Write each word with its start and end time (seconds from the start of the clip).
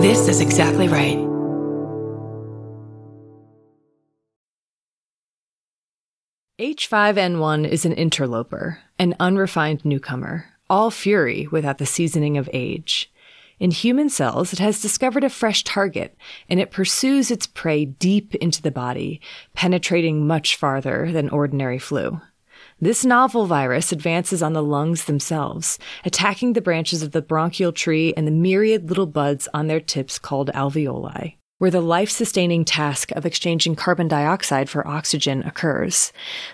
This 0.00 0.28
is 0.28 0.40
exactly 0.40 0.88
right. 0.88 1.18
H5N1 6.58 7.68
is 7.68 7.84
an 7.84 7.92
interloper, 7.92 8.78
an 8.98 9.14
unrefined 9.20 9.84
newcomer, 9.84 10.46
all 10.70 10.90
fury 10.90 11.48
without 11.48 11.76
the 11.76 11.84
seasoning 11.84 12.38
of 12.38 12.48
age. 12.54 13.12
In 13.58 13.72
human 13.72 14.08
cells, 14.08 14.54
it 14.54 14.58
has 14.58 14.80
discovered 14.80 15.22
a 15.22 15.28
fresh 15.28 15.64
target, 15.64 16.16
and 16.48 16.58
it 16.58 16.70
pursues 16.70 17.30
its 17.30 17.46
prey 17.46 17.84
deep 17.84 18.34
into 18.36 18.62
the 18.62 18.70
body, 18.70 19.20
penetrating 19.52 20.26
much 20.26 20.56
farther 20.56 21.12
than 21.12 21.28
ordinary 21.28 21.78
flu. 21.78 22.22
This 22.82 23.04
novel 23.04 23.44
virus 23.44 23.92
advances 23.92 24.42
on 24.42 24.54
the 24.54 24.62
lungs 24.62 25.04
themselves, 25.04 25.78
attacking 26.04 26.54
the 26.54 26.62
branches 26.62 27.02
of 27.02 27.10
the 27.10 27.20
bronchial 27.20 27.72
tree 27.72 28.14
and 28.16 28.26
the 28.26 28.32
myriad 28.32 28.88
little 28.88 29.06
buds 29.06 29.46
on 29.52 29.66
their 29.66 29.80
tips 29.80 30.18
called 30.18 30.50
alveoli 30.54 31.36
where 31.60 31.70
the 31.70 31.82
life 31.82 32.08
sustaining 32.08 32.64
task 32.64 33.12
of 33.12 33.26
exchanging 33.26 33.76
carbon 33.76 34.08
dioxide 34.08 34.66
for 34.70 34.88
oxygen 34.88 35.42
occurs. 35.42 36.10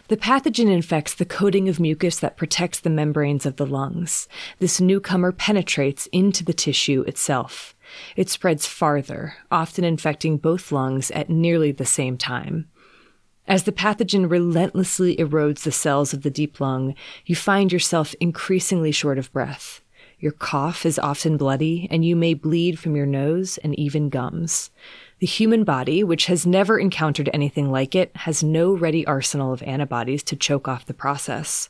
The 0.08 0.16
pathogen 0.16 0.68
infects 0.68 1.14
the 1.14 1.24
coating 1.24 1.68
of 1.68 1.78
mucus 1.78 2.18
that 2.18 2.36
protects 2.36 2.80
the 2.80 2.90
membranes 2.90 3.46
of 3.46 3.54
the 3.54 3.66
lungs. 3.66 4.26
This 4.58 4.80
newcomer 4.80 5.30
penetrates 5.30 6.08
into 6.10 6.42
the 6.44 6.52
tissue 6.52 7.02
itself. 7.02 7.76
It 8.16 8.28
spreads 8.28 8.66
farther, 8.66 9.34
often 9.48 9.84
infecting 9.84 10.38
both 10.38 10.72
lungs 10.72 11.12
at 11.12 11.30
nearly 11.30 11.70
the 11.70 11.86
same 11.86 12.18
time. 12.18 12.68
As 13.48 13.62
the 13.62 13.72
pathogen 13.72 14.28
relentlessly 14.28 15.16
erodes 15.16 15.62
the 15.62 15.72
cells 15.72 16.12
of 16.12 16.22
the 16.22 16.30
deep 16.30 16.60
lung, 16.60 16.94
you 17.24 17.36
find 17.36 17.72
yourself 17.72 18.14
increasingly 18.20 18.90
short 18.90 19.18
of 19.18 19.32
breath. 19.32 19.82
Your 20.18 20.32
cough 20.32 20.86
is 20.86 20.98
often 20.98 21.36
bloody, 21.36 21.86
and 21.90 22.04
you 22.04 22.16
may 22.16 22.32
bleed 22.34 22.78
from 22.78 22.96
your 22.96 23.06
nose 23.06 23.58
and 23.58 23.78
even 23.78 24.08
gums. 24.08 24.70
The 25.18 25.26
human 25.26 25.62
body, 25.62 26.02
which 26.02 26.26
has 26.26 26.46
never 26.46 26.78
encountered 26.78 27.30
anything 27.32 27.70
like 27.70 27.94
it, 27.94 28.10
has 28.16 28.42
no 28.42 28.72
ready 28.74 29.06
arsenal 29.06 29.52
of 29.52 29.62
antibodies 29.62 30.22
to 30.24 30.36
choke 30.36 30.68
off 30.68 30.86
the 30.86 30.94
process. 30.94 31.68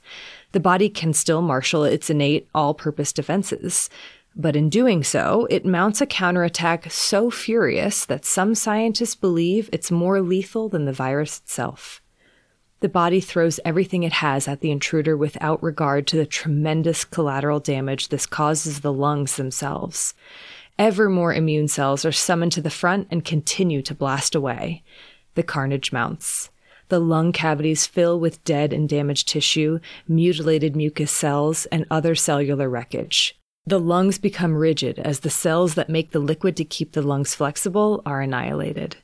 The 0.52 0.60
body 0.60 0.88
can 0.88 1.12
still 1.12 1.42
marshal 1.42 1.84
its 1.84 2.08
innate 2.08 2.48
all 2.54 2.72
purpose 2.72 3.12
defenses. 3.12 3.90
But 4.38 4.54
in 4.54 4.68
doing 4.68 5.02
so, 5.02 5.46
it 5.48 5.64
mounts 5.64 6.02
a 6.02 6.06
counterattack 6.06 6.90
so 6.90 7.30
furious 7.30 8.04
that 8.04 8.26
some 8.26 8.54
scientists 8.54 9.14
believe 9.14 9.70
it's 9.72 9.90
more 9.90 10.20
lethal 10.20 10.68
than 10.68 10.84
the 10.84 10.92
virus 10.92 11.38
itself. 11.38 12.02
The 12.80 12.88
body 12.90 13.20
throws 13.20 13.58
everything 13.64 14.02
it 14.02 14.12
has 14.12 14.46
at 14.46 14.60
the 14.60 14.70
intruder 14.70 15.16
without 15.16 15.62
regard 15.62 16.06
to 16.08 16.18
the 16.18 16.26
tremendous 16.26 17.06
collateral 17.06 17.60
damage 17.60 18.08
this 18.08 18.26
causes 18.26 18.80
the 18.80 18.92
lungs 18.92 19.36
themselves. 19.36 20.12
Ever 20.78 21.08
more 21.08 21.32
immune 21.32 21.68
cells 21.68 22.04
are 22.04 22.12
summoned 22.12 22.52
to 22.52 22.60
the 22.60 22.68
front 22.68 23.08
and 23.10 23.24
continue 23.24 23.80
to 23.80 23.94
blast 23.94 24.34
away. 24.34 24.82
The 25.34 25.42
carnage 25.42 25.90
mounts. 25.90 26.50
The 26.88 27.00
lung 27.00 27.32
cavities 27.32 27.86
fill 27.86 28.20
with 28.20 28.44
dead 28.44 28.74
and 28.74 28.86
damaged 28.86 29.28
tissue, 29.28 29.80
mutilated 30.06 30.76
mucous 30.76 31.10
cells, 31.10 31.64
and 31.66 31.86
other 31.90 32.14
cellular 32.14 32.68
wreckage. 32.68 33.35
The 33.68 33.80
lungs 33.80 34.18
become 34.18 34.54
rigid 34.54 35.00
as 35.00 35.20
the 35.20 35.30
cells 35.30 35.74
that 35.74 35.88
make 35.88 36.12
the 36.12 36.20
liquid 36.20 36.56
to 36.56 36.64
keep 36.64 36.92
the 36.92 37.02
lungs 37.02 37.34
flexible 37.34 38.00
are 38.06 38.20
annihilated. 38.20 38.98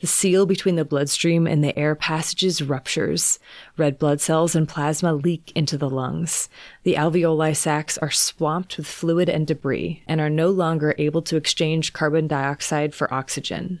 The 0.00 0.06
seal 0.06 0.46
between 0.46 0.76
the 0.76 0.84
bloodstream 0.84 1.48
and 1.48 1.64
the 1.64 1.76
air 1.76 1.96
passages 1.96 2.62
ruptures. 2.62 3.40
Red 3.76 3.98
blood 3.98 4.20
cells 4.20 4.54
and 4.54 4.68
plasma 4.68 5.12
leak 5.12 5.50
into 5.56 5.76
the 5.76 5.90
lungs. 5.90 6.48
The 6.84 6.94
alveoli 6.94 7.56
sacs 7.56 7.98
are 7.98 8.12
swamped 8.12 8.76
with 8.76 8.86
fluid 8.86 9.28
and 9.28 9.44
debris 9.44 10.04
and 10.06 10.20
are 10.20 10.30
no 10.30 10.50
longer 10.50 10.94
able 10.98 11.22
to 11.22 11.36
exchange 11.36 11.92
carbon 11.92 12.28
dioxide 12.28 12.94
for 12.94 13.12
oxygen. 13.12 13.80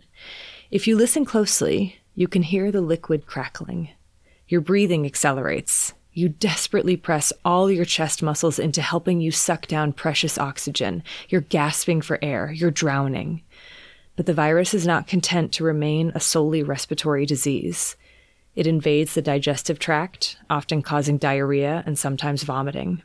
If 0.72 0.88
you 0.88 0.96
listen 0.96 1.24
closely, 1.24 2.00
you 2.16 2.26
can 2.26 2.42
hear 2.42 2.72
the 2.72 2.80
liquid 2.80 3.26
crackling. 3.26 3.90
Your 4.48 4.60
breathing 4.60 5.06
accelerates. 5.06 5.92
You 6.16 6.30
desperately 6.30 6.96
press 6.96 7.30
all 7.44 7.70
your 7.70 7.84
chest 7.84 8.22
muscles 8.22 8.58
into 8.58 8.80
helping 8.80 9.20
you 9.20 9.30
suck 9.30 9.66
down 9.66 9.92
precious 9.92 10.38
oxygen. 10.38 11.02
You're 11.28 11.42
gasping 11.42 12.00
for 12.00 12.18
air. 12.22 12.50
You're 12.50 12.70
drowning. 12.70 13.42
But 14.16 14.24
the 14.24 14.32
virus 14.32 14.72
is 14.72 14.86
not 14.86 15.06
content 15.06 15.52
to 15.52 15.64
remain 15.64 16.12
a 16.14 16.20
solely 16.20 16.62
respiratory 16.62 17.26
disease. 17.26 17.96
It 18.54 18.66
invades 18.66 19.12
the 19.12 19.20
digestive 19.20 19.78
tract, 19.78 20.38
often 20.48 20.80
causing 20.80 21.18
diarrhea 21.18 21.82
and 21.84 21.98
sometimes 21.98 22.44
vomiting. 22.44 23.02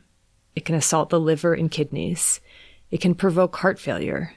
It 0.56 0.64
can 0.64 0.74
assault 0.74 1.10
the 1.10 1.20
liver 1.20 1.52
and 1.52 1.70
kidneys. 1.70 2.40
It 2.90 3.02
can 3.02 3.14
provoke 3.14 3.56
heart 3.56 3.78
failure. 3.78 4.32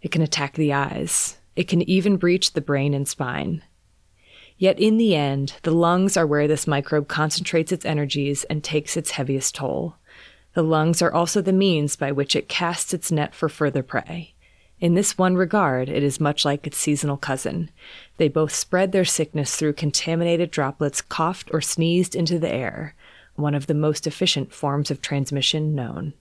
It 0.00 0.12
can 0.12 0.22
attack 0.22 0.54
the 0.54 0.72
eyes. 0.72 1.38
It 1.56 1.66
can 1.66 1.82
even 1.90 2.18
breach 2.18 2.52
the 2.52 2.60
brain 2.60 2.94
and 2.94 3.08
spine. 3.08 3.64
Yet 4.62 4.78
in 4.78 4.96
the 4.96 5.16
end, 5.16 5.54
the 5.64 5.72
lungs 5.72 6.16
are 6.16 6.24
where 6.24 6.46
this 6.46 6.68
microbe 6.68 7.08
concentrates 7.08 7.72
its 7.72 7.84
energies 7.84 8.44
and 8.44 8.62
takes 8.62 8.96
its 8.96 9.10
heaviest 9.10 9.56
toll. 9.56 9.96
The 10.54 10.62
lungs 10.62 11.02
are 11.02 11.12
also 11.12 11.42
the 11.42 11.52
means 11.52 11.96
by 11.96 12.12
which 12.12 12.36
it 12.36 12.48
casts 12.48 12.94
its 12.94 13.10
net 13.10 13.34
for 13.34 13.48
further 13.48 13.82
prey. 13.82 14.34
In 14.78 14.94
this 14.94 15.18
one 15.18 15.34
regard, 15.34 15.88
it 15.88 16.04
is 16.04 16.20
much 16.20 16.44
like 16.44 16.64
its 16.64 16.78
seasonal 16.78 17.16
cousin. 17.16 17.72
They 18.18 18.28
both 18.28 18.54
spread 18.54 18.92
their 18.92 19.04
sickness 19.04 19.56
through 19.56 19.72
contaminated 19.72 20.52
droplets 20.52 21.02
coughed 21.02 21.50
or 21.52 21.60
sneezed 21.60 22.14
into 22.14 22.38
the 22.38 22.48
air, 22.48 22.94
one 23.34 23.56
of 23.56 23.66
the 23.66 23.74
most 23.74 24.06
efficient 24.06 24.54
forms 24.54 24.92
of 24.92 25.02
transmission 25.02 25.74
known. 25.74 26.12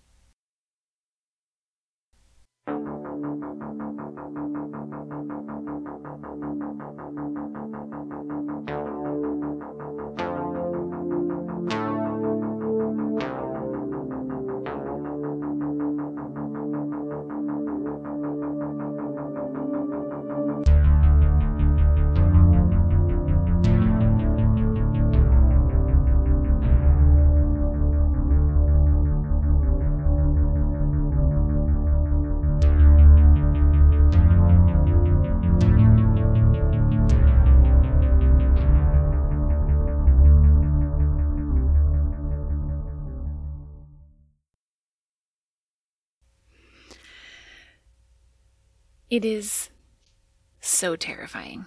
It 49.11 49.25
is 49.25 49.69
so 50.61 50.95
terrifying. 50.95 51.65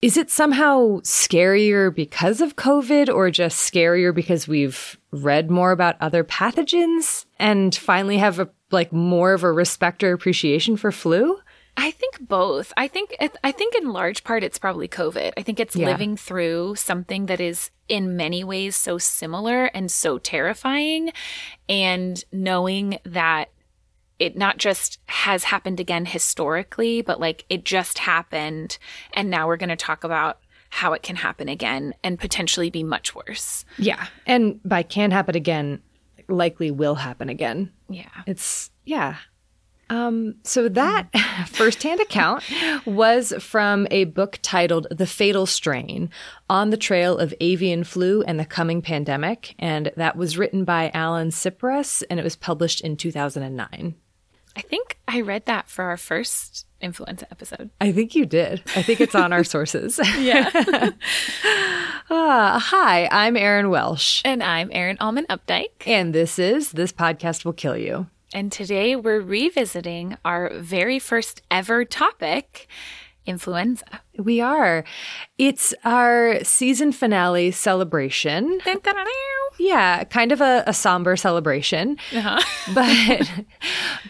Is 0.00 0.16
it 0.16 0.30
somehow 0.30 1.00
scarier 1.00 1.94
because 1.94 2.40
of 2.40 2.56
COVID 2.56 3.14
or 3.14 3.30
just 3.30 3.70
scarier 3.70 4.14
because 4.14 4.48
we've 4.48 4.98
read 5.10 5.50
more 5.50 5.72
about 5.72 5.96
other 6.00 6.24
pathogens 6.24 7.26
and 7.38 7.74
finally 7.74 8.16
have 8.16 8.38
a 8.38 8.48
like 8.70 8.92
more 8.92 9.34
of 9.34 9.44
a 9.44 9.52
respect 9.52 10.02
or 10.02 10.12
appreciation 10.14 10.78
for 10.78 10.90
flu? 10.90 11.38
I 11.76 11.90
think 11.90 12.18
both. 12.26 12.72
I 12.78 12.88
think 12.88 13.14
I 13.44 13.52
think 13.52 13.74
in 13.74 13.92
large 13.92 14.24
part 14.24 14.42
it's 14.42 14.58
probably 14.58 14.88
COVID. 14.88 15.34
I 15.36 15.42
think 15.42 15.60
it's 15.60 15.76
yeah. 15.76 15.86
living 15.86 16.16
through 16.16 16.76
something 16.76 17.26
that 17.26 17.40
is 17.40 17.70
in 17.88 18.16
many 18.16 18.42
ways 18.42 18.76
so 18.76 18.96
similar 18.96 19.66
and 19.66 19.90
so 19.90 20.16
terrifying 20.16 21.12
and 21.68 22.24
knowing 22.32 22.98
that 23.04 23.50
it 24.20 24.36
not 24.36 24.58
just 24.58 24.98
has 25.06 25.44
happened 25.44 25.80
again 25.80 26.04
historically, 26.04 27.00
but 27.02 27.18
like 27.18 27.44
it 27.48 27.64
just 27.64 27.98
happened. 27.98 28.78
And 29.14 29.30
now 29.30 29.48
we're 29.48 29.56
going 29.56 29.70
to 29.70 29.76
talk 29.76 30.04
about 30.04 30.38
how 30.68 30.92
it 30.92 31.02
can 31.02 31.16
happen 31.16 31.48
again 31.48 31.94
and 32.04 32.20
potentially 32.20 32.70
be 32.70 32.84
much 32.84 33.14
worse. 33.14 33.64
Yeah. 33.78 34.06
And 34.26 34.60
by 34.62 34.84
can 34.84 35.10
happen 35.10 35.34
again, 35.34 35.82
likely 36.28 36.70
will 36.70 36.94
happen 36.94 37.28
again. 37.28 37.72
Yeah. 37.88 38.10
It's, 38.26 38.70
yeah. 38.84 39.16
Um, 39.88 40.36
so 40.44 40.68
that 40.68 41.08
firsthand 41.48 42.00
account 42.00 42.44
was 42.86 43.32
from 43.40 43.88
a 43.90 44.04
book 44.04 44.38
titled 44.40 44.86
The 44.90 45.06
Fatal 45.06 45.46
Strain 45.46 46.10
On 46.48 46.70
the 46.70 46.76
Trail 46.76 47.18
of 47.18 47.34
Avian 47.40 47.82
Flu 47.82 48.22
and 48.22 48.38
the 48.38 48.44
Coming 48.44 48.82
Pandemic. 48.82 49.56
And 49.58 49.90
that 49.96 50.16
was 50.16 50.38
written 50.38 50.64
by 50.64 50.92
Alan 50.94 51.30
Sipress 51.30 52.04
and 52.08 52.20
it 52.20 52.22
was 52.22 52.36
published 52.36 52.82
in 52.82 52.96
2009. 52.96 53.96
I 54.56 54.62
think 54.62 54.98
I 55.06 55.20
read 55.20 55.46
that 55.46 55.68
for 55.68 55.84
our 55.84 55.96
first 55.96 56.66
influenza 56.80 57.26
episode. 57.30 57.70
I 57.80 57.92
think 57.92 58.14
you 58.14 58.26
did. 58.26 58.62
I 58.74 58.82
think 58.82 59.00
it's 59.00 59.14
on 59.14 59.32
our 59.32 59.44
sources. 59.54 60.00
yeah. 60.18 60.50
uh, 60.54 60.90
hi, 62.58 63.08
I'm 63.10 63.36
Erin 63.36 63.70
Welsh. 63.70 64.22
And 64.24 64.42
I'm 64.42 64.70
Erin 64.72 64.96
Allman 65.00 65.26
Updike. 65.30 65.86
And 65.86 66.14
this 66.14 66.38
is 66.38 66.72
This 66.72 66.92
Podcast 66.92 67.44
Will 67.44 67.52
Kill 67.52 67.76
You. 67.76 68.06
And 68.32 68.52
today 68.52 68.94
we're 68.96 69.20
revisiting 69.20 70.16
our 70.24 70.50
very 70.54 70.98
first 70.98 71.42
ever 71.50 71.84
topic 71.84 72.68
influenza. 73.26 73.84
We 74.18 74.40
are. 74.40 74.84
It's 75.38 75.74
our 75.84 76.42
season 76.44 76.92
finale 76.92 77.50
celebration. 77.50 78.60
yeah, 79.60 80.04
kind 80.04 80.32
of 80.32 80.40
a, 80.40 80.64
a 80.66 80.72
somber 80.72 81.16
celebration. 81.16 81.98
Uh-huh. 82.14 82.40
but 82.74 83.30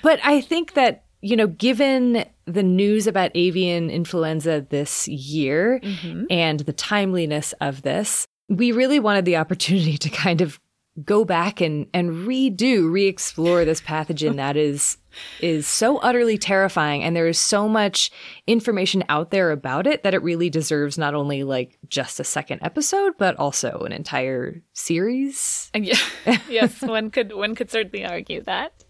but 0.02 0.20
I 0.24 0.40
think 0.40 0.74
that 0.74 1.04
you 1.22 1.36
know, 1.36 1.48
given 1.48 2.24
the 2.46 2.62
news 2.62 3.06
about 3.06 3.30
avian 3.34 3.90
influenza 3.90 4.66
this 4.70 5.06
year 5.06 5.80
mm-hmm. 5.82 6.24
and 6.30 6.60
the 6.60 6.72
timeliness 6.72 7.52
of 7.60 7.82
this, 7.82 8.26
we 8.48 8.72
really 8.72 8.98
wanted 8.98 9.26
the 9.26 9.36
opportunity 9.36 9.98
to 9.98 10.08
kind 10.08 10.40
of 10.40 10.58
go 11.04 11.24
back 11.24 11.60
and 11.60 11.86
and 11.92 12.26
redo, 12.26 12.90
re-explore 12.90 13.64
this 13.64 13.80
pathogen 13.80 14.36
that 14.36 14.56
is 14.56 14.98
is 15.40 15.66
so 15.66 15.98
utterly 15.98 16.38
terrifying 16.38 17.02
and 17.02 17.16
there 17.16 17.26
is 17.26 17.38
so 17.38 17.68
much 17.68 18.10
information 18.46 19.02
out 19.08 19.30
there 19.30 19.50
about 19.50 19.86
it 19.86 20.02
that 20.02 20.14
it 20.14 20.22
really 20.22 20.48
deserves 20.48 20.96
not 20.96 21.14
only 21.14 21.42
like 21.42 21.78
just 21.88 22.20
a 22.20 22.24
second 22.24 22.60
episode 22.62 23.14
but 23.18 23.36
also 23.36 23.80
an 23.80 23.92
entire 23.92 24.62
series. 24.72 25.70
Yeah. 25.74 25.98
yes, 26.48 26.80
one 26.82 27.10
could 27.10 27.32
one 27.32 27.54
could 27.54 27.70
certainly 27.70 28.04
argue 28.04 28.42
that. 28.42 28.84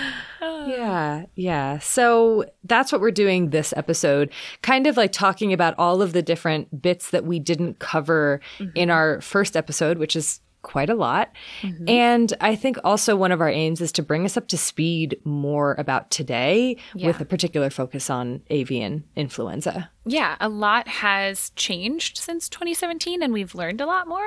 yeah, 0.40 1.26
yeah. 1.34 1.78
So 1.78 2.44
that's 2.64 2.92
what 2.92 3.00
we're 3.00 3.10
doing 3.10 3.50
this 3.50 3.72
episode, 3.76 4.32
kind 4.62 4.86
of 4.86 4.96
like 4.96 5.12
talking 5.12 5.52
about 5.52 5.74
all 5.78 6.02
of 6.02 6.12
the 6.12 6.22
different 6.22 6.82
bits 6.82 7.10
that 7.10 7.24
we 7.24 7.38
didn't 7.38 7.78
cover 7.78 8.40
mm-hmm. 8.58 8.70
in 8.74 8.90
our 8.90 9.20
first 9.20 9.56
episode, 9.56 9.98
which 9.98 10.16
is 10.16 10.40
quite 10.66 10.90
a 10.90 10.96
lot. 10.96 11.30
Mm-hmm. 11.62 11.88
And 11.88 12.34
I 12.40 12.56
think 12.56 12.76
also 12.82 13.14
one 13.14 13.30
of 13.30 13.40
our 13.40 13.48
aims 13.48 13.80
is 13.80 13.92
to 13.92 14.02
bring 14.02 14.24
us 14.24 14.36
up 14.36 14.48
to 14.48 14.58
speed 14.58 15.16
more 15.22 15.76
about 15.78 16.10
today 16.10 16.76
yeah. 16.92 17.06
with 17.06 17.20
a 17.20 17.24
particular 17.24 17.70
focus 17.70 18.10
on 18.10 18.42
avian 18.50 19.04
influenza. 19.14 19.88
Yeah, 20.04 20.34
a 20.40 20.48
lot 20.48 20.88
has 20.88 21.50
changed 21.50 22.18
since 22.18 22.48
2017 22.48 23.22
and 23.22 23.32
we've 23.32 23.54
learned 23.54 23.80
a 23.80 23.86
lot 23.86 24.08
more. 24.08 24.26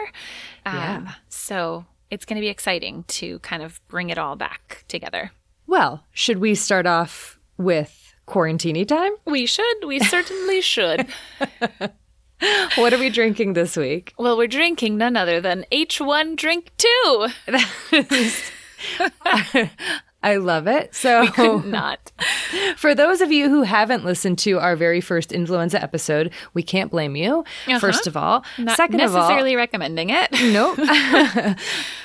Um, 0.65 0.75
yeah. 0.75 1.13
So 1.27 1.85
it's 2.09 2.23
going 2.23 2.37
to 2.37 2.41
be 2.41 2.47
exciting 2.47 3.03
to 3.09 3.39
kind 3.39 3.61
of 3.61 3.85
bring 3.89 4.09
it 4.09 4.17
all 4.17 4.37
back 4.37 4.85
together. 4.87 5.31
Well, 5.67 6.05
should 6.13 6.39
we 6.39 6.55
start 6.55 6.87
off 6.87 7.37
with 7.57 8.13
quarantini 8.29 8.87
time? 8.87 9.11
We 9.25 9.45
should. 9.45 9.85
We 9.85 9.99
certainly 9.99 10.61
should. 10.61 11.05
what 12.75 12.93
are 12.93 12.99
we 12.99 13.09
drinking 13.09 13.53
this 13.53 13.75
week? 13.75 14.13
Well, 14.17 14.37
we're 14.37 14.47
drinking 14.47 14.97
none 14.97 15.17
other 15.17 15.41
than 15.41 15.65
H1 15.71 16.35
Drink 16.35 16.71
2. 16.77 17.27
I 20.21 20.35
love 20.35 20.67
it. 20.67 20.93
So 20.93 21.21
we 21.21 21.29
could 21.29 21.65
not. 21.65 22.11
For 22.75 22.93
those 22.93 23.21
of 23.21 23.31
you 23.31 23.49
who 23.49 23.61
haven't 23.61 24.03
listened 24.03 24.37
to 24.39 24.59
our 24.59 24.75
very 24.75 24.99
first 24.99 25.31
influenza 25.31 25.81
episode, 25.81 26.31
we 26.53 26.61
can't 26.61 26.91
blame 26.91 27.15
you. 27.15 27.45
Uh-huh. 27.67 27.79
First 27.79 28.05
of 28.05 28.17
all, 28.17 28.43
not 28.57 28.75
second 28.75 28.97
necessarily 28.97 29.55
recommending 29.55 30.09
it. 30.09 30.29
Nope. 30.31 30.77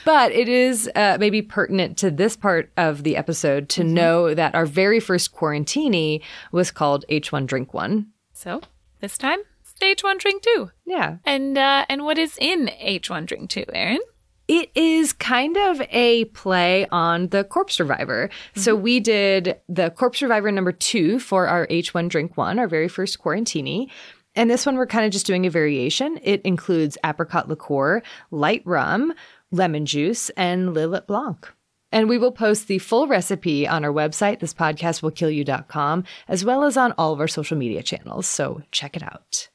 but 0.05 0.33
it 0.33 0.49
is 0.49 0.89
uh, 0.95 1.17
maybe 1.19 1.43
pertinent 1.43 1.97
to 1.99 2.11
this 2.11 2.37
part 2.37 2.71
of 2.77 3.03
the 3.03 3.17
episode 3.17 3.69
to 3.71 3.83
mm-hmm. 3.83 3.95
know 3.95 4.35
that 4.35 4.55
our 4.55 4.67
very 4.67 5.01
first 5.01 5.35
quarantini 5.35 6.23
was 6.53 6.71
called 6.71 7.05
H1 7.11 7.47
Drink 7.47 7.75
One. 7.75 8.13
So 8.33 8.61
this 9.01 9.19
time 9.19 9.41
H1 9.83 10.19
Drink 10.19 10.43
2. 10.43 10.71
Yeah. 10.87 11.17
And 11.25 11.59
uh, 11.59 11.85
and 11.89 12.05
what 12.05 12.19
is 12.19 12.39
in 12.39 12.71
H1 12.83 13.27
Drink 13.27 13.51
2, 13.51 13.65
Erin? 13.73 14.01
It 14.47 14.71
is 14.75 15.13
kind 15.15 15.57
of 15.57 15.81
a 15.91 16.27
play 16.27 16.87
on 16.91 17.29
the 17.29 17.45
Corpse 17.45 17.81
Reviver. 17.81 18.29
Mm-hmm. 18.29 18.61
So 18.61 18.75
we 18.77 19.01
did 19.01 19.59
the 19.69 19.91
Corpse 19.91 20.21
Reviver 20.21 20.53
number 20.53 20.73
two 20.73 21.19
for 21.19 21.49
our 21.49 21.67
H1 21.69 22.11
Drink 22.11 22.37
One, 22.37 22.59
our 22.59 22.69
very 22.69 22.89
first 22.89 23.19
quarantini. 23.19 23.91
And 24.35 24.51
this 24.51 24.67
one, 24.67 24.77
we're 24.77 24.87
kind 24.87 25.07
of 25.07 25.13
just 25.13 25.27
doing 25.27 25.47
a 25.47 25.51
variation. 25.51 26.19
It 26.23 26.43
includes 26.43 26.99
apricot 27.05 27.49
liqueur, 27.49 28.03
light 28.31 28.63
rum, 28.67 29.15
lemon 29.51 29.87
juice, 29.87 30.29
and 30.31 30.75
Lillet 30.75 31.07
Blanc. 31.07 31.51
And 31.93 32.09
we 32.09 32.19
will 32.19 32.33
post 32.33 32.67
the 32.67 32.81
full 32.81 33.07
recipe 33.07 33.69
on 33.69 33.85
our 33.85 33.93
website, 33.93 34.41
thispodcastwillkillyou.com, 34.41 36.05
as 36.27 36.45
well 36.45 36.65
as 36.65 36.77
on 36.77 36.93
all 36.99 37.13
of 37.13 37.21
our 37.21 37.29
social 37.29 37.57
media 37.57 37.83
channels. 37.85 38.27
So 38.27 38.63
check 38.73 38.97
it 38.97 39.03
out. 39.05 39.49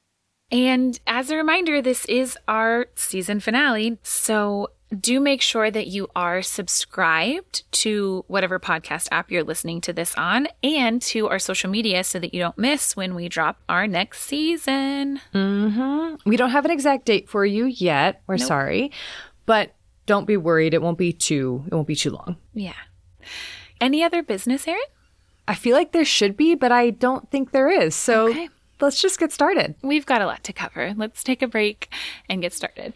And 0.51 1.00
as 1.06 1.30
a 1.30 1.38
reminder, 1.38 1.81
this 1.81 2.06
is 2.06 2.38
our 2.48 2.88
season 2.96 3.40
finale. 3.40 4.00
So 4.04 4.72
do 4.98 5.19
make 5.19 5.42
sure 5.42 5.69
that 5.69 5.88
you 5.88 6.10
are 6.16 6.42
subscribed 6.42 7.72
to 7.72 8.25
whatever 8.28 8.60
podcast 8.60 9.07
app 9.12 9.30
you're 9.30 9.44
listening 9.44 9.81
to 9.81 9.94
this 9.94 10.16
on 10.16 10.48
and 10.63 11.01
to 11.04 11.28
our 11.28 11.38
social 11.38 11.69
media 11.69 12.04
so 12.04 12.18
that 12.18 12.34
you 12.34 12.40
don't 12.40 12.57
miss 12.57 12.96
when 12.96 13.13
we 13.13 13.30
drop 13.30 13.60
our 13.69 13.86
next 13.86 14.22
season. 14.24 15.22
Mm-hmm. 15.34 16.28
We 16.28 16.38
don't 16.38 16.50
have 16.50 16.66
an 16.66 16.72
exact 16.72 17.06
date 17.06 17.30
for 17.30 17.45
you 17.45 17.66
yet. 17.66 18.24
We're 18.25 18.38
nope. 18.38 18.48
sorry. 18.48 18.92
But 19.45 19.75
don't 20.07 20.25
be 20.25 20.38
worried. 20.38 20.74
It 20.74 20.81
won't 20.81 20.98
be 20.98 21.13
too 21.13 21.63
it 21.68 21.74
won't 21.74 21.88
be 21.88 21.95
too 21.95 22.12
long. 22.12 22.38
Yeah. 22.54 22.74
Any 23.80 24.04
other 24.04 24.24
business, 24.24 24.68
Erin? 24.68 24.81
I 25.48 25.54
feel 25.54 25.75
like 25.75 25.92
there 25.92 26.06
should 26.06 26.36
be, 26.36 26.56
but 26.56 26.72
I 26.72 26.90
don't 26.90 27.30
think 27.30 27.52
there 27.52 27.69
is. 27.69 27.94
So 27.94 28.30
okay 28.30 28.50
let's 28.81 29.02
just 29.02 29.20
get 29.20 29.31
started. 29.31 29.76
We've 29.81 30.06
got 30.06 30.22
a 30.22 30.26
lot 30.26 30.44
to 30.46 30.54
cover. 30.54 30.94
Let's 30.96 31.24
take 31.24 31.42
a 31.42 31.48
break 31.48 31.94
and 32.30 32.42
get 32.42 32.54
started. 32.54 32.94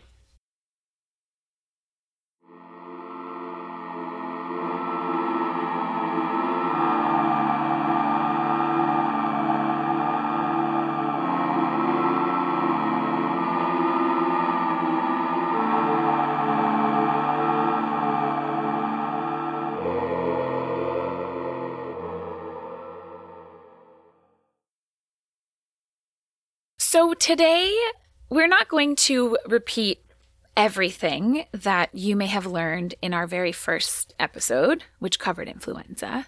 So 27.03 27.13
today, 27.13 27.77
we're 28.29 28.47
not 28.47 28.69
going 28.69 28.95
to 28.95 29.37
repeat 29.45 30.05
everything 30.55 31.45
that 31.51 31.93
you 31.93 32.15
may 32.15 32.27
have 32.27 32.45
learned 32.45 32.95
in 33.01 33.13
our 33.13 33.27
very 33.27 33.51
first 33.51 34.15
episode, 34.19 34.85
which 34.99 35.19
covered 35.19 35.49
influenza. 35.49 36.27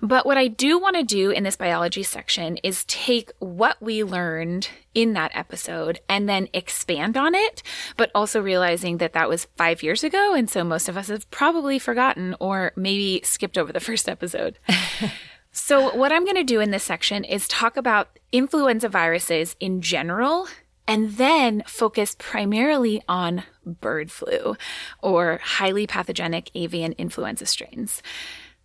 But 0.00 0.26
what 0.26 0.36
I 0.36 0.48
do 0.48 0.76
want 0.76 0.96
to 0.96 1.04
do 1.04 1.30
in 1.30 1.44
this 1.44 1.54
biology 1.54 2.02
section 2.02 2.56
is 2.64 2.84
take 2.86 3.30
what 3.38 3.80
we 3.80 4.02
learned 4.02 4.70
in 4.92 5.12
that 5.12 5.30
episode 5.34 6.00
and 6.08 6.28
then 6.28 6.48
expand 6.52 7.16
on 7.16 7.36
it, 7.36 7.62
but 7.96 8.10
also 8.12 8.42
realizing 8.42 8.96
that 8.98 9.12
that 9.12 9.28
was 9.28 9.46
five 9.56 9.84
years 9.84 10.02
ago. 10.02 10.34
And 10.34 10.50
so 10.50 10.64
most 10.64 10.88
of 10.88 10.96
us 10.96 11.06
have 11.06 11.30
probably 11.30 11.78
forgotten 11.78 12.34
or 12.40 12.72
maybe 12.74 13.20
skipped 13.22 13.56
over 13.56 13.72
the 13.72 13.78
first 13.88 14.08
episode. 14.08 14.58
So, 15.54 15.94
what 15.94 16.12
I'm 16.12 16.24
going 16.24 16.36
to 16.36 16.44
do 16.44 16.60
in 16.60 16.70
this 16.70 16.82
section 16.82 17.24
is 17.24 17.46
talk 17.46 17.76
about 17.76 18.18
influenza 18.32 18.88
viruses 18.88 19.54
in 19.60 19.82
general 19.82 20.48
and 20.88 21.12
then 21.16 21.62
focus 21.66 22.16
primarily 22.18 23.02
on 23.06 23.42
bird 23.64 24.10
flu 24.10 24.56
or 25.02 25.40
highly 25.44 25.86
pathogenic 25.86 26.50
avian 26.54 26.92
influenza 26.92 27.44
strains. 27.44 28.02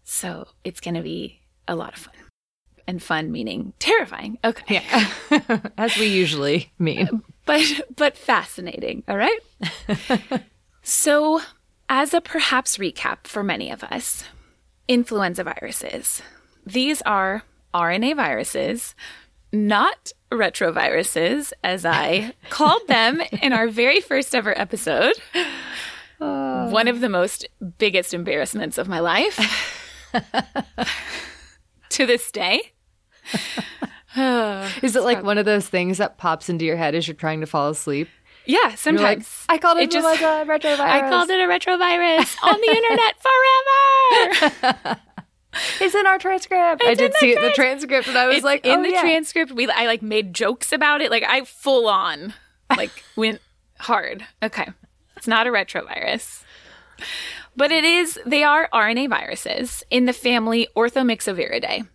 So, 0.06 0.48
it's 0.64 0.80
going 0.80 0.96
to 0.96 1.02
be 1.02 1.42
a 1.68 1.76
lot 1.76 1.94
of 1.94 2.00
fun. 2.00 2.14
And 2.88 3.04
fun 3.04 3.34
meaning 3.34 3.74
terrifying. 3.80 4.38
Okay. 4.46 4.76
Yeah. 4.76 5.60
As 5.78 5.98
we 5.98 6.06
usually 6.06 6.72
mean. 6.80 7.10
Uh, 7.10 7.18
but 7.46 7.82
but 7.98 8.18
fascinating, 8.18 9.04
all 9.10 9.18
right? 9.18 9.40
so, 10.84 11.42
as 11.90 12.14
a 12.14 12.22
perhaps 12.22 12.78
recap 12.78 13.28
for 13.28 13.44
many 13.44 13.70
of 13.70 13.84
us, 13.84 14.24
influenza 14.88 15.44
viruses 15.44 16.22
these 16.68 17.02
are 17.04 17.44
RNA 17.74 18.16
viruses, 18.16 18.96
not 19.52 20.12
retroviruses, 20.32 21.54
as 21.64 21.86
I 21.86 22.34
called 22.50 22.88
them 22.88 23.22
in 23.42 23.54
our 23.54 23.68
very 23.68 24.02
first 24.02 24.36
ever 24.36 24.58
episode. 24.58 25.14
Uh. 26.20 26.70
One 26.70 26.88
of 26.88 27.00
the 27.00 27.10
most 27.10 27.48
biggest 27.78 28.14
embarrassments 28.14 28.78
of 28.78 28.88
my 28.88 29.00
life 29.00 29.40
to 31.90 32.06
this 32.06 32.32
day. 32.32 32.74
Is 34.82 34.96
it 34.96 35.04
like 35.04 35.24
one 35.24 35.38
of 35.38 35.46
those 35.46 35.70
things 35.70 36.00
that 36.00 36.18
pops 36.18 36.50
into 36.50 36.66
your 36.66 36.78
head 36.78 36.96
as 36.96 37.08
you're 37.08 37.16
trying 37.16 37.42
to 37.42 37.46
fall 37.46 37.70
asleep? 37.70 38.10
Yeah, 38.48 38.76
sometimes. 38.76 39.46
Like, 39.48 39.56
I 39.56 39.58
called 39.60 39.78
it, 39.78 39.84
it 39.84 39.92
just, 39.92 40.22
a 40.22 40.24
retrovirus. 40.24 40.80
I 40.80 41.10
called 41.10 41.30
it 41.30 41.40
a 41.40 41.44
retrovirus 41.44 42.36
on 42.44 42.60
the 42.62 42.70
internet 42.70 43.16
forever. 44.82 45.02
It's 45.82 45.96
in 45.96 46.06
our 46.06 46.18
transcript. 46.18 46.82
It's 46.82 46.90
I 46.90 46.94
did 46.94 47.14
see 47.16 47.32
it 47.32 47.38
in 47.38 47.44
the 47.44 47.52
transcript, 47.52 48.08
and 48.08 48.18
I 48.18 48.28
was 48.28 48.38
it's 48.38 48.46
like, 48.46 48.66
in 48.66 48.80
oh, 48.80 48.84
the 48.84 48.92
yeah. 48.92 49.02
transcript, 49.02 49.52
we 49.52 49.70
I 49.70 49.86
like 49.86 50.02
made 50.02 50.34
jokes 50.34 50.72
about 50.72 51.02
it. 51.02 51.12
Like 51.12 51.24
I 51.24 51.44
full 51.44 51.88
on 51.88 52.34
like 52.76 53.04
went 53.16 53.42
hard. 53.80 54.26
Okay, 54.42 54.68
it's 55.16 55.28
not 55.28 55.48
a 55.48 55.50
retrovirus. 55.52 56.44
But 57.56 57.72
it 57.72 57.84
is, 57.84 58.20
they 58.24 58.44
are 58.44 58.70
RNA 58.72 59.10
viruses 59.10 59.84
in 59.90 60.06
the 60.06 60.14
family 60.14 60.68
Orthomyxoviridae. 60.76 61.88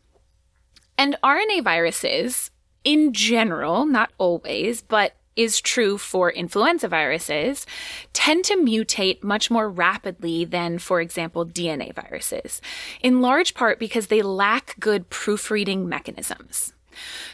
And 0.99 1.17
RNA 1.23 1.63
viruses, 1.63 2.51
in 2.83 3.13
general, 3.13 3.87
not 3.87 4.13
always, 4.19 4.83
but 4.83 5.15
is 5.37 5.61
true 5.61 5.99
for 5.99 6.31
influenza 6.31 6.89
viruses, 6.89 7.67
tend 8.13 8.45
to 8.45 8.57
mutate 8.57 9.23
much 9.23 9.51
more 9.51 9.69
rapidly 9.69 10.45
than, 10.45 10.79
for 10.79 11.01
example, 11.01 11.47
DNA 11.47 11.95
viruses, 11.95 12.61
in 13.01 13.21
large 13.21 13.55
part 13.55 13.79
because 13.79 14.09
they 14.09 14.23
lack 14.23 14.77
good 14.79 15.09
proofreading 15.11 15.89
mechanisms. 15.89 16.73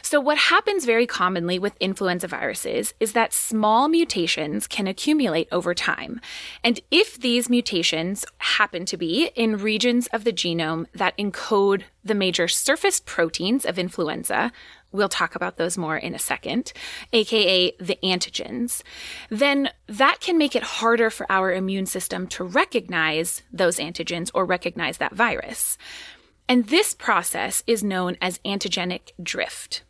So, 0.01 0.19
what 0.19 0.37
happens 0.37 0.85
very 0.85 1.05
commonly 1.05 1.59
with 1.59 1.75
influenza 1.79 2.27
viruses 2.27 2.93
is 2.99 3.13
that 3.13 3.33
small 3.33 3.87
mutations 3.87 4.67
can 4.67 4.87
accumulate 4.87 5.47
over 5.51 5.73
time. 5.73 6.21
And 6.63 6.79
if 6.91 7.19
these 7.19 7.49
mutations 7.49 8.25
happen 8.37 8.85
to 8.85 8.97
be 8.97 9.31
in 9.35 9.57
regions 9.57 10.07
of 10.07 10.23
the 10.23 10.33
genome 10.33 10.85
that 10.93 11.17
encode 11.17 11.83
the 12.03 12.15
major 12.15 12.47
surface 12.47 12.99
proteins 12.99 13.65
of 13.65 13.77
influenza, 13.77 14.51
we'll 14.91 15.09
talk 15.09 15.35
about 15.35 15.57
those 15.57 15.77
more 15.77 15.97
in 15.97 16.15
a 16.15 16.19
second, 16.19 16.73
aka 17.13 17.71
the 17.79 17.97
antigens, 18.03 18.81
then 19.29 19.69
that 19.87 20.19
can 20.19 20.37
make 20.37 20.55
it 20.55 20.63
harder 20.63 21.09
for 21.09 21.29
our 21.31 21.53
immune 21.53 21.85
system 21.85 22.27
to 22.27 22.43
recognize 22.43 23.43
those 23.51 23.77
antigens 23.77 24.31
or 24.33 24.45
recognize 24.45 24.97
that 24.97 25.13
virus. 25.13 25.77
And 26.47 26.67
this 26.67 26.93
process 26.93 27.63
is 27.67 27.83
known 27.83 28.17
as 28.21 28.39
antigenic 28.39 29.11
drift. 29.21 29.83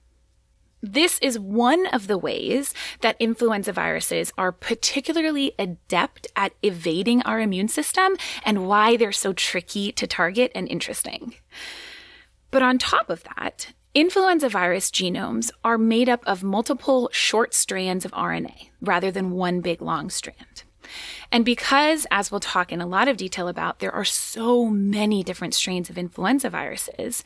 This 0.82 1.20
is 1.22 1.38
one 1.38 1.88
of 1.88 2.08
the 2.08 2.18
ways 2.18 2.74
that 3.02 3.18
influenza 3.20 3.74
viruses 3.74 4.32
are 4.38 4.54
particularly 4.54 5.54
adept 5.60 6.28
at 6.36 6.54
evading 6.64 7.22
our 7.24 7.42
immune 7.42 7.68
system 7.68 8.16
and 8.46 8.66
why 8.66 8.96
they're 8.96 9.12
so 9.12 9.34
tricky 9.34 9.92
to 9.92 10.08
target 10.08 10.52
and 10.56 10.70
interesting. 10.70 11.36
But 12.50 12.64
on 12.64 12.78
top 12.78 13.10
of 13.10 13.24
that, 13.24 13.74
influenza 13.94 14.50
virus 14.50 14.92
genomes 14.92 15.52
are 15.64 15.78
made 15.78 16.10
up 16.10 16.24
of 16.26 16.44
multiple 16.44 17.10
short 17.12 17.54
strands 17.54 18.06
of 18.06 18.12
RNA 18.12 18.70
rather 18.82 19.12
than 19.12 19.32
one 19.32 19.62
big 19.62 19.82
long 19.82 20.10
strand. 20.10 20.64
And 21.32 21.46
because, 21.46 22.08
as 22.10 22.32
we'll 22.32 22.40
talk 22.40 22.72
in 22.72 22.82
a 22.82 22.88
lot 22.88 23.08
of 23.08 23.18
detail 23.18 23.48
about, 23.48 23.80
there 23.80 23.94
are 23.94 24.06
so 24.06 24.66
many 24.66 25.24
different 25.24 25.54
strains 25.54 25.90
of 25.90 25.98
influenza 25.98 26.50
viruses, 26.50 27.24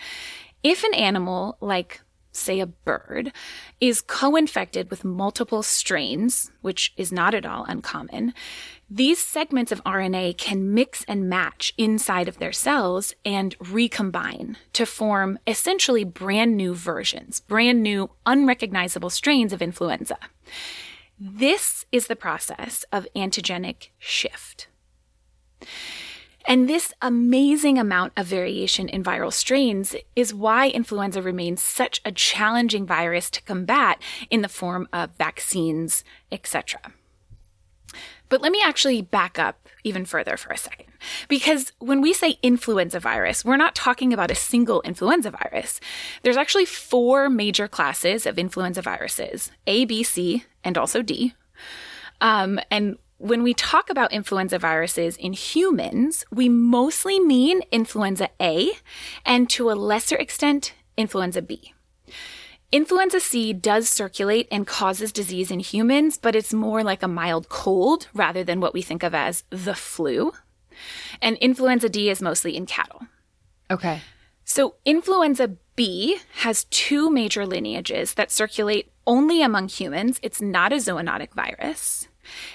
if 0.62 0.84
an 0.84 0.94
animal, 0.94 1.58
like 1.62 2.02
say 2.32 2.60
a 2.60 2.66
bird, 2.66 3.32
is 3.80 4.02
co 4.02 4.36
infected 4.36 4.90
with 4.90 5.06
multiple 5.06 5.64
strains, 5.64 6.52
which 6.62 6.94
is 6.98 7.12
not 7.12 7.34
at 7.34 7.46
all 7.46 7.64
uncommon, 7.66 8.34
these 8.96 9.18
segments 9.18 9.72
of 9.72 9.84
RNA 9.86 10.38
can 10.38 10.72
mix 10.72 11.04
and 11.08 11.28
match 11.28 11.74
inside 11.80 12.28
of 12.28 12.38
their 12.38 12.52
cells 12.52 13.16
and 13.26 13.56
recombine 13.60 14.56
to 14.74 14.86
form 14.86 15.40
essentially 15.48 16.04
brand 16.04 16.56
new 16.56 16.76
versions, 16.76 17.40
brand 17.40 17.82
new 17.82 18.12
unrecognizable 18.28 19.10
strains 19.10 19.52
of 19.52 19.64
influenza. 19.64 20.20
This 21.20 21.88
is 21.92 22.06
the 22.06 22.16
process 22.16 22.86
of 22.92 23.08
antigenic 23.16 23.90
shift. 23.98 24.68
And 26.46 26.70
this 26.70 26.94
amazing 27.02 27.80
amount 27.80 28.14
of 28.16 28.28
variation 28.28 28.90
in 28.90 29.04
viral 29.04 29.34
strains 29.34 29.96
is 30.16 30.36
why 30.36 30.70
influenza 30.70 31.20
remains 31.24 31.64
such 31.64 32.00
a 32.06 32.12
challenging 32.12 32.86
virus 32.86 33.32
to 33.32 33.42
combat 33.42 34.00
in 34.30 34.44
the 34.44 34.50
form 34.50 34.88
of 34.94 35.18
vaccines, 35.18 36.04
etc. 36.32 36.94
But 38.30 38.42
let 38.42 38.52
me 38.52 38.62
actually 38.64 39.02
back 39.02 39.38
up 39.38 39.70
even 39.84 40.06
further 40.06 40.38
for 40.38 40.52
a 40.52 40.58
second. 40.58 40.88
Because 41.28 41.72
when 41.80 42.02
we 42.02 42.14
say 42.14 42.38
influenza 42.42 43.00
virus, 43.00 43.44
we're 43.44 43.58
not 43.58 43.76
talking 43.76 44.14
about 44.14 44.32
a 44.32 44.36
single 44.36 44.82
influenza 44.82 45.32
virus. 45.32 45.80
There's 46.24 46.38
actually 46.38 46.66
four 46.66 47.30
major 47.30 47.68
classes 47.68 48.26
of 48.26 48.40
influenza 48.40 48.82
viruses 48.82 49.52
A, 49.68 49.86
B, 49.86 50.04
C, 50.04 50.46
and 50.64 50.78
also 50.78 51.02
D. 51.02 51.34
Um, 52.22 52.60
and 52.72 52.98
when 53.18 53.44
we 53.44 53.54
talk 53.54 53.90
about 53.90 54.12
influenza 54.12 54.60
viruses 54.60 55.16
in 55.18 55.34
humans, 55.34 56.26
we 56.32 56.50
mostly 56.50 57.20
mean 57.20 57.62
influenza 57.72 58.30
A 58.42 58.72
and 59.26 59.50
to 59.52 59.72
a 59.72 59.74
lesser 59.74 60.16
extent, 60.16 60.74
influenza 60.98 61.42
B. 61.42 61.74
Influenza 62.74 63.20
C 63.20 63.54
does 63.54 63.88
circulate 63.88 64.48
and 64.50 64.66
causes 64.66 65.12
disease 65.12 65.52
in 65.52 65.60
humans, 65.60 66.18
but 66.18 66.36
it's 66.36 66.52
more 66.52 66.84
like 66.84 67.04
a 67.04 67.08
mild 67.08 67.48
cold 67.48 68.08
rather 68.16 68.44
than 68.44 68.60
what 68.60 68.74
we 68.74 68.82
think 68.82 69.04
of 69.04 69.14
as 69.14 69.44
the 69.52 69.76
flu. 69.76 70.34
And 71.22 71.38
influenza 71.38 71.88
D 71.88 72.10
is 72.10 72.20
mostly 72.20 72.58
in 72.58 72.66
cattle. 72.66 73.04
Okay. 73.70 74.02
So, 74.44 74.74
influenza 74.86 75.50
B 75.76 76.18
has 76.38 76.64
two 76.72 77.12
major 77.12 77.46
lineages 77.46 78.16
that 78.16 78.32
circulate 78.32 78.92
only 79.06 79.44
among 79.44 79.68
humans. 79.68 80.20
It's 80.24 80.42
not 80.42 80.74
a 80.74 80.78
zoonotic 80.78 81.36
virus. 81.36 82.08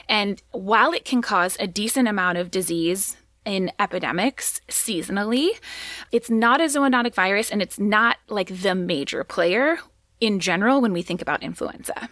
And 0.08 0.42
while 0.50 0.90
it 0.90 1.04
can 1.04 1.22
cause 1.22 1.56
a 1.60 1.68
decent 1.68 2.08
amount 2.08 2.38
of 2.38 2.50
disease 2.50 3.16
in 3.44 3.70
epidemics 3.78 4.60
seasonally, 4.68 5.50
it's 6.10 6.28
not 6.28 6.60
a 6.60 6.64
zoonotic 6.64 7.14
virus 7.14 7.52
and 7.52 7.62
it's 7.62 7.78
not 7.78 8.16
like 8.28 8.62
the 8.62 8.74
major 8.74 9.22
player 9.22 9.78
in 10.20 10.40
general 10.40 10.80
when 10.80 10.92
we 10.92 11.02
think 11.02 11.22
about 11.22 11.42
influenza. 11.42 12.08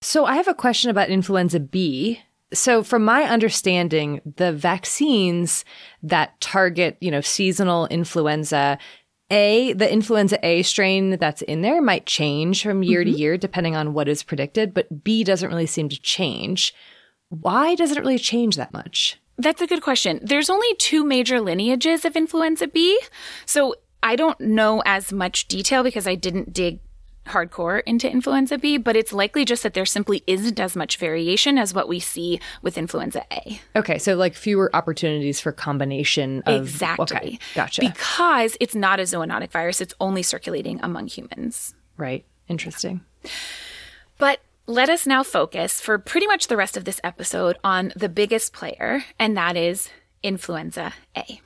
So 0.00 0.24
I 0.24 0.36
have 0.36 0.48
a 0.48 0.54
question 0.54 0.90
about 0.90 1.08
influenza 1.08 1.60
B. 1.60 2.20
So 2.52 2.82
from 2.82 3.04
my 3.04 3.24
understanding, 3.24 4.20
the 4.36 4.52
vaccines 4.52 5.64
that 6.02 6.40
target, 6.40 6.96
you 7.00 7.10
know, 7.10 7.20
seasonal 7.20 7.86
influenza, 7.86 8.78
A, 9.30 9.72
the 9.74 9.92
influenza 9.92 10.38
A 10.46 10.62
strain 10.62 11.18
that's 11.18 11.42
in 11.42 11.62
there 11.62 11.82
might 11.82 12.06
change 12.06 12.62
from 12.62 12.82
year 12.82 13.02
mm-hmm. 13.02 13.12
to 13.12 13.18
year 13.18 13.36
depending 13.36 13.76
on 13.76 13.92
what 13.92 14.08
is 14.08 14.22
predicted, 14.22 14.72
but 14.72 15.04
B 15.04 15.24
doesn't 15.24 15.48
really 15.48 15.66
seem 15.66 15.88
to 15.88 16.00
change. 16.00 16.74
Why 17.28 17.74
does 17.74 17.90
it 17.92 17.98
really 17.98 18.18
change 18.18 18.56
that 18.56 18.72
much? 18.72 19.20
That's 19.36 19.60
a 19.60 19.66
good 19.66 19.82
question. 19.82 20.18
There's 20.22 20.50
only 20.50 20.74
two 20.76 21.04
major 21.04 21.40
lineages 21.40 22.04
of 22.04 22.16
influenza 22.16 22.66
B. 22.66 22.98
So 23.46 23.74
I 24.02 24.16
don't 24.16 24.40
know 24.40 24.82
as 24.86 25.12
much 25.12 25.48
detail 25.48 25.82
because 25.82 26.06
I 26.06 26.14
didn't 26.14 26.52
dig 26.52 26.80
hardcore 27.28 27.82
into 27.86 28.10
influenza 28.10 28.58
B, 28.58 28.76
but 28.76 28.96
it's 28.96 29.12
likely 29.12 29.44
just 29.44 29.62
that 29.62 29.74
there 29.74 29.86
simply 29.86 30.22
isn't 30.26 30.58
as 30.58 30.76
much 30.76 30.96
variation 30.96 31.58
as 31.58 31.74
what 31.74 31.88
we 31.88 32.00
see 32.00 32.40
with 32.62 32.78
influenza 32.78 33.24
A. 33.32 33.60
Okay, 33.76 33.98
so 33.98 34.14
like 34.14 34.34
fewer 34.34 34.74
opportunities 34.74 35.40
for 35.40 35.52
combination 35.52 36.42
of 36.46 36.62
Exactly. 36.62 37.16
Okay, 37.16 37.38
gotcha. 37.54 37.82
Because 37.82 38.56
it's 38.60 38.74
not 38.74 39.00
a 39.00 39.04
zoonotic 39.04 39.50
virus, 39.50 39.80
it's 39.80 39.94
only 40.00 40.22
circulating 40.22 40.80
among 40.82 41.06
humans. 41.06 41.74
Right. 41.96 42.24
Interesting. 42.48 43.02
But 44.18 44.40
let 44.66 44.88
us 44.88 45.06
now 45.06 45.22
focus 45.22 45.80
for 45.80 45.98
pretty 45.98 46.26
much 46.26 46.48
the 46.48 46.56
rest 46.56 46.76
of 46.76 46.84
this 46.84 47.00
episode 47.04 47.56
on 47.62 47.92
the 47.96 48.08
biggest 48.08 48.52
player, 48.52 49.04
and 49.18 49.36
that 49.36 49.56
is 49.56 49.90
influenza 50.22 50.94
A. 51.16 51.40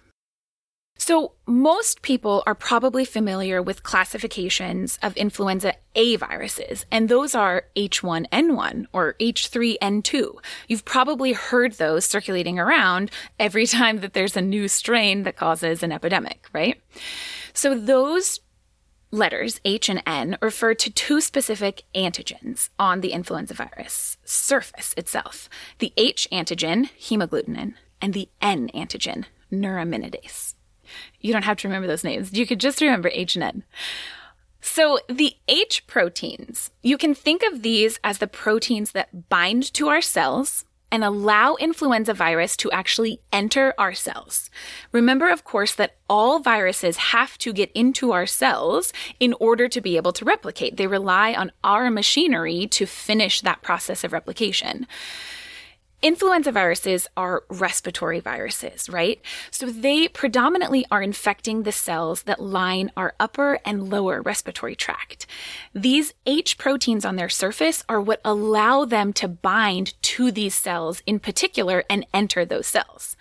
So, 1.05 1.33
most 1.49 2.03
people 2.03 2.45
are 2.47 2.55
probably 2.55 3.05
familiar 3.05 3.61
with 3.61 3.83
classifications 3.83 5.01
of 5.03 5.17
influenza 5.17 5.75
A 5.97 6.15
viruses, 6.15 6.87
and 6.93 7.09
those 7.09 7.35
are 7.35 7.65
H1N1 7.75 8.87
or 8.93 9.15
H3N2. 9.15 10.35
You've 10.69 10.85
probably 10.85 11.33
heard 11.33 11.73
those 11.73 12.05
circulating 12.05 12.61
around 12.61 13.11
every 13.41 13.67
time 13.79 13.99
that 13.99 14.13
there's 14.13 14.37
a 14.37 14.41
new 14.41 14.69
strain 14.69 15.25
that 15.25 15.35
causes 15.35 15.83
an 15.83 15.91
epidemic, 15.91 16.49
right? 16.53 16.81
So, 17.53 17.77
those 17.77 18.39
letters, 19.11 19.61
H 19.65 19.89
and 19.89 20.05
N, 20.07 20.39
refer 20.41 20.73
to 20.75 20.89
two 20.89 21.21
specific 21.21 21.83
antigens 21.97 22.69
on 22.79 23.01
the 23.01 23.11
influenza 23.11 23.55
virus 23.55 24.19
surface 24.25 24.95
itself 24.97 25.49
the 25.81 25.93
H 25.97 26.29
antigen, 26.31 26.91
hemagglutinin, 26.97 27.75
and 28.01 28.15
the 28.15 28.29
N 28.41 28.71
antigen, 28.73 29.25
neuraminidase. 29.51 30.52
You 31.21 31.33
don't 31.33 31.45
have 31.45 31.59
to 31.59 31.69
remember 31.69 31.87
those 31.87 32.05
names. 32.05 32.33
You 32.33 32.47
could 32.47 32.61
just 32.61 32.81
remember 32.81 33.11
H 33.13 33.37
and 33.37 33.45
N. 33.45 33.65
So 34.61 35.01
the 35.09 35.35
H 35.49 35.87
proteins, 35.87 36.71
you 36.83 36.97
can 36.97 37.15
think 37.15 37.43
of 37.43 37.63
these 37.63 37.99
as 38.05 38.19
the 38.19 38.29
proteins 38.29 38.93
that 38.93 39.29
bind 39.29 39.73
to 39.75 39.89
our 39.89 40.01
cells 40.01 40.65
and 40.93 41.03
allow 41.03 41.57
influenza 41.57 42.13
virus 42.13 42.55
to 42.59 42.71
actually 42.71 43.19
enter 43.33 43.75
our 43.79 43.95
cells. 43.95 44.51
Remember, 44.93 45.31
of 45.31 45.43
course, 45.43 45.75
that 45.75 45.97
all 46.09 46.39
viruses 46.39 46.97
have 46.99 47.39
to 47.39 47.53
get 47.53 47.73
into 47.73 48.13
our 48.13 48.27
cells 48.27 48.93
in 49.19 49.35
order 49.41 49.69
to 49.69 49.81
be 49.81 49.97
able 49.97 50.13
to 50.13 50.25
replicate. 50.25 50.77
They 50.77 50.87
rely 50.87 51.33
on 51.33 51.51
our 51.65 51.91
machinery 51.91 52.67
to 52.69 52.85
finish 52.85 53.41
that 53.41 53.63
process 53.63 54.05
of 54.05 54.13
replication. 54.13 54.87
Influenza 56.03 56.51
viruses 56.51 57.07
are 57.17 57.45
respiratory 57.49 58.19
viruses, 58.19 58.89
right? 58.89 59.21
So 59.53 59.67
they 59.67 60.09
predominantly 60.09 60.85
are 60.91 61.01
infecting 61.01 61.63
the 61.63 61.71
cells 61.71 62.25
that 62.25 62.43
line 62.43 62.91
our 62.97 63.15
upper 63.21 63.61
and 63.65 63.89
lower 63.89 64.21
respiratory 64.21 64.75
tract. 64.75 65.27
These 65.73 66.13
H 66.27 66.59
proteins 66.59 67.05
on 67.05 67.15
their 67.15 67.29
surface 67.29 67.85
are 67.89 68.01
what 68.01 68.21
allow 68.25 68.85
them 68.85 69.13
to 69.13 69.29
bind 69.29 69.95
to 70.03 70.33
these 70.33 70.57
cells 70.57 71.05
in 71.07 71.21
particular 71.21 71.85
and 71.89 72.05
enter 72.13 72.45
those 72.45 72.67
cells. 72.67 73.17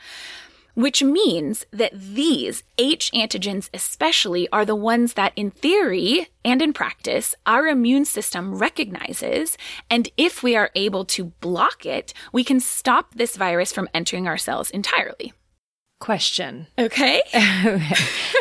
Which 0.73 1.03
means 1.03 1.65
that 1.71 1.91
these 1.93 2.63
H 2.77 3.11
antigens 3.13 3.69
especially 3.73 4.47
are 4.49 4.65
the 4.65 4.75
ones 4.75 5.13
that 5.13 5.33
in 5.35 5.51
theory 5.51 6.27
and 6.43 6.61
in 6.61 6.73
practice 6.73 7.35
our 7.45 7.67
immune 7.67 8.05
system 8.05 8.55
recognizes. 8.55 9.57
And 9.89 10.09
if 10.17 10.43
we 10.43 10.55
are 10.55 10.71
able 10.75 11.05
to 11.05 11.25
block 11.25 11.85
it, 11.85 12.13
we 12.31 12.43
can 12.43 12.59
stop 12.59 13.13
this 13.15 13.35
virus 13.35 13.71
from 13.71 13.89
entering 13.93 14.27
our 14.27 14.37
cells 14.37 14.69
entirely. 14.71 15.33
Question. 16.01 16.65
Okay. 16.79 17.21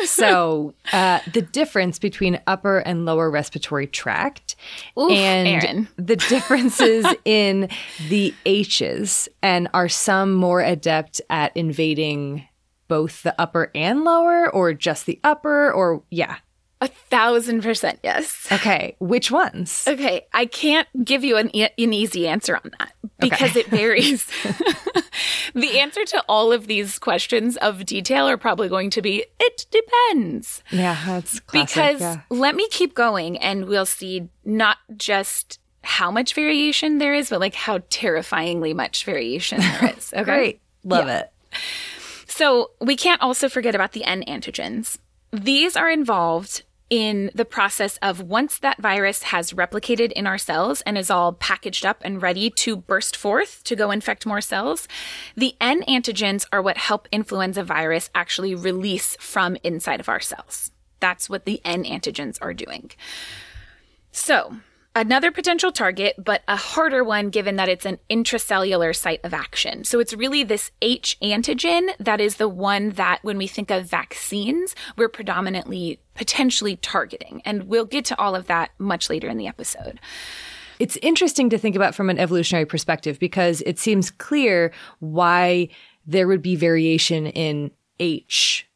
so, 0.05 0.73
uh, 0.91 1.19
the 1.31 1.43
difference 1.43 1.99
between 1.99 2.39
upper 2.47 2.79
and 2.79 3.05
lower 3.05 3.29
respiratory 3.29 3.85
tract 3.85 4.55
Oof, 4.99 5.11
and 5.11 5.47
Erin. 5.47 5.87
the 5.95 6.15
differences 6.15 7.05
in 7.25 7.69
the 8.09 8.33
H's, 8.47 9.29
and 9.43 9.67
are 9.75 9.87
some 9.87 10.33
more 10.33 10.61
adept 10.61 11.21
at 11.29 11.55
invading 11.55 12.47
both 12.87 13.21
the 13.21 13.39
upper 13.39 13.69
and 13.75 14.03
lower, 14.03 14.49
or 14.49 14.73
just 14.73 15.05
the 15.05 15.19
upper, 15.23 15.71
or 15.71 16.01
yeah? 16.09 16.37
A 16.83 16.87
thousand 16.87 17.61
percent 17.61 17.99
yes. 18.03 18.47
Okay, 18.51 18.95
which 18.99 19.29
ones? 19.29 19.85
Okay, 19.87 20.25
I 20.33 20.45
can't 20.47 20.87
give 21.05 21.23
you 21.23 21.37
an, 21.37 21.55
e- 21.55 21.67
an 21.77 21.93
easy 21.93 22.27
answer 22.27 22.55
on 22.55 22.71
that 22.79 22.93
because 23.19 23.51
Okay. 23.51 23.59
it 23.61 23.67
varies. 23.67 24.25
the 25.53 25.79
answer 25.79 26.03
to 26.05 26.23
all 26.27 26.51
of 26.51 26.67
these 26.67 26.97
questions 26.97 27.55
of 27.57 27.85
detail 27.85 28.27
are 28.27 28.37
probably 28.37 28.67
going 28.67 28.89
to 28.91 29.01
be 29.01 29.25
it 29.39 29.65
depends. 29.71 30.63
Yeah, 30.71 30.97
that's 31.05 31.39
classic. 31.41 31.67
Because 31.75 32.01
yeah. 32.01 32.21
let 32.29 32.55
me 32.55 32.67
keep 32.71 32.95
going 32.95 33.37
and 33.37 33.65
we'll 33.65 33.85
see 33.85 34.27
not 34.43 34.77
just 34.97 35.59
how 35.83 36.09
much 36.11 36.33
variation 36.33 36.97
there 36.97 37.13
is, 37.13 37.29
but 37.29 37.39
like 37.39 37.53
how 37.55 37.79
terrifyingly 37.89 38.73
much 38.73 39.05
variation 39.05 39.59
there 39.59 39.93
is. 39.97 40.11
Okay. 40.13 40.23
Great. 40.23 40.61
Love 40.83 41.07
Yeah. 41.07 41.19
it. 41.19 41.31
So 42.27 42.71
we 42.81 42.95
can't 42.95 43.21
also 43.21 43.49
forget 43.49 43.75
about 43.75 43.91
the 43.91 44.03
N 44.03 44.23
antigens. 44.27 44.97
These 45.31 45.75
are 45.75 45.89
involved 45.89 46.63
in 46.91 47.31
the 47.33 47.45
process 47.45 47.97
of 48.01 48.21
once 48.21 48.59
that 48.59 48.79
virus 48.81 49.23
has 49.23 49.53
replicated 49.53 50.11
in 50.11 50.27
our 50.27 50.37
cells 50.37 50.81
and 50.81 50.97
is 50.97 51.09
all 51.09 51.31
packaged 51.31 51.85
up 51.85 52.01
and 52.03 52.21
ready 52.21 52.49
to 52.49 52.75
burst 52.75 53.15
forth 53.15 53.63
to 53.63 53.77
go 53.77 53.91
infect 53.91 54.25
more 54.25 54.41
cells, 54.41 54.89
the 55.35 55.55
N 55.61 55.83
antigens 55.83 56.45
are 56.51 56.61
what 56.61 56.77
help 56.77 57.07
influenza 57.09 57.63
virus 57.63 58.09
actually 58.13 58.53
release 58.53 59.15
from 59.21 59.55
inside 59.63 60.01
of 60.01 60.09
our 60.09 60.19
cells. 60.19 60.71
That's 60.99 61.29
what 61.29 61.45
the 61.45 61.61
N 61.63 61.85
antigens 61.85 62.37
are 62.41 62.53
doing. 62.53 62.91
So, 64.11 64.57
another 64.95 65.31
potential 65.31 65.71
target, 65.71 66.15
but 66.17 66.41
a 66.47 66.55
harder 66.55 67.03
one 67.03 67.29
given 67.29 67.55
that 67.55 67.69
it's 67.69 67.85
an 67.85 67.99
intracellular 68.09 68.95
site 68.95 69.21
of 69.23 69.33
action. 69.33 69.83
So, 69.83 69.99
it's 69.99 70.13
really 70.13 70.43
this 70.43 70.71
H 70.81 71.17
antigen 71.21 71.89
that 71.99 72.21
is 72.21 72.35
the 72.35 72.49
one 72.49 72.91
that 72.91 73.19
when 73.21 73.37
we 73.37 73.47
think 73.47 73.71
of 73.71 73.85
vaccines, 73.85 74.75
we're 74.97 75.09
predominantly 75.09 75.99
potentially 76.13 76.75
targeting. 76.77 77.41
And 77.45 77.63
we'll 77.63 77.85
get 77.85 78.05
to 78.05 78.19
all 78.19 78.35
of 78.35 78.47
that 78.47 78.71
much 78.77 79.09
later 79.09 79.27
in 79.27 79.37
the 79.37 79.47
episode. 79.47 79.99
It's 80.79 80.97
interesting 81.03 81.49
to 81.51 81.57
think 81.57 81.75
about 81.75 81.93
from 81.93 82.09
an 82.09 82.17
evolutionary 82.17 82.65
perspective 82.65 83.19
because 83.19 83.61
it 83.67 83.77
seems 83.77 84.09
clear 84.09 84.71
why 84.99 85.69
there 86.07 86.27
would 86.27 86.41
be 86.41 86.55
variation 86.55 87.27
in 87.27 87.71
H 87.99 88.67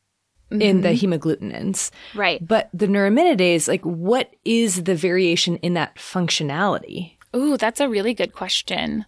in 0.62 0.82
the 0.82 0.90
mm-hmm. 0.90 1.14
hemagglutinins. 1.14 1.92
Right. 2.14 2.46
But 2.46 2.70
the 2.74 2.88
neuraminidase, 2.88 3.68
like 3.68 3.84
what 3.84 4.34
is 4.44 4.84
the 4.84 4.96
variation 4.96 5.58
in 5.58 5.74
that 5.74 5.96
functionality? 5.96 7.14
Ooh, 7.36 7.58
that's 7.58 7.80
a 7.80 7.90
really 7.90 8.14
good 8.14 8.34
question. 8.34 9.06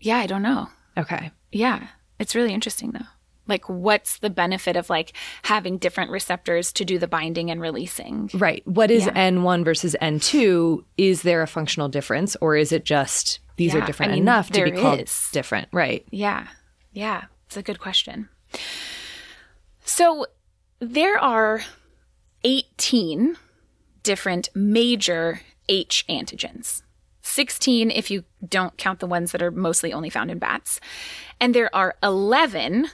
Yeah, 0.00 0.18
I 0.18 0.26
don't 0.26 0.42
know. 0.42 0.68
Okay. 0.96 1.30
Yeah, 1.52 1.88
it's 2.18 2.34
really 2.34 2.52
interesting 2.52 2.92
though. 2.92 3.06
Like, 3.46 3.68
what's 3.68 4.18
the 4.18 4.30
benefit 4.30 4.76
of 4.76 4.88
like 4.88 5.12
having 5.42 5.76
different 5.78 6.12
receptors 6.12 6.72
to 6.74 6.84
do 6.84 6.98
the 6.98 7.08
binding 7.08 7.50
and 7.50 7.60
releasing? 7.60 8.30
Right. 8.34 8.66
What 8.66 8.90
is 8.92 9.06
Yeah. 9.06 9.30
N1 9.30 9.64
versus 9.64 9.96
N2? 10.00 10.84
Is 10.96 11.22
there 11.22 11.42
a 11.42 11.48
functional 11.48 11.88
difference 11.88 12.36
or 12.40 12.56
is 12.56 12.70
it 12.70 12.84
just 12.84 13.40
these 13.56 13.74
Yeah, 13.74 13.82
are 13.82 13.86
different 13.86 14.12
I 14.12 14.14
mean, 14.14 14.22
enough 14.22 14.50
to 14.52 14.64
be 14.64 14.70
called 14.70 15.00
is. 15.00 15.28
different? 15.32 15.68
Right. 15.72 16.06
Yeah. 16.10 16.46
Yeah. 16.92 17.24
It's 17.46 17.56
a 17.56 17.62
good 17.62 17.80
question. 17.80 18.28
So 19.84 20.26
there 20.80 21.18
are 21.18 21.62
18 22.42 23.36
different 24.02 24.48
major 24.54 25.42
H 25.68 26.04
antigens. 26.08 26.82
16 27.22 27.90
if 27.90 28.10
you 28.10 28.24
don't 28.48 28.76
count 28.78 28.98
the 28.98 29.06
ones 29.06 29.32
that 29.32 29.42
are 29.42 29.50
mostly 29.50 29.92
only 29.92 30.08
found 30.08 30.30
in 30.30 30.38
bats. 30.38 30.80
And 31.38 31.54
there 31.54 31.74
are 31.74 31.96
11, 32.02 32.88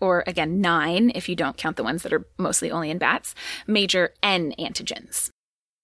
or 0.00 0.24
again, 0.26 0.60
9 0.60 1.12
if 1.14 1.28
you 1.28 1.36
don't 1.36 1.56
count 1.56 1.76
the 1.76 1.84
ones 1.84 2.02
that 2.02 2.12
are 2.12 2.26
mostly 2.38 2.72
only 2.72 2.90
in 2.90 2.98
bats, 2.98 3.34
major 3.66 4.14
N 4.22 4.52
antigens. 4.58 5.30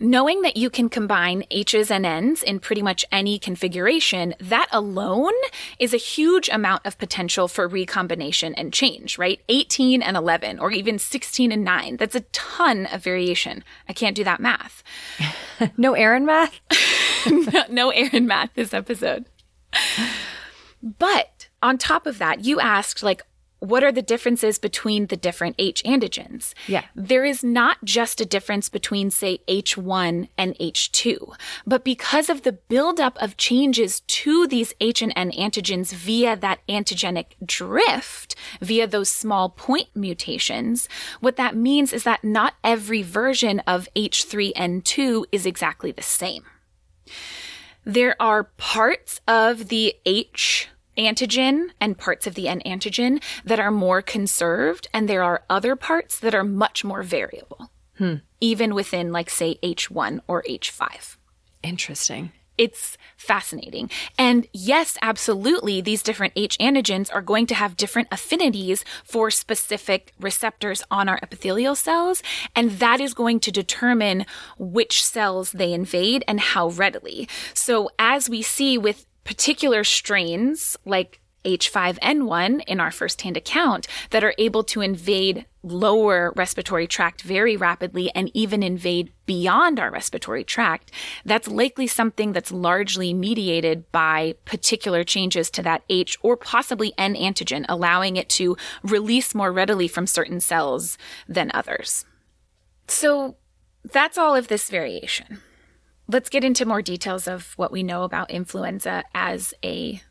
Knowing 0.04 0.42
that 0.42 0.58
you 0.58 0.68
can 0.68 0.90
combine 0.90 1.42
H's 1.50 1.90
and 1.90 2.04
N's 2.04 2.42
in 2.42 2.60
pretty 2.60 2.82
much 2.82 3.06
any 3.10 3.38
configuration, 3.38 4.34
that 4.38 4.68
alone 4.70 5.32
is 5.78 5.94
a 5.94 5.96
huge 5.96 6.50
amount 6.50 6.84
of 6.84 6.98
potential 6.98 7.48
for 7.48 7.66
recombination 7.66 8.52
and 8.54 8.70
change, 8.70 9.16
right? 9.16 9.40
18 9.48 10.02
and 10.02 10.14
11, 10.14 10.58
or 10.58 10.70
even 10.70 10.98
16 10.98 11.50
and 11.50 11.64
9. 11.64 11.96
That's 11.96 12.14
a 12.14 12.20
ton 12.32 12.84
of 12.92 13.02
variation. 13.02 13.64
I 13.88 13.94
can't 13.94 14.14
do 14.14 14.24
that 14.24 14.40
math. 14.40 14.82
No 15.78 15.94
Erin 15.94 16.26
math? 16.26 16.60
no 17.70 17.88
Erin 17.90 18.26
math 18.26 18.50
this 18.54 18.74
episode. 18.74 19.24
But 20.82 21.48
on 21.62 21.78
top 21.78 22.06
of 22.06 22.18
that, 22.18 22.44
you 22.44 22.60
asked, 22.60 23.02
like, 23.04 23.22
what 23.64 23.82
are 23.82 23.92
the 23.92 24.02
differences 24.02 24.58
between 24.58 25.06
the 25.06 25.16
different 25.16 25.56
H 25.58 25.82
antigens? 25.84 26.52
Yeah. 26.68 26.84
There 26.94 27.24
is 27.24 27.42
not 27.42 27.82
just 27.84 28.20
a 28.20 28.26
difference 28.26 28.68
between, 28.68 29.10
say, 29.10 29.38
H1 29.48 30.28
and 30.36 30.54
H2, 30.58 31.34
but 31.66 31.84
because 31.84 32.28
of 32.28 32.42
the 32.42 32.52
buildup 32.52 33.16
of 33.22 33.36
changes 33.36 34.00
to 34.00 34.46
these 34.46 34.74
H 34.80 35.00
and 35.00 35.12
N 35.16 35.30
antigens 35.32 35.94
via 35.94 36.36
that 36.36 36.60
antigenic 36.68 37.36
drift, 37.44 38.34
via 38.60 38.86
those 38.86 39.08
small 39.08 39.48
point 39.48 39.88
mutations, 39.94 40.88
what 41.20 41.36
that 41.36 41.56
means 41.56 41.92
is 41.92 42.04
that 42.04 42.22
not 42.22 42.54
every 42.62 43.02
version 43.02 43.60
of 43.60 43.88
H3N2 43.96 45.24
is 45.32 45.46
exactly 45.46 45.90
the 45.90 46.02
same. 46.02 46.44
There 47.84 48.16
are 48.20 48.44
parts 48.44 49.20
of 49.26 49.68
the 49.68 49.94
H 50.06 50.68
antigen 50.96 51.68
and 51.80 51.98
parts 51.98 52.26
of 52.26 52.34
the 52.34 52.48
N 52.48 52.60
antigen 52.64 53.22
that 53.44 53.60
are 53.60 53.70
more 53.70 54.02
conserved, 54.02 54.88
and 54.92 55.08
there 55.08 55.22
are 55.22 55.44
other 55.48 55.76
parts 55.76 56.18
that 56.20 56.34
are 56.34 56.44
much 56.44 56.84
more 56.84 57.02
variable, 57.02 57.70
hmm. 57.98 58.16
even 58.40 58.74
within, 58.74 59.12
like, 59.12 59.30
say, 59.30 59.58
H1 59.62 60.20
or 60.26 60.42
H5. 60.48 61.16
Interesting. 61.62 62.32
It's 62.56 62.96
fascinating. 63.16 63.90
And 64.16 64.46
yes, 64.52 64.96
absolutely, 65.02 65.80
these 65.80 66.02
different 66.02 66.34
H 66.36 66.56
antigens 66.58 67.12
are 67.12 67.22
going 67.22 67.46
to 67.46 67.54
have 67.54 67.76
different 67.76 68.08
affinities 68.12 68.84
for 69.02 69.30
specific 69.30 70.12
receptors 70.20 70.82
on 70.90 71.08
our 71.08 71.18
epithelial 71.20 71.74
cells. 71.74 72.22
And 72.54 72.72
that 72.72 73.00
is 73.00 73.12
going 73.12 73.40
to 73.40 73.50
determine 73.50 74.24
which 74.56 75.04
cells 75.04 75.50
they 75.50 75.72
invade 75.72 76.22
and 76.28 76.38
how 76.38 76.68
readily. 76.68 77.28
So 77.54 77.90
as 77.98 78.30
we 78.30 78.42
see 78.42 78.78
with 78.78 79.04
particular 79.24 79.84
strains 79.84 80.76
like 80.84 81.20
H5N1 81.44 82.64
in 82.66 82.80
our 82.80 82.90
firsthand 82.90 83.36
account 83.36 83.86
that 84.10 84.24
are 84.24 84.34
able 84.38 84.64
to 84.64 84.80
invade 84.80 85.46
lower 85.62 86.32
respiratory 86.36 86.86
tract 86.86 87.22
very 87.22 87.56
rapidly 87.56 88.10
and 88.14 88.30
even 88.34 88.62
invade 88.62 89.12
beyond 89.26 89.80
our 89.80 89.90
respiratory 89.90 90.44
tract, 90.44 90.90
that's 91.24 91.48
likely 91.48 91.86
something 91.86 92.32
that's 92.32 92.52
largely 92.52 93.14
mediated 93.14 93.90
by 93.92 94.34
particular 94.44 95.04
changes 95.04 95.50
to 95.50 95.62
that 95.62 95.82
H 95.88 96.18
or 96.22 96.36
possibly 96.36 96.92
N 96.98 97.14
antigen, 97.14 97.64
allowing 97.68 98.16
it 98.16 98.28
to 98.30 98.56
release 98.82 99.34
more 99.34 99.52
readily 99.52 99.88
from 99.88 100.06
certain 100.06 100.40
cells 100.40 100.98
than 101.28 101.50
others. 101.54 102.04
So 102.86 103.36
that's 103.84 104.18
all 104.18 104.34
of 104.34 104.48
this 104.48 104.68
variation. 104.68 105.40
Let's 106.06 106.28
get 106.28 106.44
into 106.44 106.66
more 106.66 106.82
details 106.82 107.26
of 107.26 107.54
what 107.56 107.72
we 107.72 107.82
know 107.82 108.02
about 108.02 108.30
influenza 108.30 109.04
as 109.14 109.54
a 109.64 110.02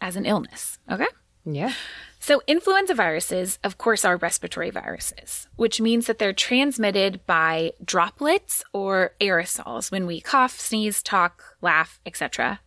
as 0.00 0.16
an 0.16 0.26
illness, 0.26 0.78
okay? 0.90 1.08
Yeah. 1.44 1.72
So, 2.20 2.42
influenza 2.46 2.94
viruses, 2.94 3.58
of 3.62 3.78
course, 3.78 4.04
are 4.04 4.16
respiratory 4.16 4.70
viruses, 4.70 5.46
which 5.56 5.80
means 5.80 6.06
that 6.06 6.18
they're 6.18 6.32
transmitted 6.32 7.24
by 7.26 7.72
droplets 7.84 8.62
or 8.72 9.14
aerosols 9.20 9.90
when 9.90 10.06
we 10.06 10.20
cough, 10.20 10.58
sneeze, 10.58 11.02
talk, 11.02 11.56
laugh, 11.62 12.00
etc. 12.04 12.60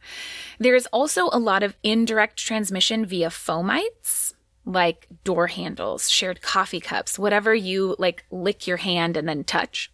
There 0.58 0.76
is 0.76 0.88
also 0.88 1.30
a 1.32 1.38
lot 1.38 1.63
of 1.63 1.76
indirect 1.84 2.38
transmission 2.38 3.06
via 3.06 3.30
fomites, 3.30 4.34
like 4.65 5.08
door 5.24 5.47
handles, 5.47 6.10
shared 6.10 6.41
coffee 6.41 6.80
cups, 6.80 7.19
whatever 7.19 7.54
you 7.54 7.95
like 8.00 8.26
lick 8.32 8.67
your 8.67 8.78
hand 8.78 9.17
and 9.17 9.28
then 9.28 9.43
touch. 9.43 9.91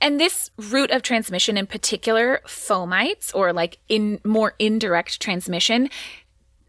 And 0.00 0.18
this 0.18 0.50
route 0.56 0.90
of 0.90 1.02
transmission 1.02 1.56
in 1.56 1.66
particular, 1.66 2.40
fomites 2.46 3.34
or 3.34 3.52
like 3.52 3.78
in 3.88 4.20
more 4.24 4.54
indirect 4.58 5.20
transmission, 5.20 5.90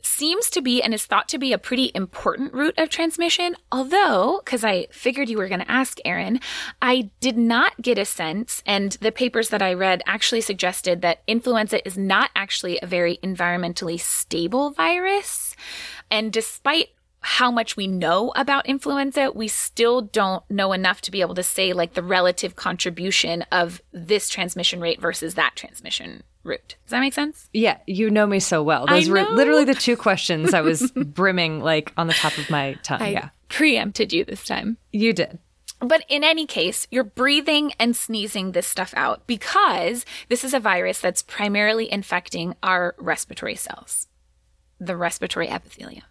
seems 0.04 0.50
to 0.50 0.62
be 0.62 0.82
and 0.82 0.94
is 0.94 1.06
thought 1.06 1.30
to 1.30 1.38
be 1.38 1.54
a 1.54 1.58
pretty 1.58 1.92
important 1.96 2.54
route 2.54 2.78
of 2.78 2.90
transmission. 2.90 3.56
Although, 3.72 4.42
because 4.44 4.64
I 4.64 4.88
figured 4.92 5.30
you 5.30 5.38
were 5.38 5.48
going 5.48 5.62
to 5.62 5.72
ask, 5.72 6.00
Erin, 6.04 6.40
I 6.82 7.10
did 7.20 7.38
not 7.38 7.82
get 7.82 7.98
a 7.98 8.06
sense, 8.06 8.62
and 8.66 8.94
the 8.94 9.12
papers 9.12 9.50
that 9.50 9.62
I 9.62 9.74
read 9.74 10.02
actually 10.06 10.42
suggested 10.42 11.02
that 11.02 11.22
influenza 11.28 11.86
is 11.88 11.98
not 11.98 12.32
actually 12.36 12.80
a 12.82 12.88
very 12.88 13.18
environmentally 13.24 14.00
stable 14.00 14.72
virus. 14.72 15.56
And 16.10 16.34
despite 16.34 16.90
how 17.22 17.52
much 17.52 17.78
we 17.78 17.88
know 17.88 18.34
about 18.36 18.66
influenza, 18.66 19.32
we 19.32 19.48
still 19.48 20.02
don't 20.02 20.44
know 20.50 20.74
enough 20.74 21.02
to 21.02 21.12
be 21.12 21.22
able 21.22 21.36
to 21.36 21.44
say 21.44 21.72
like 21.72 21.94
the 21.94 22.04
relative 22.04 22.56
contribution 22.56 23.44
of 23.52 23.82
this 23.92 24.28
transmission 24.28 24.82
rate 24.82 25.00
versus 25.00 25.36
that 25.36 25.56
transmission 25.56 26.24
route. 26.44 26.76
Does 26.84 26.92
that 26.92 27.00
make 27.00 27.14
sense? 27.14 27.48
Yeah, 27.54 27.78
you 27.86 28.10
know 28.10 28.26
me 28.26 28.40
so 28.40 28.64
well. 28.64 28.88
Those 28.88 29.08
were 29.08 29.24
literally 29.24 29.66
the 29.66 29.76
two 29.76 29.96
questions 29.96 30.54
I 30.54 30.62
was 30.62 30.92
brimming 30.96 31.62
like 31.62 31.94
on 31.96 32.08
the 32.08 32.14
top 32.14 32.38
of 32.40 32.50
my 32.50 32.74
tongue. 32.82 33.02
I 33.02 33.10
yeah. 33.10 33.30
preempted 33.50 34.12
you 34.12 34.26
this 34.26 34.44
time. 34.44 34.78
You 34.92 35.14
did. 35.14 35.38
But 35.80 36.06
in 36.10 36.24
any 36.24 36.46
case, 36.46 36.88
you're 36.92 37.04
breathing 37.04 37.74
and 37.80 37.96
sneezing 37.96 38.52
this 38.52 38.68
stuff 38.68 38.94
out 38.96 39.26
because 39.26 40.06
this 40.30 40.44
is 40.44 40.54
a 40.54 40.60
virus 40.60 41.00
that's 41.00 41.24
primarily 41.24 41.92
infecting 41.92 42.56
our 42.62 42.96
respiratory 43.00 43.56
cells, 43.56 44.08
the 44.80 44.96
respiratory 44.96 45.50
epithelium. 45.50 46.04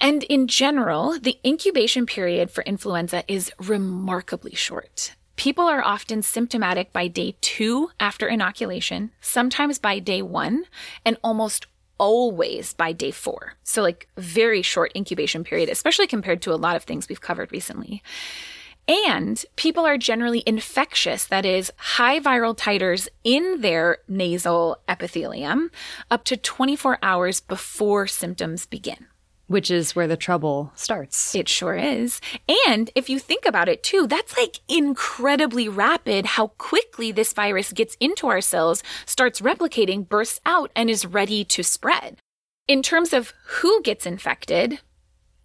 And 0.00 0.22
in 0.24 0.46
general, 0.48 1.18
the 1.20 1.38
incubation 1.44 2.06
period 2.06 2.50
for 2.50 2.62
influenza 2.62 3.22
is 3.28 3.52
remarkably 3.58 4.54
short. 4.54 5.14
People 5.36 5.64
are 5.64 5.84
often 5.84 6.22
symptomatic 6.22 6.92
by 6.92 7.06
day 7.06 7.36
two 7.42 7.90
after 8.00 8.26
inoculation, 8.26 9.10
sometimes 9.20 9.78
by 9.78 9.98
day 9.98 10.22
one, 10.22 10.64
and 11.04 11.18
almost 11.22 11.66
always 11.98 12.72
by 12.72 12.92
day 12.92 13.10
four. 13.10 13.54
So, 13.62 13.82
like, 13.82 14.08
very 14.16 14.62
short 14.62 14.90
incubation 14.96 15.44
period, 15.44 15.68
especially 15.68 16.06
compared 16.06 16.40
to 16.42 16.54
a 16.54 16.56
lot 16.56 16.76
of 16.76 16.84
things 16.84 17.08
we've 17.08 17.20
covered 17.20 17.52
recently. 17.52 18.02
And 18.88 19.44
people 19.56 19.84
are 19.84 19.98
generally 19.98 20.42
infectious, 20.46 21.26
that 21.26 21.44
is, 21.44 21.70
high 21.76 22.18
viral 22.20 22.56
titers 22.56 23.06
in 23.22 23.60
their 23.60 23.98
nasal 24.08 24.78
epithelium 24.88 25.70
up 26.10 26.24
to 26.24 26.38
24 26.38 26.98
hours 27.02 27.40
before 27.40 28.06
symptoms 28.06 28.66
begin. 28.66 29.06
Which 29.50 29.68
is 29.68 29.96
where 29.96 30.06
the 30.06 30.16
trouble 30.16 30.70
starts. 30.76 31.34
It 31.34 31.48
sure 31.48 31.74
is. 31.74 32.20
And 32.68 32.88
if 32.94 33.10
you 33.10 33.18
think 33.18 33.44
about 33.44 33.68
it 33.68 33.82
too, 33.82 34.06
that's 34.06 34.36
like 34.36 34.60
incredibly 34.68 35.68
rapid 35.68 36.24
how 36.24 36.52
quickly 36.56 37.10
this 37.10 37.32
virus 37.32 37.72
gets 37.72 37.96
into 37.98 38.28
our 38.28 38.40
cells, 38.40 38.84
starts 39.06 39.40
replicating, 39.40 40.08
bursts 40.08 40.40
out, 40.46 40.70
and 40.76 40.88
is 40.88 41.04
ready 41.04 41.44
to 41.46 41.64
spread. 41.64 42.18
In 42.68 42.80
terms 42.80 43.12
of 43.12 43.32
who 43.58 43.82
gets 43.82 44.06
infected, 44.06 44.78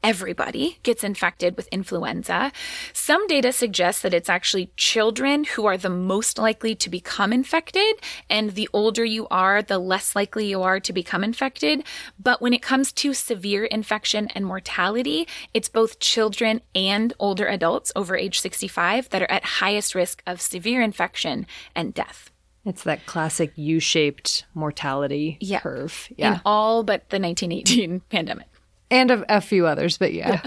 everybody 0.06 0.78
gets 0.84 1.04
infected 1.04 1.58
with 1.58 1.68
influenza. 1.70 2.52
Some 2.94 3.26
data 3.26 3.52
suggests 3.52 4.04
that 4.04 4.14
it's 4.14 4.30
actually 4.30 4.70
children 4.78 5.46
who 5.46 5.66
are 5.66 5.78
the 5.78 5.90
most 5.90 6.38
likely 6.38 6.76
to 6.76 6.92
become 6.92 7.34
infected, 7.34 7.96
and 8.30 8.52
the 8.52 8.70
older 8.72 9.04
you 9.04 9.28
are, 9.32 9.64
the 9.64 9.80
less 9.80 10.16
likely 10.16 10.46
you 10.46 10.62
are 10.62 10.80
to 10.80 10.94
become 10.94 11.24
infected. 11.24 11.84
But 12.20 12.40
when 12.40 12.54
it 12.54 12.62
comes 12.62 12.92
to 12.94 13.16
severe 13.16 13.66
infection 13.66 14.28
and 14.36 14.46
mortality, 14.46 15.28
it's 15.56 15.70
both 15.70 16.00
children 16.00 16.62
and 16.76 17.12
older 17.18 17.48
adults 17.48 17.92
over 17.96 18.16
age 18.16 18.40
65 18.40 19.10
that 19.10 19.24
are 19.24 19.32
at 19.32 19.44
highest 19.44 19.96
risk 19.96 20.22
of 20.28 20.40
severe 20.40 20.84
infection 20.84 21.48
and 21.76 21.96
death. 21.96 22.30
It's 22.64 22.84
that 22.84 23.08
classic 23.08 23.54
U 23.56 23.80
shaped 23.80 24.46
mortality 24.54 25.38
yeah. 25.40 25.62
curve. 25.62 26.10
Yeah. 26.16 26.36
In 26.36 26.42
all 26.46 26.84
but 26.84 27.10
the 27.10 27.20
1918 27.20 28.00
pandemic 28.10 28.48
and 28.92 29.12
a, 29.12 29.38
a 29.38 29.42
few 29.42 29.66
others, 29.66 29.98
but 29.98 30.14
yeah. 30.14 30.42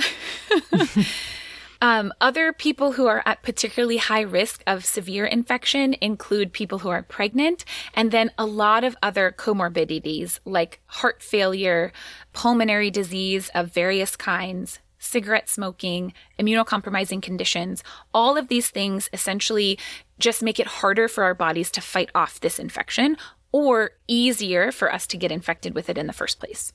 yeah. 0.72 1.04
um, 1.82 2.12
other 2.20 2.52
people 2.52 2.92
who 2.92 3.06
are 3.06 3.22
at 3.26 3.42
particularly 3.42 3.96
high 3.96 4.22
risk 4.22 4.62
of 4.66 4.84
severe 4.84 5.26
infection 5.26 5.94
include 6.00 6.52
people 6.52 6.80
who 6.80 6.88
are 6.88 7.02
pregnant, 7.02 7.64
and 7.94 8.10
then 8.10 8.30
a 8.38 8.46
lot 8.46 8.84
of 8.84 8.96
other 9.02 9.34
comorbidities 9.36 10.40
like 10.44 10.80
heart 10.86 11.22
failure, 11.22 11.92
pulmonary 12.32 12.90
disease 12.90 13.50
of 13.54 13.72
various 13.72 14.16
kinds, 14.16 14.78
cigarette 14.98 15.48
smoking, 15.48 16.12
immunocompromising 16.38 17.22
conditions. 17.22 17.82
All 18.12 18.36
of 18.36 18.48
these 18.48 18.70
things 18.70 19.08
essentially 19.12 19.78
just 20.18 20.42
make 20.42 20.58
it 20.58 20.66
harder 20.66 21.08
for 21.08 21.24
our 21.24 21.34
bodies 21.34 21.70
to 21.72 21.80
fight 21.80 22.10
off 22.14 22.40
this 22.40 22.58
infection 22.58 23.16
or 23.52 23.92
easier 24.06 24.72
for 24.72 24.92
us 24.92 25.06
to 25.06 25.16
get 25.16 25.32
infected 25.32 25.74
with 25.74 25.88
it 25.88 25.96
in 25.96 26.06
the 26.06 26.12
first 26.12 26.38
place. 26.38 26.72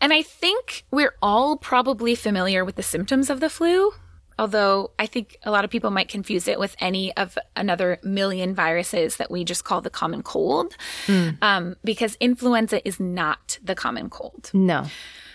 And 0.00 0.12
I 0.12 0.22
think 0.22 0.84
we're 0.90 1.14
all 1.22 1.56
probably 1.56 2.14
familiar 2.14 2.64
with 2.64 2.76
the 2.76 2.82
symptoms 2.82 3.30
of 3.30 3.40
the 3.40 3.50
flu, 3.50 3.92
although 4.38 4.90
I 4.98 5.06
think 5.06 5.36
a 5.42 5.50
lot 5.50 5.64
of 5.64 5.70
people 5.70 5.90
might 5.90 6.08
confuse 6.08 6.48
it 6.48 6.58
with 6.58 6.74
any 6.78 7.14
of 7.16 7.36
another 7.54 7.98
million 8.02 8.54
viruses 8.54 9.16
that 9.16 9.30
we 9.30 9.44
just 9.44 9.64
call 9.64 9.80
the 9.80 9.90
common 9.90 10.22
cold, 10.22 10.76
mm. 11.06 11.36
um, 11.42 11.76
because 11.84 12.16
influenza 12.20 12.86
is 12.86 12.98
not 12.98 13.58
the 13.62 13.74
common 13.74 14.08
cold. 14.08 14.50
No. 14.54 14.86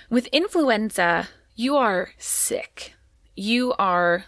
With 0.09 0.27
influenza, 0.27 1.27
you 1.55 1.77
are 1.77 2.09
sick. 2.17 2.93
You 3.35 3.73
are, 3.77 4.25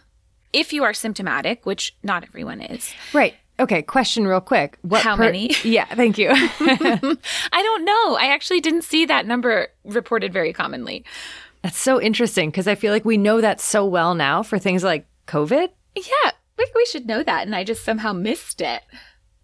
if 0.54 0.73
you 0.73 0.84
are 0.84 0.93
symptomatic, 0.93 1.65
which 1.65 1.95
not 2.04 2.23
everyone 2.23 2.62
is. 2.62 2.93
Right. 3.13 3.36
Okay, 3.59 3.81
question 3.81 4.27
real 4.27 4.41
quick. 4.41 4.77
What 4.83 5.01
How 5.01 5.15
per- 5.15 5.23
many? 5.23 5.51
Yeah, 5.63 5.85
thank 5.85 6.17
you. 6.17 6.29
I 6.31 7.17
don't 7.51 7.85
know. 7.85 8.15
I 8.15 8.27
actually 8.31 8.61
didn't 8.61 8.83
see 8.83 9.05
that 9.05 9.25
number 9.25 9.69
reported 9.83 10.31
very 10.31 10.53
commonly. 10.53 11.03
That's 11.63 11.79
so 11.79 11.99
interesting 11.99 12.49
because 12.49 12.67
I 12.67 12.75
feel 12.75 12.93
like 12.93 13.03
we 13.03 13.17
know 13.17 13.41
that 13.41 13.59
so 13.59 13.85
well 13.85 14.13
now 14.13 14.43
for 14.43 14.59
things 14.59 14.83
like 14.83 15.07
COVID. 15.25 15.69
Yeah, 15.95 16.31
like 16.57 16.73
we 16.75 16.85
should 16.85 17.07
know 17.07 17.23
that, 17.23 17.45
and 17.45 17.55
I 17.55 17.63
just 17.63 17.83
somehow 17.83 18.13
missed 18.13 18.61
it. 18.61 18.83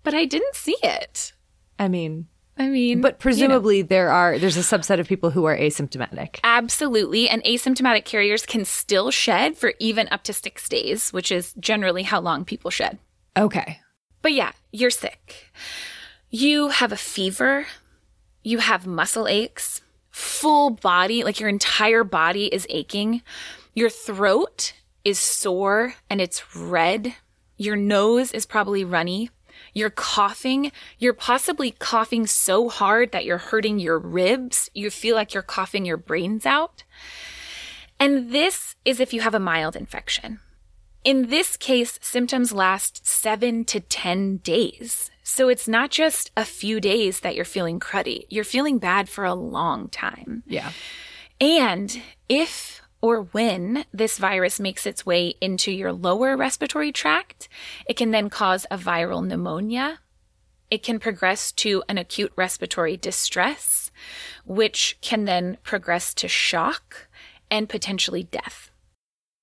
But 0.04 0.14
I 0.14 0.26
didn't 0.26 0.56
see 0.56 0.76
it. 0.84 1.34
I 1.80 1.88
mean, 1.88 2.28
I 2.58 2.68
mean, 2.68 3.02
but 3.02 3.20
presumably 3.20 3.78
you 3.78 3.84
know. 3.84 3.88
there 3.88 4.10
are 4.12 4.38
there's 4.38 4.58
a 4.58 4.60
subset 4.60 5.00
of 5.00 5.08
people 5.08 5.32
who 5.32 5.46
are 5.46 5.58
asymptomatic. 5.58 6.40
Absolutely, 6.44 7.28
and 7.28 7.44
asymptomatic 7.44 8.06
carriers 8.06 8.46
can 8.46 8.64
still 8.64 9.10
shed 9.10 9.58
for 9.58 9.74
even 9.80 10.08
up 10.12 10.24
to 10.24 10.34
6 10.34 10.70
days, 10.70 11.12
which 11.12 11.32
is 11.32 11.54
generally 11.60 12.04
how 12.04 12.22
long 12.22 12.46
people 12.46 12.70
shed. 12.70 13.00
Okay. 13.36 13.80
But 14.24 14.34
yeah, 14.34 14.54
you're 14.72 14.90
sick. 14.90 15.52
You 16.32 16.70
have 16.70 16.92
a 16.92 16.98
fever. 16.98 17.68
You 18.42 18.58
have 18.58 18.88
muscle 18.88 19.28
aches, 19.28 19.82
full 20.10 20.72
body, 20.72 21.24
like 21.24 21.40
your 21.40 21.50
entire 21.50 22.04
body 22.04 22.48
is 22.48 22.66
aching. 22.70 23.22
Your 23.76 23.90
throat 23.90 24.74
is 25.06 25.20
sore 25.20 25.96
and 26.10 26.20
it's 26.20 26.56
red. 26.56 27.14
Your 27.58 27.76
nose 27.76 28.32
is 28.32 28.46
probably 28.46 28.84
runny. 28.84 29.30
You're 29.74 29.90
coughing. 29.90 30.72
You're 31.00 31.14
possibly 31.14 31.72
coughing 31.72 32.26
so 32.26 32.70
hard 32.70 33.12
that 33.12 33.26
you're 33.26 33.38
hurting 33.38 33.80
your 33.80 34.00
ribs. 34.00 34.70
You 34.74 34.90
feel 34.90 35.16
like 35.16 35.34
you're 35.34 35.44
coughing 35.44 35.86
your 35.86 35.98
brains 35.98 36.46
out. 36.46 36.84
And 38.00 38.32
this 38.32 38.76
is 38.86 39.00
if 39.00 39.14
you 39.14 39.22
have 39.22 39.36
a 39.36 39.40
mild 39.40 39.76
infection. 39.76 40.40
In 41.04 41.28
this 41.28 41.58
case, 41.58 42.00
symptoms 42.02 42.54
last 42.54 43.06
seven 43.06 43.66
to 43.66 43.82
10 43.82 44.38
days. 44.38 45.12
So 45.24 45.50
it's 45.50 45.68
not 45.68 45.92
just 45.92 46.32
a 46.38 46.46
few 46.46 46.80
days 46.80 47.22
that 47.22 47.36
you're 47.36 47.44
feeling 47.44 47.80
cruddy. 47.80 48.26
You're 48.30 48.44
feeling 48.44 48.78
bad 48.78 49.10
for 49.10 49.26
a 49.26 49.34
long 49.34 49.90
time. 49.90 50.44
Yeah. 50.48 50.72
And 51.42 52.02
if 52.30 52.82
or 53.02 53.24
when 53.24 53.84
this 53.92 54.18
virus 54.18 54.62
makes 54.62 54.86
its 54.86 55.06
way 55.06 55.34
into 55.42 55.74
your 55.74 55.92
lower 55.92 56.38
respiratory 56.38 56.94
tract, 56.94 57.50
it 57.86 57.98
can 57.98 58.12
then 58.12 58.30
cause 58.30 58.66
a 58.72 58.78
viral 58.78 59.26
pneumonia. 59.26 60.00
It 60.72 60.84
can 60.84 61.00
progress 61.00 61.52
to 61.54 61.84
an 61.90 61.98
acute 61.98 62.32
respiratory 62.38 62.96
distress, 62.96 63.92
which 64.46 64.98
can 65.02 65.26
then 65.26 65.58
progress 65.64 66.14
to 66.14 66.30
shock 66.30 67.10
and 67.52 67.68
potentially 67.68 68.24
death. 68.24 68.72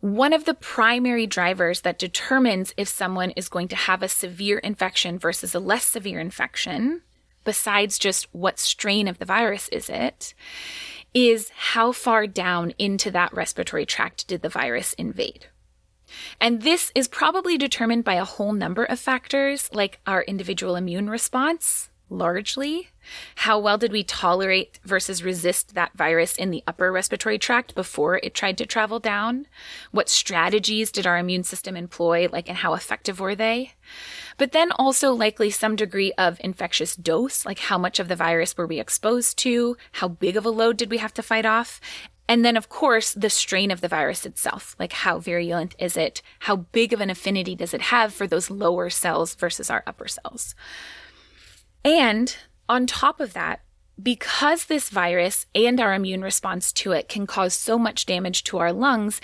One 0.01 0.33
of 0.33 0.47
the 0.47 0.55
primary 0.55 1.27
drivers 1.27 1.83
that 1.83 1.99
determines 1.99 2.73
if 2.79 2.89
someone 2.89 3.33
is 3.33 3.51
going 3.51 3.69
to 3.69 3.77
have 3.77 4.03
a 4.03 4.09
severe 4.09 4.59
infection 4.59 5.19
versus 5.19 5.55
a 5.55 5.61
less 5.61 5.85
severe 5.85 6.21
infection, 6.21 7.03
besides 7.45 7.99
just 7.99 8.27
what 8.33 8.59
strain 8.59 9.09
of 9.09 9.19
the 9.19 9.27
virus 9.27 9.69
is 9.69 9.91
it, 9.91 10.33
is 11.13 11.51
how 11.55 11.93
far 11.93 12.27
down 12.27 12.73
into 12.79 13.11
that 13.11 13.35
respiratory 13.35 13.85
tract 13.85 14.27
did 14.27 14.41
the 14.41 14.49
virus 14.49 14.95
invade. 14.95 15.49
And 16.41 16.63
this 16.63 16.91
is 16.95 17.07
probably 17.07 17.59
determined 17.59 18.05
by 18.05 18.15
a 18.15 18.25
whole 18.25 18.55
number 18.55 18.85
of 18.85 18.99
factors 18.99 19.69
like 19.73 20.01
our 20.07 20.23
individual 20.23 20.77
immune 20.77 21.11
response, 21.11 21.90
largely. 22.11 22.89
How 23.37 23.59
well 23.59 23.79
did 23.79 23.93
we 23.93 24.05
tolerate 24.05 24.79
versus 24.85 25.23
resist 25.23 25.75
that 25.75 25.97
virus 25.97 26.37
in 26.37 26.51
the 26.51 26.63
upper 26.67 26.93
respiratory 26.93 27.39
tract 27.39 27.75
before 27.75 28.21
it 28.23 28.35
tried 28.35 28.59
to 28.59 28.67
travel 28.67 28.99
down? 28.99 29.47
What 29.91 30.09
strategies 30.09 30.93
did 30.93 31.07
our 31.07 31.19
immune 31.19 31.45
system 31.45 31.77
employ, 31.77 32.29
like, 32.31 32.49
and 32.49 32.59
how 32.59 32.75
effective 32.75 33.21
were 33.21 33.35
they? 33.35 33.73
But 34.37 34.53
then 34.53 34.73
also 34.73 35.13
likely 35.13 35.51
some 35.51 35.77
degree 35.77 36.13
of 36.19 36.41
infectious 36.41 36.97
dose, 36.97 37.47
like 37.47 37.61
how 37.61 37.79
much 37.79 37.99
of 37.99 38.09
the 38.09 38.17
virus 38.17 38.57
were 38.57 38.67
we 38.67 38.81
exposed 38.81 39.39
to? 39.39 39.77
How 39.93 40.09
big 40.09 40.37
of 40.37 40.45
a 40.45 40.51
load 40.51 40.77
did 40.77 40.91
we 40.91 40.99
have 40.99 41.15
to 41.15 41.23
fight 41.23 41.47
off? 41.47 41.81
And 42.31 42.45
then, 42.45 42.57
of 42.57 42.69
course, 42.69 43.13
the 43.13 43.29
strain 43.29 43.73
of 43.73 43.81
the 43.81 43.89
virus 43.89 44.25
itself. 44.25 44.77
Like, 44.79 44.93
how 44.93 45.19
virulent 45.19 45.75
is 45.81 45.97
it? 45.97 46.23
How 46.39 46.55
big 46.55 46.93
of 46.93 47.01
an 47.01 47.11
affinity 47.11 47.57
does 47.57 47.75
it 47.75 47.81
have 47.81 48.15
for 48.15 48.29
those 48.29 48.49
lower 48.49 48.89
cells 48.89 49.35
versus 49.35 49.69
our 49.69 49.83
upper 49.85 50.07
cells? 50.07 50.55
And 51.85 52.37
on 52.69 52.87
top 52.87 53.21
of 53.21 53.33
that, 53.33 53.61
because 54.03 54.67
this 54.67 54.89
virus 54.89 55.47
and 55.55 55.81
our 55.81 55.95
immune 55.95 56.23
response 56.23 56.73
to 56.73 56.93
it 56.93 57.09
can 57.09 57.27
cause 57.27 57.55
so 57.55 57.79
much 57.79 58.07
damage 58.07 58.45
to 58.45 58.59
our 58.59 58.73
lungs, 58.73 59.21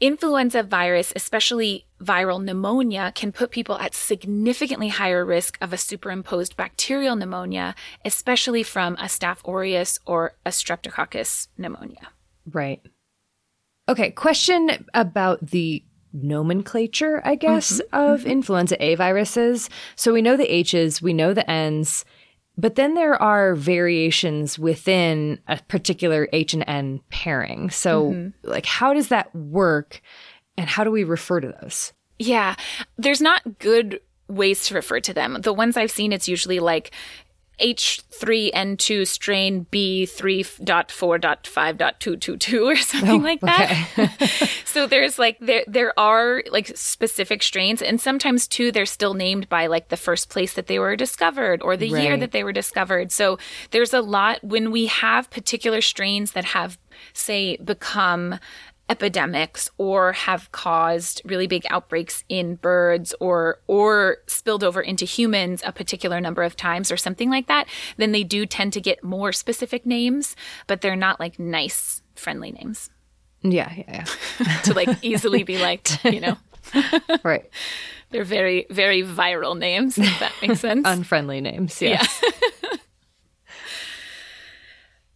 influenza 0.00 0.62
virus, 0.62 1.12
especially 1.16 1.86
viral 2.00 2.42
pneumonia, 2.42 3.12
can 3.14 3.32
put 3.32 3.50
people 3.50 3.78
at 3.78 3.94
significantly 3.94 4.88
higher 4.88 5.24
risk 5.24 5.58
of 5.60 5.72
a 5.72 5.76
superimposed 5.76 6.56
bacterial 6.56 7.16
pneumonia, 7.16 7.74
especially 8.04 8.62
from 8.62 8.94
a 8.94 9.04
Staph 9.04 9.46
aureus 9.46 9.98
or 10.06 10.36
a 10.46 10.50
streptococcus 10.50 11.48
pneumonia. 11.58 12.08
Right. 12.50 12.80
Okay, 13.88 14.10
question 14.10 14.86
about 14.94 15.44
the 15.44 15.82
nomenclature, 16.22 17.20
I 17.24 17.34
guess, 17.34 17.80
mm-hmm. 17.80 17.96
of 17.96 18.20
mm-hmm. 18.20 18.30
influenza 18.30 18.82
A 18.84 18.94
viruses. 18.94 19.70
So 19.96 20.12
we 20.12 20.22
know 20.22 20.36
the 20.36 20.52
H's, 20.52 21.02
we 21.02 21.12
know 21.12 21.34
the 21.34 21.48
N's, 21.50 22.04
but 22.56 22.74
then 22.74 22.94
there 22.94 23.20
are 23.22 23.54
variations 23.54 24.58
within 24.58 25.38
a 25.46 25.60
particular 25.68 26.28
H 26.32 26.54
and 26.54 26.64
N 26.66 27.00
pairing. 27.08 27.70
So, 27.70 28.10
mm-hmm. 28.10 28.50
like, 28.50 28.66
how 28.66 28.92
does 28.92 29.08
that 29.08 29.34
work 29.34 30.00
and 30.56 30.68
how 30.68 30.82
do 30.82 30.90
we 30.90 31.04
refer 31.04 31.40
to 31.40 31.54
those? 31.60 31.92
Yeah, 32.18 32.56
there's 32.96 33.20
not 33.20 33.58
good 33.60 34.00
ways 34.26 34.66
to 34.66 34.74
refer 34.74 34.98
to 35.00 35.14
them. 35.14 35.38
The 35.40 35.52
ones 35.52 35.76
I've 35.76 35.90
seen, 35.90 36.12
it's 36.12 36.28
usually 36.28 36.58
like 36.58 36.90
H3N2 37.60 39.06
strain 39.06 39.66
B3.4.5.222 39.70 42.64
or 42.64 42.76
something 42.82 43.10
oh, 43.10 43.24
like 43.24 43.40
that. 43.40 43.88
Okay. 43.98 44.46
so 44.64 44.86
there's 44.86 45.18
like 45.18 45.36
there 45.40 45.64
there 45.66 45.98
are 45.98 46.44
like 46.50 46.68
specific 46.76 47.42
strains 47.42 47.82
and 47.82 48.00
sometimes 48.00 48.46
too 48.46 48.70
they're 48.70 48.86
still 48.86 49.14
named 49.14 49.48
by 49.48 49.66
like 49.66 49.88
the 49.88 49.96
first 49.96 50.30
place 50.30 50.52
that 50.54 50.68
they 50.68 50.78
were 50.78 50.94
discovered 50.96 51.60
or 51.62 51.76
the 51.76 51.92
right. 51.92 52.02
year 52.02 52.16
that 52.16 52.32
they 52.32 52.44
were 52.44 52.52
discovered. 52.52 53.12
So 53.12 53.38
there's 53.70 53.92
a 53.92 54.00
lot 54.00 54.42
when 54.44 54.70
we 54.70 54.86
have 54.86 55.28
particular 55.30 55.80
strains 55.80 56.32
that 56.32 56.44
have 56.44 56.78
say 57.12 57.56
become 57.58 58.38
epidemics 58.88 59.70
or 59.78 60.12
have 60.12 60.50
caused 60.52 61.20
really 61.24 61.46
big 61.46 61.66
outbreaks 61.70 62.24
in 62.28 62.56
birds 62.56 63.14
or 63.20 63.60
or 63.66 64.18
spilled 64.26 64.64
over 64.64 64.80
into 64.80 65.04
humans 65.04 65.62
a 65.64 65.72
particular 65.72 66.20
number 66.20 66.42
of 66.42 66.56
times 66.56 66.90
or 66.90 66.96
something 66.96 67.30
like 67.30 67.46
that, 67.46 67.68
then 67.96 68.12
they 68.12 68.24
do 68.24 68.46
tend 68.46 68.72
to 68.72 68.80
get 68.80 69.04
more 69.04 69.32
specific 69.32 69.84
names, 69.84 70.34
but 70.66 70.80
they're 70.80 70.96
not 70.96 71.20
like 71.20 71.38
nice 71.38 72.02
friendly 72.14 72.52
names. 72.52 72.90
Yeah, 73.42 73.72
yeah, 73.76 74.04
yeah. 74.40 74.58
to 74.64 74.74
like 74.74 74.88
easily 75.02 75.42
be 75.42 75.58
liked, 75.58 76.04
you 76.04 76.20
know. 76.20 76.36
right. 77.22 77.48
They're 78.10 78.24
very 78.24 78.66
very 78.70 79.02
viral 79.02 79.56
names, 79.56 79.98
if 79.98 80.18
that 80.20 80.32
makes 80.40 80.60
sense. 80.60 80.82
Unfriendly 80.86 81.40
names, 81.40 81.80
yes. 81.82 82.20
yeah. 82.22 82.30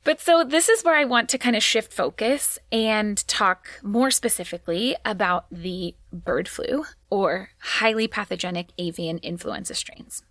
But 0.05 0.21
so 0.21 0.43
this 0.43 0.69
is 0.69 0.83
where 0.83 0.97
I 0.97 1.05
want 1.05 1.29
to 1.31 1.39
kind 1.39 1.55
of 1.55 1.63
shift 1.63 1.93
focus 1.93 2.59
and 2.73 3.27
talk 3.29 3.69
more 3.83 4.11
specifically 4.11 4.97
about 5.05 5.47
the 5.51 5.95
bird 6.13 6.49
flu 6.49 6.87
or 7.09 7.51
highly 7.59 8.09
pathogenic 8.09 8.71
avian 8.79 9.19
influenza 9.19 9.75
strains. 9.75 10.25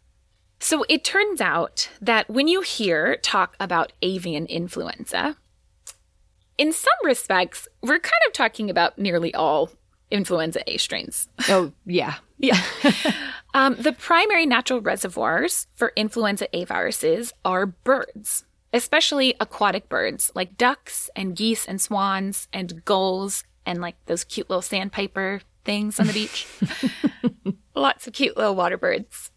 So 0.60 0.86
it 0.90 1.04
turns 1.04 1.42
out 1.42 1.90
that 2.02 2.30
when 2.30 2.48
you 2.48 2.62
hear 2.62 3.16
talk 3.18 3.56
about 3.60 3.94
avian 4.02 4.46
influenza, 4.46 5.38
in 6.58 6.74
some 6.74 6.94
respects, 7.04 7.68
we're 7.82 8.00
kind 8.00 8.22
of 8.28 8.34
talking 8.34 8.70
about 8.70 9.00
nearly 9.00 9.34
all 9.34 9.72
influenza 10.12 10.62
A 10.70 10.78
strains. 10.78 11.30
Oh, 11.48 11.72
yeah. 11.86 12.16
yeah. 12.38 12.62
um, 13.54 13.76
the 13.80 13.94
primary 13.94 14.46
natural 14.46 14.82
reservoirs 14.82 15.68
for 15.74 15.94
influenza 15.96 16.48
A 16.56 16.66
viruses 16.66 17.34
are 17.46 17.66
birds 17.66 18.44
especially 18.74 19.36
aquatic 19.40 19.90
birds 19.90 20.32
like 20.36 20.58
ducks 20.58 21.10
and 21.16 21.36
geese 21.36 21.66
and 21.66 21.82
swans 21.82 22.48
and 22.54 22.84
gulls 22.86 23.44
and 23.66 23.82
like 23.82 23.96
those 24.06 24.24
cute 24.24 24.50
little 24.50 24.62
sandpiper 24.62 25.42
things 25.64 26.00
on 26.00 26.08
the 26.08 26.14
beach. 26.14 26.48
Lots 27.76 28.08
of 28.08 28.14
cute 28.14 28.38
little 28.38 28.56
water 28.56 28.78
birds. 28.78 29.32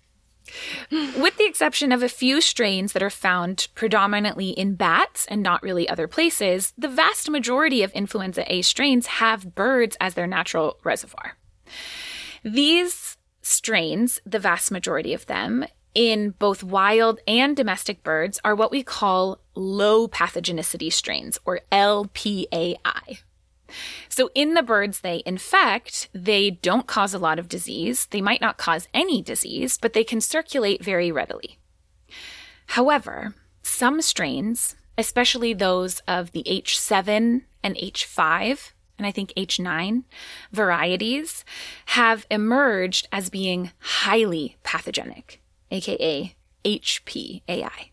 With 0.91 1.37
the 1.39 1.47
exception 1.47 1.91
of 1.91 2.03
a 2.03 2.09
few 2.09 2.41
strains 2.41 2.93
that 2.93 3.03
are 3.03 3.11
found 3.11 3.69
predominantly 3.75 4.51
in 4.51 4.75
bats 4.75 5.27
and 5.27 5.43
not 5.43 5.63
really 5.63 5.89
other 5.89 6.07
places, 6.07 6.73
the 6.77 6.89
vast 6.89 7.31
majority 7.31 7.83
of 7.83 7.93
influenza 7.93 8.51
A 8.53 8.63
strains 8.63 9.07
have 9.07 9.55
birds 9.55 9.97
as 10.01 10.15
their 10.15 10.27
natural 10.27 10.79
reservoir. 10.85 11.37
These 12.45 13.17
strains, 13.41 14.21
the 14.27 14.39
vast 14.39 14.71
majority 14.71 15.15
of 15.15 15.27
them, 15.27 15.65
in 15.95 16.31
both 16.39 16.63
wild 16.63 17.21
and 17.27 17.57
domestic 17.57 18.03
birds 18.03 18.41
are 18.45 18.55
what 18.55 18.71
we 18.71 18.83
call 18.83 19.39
low 19.55 20.09
pathogenicity 20.09 20.93
strains, 20.93 21.39
or 21.45 21.61
LPAI. 21.71 23.21
So, 24.09 24.31
in 24.35 24.55
the 24.55 24.63
birds 24.63 25.01
they 25.01 25.23
infect, 25.25 26.09
they 26.13 26.51
don't 26.51 26.87
cause 26.87 27.15
a 27.15 27.19
lot 27.19 27.39
of 27.39 27.49
disease. 27.49 28.07
They 28.07 28.21
might 28.21 28.41
not 28.41 28.59
cause 28.59 28.89
any 28.93 29.23
disease, 29.23 29.79
but 29.81 29.93
they 29.93 30.05
can 30.05 30.21
circulate 30.21 30.85
very 30.85 31.11
readily. 31.11 31.59
However, 32.69 33.35
some 33.63 34.01
strains, 34.03 34.77
especially 34.99 35.55
those 35.55 36.01
of 36.01 36.33
the 36.33 36.45
H7 36.45 37.43
and 37.63 37.77
H5, 37.77 38.73
and 38.99 39.07
I 39.07 39.11
think 39.11 39.33
H9 39.37 40.05
varieties, 40.53 41.45
have 41.87 42.27
emerged 42.31 43.09
as 43.11 43.31
being 43.31 43.73
highly 43.81 44.57
pathogenic 44.63 45.41
aka 45.75 46.35
HPAI. 46.65 47.91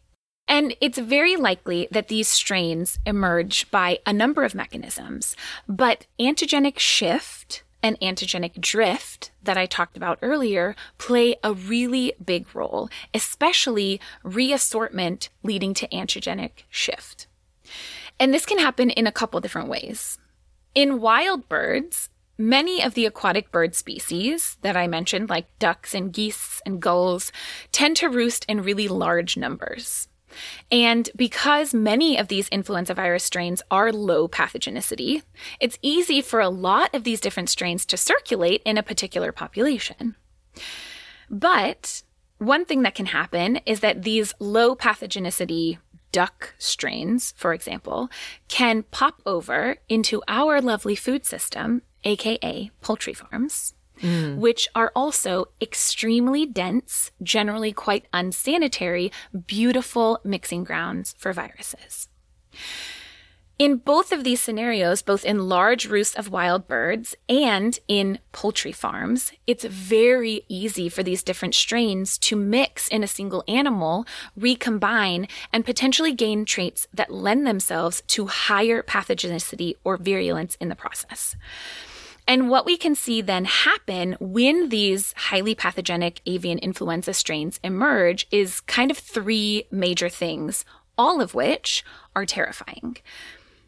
And 0.47 0.75
it's 0.81 0.97
very 0.97 1.35
likely 1.35 1.87
that 1.91 2.07
these 2.07 2.27
strains 2.27 2.99
emerge 3.05 3.69
by 3.71 3.99
a 4.05 4.13
number 4.13 4.43
of 4.43 4.55
mechanisms, 4.55 5.35
but 5.67 6.07
antigenic 6.19 6.77
shift 6.77 7.63
and 7.81 7.99
antigenic 7.99 8.59
drift 8.59 9.31
that 9.41 9.57
I 9.57 9.65
talked 9.65 9.97
about 9.97 10.19
earlier 10.21 10.75
play 10.97 11.35
a 11.43 11.53
really 11.53 12.13
big 12.23 12.53
role, 12.53 12.89
especially 13.13 13.99
reassortment 14.23 15.29
leading 15.41 15.73
to 15.75 15.87
antigenic 15.87 16.65
shift. 16.69 17.27
And 18.19 18.33
this 18.33 18.45
can 18.45 18.59
happen 18.59 18.89
in 18.91 19.07
a 19.07 19.11
couple 19.11 19.39
different 19.39 19.69
ways. 19.69 20.19
In 20.75 21.01
wild 21.01 21.49
birds, 21.49 22.09
Many 22.41 22.81
of 22.81 22.95
the 22.95 23.05
aquatic 23.05 23.51
bird 23.51 23.75
species 23.75 24.57
that 24.63 24.75
I 24.75 24.87
mentioned, 24.87 25.29
like 25.29 25.59
ducks 25.59 25.93
and 25.93 26.11
geese 26.11 26.59
and 26.65 26.81
gulls, 26.81 27.31
tend 27.71 27.97
to 27.97 28.09
roost 28.09 28.45
in 28.49 28.63
really 28.63 28.87
large 28.87 29.37
numbers. 29.37 30.07
And 30.71 31.07
because 31.15 31.71
many 31.71 32.17
of 32.17 32.29
these 32.29 32.47
influenza 32.47 32.95
virus 32.95 33.23
strains 33.23 33.61
are 33.69 33.91
low 33.91 34.27
pathogenicity, 34.27 35.21
it's 35.59 35.77
easy 35.83 36.19
for 36.19 36.39
a 36.39 36.49
lot 36.49 36.95
of 36.95 37.03
these 37.03 37.21
different 37.21 37.51
strains 37.51 37.85
to 37.85 37.95
circulate 37.95 38.63
in 38.65 38.75
a 38.75 38.81
particular 38.81 39.31
population. 39.31 40.15
But 41.29 42.01
one 42.39 42.65
thing 42.65 42.81
that 42.81 42.95
can 42.95 43.05
happen 43.05 43.57
is 43.67 43.81
that 43.81 44.01
these 44.01 44.33
low 44.39 44.75
pathogenicity 44.75 45.77
duck 46.11 46.55
strains, 46.57 47.35
for 47.37 47.53
example, 47.53 48.09
can 48.47 48.81
pop 48.89 49.21
over 49.27 49.77
into 49.87 50.23
our 50.27 50.59
lovely 50.59 50.95
food 50.95 51.23
system 51.23 51.83
aka 52.03 52.71
poultry 52.81 53.13
farms, 53.13 53.73
mm. 54.01 54.37
which 54.37 54.67
are 54.75 54.91
also 54.95 55.45
extremely 55.61 56.45
dense, 56.45 57.11
generally 57.21 57.71
quite 57.71 58.05
unsanitary, 58.13 59.11
beautiful 59.47 60.19
mixing 60.23 60.63
grounds 60.63 61.15
for 61.17 61.33
viruses. 61.33 62.09
In 63.61 63.77
both 63.77 64.11
of 64.11 64.23
these 64.23 64.41
scenarios, 64.41 65.03
both 65.03 65.23
in 65.23 65.47
large 65.47 65.85
roosts 65.85 66.15
of 66.15 66.31
wild 66.31 66.67
birds 66.67 67.13
and 67.29 67.77
in 67.87 68.17
poultry 68.31 68.71
farms, 68.71 69.31
it's 69.45 69.63
very 69.65 70.41
easy 70.47 70.89
for 70.89 71.03
these 71.03 71.21
different 71.21 71.53
strains 71.53 72.17
to 72.17 72.35
mix 72.35 72.87
in 72.87 73.03
a 73.03 73.07
single 73.07 73.43
animal, 73.47 74.07
recombine, 74.35 75.27
and 75.53 75.63
potentially 75.63 76.11
gain 76.11 76.43
traits 76.43 76.87
that 76.91 77.13
lend 77.13 77.45
themselves 77.45 78.01
to 78.07 78.25
higher 78.25 78.81
pathogenicity 78.81 79.75
or 79.83 79.95
virulence 79.95 80.57
in 80.59 80.69
the 80.69 80.75
process. 80.75 81.35
And 82.27 82.49
what 82.49 82.65
we 82.65 82.77
can 82.77 82.95
see 82.95 83.21
then 83.21 83.45
happen 83.45 84.15
when 84.19 84.69
these 84.69 85.13
highly 85.17 85.55
pathogenic 85.55 86.21
avian 86.25 86.59
influenza 86.59 87.13
strains 87.13 87.59
emerge 87.63 88.27
is 88.31 88.61
kind 88.61 88.91
of 88.91 88.97
three 88.97 89.65
major 89.71 90.09
things, 90.09 90.63
all 90.97 91.19
of 91.19 91.33
which 91.33 91.83
are 92.15 92.25
terrifying. 92.25 92.97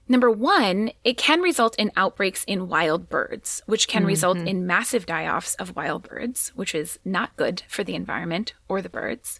Number 0.07 0.29
one, 0.29 0.91
it 1.03 1.17
can 1.17 1.39
result 1.39 1.75
in 1.77 1.91
outbreaks 1.95 2.43
in 2.43 2.67
wild 2.67 3.09
birds, 3.09 3.61
which 3.65 3.87
can 3.87 4.01
mm-hmm. 4.01 4.07
result 4.07 4.37
in 4.37 4.67
massive 4.67 5.05
die 5.05 5.27
offs 5.27 5.55
of 5.55 5.75
wild 5.75 6.03
birds, 6.03 6.51
which 6.55 6.75
is 6.75 6.99
not 7.05 7.35
good 7.37 7.63
for 7.67 7.83
the 7.83 7.95
environment 7.95 8.53
or 8.67 8.81
the 8.81 8.89
birds. 8.89 9.39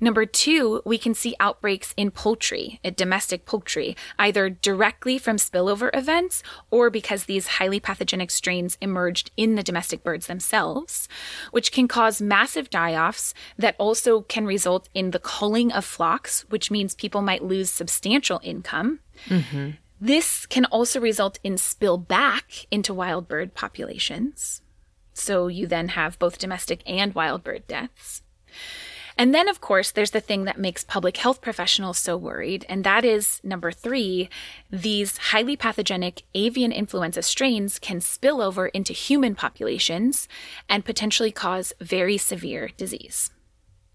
Number 0.00 0.26
two, 0.26 0.82
we 0.84 0.98
can 0.98 1.14
see 1.14 1.34
outbreaks 1.40 1.94
in 1.96 2.10
poultry, 2.10 2.80
in 2.82 2.94
domestic 2.94 3.44
poultry, 3.44 3.96
either 4.18 4.50
directly 4.50 5.18
from 5.18 5.36
spillover 5.36 5.90
events 5.94 6.42
or 6.70 6.90
because 6.90 7.24
these 7.24 7.46
highly 7.46 7.80
pathogenic 7.80 8.30
strains 8.30 8.76
emerged 8.80 9.30
in 9.36 9.54
the 9.54 9.62
domestic 9.62 10.02
birds 10.02 10.26
themselves, 10.26 11.08
which 11.50 11.72
can 11.72 11.88
cause 11.88 12.20
massive 12.20 12.70
die 12.70 12.94
offs 12.94 13.34
that 13.58 13.76
also 13.78 14.22
can 14.22 14.46
result 14.46 14.88
in 14.94 15.10
the 15.10 15.18
culling 15.18 15.72
of 15.72 15.84
flocks, 15.84 16.44
which 16.48 16.70
means 16.70 16.94
people 16.94 17.22
might 17.22 17.42
lose 17.44 17.70
substantial 17.70 18.40
income. 18.42 19.00
Mm-hmm. 19.26 19.70
This 20.00 20.44
can 20.44 20.66
also 20.66 21.00
result 21.00 21.38
in 21.42 21.56
spill 21.56 21.96
back 21.96 22.66
into 22.70 22.92
wild 22.92 23.28
bird 23.28 23.54
populations. 23.54 24.60
So 25.14 25.46
you 25.48 25.66
then 25.66 25.88
have 25.88 26.18
both 26.18 26.38
domestic 26.38 26.82
and 26.86 27.14
wild 27.14 27.42
bird 27.42 27.66
deaths. 27.66 28.22
And 29.18 29.34
then, 29.34 29.48
of 29.48 29.60
course, 29.60 29.92
there's 29.92 30.10
the 30.10 30.20
thing 30.20 30.44
that 30.44 30.58
makes 30.58 30.84
public 30.84 31.16
health 31.16 31.40
professionals 31.40 31.98
so 31.98 32.16
worried, 32.16 32.66
and 32.68 32.84
that 32.84 33.04
is 33.04 33.40
number 33.42 33.72
three 33.72 34.28
these 34.70 35.16
highly 35.16 35.56
pathogenic 35.56 36.22
avian 36.34 36.72
influenza 36.72 37.22
strains 37.22 37.78
can 37.78 38.00
spill 38.00 38.42
over 38.42 38.66
into 38.68 38.92
human 38.92 39.34
populations 39.34 40.28
and 40.68 40.84
potentially 40.84 41.32
cause 41.32 41.72
very 41.80 42.18
severe 42.18 42.70
disease. 42.76 43.30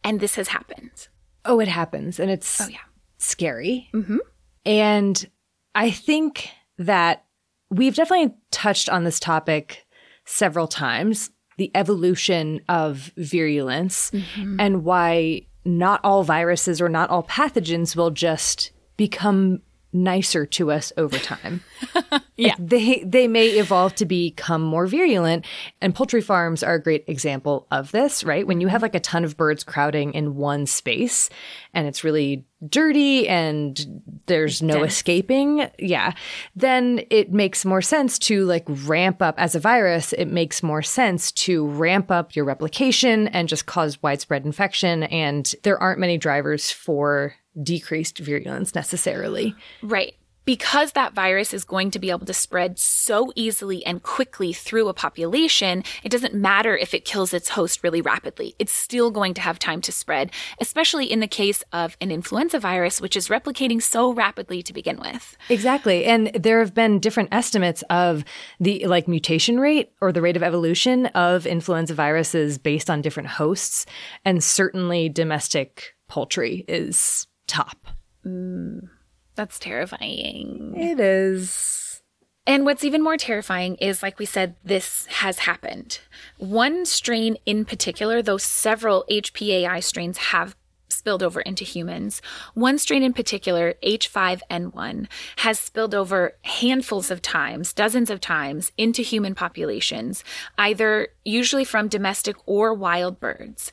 And 0.04 0.20
this 0.20 0.36
has 0.36 0.48
happened. 0.48 1.08
Oh, 1.46 1.60
it 1.60 1.68
happens. 1.68 2.20
And 2.20 2.32
it's 2.32 2.60
oh, 2.62 2.68
yeah. 2.68 2.78
scary. 3.18 3.90
Mm-hmm. 3.94 4.18
And 4.66 5.30
I 5.76 5.92
think 5.92 6.50
that 6.78 7.26
we've 7.70 7.96
definitely 7.96 8.36
touched 8.52 8.90
on 8.90 9.04
this 9.04 9.20
topic 9.20 9.86
several 10.26 10.68
times 10.68 11.30
the 11.62 11.70
evolution 11.76 12.60
of 12.68 13.12
virulence 13.18 14.10
mm-hmm. 14.10 14.60
and 14.60 14.84
why 14.84 15.40
not 15.64 16.02
all 16.04 16.24
viruses 16.24 16.82
or 16.82 16.90
not 16.90 17.08
all 17.12 17.22
pathogens 17.22 17.96
will 17.96 18.10
just 18.10 18.72
become 18.98 19.62
nicer 19.94 20.46
to 20.46 20.72
us 20.72 20.94
over 20.98 21.18
time. 21.18 21.62
yeah. 22.38 22.56
Like 22.58 22.70
they 22.70 23.04
they 23.06 23.28
may 23.28 23.48
evolve 23.48 23.96
to 23.96 24.06
become 24.06 24.62
more 24.62 24.88
virulent 24.88 25.46
and 25.82 25.94
poultry 25.94 26.22
farms 26.22 26.64
are 26.64 26.76
a 26.76 26.82
great 26.82 27.04
example 27.08 27.68
of 27.72 27.92
this, 27.92 28.24
right? 28.24 28.48
When 28.48 28.62
you 28.62 28.68
have 28.68 28.82
like 28.82 28.96
a 28.96 29.00
ton 29.00 29.24
of 29.24 29.38
birds 29.38 29.64
crowding 29.64 30.14
in 30.14 30.36
one 30.36 30.66
space 30.66 31.30
and 31.74 31.88
it's 31.88 32.04
really 32.04 32.46
dirty 32.70 33.28
and 33.28 34.02
there's 34.28 34.62
no 34.62 34.80
Dense. 34.80 34.94
escaping, 34.94 35.70
yeah, 35.80 36.14
then 36.56 37.02
it 37.10 37.32
makes 37.32 37.66
more 37.66 37.82
sense 37.82 38.20
to 38.20 38.46
like 38.46 38.66
ramp 38.68 39.22
up 39.22 39.36
as 39.38 39.56
a 39.56 39.60
virus, 39.60 40.14
it 40.14 40.26
makes 40.26 40.62
more 40.62 40.82
sense 40.82 41.32
to 41.32 41.68
ramp 41.68 42.12
up 42.12 42.36
your 42.36 42.46
replication 42.46 43.28
and 43.30 43.50
just 43.50 43.66
cause 43.66 44.02
widespread 44.04 44.46
infection 44.46 45.04
and 45.04 45.56
there 45.64 45.82
aren't 45.82 46.00
many 46.00 46.18
drivers 46.18 46.72
for 46.72 47.34
decreased 47.62 48.20
virulence 48.20 48.76
necessarily. 48.76 49.56
Right. 49.82 50.16
Because 50.44 50.94
that 50.94 51.14
virus 51.14 51.54
is 51.54 51.64
going 51.64 51.92
to 51.92 52.00
be 52.00 52.10
able 52.10 52.26
to 52.26 52.34
spread 52.34 52.80
so 52.80 53.32
easily 53.36 53.86
and 53.86 54.02
quickly 54.02 54.54
through 54.54 54.88
a 54.88 54.94
population, 54.94 55.84
it 56.04 56.10
doesn't 56.10 56.34
matter 56.34 56.76
if 56.76 56.96
it 56.96 57.06
kills 57.06 57.32
its 57.32 57.50
host 57.50 57.84
really 57.84 58.02
rapidly. 58.02 58.56
It's 58.58 58.72
still 58.72 59.12
going 59.12 59.36
to 59.36 59.42
have 59.42 59.60
time 59.60 59.82
to 59.82 59.92
spread, 59.92 60.32
especially 60.60 61.06
in 61.12 61.20
the 61.20 61.28
case 61.28 61.64
of 61.72 61.96
an 62.02 62.10
influenza 62.10 62.60
virus, 62.60 63.00
which 63.00 63.16
is 63.16 63.28
replicating 63.28 63.80
so 63.84 64.12
rapidly 64.14 64.64
to 64.64 64.74
begin 64.74 65.00
with. 65.00 65.38
Exactly. 65.48 66.06
And 66.06 66.32
there 66.34 66.60
have 66.60 66.74
been 66.74 67.00
different 67.00 67.30
estimates 67.32 67.84
of 67.92 68.26
the 68.60 68.88
like 68.88 69.08
mutation 69.08 69.60
rate 69.60 69.92
or 70.02 70.12
the 70.12 70.24
rate 70.24 70.38
of 70.38 70.44
evolution 70.44 71.06
of 71.08 71.46
influenza 71.46 71.94
viruses 71.94 72.58
based 72.58 72.90
on 72.90 73.02
different 73.02 73.30
hosts. 73.30 73.86
And 74.26 74.44
certainly 74.44 75.08
domestic 75.08 75.94
poultry 76.08 76.66
is 76.68 77.28
top. 77.52 77.88
Mm, 78.26 78.90
that's 79.36 79.60
terrifying. 79.60 80.74
It 80.76 81.00
is. 81.00 82.02
And 82.48 82.66
what's 82.66 82.84
even 82.84 83.04
more 83.04 83.18
terrifying 83.18 83.76
is, 83.76 84.02
like 84.02 84.18
we 84.18 84.26
said, 84.26 84.56
this 84.64 85.06
has 85.08 85.40
happened. 85.40 86.00
One 86.38 86.86
strain 86.86 87.38
in 87.46 87.66
particular, 87.66 88.22
though 88.22 88.38
several 88.38 89.06
HPAI 89.10 89.84
strains 89.84 90.18
have 90.18 90.56
spilled 90.90 91.24
over 91.24 91.42
into 91.42 91.64
humans. 91.64 92.22
One 92.54 92.78
strain 92.78 93.04
in 93.04 93.14
particular, 93.14 93.76
H5N1, 93.84 95.08
has 95.38 95.60
spilled 95.60 95.96
over 95.96 96.36
handfuls 96.44 97.10
of 97.10 97.22
times, 97.22 97.74
dozens 97.74 98.10
of 98.10 98.20
times, 98.20 98.72
into 98.78 99.02
human 99.02 99.34
populations, 99.34 100.24
either 100.58 101.10
usually 101.24 101.66
from 101.66 101.88
domestic 101.88 102.36
or 102.46 102.74
wild 102.74 103.20
birds. 103.20 103.72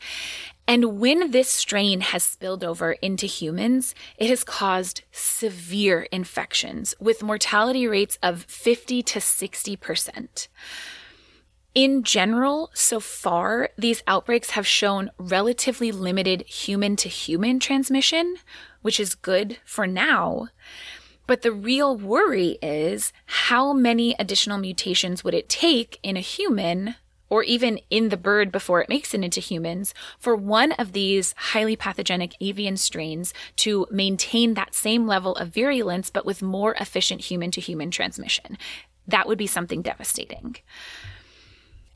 And 0.68 1.00
when 1.00 1.30
this 1.30 1.48
strain 1.48 2.02
has 2.02 2.22
spilled 2.22 2.62
over 2.62 2.92
into 2.92 3.24
humans, 3.24 3.94
it 4.18 4.28
has 4.28 4.44
caused 4.44 5.02
severe 5.10 6.02
infections 6.12 6.94
with 7.00 7.22
mortality 7.22 7.88
rates 7.88 8.18
of 8.22 8.42
50 8.42 9.02
to 9.02 9.18
60%. 9.18 10.48
In 11.74 12.02
general, 12.02 12.70
so 12.74 13.00
far, 13.00 13.70
these 13.78 14.02
outbreaks 14.06 14.50
have 14.50 14.66
shown 14.66 15.10
relatively 15.16 15.90
limited 15.90 16.42
human 16.42 16.96
to 16.96 17.08
human 17.08 17.60
transmission, 17.60 18.36
which 18.82 19.00
is 19.00 19.14
good 19.14 19.56
for 19.64 19.86
now. 19.86 20.48
But 21.26 21.40
the 21.40 21.52
real 21.52 21.96
worry 21.96 22.58
is 22.60 23.14
how 23.24 23.72
many 23.72 24.14
additional 24.18 24.58
mutations 24.58 25.24
would 25.24 25.34
it 25.34 25.48
take 25.48 25.98
in 26.02 26.18
a 26.18 26.20
human 26.20 26.96
or 27.30 27.42
even 27.42 27.78
in 27.90 28.08
the 28.08 28.16
bird 28.16 28.50
before 28.50 28.80
it 28.80 28.88
makes 28.88 29.14
it 29.14 29.24
into 29.24 29.40
humans, 29.40 29.94
for 30.18 30.34
one 30.34 30.72
of 30.72 30.92
these 30.92 31.34
highly 31.36 31.76
pathogenic 31.76 32.34
avian 32.40 32.76
strains 32.76 33.34
to 33.56 33.86
maintain 33.90 34.54
that 34.54 34.74
same 34.74 35.06
level 35.06 35.34
of 35.36 35.48
virulence, 35.48 36.10
but 36.10 36.26
with 36.26 36.42
more 36.42 36.74
efficient 36.74 37.22
human 37.22 37.50
to 37.50 37.60
human 37.60 37.90
transmission. 37.90 38.58
That 39.06 39.26
would 39.26 39.38
be 39.38 39.46
something 39.46 39.82
devastating. 39.82 40.56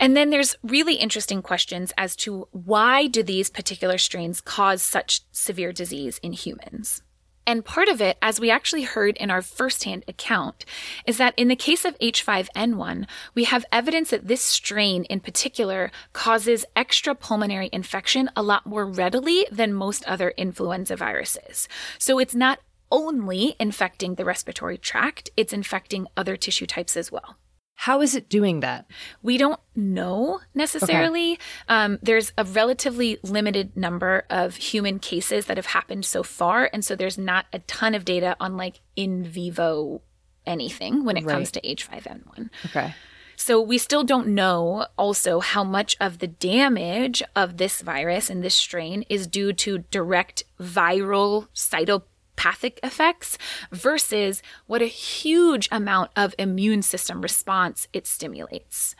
And 0.00 0.16
then 0.16 0.30
there's 0.30 0.56
really 0.64 0.94
interesting 0.94 1.42
questions 1.42 1.92
as 1.96 2.16
to 2.16 2.48
why 2.50 3.06
do 3.06 3.22
these 3.22 3.50
particular 3.50 3.98
strains 3.98 4.40
cause 4.40 4.82
such 4.82 5.20
severe 5.30 5.72
disease 5.72 6.18
in 6.24 6.32
humans? 6.32 7.02
And 7.46 7.64
part 7.64 7.88
of 7.88 8.00
it, 8.00 8.18
as 8.22 8.38
we 8.38 8.50
actually 8.50 8.82
heard 8.82 9.16
in 9.16 9.30
our 9.30 9.42
firsthand 9.42 10.04
account, 10.06 10.64
is 11.06 11.18
that 11.18 11.34
in 11.36 11.48
the 11.48 11.56
case 11.56 11.84
of 11.84 11.98
H5N1, 11.98 13.06
we 13.34 13.44
have 13.44 13.64
evidence 13.72 14.10
that 14.10 14.28
this 14.28 14.42
strain 14.42 15.04
in 15.04 15.20
particular 15.20 15.90
causes 16.12 16.64
extra 16.76 17.14
pulmonary 17.14 17.68
infection 17.72 18.30
a 18.36 18.42
lot 18.42 18.66
more 18.66 18.86
readily 18.86 19.46
than 19.50 19.72
most 19.72 20.04
other 20.04 20.30
influenza 20.36 20.96
viruses. 20.96 21.68
So 21.98 22.18
it's 22.18 22.34
not 22.34 22.60
only 22.92 23.56
infecting 23.58 24.14
the 24.14 24.24
respiratory 24.24 24.78
tract, 24.78 25.30
it's 25.36 25.52
infecting 25.52 26.06
other 26.16 26.36
tissue 26.36 26.66
types 26.66 26.96
as 26.96 27.10
well. 27.10 27.36
How 27.74 28.00
is 28.00 28.14
it 28.14 28.28
doing 28.28 28.60
that? 28.60 28.86
We 29.22 29.38
don't 29.38 29.58
know 29.74 30.40
necessarily. 30.54 31.32
Okay. 31.32 31.42
Um, 31.68 31.98
there's 32.02 32.32
a 32.38 32.44
relatively 32.44 33.18
limited 33.24 33.76
number 33.76 34.24
of 34.30 34.54
human 34.56 34.98
cases 34.98 35.46
that 35.46 35.56
have 35.56 35.66
happened 35.66 36.04
so 36.04 36.22
far. 36.22 36.70
And 36.72 36.84
so 36.84 36.94
there's 36.94 37.18
not 37.18 37.46
a 37.52 37.58
ton 37.60 37.94
of 37.94 38.04
data 38.04 38.36
on 38.38 38.56
like 38.56 38.80
in 38.94 39.24
vivo 39.24 40.00
anything 40.46 41.04
when 41.04 41.16
it 41.16 41.24
right. 41.24 41.32
comes 41.32 41.50
to 41.52 41.60
H5N1. 41.60 42.50
Okay. 42.66 42.94
So 43.36 43.60
we 43.60 43.78
still 43.78 44.04
don't 44.04 44.28
know 44.28 44.86
also 44.96 45.40
how 45.40 45.64
much 45.64 45.96
of 46.00 46.18
the 46.18 46.28
damage 46.28 47.22
of 47.34 47.56
this 47.56 47.80
virus 47.80 48.30
and 48.30 48.44
this 48.44 48.54
strain 48.54 49.04
is 49.08 49.26
due 49.26 49.52
to 49.54 49.78
direct 49.90 50.44
viral 50.60 51.48
cytoplasmic 51.52 52.02
pathic 52.42 52.80
effects 52.82 53.38
versus 53.70 54.42
what 54.66 54.82
a 54.82 54.86
huge 54.86 55.68
amount 55.70 56.10
of 56.16 56.34
immune 56.40 56.82
system 56.82 57.20
response 57.20 57.86
it 57.92 58.04
stimulates. 58.04 58.96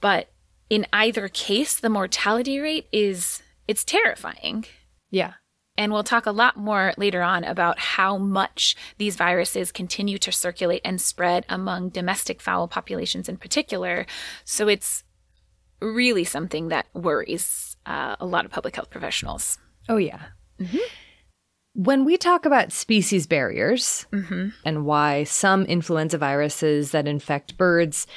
But 0.00 0.30
in 0.70 0.86
either 0.90 1.28
case, 1.28 1.78
the 1.78 1.90
mortality 1.90 2.58
rate 2.58 2.88
is 2.90 3.42
it's 3.66 3.84
terrifying. 3.84 4.64
Yeah. 5.10 5.34
And 5.76 5.92
we'll 5.92 6.04
talk 6.04 6.24
a 6.24 6.32
lot 6.32 6.56
more 6.56 6.94
later 6.96 7.20
on 7.20 7.44
about 7.44 7.78
how 7.78 8.16
much 8.16 8.74
these 8.96 9.16
viruses 9.16 9.70
continue 9.70 10.16
to 10.16 10.32
circulate 10.32 10.80
and 10.86 10.98
spread 11.02 11.44
among 11.50 11.90
domestic 11.90 12.40
fowl 12.40 12.66
populations 12.66 13.28
in 13.28 13.36
particular. 13.36 14.06
So 14.46 14.68
it's 14.68 15.04
really 15.82 16.24
something 16.24 16.68
that 16.68 16.86
worries 16.94 17.76
uh, 17.84 18.16
a 18.18 18.24
lot 18.24 18.46
of 18.46 18.50
public 18.50 18.74
health 18.74 18.88
professionals. 18.88 19.58
Oh, 19.86 19.98
yeah. 19.98 20.22
Mm-hmm. 20.58 20.78
When 21.78 22.04
we 22.04 22.16
talk 22.16 22.44
about 22.44 22.72
species 22.72 23.28
barriers 23.28 24.04
mm-hmm. 24.12 24.48
and 24.64 24.84
why 24.84 25.22
some 25.22 25.64
influenza 25.64 26.18
viruses 26.18 26.90
that 26.90 27.06
infect 27.06 27.56
birds 27.56 28.08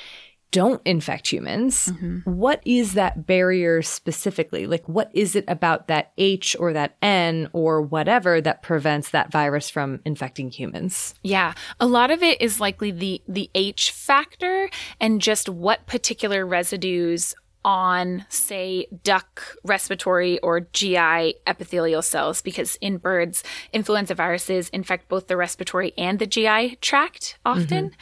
don't 0.51 0.81
infect 0.83 1.31
humans. 1.31 1.87
Mm-hmm. 1.87 2.29
What 2.29 2.61
is 2.65 2.93
that 2.93 3.25
barrier 3.25 3.81
specifically? 3.81 4.67
Like, 4.67 4.87
what 4.87 5.09
is 5.13 5.35
it 5.35 5.45
about 5.47 5.87
that 5.87 6.11
H 6.17 6.57
or 6.59 6.73
that 6.73 6.97
N 7.01 7.49
or 7.53 7.81
whatever 7.81 8.41
that 8.41 8.61
prevents 8.61 9.11
that 9.11 9.31
virus 9.31 9.69
from 9.69 10.01
infecting 10.05 10.51
humans? 10.51 11.15
Yeah, 11.23 11.53
a 11.79 11.87
lot 11.87 12.11
of 12.11 12.21
it 12.21 12.41
is 12.41 12.59
likely 12.59 12.91
the 12.91 13.21
the 13.27 13.49
H 13.55 13.91
factor 13.91 14.69
and 14.99 15.21
just 15.21 15.47
what 15.47 15.87
particular 15.87 16.45
residues 16.45 17.33
on, 17.63 18.25
say, 18.29 18.87
duck 19.03 19.55
respiratory 19.63 20.39
or 20.39 20.61
GI 20.61 21.35
epithelial 21.45 22.01
cells, 22.01 22.41
because 22.41 22.75
in 22.77 22.97
birds, 22.97 23.43
influenza 23.71 24.15
viruses 24.15 24.69
infect 24.69 25.07
both 25.07 25.27
the 25.27 25.37
respiratory 25.37 25.93
and 25.97 26.19
the 26.19 26.25
GI 26.25 26.77
tract 26.81 27.37
often. 27.45 27.89
Mm-hmm. 27.89 27.99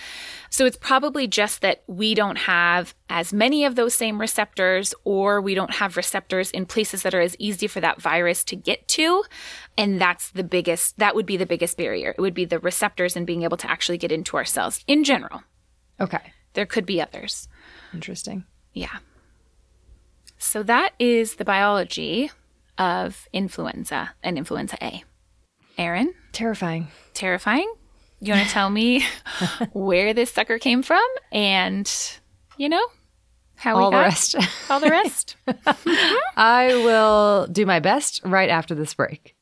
So 0.49 0.65
it's 0.65 0.77
probably 0.77 1.27
just 1.27 1.61
that 1.61 1.83
we 1.87 2.15
don't 2.15 2.37
have 2.37 2.95
as 3.09 3.33
many 3.33 3.65
of 3.65 3.75
those 3.75 3.93
same 3.93 4.19
receptors, 4.19 4.93
or 5.03 5.41
we 5.41 5.55
don't 5.55 5.75
have 5.75 5.97
receptors 5.97 6.51
in 6.51 6.65
places 6.65 7.03
that 7.03 7.13
are 7.13 7.21
as 7.21 7.35
easy 7.39 7.67
for 7.67 7.81
that 7.81 8.01
virus 8.01 8.43
to 8.45 8.55
get 8.55 8.87
to. 8.89 9.23
And 9.77 9.99
that's 9.99 10.31
the 10.31 10.43
biggest, 10.43 10.97
that 10.99 11.15
would 11.15 11.25
be 11.25 11.37
the 11.37 11.45
biggest 11.45 11.77
barrier. 11.77 12.15
It 12.17 12.21
would 12.21 12.33
be 12.33 12.45
the 12.45 12.59
receptors 12.59 13.15
and 13.15 13.27
being 13.27 13.43
able 13.43 13.57
to 13.57 13.69
actually 13.69 13.97
get 13.97 14.11
into 14.11 14.37
our 14.37 14.45
cells 14.45 14.83
in 14.87 15.03
general. 15.03 15.43
Okay. 15.99 16.33
There 16.53 16.65
could 16.65 16.85
be 16.85 17.01
others. 17.01 17.47
Interesting. 17.93 18.45
Yeah. 18.73 18.99
So 20.39 20.63
that 20.63 20.93
is 20.99 21.35
the 21.35 21.45
biology 21.45 22.31
of 22.77 23.27
influenza 23.33 24.11
and 24.23 24.37
influenza 24.37 24.77
A. 24.81 25.03
Erin? 25.77 26.13
Terrifying. 26.31 26.87
Terrifying? 27.13 27.71
You 28.21 28.33
want 28.33 28.47
to 28.47 28.51
tell 28.51 28.69
me 28.69 29.05
where 29.73 30.13
this 30.13 30.31
sucker 30.31 30.57
came 30.57 30.81
from 30.81 31.05
and, 31.31 31.89
you 32.57 32.69
know, 32.69 32.85
how 33.55 33.75
all 33.77 33.89
we 33.89 33.95
got 33.95 33.99
the 33.99 34.05
rest. 34.05 34.35
all 34.69 34.79
the 34.79 34.89
rest? 34.89 35.35
Mm-hmm. 35.47 36.15
I 36.37 36.67
will 36.85 37.47
do 37.47 37.65
my 37.65 37.79
best 37.79 38.21
right 38.23 38.49
after 38.49 38.73
this 38.75 38.93
break. 38.93 39.35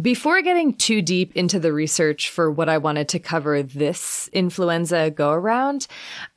Before 0.00 0.42
getting 0.42 0.74
too 0.74 1.00
deep 1.00 1.34
into 1.34 1.58
the 1.58 1.72
research 1.72 2.28
for 2.28 2.50
what 2.50 2.68
I 2.68 2.76
wanted 2.76 3.08
to 3.10 3.18
cover 3.18 3.62
this 3.62 4.28
influenza 4.32 5.10
go 5.10 5.30
around, 5.30 5.86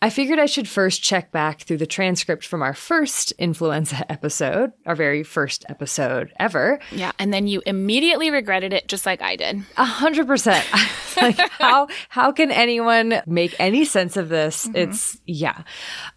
I 0.01 0.10
figured 0.10 0.39
I 0.39 0.45
should 0.45 0.68
first 0.68 1.03
check 1.03 1.32
back 1.34 1.62
through 1.62 1.78
the 1.78 1.86
transcript 1.86 2.45
from 2.45 2.62
our 2.62 2.74
first 2.74 3.34
influenza 3.34 4.05
episode, 4.12 4.72
our 4.86 4.95
very 4.95 5.24
first 5.24 5.66
episode 5.68 6.32
ever. 6.39 6.80
Yeah, 6.91 7.12
and 7.20 7.34
then 7.34 7.47
you 7.47 7.62
immediately 7.66 8.32
regretted 8.32 8.72
it 8.72 8.88
just 8.88 9.05
like 9.05 9.22
I 9.22 9.36
did. 9.36 9.62
A 9.78 9.86
hundred 9.86 10.28
percent. 10.28 10.66
Like 11.20 11.38
how 11.38 11.88
how 12.07 12.32
can 12.32 12.49
anyone 12.49 13.22
make 13.26 13.53
any 13.60 13.84
sense 13.84 14.16
of 14.16 14.30
this? 14.30 14.68
Mm-hmm. 14.68 14.76
It's 14.78 15.20
yeah. 15.26 15.64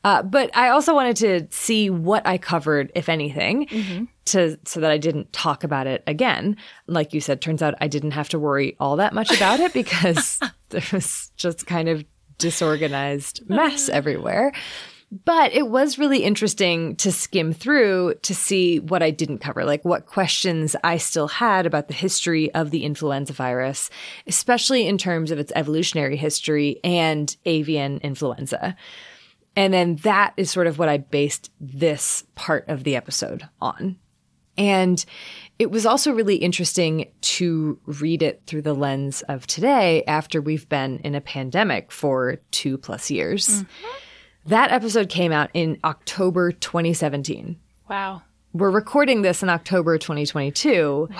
Uh, 0.04 0.22
but 0.22 0.56
I 0.56 0.68
also 0.68 0.94
wanted 0.94 1.16
to 1.16 1.48
see 1.50 1.90
what 1.90 2.24
I 2.24 2.38
covered, 2.38 2.92
if 2.94 3.08
anything. 3.08 3.66
Mm-hmm 3.66 4.04
to 4.26 4.58
so 4.64 4.80
that 4.80 4.90
I 4.90 4.98
didn't 4.98 5.32
talk 5.32 5.64
about 5.64 5.86
it 5.86 6.02
again. 6.06 6.56
Like 6.86 7.12
you 7.12 7.20
said, 7.20 7.40
turns 7.40 7.62
out 7.62 7.74
I 7.80 7.88
didn't 7.88 8.12
have 8.12 8.28
to 8.30 8.38
worry 8.38 8.76
all 8.78 8.96
that 8.96 9.14
much 9.14 9.30
about 9.34 9.60
it 9.60 9.72
because 9.72 10.38
there 10.70 10.82
was 10.92 11.30
just 11.36 11.66
kind 11.66 11.88
of 11.88 12.04
disorganized 12.38 13.42
mess 13.48 13.88
everywhere. 13.88 14.52
But 15.26 15.52
it 15.52 15.68
was 15.68 15.98
really 15.98 16.24
interesting 16.24 16.96
to 16.96 17.12
skim 17.12 17.52
through 17.52 18.14
to 18.22 18.34
see 18.34 18.80
what 18.80 19.02
I 19.02 19.10
didn't 19.10 19.40
cover, 19.40 19.62
like 19.62 19.84
what 19.84 20.06
questions 20.06 20.74
I 20.82 20.96
still 20.96 21.28
had 21.28 21.66
about 21.66 21.88
the 21.88 21.94
history 21.94 22.52
of 22.54 22.70
the 22.70 22.84
influenza 22.84 23.34
virus, 23.34 23.90
especially 24.26 24.86
in 24.86 24.96
terms 24.96 25.30
of 25.30 25.38
its 25.38 25.52
evolutionary 25.54 26.16
history 26.16 26.80
and 26.82 27.36
avian 27.44 27.98
influenza. 27.98 28.74
And 29.54 29.74
then 29.74 29.96
that 29.96 30.32
is 30.38 30.50
sort 30.50 30.66
of 30.66 30.78
what 30.78 30.88
I 30.88 30.96
based 30.96 31.50
this 31.60 32.24
part 32.34 32.66
of 32.68 32.84
the 32.84 32.96
episode 32.96 33.46
on. 33.60 33.98
And 34.58 35.04
it 35.58 35.70
was 35.70 35.86
also 35.86 36.12
really 36.12 36.36
interesting 36.36 37.10
to 37.20 37.78
read 37.86 38.22
it 38.22 38.42
through 38.46 38.62
the 38.62 38.74
lens 38.74 39.22
of 39.22 39.46
today 39.46 40.02
after 40.04 40.40
we've 40.40 40.68
been 40.68 40.98
in 41.00 41.14
a 41.14 41.20
pandemic 41.20 41.92
for 41.92 42.36
two 42.50 42.78
plus 42.78 43.10
years. 43.10 43.48
Mm-hmm. 43.48 43.86
That 44.46 44.72
episode 44.72 45.08
came 45.08 45.30
out 45.32 45.50
in 45.54 45.78
October 45.84 46.52
2017. 46.52 47.56
Wow. 47.88 48.22
We're 48.52 48.70
recording 48.70 49.22
this 49.22 49.42
in 49.42 49.48
October 49.48 49.98
2022. 49.98 51.08
Wow. 51.10 51.18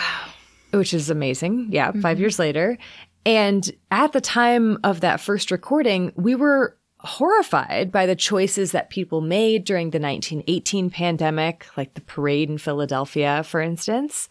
Which 0.72 0.92
is 0.92 1.10
amazing. 1.10 1.68
Yeah, 1.70 1.90
mm-hmm. 1.90 2.00
five 2.00 2.18
years 2.18 2.38
later. 2.38 2.78
And 3.24 3.70
at 3.90 4.12
the 4.12 4.20
time 4.20 4.78
of 4.82 5.00
that 5.00 5.20
first 5.20 5.50
recording, 5.50 6.12
we 6.16 6.34
were 6.34 6.76
horrified 7.04 7.90
by 7.90 8.06
the 8.06 8.16
choices 8.16 8.72
that 8.72 8.90
people 8.90 9.20
made 9.20 9.64
during 9.64 9.90
the 9.90 10.00
1918 10.00 10.90
pandemic, 10.90 11.66
like 11.76 11.94
the 11.94 12.00
parade 12.00 12.48
in 12.48 12.58
Philadelphia, 12.58 13.42
for 13.42 13.60
instance. 13.60 14.28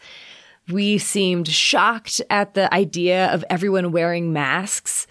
We 0.70 0.98
seemed 0.98 1.48
shocked 1.48 2.22
at 2.30 2.54
the 2.54 2.74
idea 2.74 3.28
of 3.34 3.44
everyone 3.50 3.92
wearing 3.92 4.32
masks. 4.32 5.08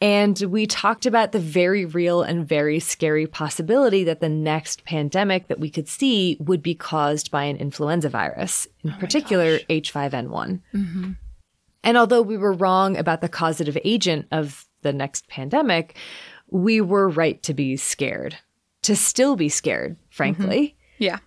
And 0.00 0.38
we 0.40 0.66
talked 0.66 1.06
about 1.06 1.30
the 1.30 1.38
very 1.38 1.84
real 1.84 2.22
and 2.22 2.48
very 2.48 2.80
scary 2.80 3.26
possibility 3.26 4.02
that 4.04 4.20
the 4.20 4.28
next 4.28 4.84
pandemic 4.84 5.46
that 5.46 5.60
we 5.60 5.70
could 5.70 5.88
see 5.88 6.36
would 6.40 6.62
be 6.62 6.74
caused 6.74 7.30
by 7.30 7.44
an 7.44 7.56
influenza 7.56 8.08
virus, 8.08 8.66
in 8.82 8.90
oh 8.90 8.96
particular 8.98 9.58
H5N1. 9.70 10.60
Mm-hmm. 10.74 11.12
And 11.84 11.96
although 11.96 12.22
we 12.22 12.36
were 12.36 12.52
wrong 12.52 12.96
about 12.96 13.20
the 13.20 13.28
causative 13.28 13.78
agent 13.84 14.26
of 14.32 14.66
the 14.82 14.92
next 14.92 15.28
pandemic, 15.28 15.96
we 16.52 16.80
were 16.80 17.08
right 17.08 17.42
to 17.44 17.54
be 17.54 17.76
scared, 17.76 18.36
to 18.82 18.94
still 18.94 19.36
be 19.36 19.48
scared, 19.48 19.96
frankly. 20.10 20.76
Mm-hmm. 20.76 21.04
Yeah. 21.04 21.18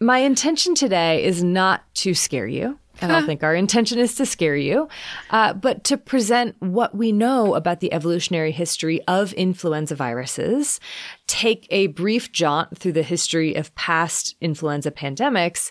My 0.00 0.18
intention 0.18 0.74
today 0.74 1.24
is 1.24 1.42
not 1.42 1.82
to 1.96 2.14
scare 2.14 2.46
you. 2.46 2.78
I 3.00 3.06
don't 3.08 3.26
think 3.26 3.42
our 3.42 3.54
intention 3.54 3.98
is 3.98 4.14
to 4.16 4.26
scare 4.26 4.56
you, 4.56 4.88
uh, 5.30 5.54
but 5.54 5.82
to 5.84 5.96
present 5.96 6.54
what 6.60 6.94
we 6.94 7.10
know 7.10 7.54
about 7.54 7.80
the 7.80 7.92
evolutionary 7.92 8.52
history 8.52 9.00
of 9.08 9.32
influenza 9.32 9.94
viruses, 9.94 10.78
take 11.26 11.66
a 11.70 11.88
brief 11.88 12.30
jaunt 12.30 12.78
through 12.78 12.92
the 12.92 13.02
history 13.02 13.54
of 13.54 13.74
past 13.74 14.36
influenza 14.40 14.90
pandemics, 14.90 15.70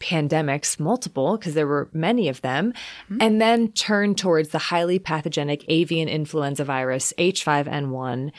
pandemics, 0.00 0.80
multiple, 0.80 1.36
because 1.36 1.54
there 1.54 1.66
were 1.66 1.88
many 1.92 2.28
of 2.28 2.40
them, 2.40 2.72
mm-hmm. 3.04 3.18
and 3.20 3.40
then 3.40 3.70
turn 3.72 4.14
towards 4.14 4.48
the 4.48 4.58
highly 4.58 4.98
pathogenic 4.98 5.64
avian 5.68 6.08
influenza 6.08 6.64
virus, 6.64 7.12
H5N1, 7.18 8.32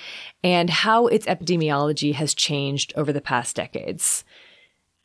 and 0.43 0.69
how 0.69 1.07
its 1.07 1.25
epidemiology 1.27 2.13
has 2.13 2.33
changed 2.33 2.91
over 2.95 3.13
the 3.13 3.21
past 3.21 3.55
decades. 3.55 4.25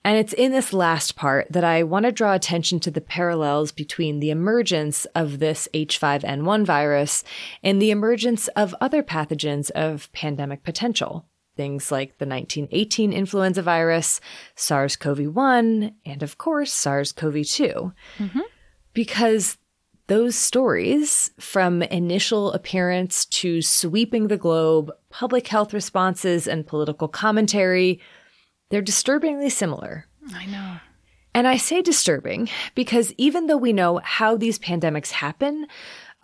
And 0.06 0.16
it's 0.16 0.32
in 0.32 0.52
this 0.52 0.72
last 0.72 1.16
part 1.16 1.50
that 1.50 1.64
I 1.64 1.82
want 1.82 2.06
to 2.06 2.12
draw 2.12 2.32
attention 2.32 2.78
to 2.80 2.92
the 2.92 3.00
parallels 3.00 3.72
between 3.72 4.20
the 4.20 4.30
emergence 4.30 5.04
of 5.16 5.40
this 5.40 5.68
H5N1 5.74 6.64
virus 6.64 7.24
and 7.64 7.82
the 7.82 7.90
emergence 7.90 8.46
of 8.48 8.72
other 8.80 9.02
pathogens 9.02 9.70
of 9.72 10.10
pandemic 10.12 10.62
potential 10.62 11.26
things 11.56 11.90
like 11.90 12.18
the 12.18 12.26
1918 12.26 13.12
influenza 13.12 13.62
virus, 13.62 14.20
SARS 14.54 14.96
CoV 14.96 15.34
1, 15.34 15.94
and 16.04 16.22
of 16.22 16.38
course, 16.38 16.72
SARS 16.72 17.12
CoV 17.12 17.44
2. 17.46 17.92
Mm-hmm. 18.18 18.40
Because 18.92 19.58
those 20.06 20.36
stories, 20.36 21.30
from 21.40 21.82
initial 21.82 22.52
appearance 22.52 23.24
to 23.26 23.60
sweeping 23.60 24.28
the 24.28 24.36
globe, 24.36 24.92
public 25.10 25.48
health 25.48 25.74
responses, 25.74 26.46
and 26.46 26.66
political 26.66 27.08
commentary, 27.08 28.00
they're 28.70 28.82
disturbingly 28.82 29.50
similar. 29.50 30.06
I 30.34 30.46
know. 30.46 30.76
And 31.34 31.46
I 31.46 31.56
say 31.56 31.82
disturbing 31.82 32.48
because 32.74 33.12
even 33.18 33.46
though 33.46 33.56
we 33.58 33.72
know 33.72 34.00
how 34.02 34.36
these 34.36 34.58
pandemics 34.58 35.10
happen, 35.10 35.66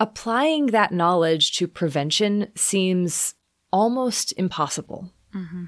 applying 0.00 0.66
that 0.66 0.92
knowledge 0.92 1.52
to 1.58 1.68
prevention 1.68 2.48
seems 2.54 3.34
almost 3.72 4.32
impossible. 4.36 5.12
Mm-hmm. 5.34 5.64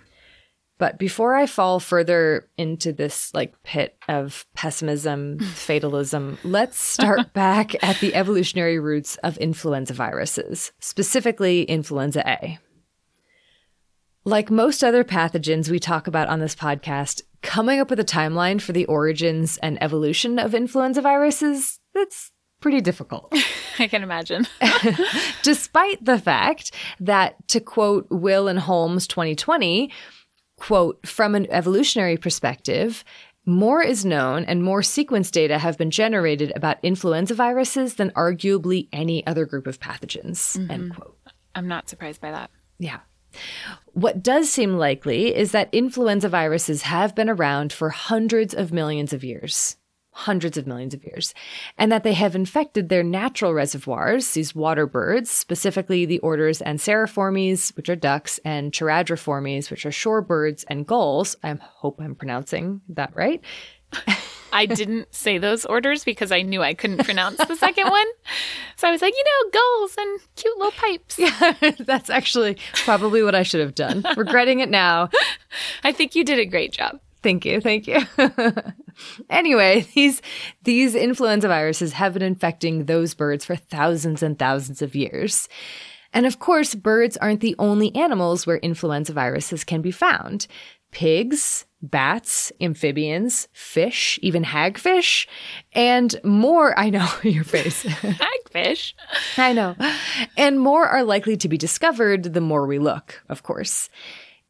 But 0.76 0.98
before 0.98 1.34
I 1.34 1.46
fall 1.46 1.78
further 1.78 2.48
into 2.58 2.92
this 2.92 3.32
like 3.32 3.54
pit 3.62 3.96
of 4.08 4.44
pessimism, 4.54 5.38
fatalism, 5.38 6.38
let's 6.42 6.76
start 6.78 7.32
back 7.32 7.82
at 7.82 8.00
the 8.00 8.14
evolutionary 8.14 8.80
roots 8.80 9.16
of 9.18 9.38
influenza 9.38 9.94
viruses, 9.94 10.72
specifically 10.80 11.62
influenza 11.62 12.28
A. 12.28 12.58
Like 14.24 14.50
most 14.50 14.82
other 14.82 15.04
pathogens 15.04 15.68
we 15.68 15.78
talk 15.78 16.06
about 16.06 16.28
on 16.28 16.40
this 16.40 16.56
podcast, 16.56 17.22
coming 17.42 17.78
up 17.78 17.90
with 17.90 18.00
a 18.00 18.04
timeline 18.04 18.60
for 18.60 18.72
the 18.72 18.86
origins 18.86 19.58
and 19.58 19.80
evolution 19.82 20.38
of 20.38 20.54
influenza 20.54 21.02
viruses, 21.02 21.78
that's 21.94 22.32
pretty 22.64 22.80
difficult. 22.80 23.30
I 23.78 23.88
can 23.88 24.02
imagine. 24.02 24.46
Despite 25.42 26.02
the 26.02 26.18
fact 26.18 26.74
that, 26.98 27.46
to 27.48 27.60
quote 27.60 28.06
Will 28.08 28.48
and 28.48 28.58
Holmes 28.58 29.06
2020, 29.06 29.92
quote, 30.56 31.06
from 31.06 31.34
an 31.34 31.46
evolutionary 31.50 32.16
perspective, 32.16 33.04
more 33.44 33.82
is 33.82 34.06
known 34.06 34.46
and 34.46 34.62
more 34.62 34.82
sequence 34.82 35.30
data 35.30 35.58
have 35.58 35.76
been 35.76 35.90
generated 35.90 36.54
about 36.56 36.78
influenza 36.82 37.34
viruses 37.34 37.96
than 37.96 38.08
arguably 38.12 38.88
any 38.94 39.26
other 39.26 39.44
group 39.44 39.66
of 39.66 39.78
pathogens, 39.78 40.56
mm-hmm. 40.56 40.70
end 40.70 40.96
quote. 40.96 41.18
I'm 41.54 41.68
not 41.68 41.90
surprised 41.90 42.22
by 42.22 42.30
that. 42.30 42.50
Yeah. 42.78 43.00
What 43.92 44.22
does 44.22 44.50
seem 44.50 44.78
likely 44.78 45.36
is 45.36 45.52
that 45.52 45.68
influenza 45.70 46.30
viruses 46.30 46.80
have 46.80 47.14
been 47.14 47.28
around 47.28 47.74
for 47.74 47.90
hundreds 47.90 48.54
of 48.54 48.72
millions 48.72 49.12
of 49.12 49.22
years 49.22 49.76
hundreds 50.14 50.56
of 50.56 50.66
millions 50.66 50.94
of 50.94 51.04
years, 51.04 51.34
and 51.76 51.90
that 51.90 52.04
they 52.04 52.12
have 52.12 52.34
infected 52.34 52.88
their 52.88 53.02
natural 53.02 53.52
reservoirs, 53.52 54.32
these 54.32 54.54
water 54.54 54.86
birds, 54.86 55.30
specifically 55.30 56.06
the 56.06 56.20
orders 56.20 56.60
Anseriformes, 56.60 57.76
which 57.76 57.88
are 57.88 57.96
ducks, 57.96 58.38
and 58.44 58.72
Charadriformes, 58.72 59.70
which 59.70 59.84
are 59.84 59.90
shorebirds 59.90 60.64
and 60.68 60.86
gulls. 60.86 61.36
I 61.42 61.52
hope 61.60 62.00
I'm 62.00 62.14
pronouncing 62.14 62.80
that 62.90 63.14
right. 63.14 63.42
I 64.52 64.66
didn't 64.66 65.12
say 65.12 65.38
those 65.38 65.64
orders 65.64 66.04
because 66.04 66.30
I 66.30 66.42
knew 66.42 66.62
I 66.62 66.74
couldn't 66.74 67.04
pronounce 67.04 67.38
the 67.38 67.56
second 67.56 67.90
one. 67.90 68.06
So 68.76 68.86
I 68.86 68.92
was 68.92 69.02
like, 69.02 69.12
you 69.12 69.24
know, 69.24 69.50
gulls 69.50 69.96
and 69.98 70.20
cute 70.36 70.56
little 70.56 70.72
pipes. 70.72 71.18
Yeah, 71.18 71.72
that's 71.80 72.08
actually 72.08 72.58
probably 72.84 73.24
what 73.24 73.34
I 73.34 73.42
should 73.42 73.60
have 73.60 73.74
done. 73.74 74.04
Regretting 74.16 74.60
it 74.60 74.70
now. 74.70 75.10
I 75.84 75.90
think 75.90 76.14
you 76.14 76.24
did 76.24 76.38
a 76.38 76.46
great 76.46 76.72
job. 76.72 77.00
Thank 77.24 77.46
you. 77.46 77.58
Thank 77.62 77.86
you. 77.86 78.00
anyway, 79.30 79.86
these 79.94 80.20
these 80.62 80.94
influenza 80.94 81.48
viruses 81.48 81.94
have 81.94 82.12
been 82.12 82.22
infecting 82.22 82.84
those 82.84 83.14
birds 83.14 83.46
for 83.46 83.56
thousands 83.56 84.22
and 84.22 84.38
thousands 84.38 84.82
of 84.82 84.94
years. 84.94 85.48
And 86.12 86.26
of 86.26 86.38
course, 86.38 86.74
birds 86.74 87.16
aren't 87.16 87.40
the 87.40 87.56
only 87.58 87.94
animals 87.96 88.46
where 88.46 88.58
influenza 88.58 89.14
viruses 89.14 89.64
can 89.64 89.80
be 89.80 89.90
found. 89.90 90.46
Pigs, 90.90 91.64
bats, 91.80 92.52
amphibians, 92.60 93.48
fish, 93.52 94.18
even 94.22 94.44
hagfish, 94.44 95.26
and 95.72 96.14
more. 96.24 96.78
I 96.78 96.90
know 96.90 97.08
your 97.22 97.44
face. 97.44 97.84
hagfish. 97.84 98.92
I 99.38 99.54
know. 99.54 99.76
And 100.36 100.60
more 100.60 100.86
are 100.86 101.04
likely 101.04 101.38
to 101.38 101.48
be 101.48 101.56
discovered 101.56 102.34
the 102.34 102.42
more 102.42 102.66
we 102.66 102.78
look, 102.78 103.22
of 103.30 103.42
course. 103.42 103.88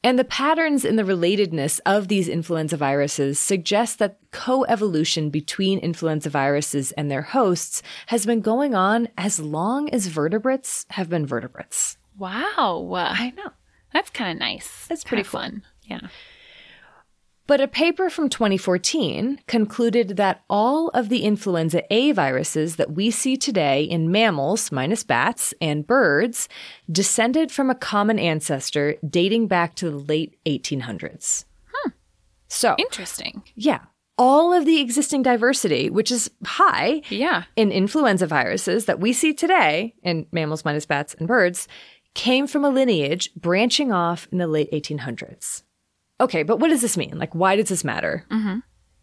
And 0.05 0.19
the 0.19 0.25
patterns 0.25 0.85
in 0.85 0.97
the 0.97 1.03
relatedness 1.03 1.81
of 1.87 2.09
these 2.09 2.29
influenza 2.29 2.77
viruses 2.77 3.39
suggest 3.39 3.99
that 4.01 4.19
coevolution 4.33 5.33
between 5.33 5.79
influenza 5.79 6.29
viruses 6.29 6.93
and 6.93 7.11
their 7.11 7.23
hosts 7.23 7.83
has 8.09 8.27
been 8.27 8.43
going 8.43 8.75
on 8.75 9.09
as 9.17 9.41
long 9.41 9.89
as 9.89 10.09
vertebrates 10.09 10.85
have 10.91 11.09
been 11.09 11.25
vertebrates. 11.25 11.97
Wow. 12.19 12.93
I 12.95 13.33
know. 13.35 13.53
That's 13.95 14.11
kind 14.11 14.31
of 14.31 14.39
nice. 14.39 14.87
That's 14.89 15.05
pretty 15.05 15.23
fun. 15.23 15.63
Yeah. 15.85 16.01
But 17.47 17.61
a 17.61 17.69
paper 17.69 18.09
from 18.09 18.31
2014 18.31 19.41
concluded 19.47 20.17
that 20.17 20.43
all 20.49 20.89
of 20.89 21.11
the 21.11 21.25
influenza 21.25 21.83
A 21.93 22.13
viruses 22.13 22.77
that 22.77 22.93
we 22.93 23.11
see 23.11 23.37
today 23.37 23.85
in 23.85 24.11
mammals, 24.11 24.73
minus 24.73 25.05
bats, 25.05 25.53
and 25.61 25.87
birds 25.87 26.49
descended 26.91 27.53
from 27.53 27.69
a 27.69 27.75
common 27.75 28.19
ancestor 28.19 28.97
dating 29.09 29.49
back 29.49 29.75
to 29.77 29.91
the 29.91 29.99
late 29.99 30.39
1800s. 30.47 31.45
Hmm. 31.71 31.91
So 32.49 32.77
interesting. 32.79 33.43
Yeah. 33.55 33.81
All 34.17 34.55
of 34.55 34.65
the 34.65 34.81
existing 34.81 35.23
diversity, 35.23 35.91
which 35.91 36.11
is 36.11 36.31
high 36.47 37.03
yeah. 37.11 37.43
in 37.57 37.71
influenza 37.71 38.27
viruses 38.27 38.87
that 38.87 39.01
we 39.01 39.13
see 39.13 39.35
today 39.35 39.95
in 40.03 40.27
mammals, 40.33 40.65
minus 40.65 40.87
bats, 40.87 41.13
and 41.15 41.29
birds, 41.29 41.69
came 42.15 42.47
from 42.47 42.65
a 42.65 42.71
lineage 42.71 43.35
branching 43.35 43.93
off 43.93 44.29
in 44.33 44.39
the 44.39 44.47
late 44.47 44.71
1800s. 44.73 45.63
Okay, 46.21 46.43
but 46.43 46.59
what 46.59 46.69
does 46.69 46.83
this 46.83 46.97
mean? 46.97 47.19
Like, 47.19 47.35
why 47.35 47.57
does 47.57 47.69
this 47.69 47.85
matter? 47.85 48.25
Mm-hmm. 48.31 48.59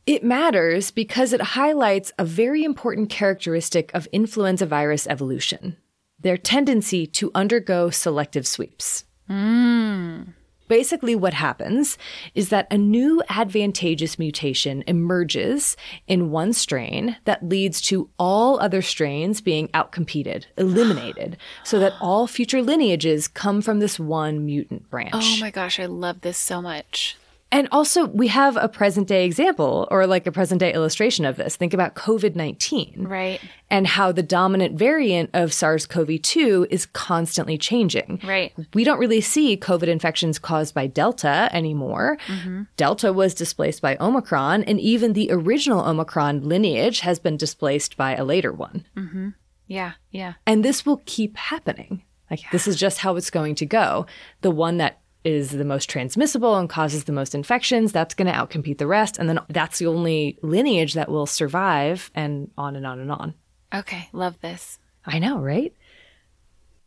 It 0.06 0.24
matters 0.24 0.92
because 0.92 1.34
it 1.34 1.42
highlights 1.42 2.12
a 2.18 2.26
very 2.26 2.64
important 2.64 3.10
characteristic 3.10 3.92
of 3.94 4.08
influenza 4.12 4.66
virus 4.66 5.08
evolution 5.08 5.78
their 6.22 6.38
tendency 6.38 7.08
to 7.08 7.32
undergo 7.34 7.90
selective 7.90 8.46
sweeps. 8.46 9.06
Mm. 9.30 10.34
Basically, 10.72 11.16
what 11.16 11.34
happens 11.34 11.98
is 12.34 12.48
that 12.48 12.66
a 12.72 12.78
new 12.78 13.22
advantageous 13.28 14.18
mutation 14.18 14.86
emerges 14.88 15.76
in 16.08 16.32
one 16.32 16.54
strain 16.54 17.18
that 17.26 17.44
leads 17.44 17.82
to 17.82 18.10
all 18.18 18.58
other 18.62 18.82
strains 18.82 19.42
being 19.42 19.68
outcompeted, 19.74 20.46
eliminated, 20.58 21.36
so 21.66 21.78
that 21.80 21.92
all 22.00 22.26
future 22.26 22.62
lineages 22.62 23.28
come 23.28 23.62
from 23.62 23.80
this 23.80 24.00
one 24.00 24.46
mutant 24.46 24.90
branch. 24.90 25.12
Oh 25.14 25.38
my 25.42 25.52
gosh, 25.52 25.78
I 25.78 25.88
love 25.88 26.22
this 26.22 26.38
so 26.38 26.62
much. 26.62 27.18
And 27.52 27.68
also, 27.72 28.08
we 28.08 28.28
have 28.28 28.56
a 28.56 28.70
present 28.70 29.08
day 29.08 29.26
example 29.26 29.88
or 29.92 30.08
like 30.08 30.26
a 30.26 30.32
present 30.32 30.60
day 30.60 30.74
illustration 30.74 31.26
of 31.26 31.36
this. 31.36 31.58
Think 31.58 31.74
about 31.74 31.96
COVID 31.96 32.36
19. 32.36 33.06
Right. 33.08 33.42
And 33.70 33.86
how 33.86 34.12
the 34.12 34.24
dominant 34.24 34.78
variant 34.78 35.30
of 35.34 35.54
SARS 35.54 35.86
CoV 35.86 36.22
2 36.22 36.68
is 36.70 36.86
constantly 36.88 37.58
changing. 37.58 38.22
Right. 38.24 38.54
We 38.74 38.84
don't 38.84 39.00
really 39.00 39.22
see 39.22 39.58
COVID 39.58 39.88
infections 39.88 40.40
caused 40.40 40.74
by 40.74 40.88
Delta 40.88 41.50
anymore. 41.52 42.18
Mm-hmm. 42.28 42.64
Delta 42.78 43.12
was 43.12 43.34
displaced 43.34 43.82
by 43.82 43.98
Omicron, 44.00 44.64
and 44.64 44.80
even 44.80 45.14
the 45.14 45.30
original 45.32 45.82
Omicron 45.86 46.48
lineage 46.48 47.02
has 47.02 47.20
been 47.20 47.36
displaced 47.36 47.98
by 47.98 48.16
a 48.16 48.24
later 48.24 48.54
one. 48.54 48.86
Mm-hmm. 48.96 49.30
Yeah. 49.68 49.94
Yeah. 50.12 50.34
And 50.46 50.64
this 50.64 50.86
will 50.86 51.02
keep 51.06 51.36
happening. 51.36 52.04
Like, 52.30 52.44
yeah. 52.44 52.50
this 52.54 52.66
is 52.66 52.78
just 52.78 53.00
how 53.00 53.18
it's 53.18 53.30
going 53.30 53.56
to 53.56 53.66
go. 53.66 54.06
The 54.40 54.52
one 54.52 54.78
that 54.78 55.01
is 55.24 55.52
the 55.52 55.66
most 55.66 55.90
transmissible 55.90 56.58
and 56.58 56.70
causes 56.70 57.04
the 57.04 57.12
most 57.12 57.36
infections, 57.36 57.92
that's 57.92 58.16
going 58.16 58.32
to 58.32 58.34
outcompete 58.34 58.78
the 58.78 58.88
rest. 58.88 59.18
And 59.18 59.30
then 59.30 59.40
that's 59.50 59.80
the 59.80 59.88
only 59.88 60.38
lineage 60.42 60.94
that 60.94 61.10
will 61.10 61.26
survive, 61.26 62.10
and 62.16 62.50
on 62.58 62.76
and 62.76 62.88
on 62.88 63.00
and 63.00 63.12
on. 63.12 63.34
Okay, 63.74 64.10
love 64.14 64.40
this. 64.42 64.80
I 65.06 65.20
know, 65.20 65.40
right? 65.40 65.74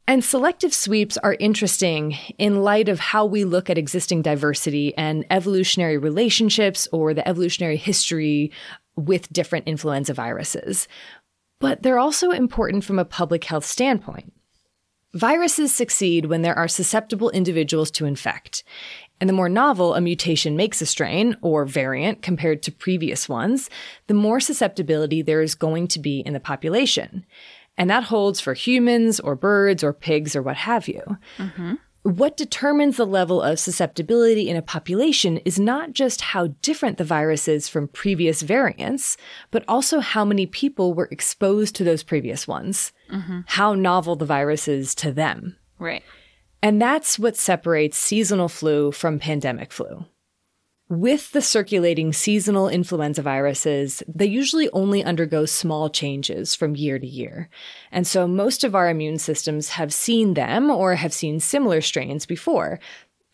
And 0.07 0.23
selective 0.23 0.75
sweeps 0.75 1.17
are 1.17 1.37
interesting 1.41 2.17
in 2.37 2.63
light 2.63 2.91
of 2.91 3.01
how 3.01 3.25
we 3.25 3.45
look 3.45 3.71
at 3.71 3.79
existing 3.79 4.21
diversity 4.21 4.95
and 4.97 5.25
evolutionary 5.31 5.97
relationships 5.97 6.87
or 6.93 7.15
the 7.15 7.27
evolutionary 7.27 7.79
history 7.79 8.53
with 8.97 9.33
different 9.33 9.67
influenza 9.67 10.13
viruses. 10.13 10.89
But 11.59 11.83
they're 11.83 11.99
also 11.99 12.33
important 12.33 12.85
from 12.85 12.99
a 12.99 13.05
public 13.07 13.45
health 13.45 13.65
standpoint. 13.65 14.35
Viruses 15.15 15.75
succeed 15.75 16.27
when 16.27 16.43
there 16.43 16.59
are 16.59 16.69
susceptible 16.69 17.31
individuals 17.31 17.91
to 17.93 18.05
infect. 18.05 18.65
And 19.21 19.29
the 19.29 19.35
more 19.35 19.49
novel 19.49 19.95
a 19.95 20.01
mutation 20.01 20.57
makes 20.57 20.83
a 20.83 20.87
strain 20.87 21.37
or 21.41 21.65
variant 21.65 22.21
compared 22.21 22.63
to 22.65 22.73
previous 22.73 23.29
ones, 23.29 23.71
the 24.09 24.15
more 24.15 24.41
susceptibility 24.41 25.23
there 25.23 25.41
is 25.41 25.55
going 25.55 25.87
to 25.89 26.01
be 26.01 26.19
in 26.21 26.33
the 26.33 26.41
population. 26.41 27.25
And 27.79 27.89
that 27.91 28.05
holds 28.05 28.41
for 28.41 28.55
humans 28.55 29.21
or 29.21 29.37
birds 29.37 29.85
or 29.85 29.93
pigs 29.93 30.35
or 30.35 30.43
what 30.43 30.57
have 30.57 30.89
you. 30.89 31.03
Mm-hmm. 31.39 31.75
What 32.05 32.37
determines 32.37 32.99
the 32.99 33.07
level 33.07 33.41
of 33.41 33.59
susceptibility 33.59 34.51
in 34.51 34.57
a 34.57 34.63
population 34.63 35.39
is 35.39 35.59
not 35.59 35.95
just 35.95 36.21
how 36.21 36.49
different 36.61 36.99
the 36.99 37.05
virus 37.05 37.49
is 37.49 37.67
from 37.67 37.89
previous 37.89 38.43
variants, 38.43 39.17
but 39.51 39.65
also 39.67 40.01
how 40.01 40.23
many 40.23 40.45
people 40.45 40.93
were 40.93 41.09
exposed 41.11 41.75
to 41.77 41.85
those 41.85 42.03
previous 42.03 42.47
ones, 42.47 42.93
mm-hmm. 43.11 43.41
how 43.47 43.73
novel 43.73 44.17
the 44.17 44.27
virus 44.27 44.69
is 44.69 44.95
to 44.97 45.13
them. 45.13 45.57
Right. 45.79 46.03
And 46.63 46.81
that's 46.81 47.19
what 47.19 47.39
separates 47.39 47.97
seasonal 47.97 48.51
flu 48.51 48.93
from 48.93 49.19
pandemic 49.19 49.73
flu. 49.73 50.05
With 50.91 51.33
the 51.33 51.41
circulating 51.41 52.13
seasonal 52.13 52.69
influenza 52.69 53.23
viruses, 53.23 54.03
they 54.07 54.27
usually 54.27 54.69
only 54.71 55.03
undergo 55.03 55.47
small 55.47 55.89
changes 55.89 56.55
from 56.55 56.77
year 56.77 56.99
to 56.99 57.07
year. 57.07 57.49
And 57.91 58.07
so 58.07 58.29
most 58.29 58.65
of 58.65 58.75
our 58.75 58.91
immune 58.91 59.19
systems 59.19 59.71
have 59.71 59.95
seen 59.95 60.35
them 60.35 60.71
or 60.71 60.95
have 60.97 61.15
seen 61.15 61.41
similar 61.41 61.81
strains 61.81 62.27
before, 62.27 62.81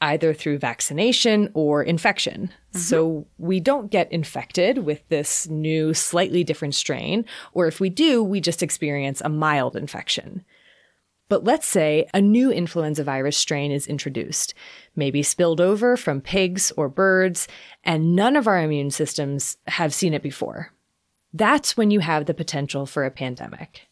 either 0.01 0.33
through 0.33 0.59
vaccination 0.59 1.51
or 1.53 1.83
infection. 1.83 2.53
Mm-hmm. 2.73 2.79
So 2.79 3.27
we 3.37 3.59
don't 3.59 3.91
get 3.91 4.13
infected 4.13 4.79
with 4.79 5.07
this 5.09 5.49
new, 5.49 5.93
slightly 5.93 6.45
different 6.45 6.77
strain, 6.77 7.25
or 7.53 7.67
if 7.67 7.81
we 7.81 7.91
do, 7.91 8.23
we 8.23 8.41
just 8.41 8.63
experience 8.63 9.21
a 9.21 9.29
mild 9.29 9.75
infection. 9.75 10.45
But 11.31 11.45
let's 11.45 11.66
say 11.66 12.07
a 12.12 12.20
new 12.20 12.51
influenza 12.51 13.05
virus 13.05 13.37
strain 13.37 13.70
is 13.70 13.87
introduced, 13.87 14.53
maybe 14.97 15.22
spilled 15.22 15.61
over 15.61 15.97
from 15.97 16.20
pigs 16.20 16.72
or 16.76 16.89
birds, 16.89 17.47
and 17.85 18.16
none 18.16 18.35
of 18.35 18.49
our 18.49 18.61
immune 18.61 18.91
systems 18.91 19.57
have 19.68 19.95
seen 19.95 20.12
it 20.12 20.24
before. 20.24 20.72
That's 21.33 21.76
when 21.76 21.93
you 21.93 22.01
have 22.01 22.26
the 22.26 22.35
potential 22.35 22.85
for 22.85 23.05
a 23.05 23.12
pandemic. 23.12 23.87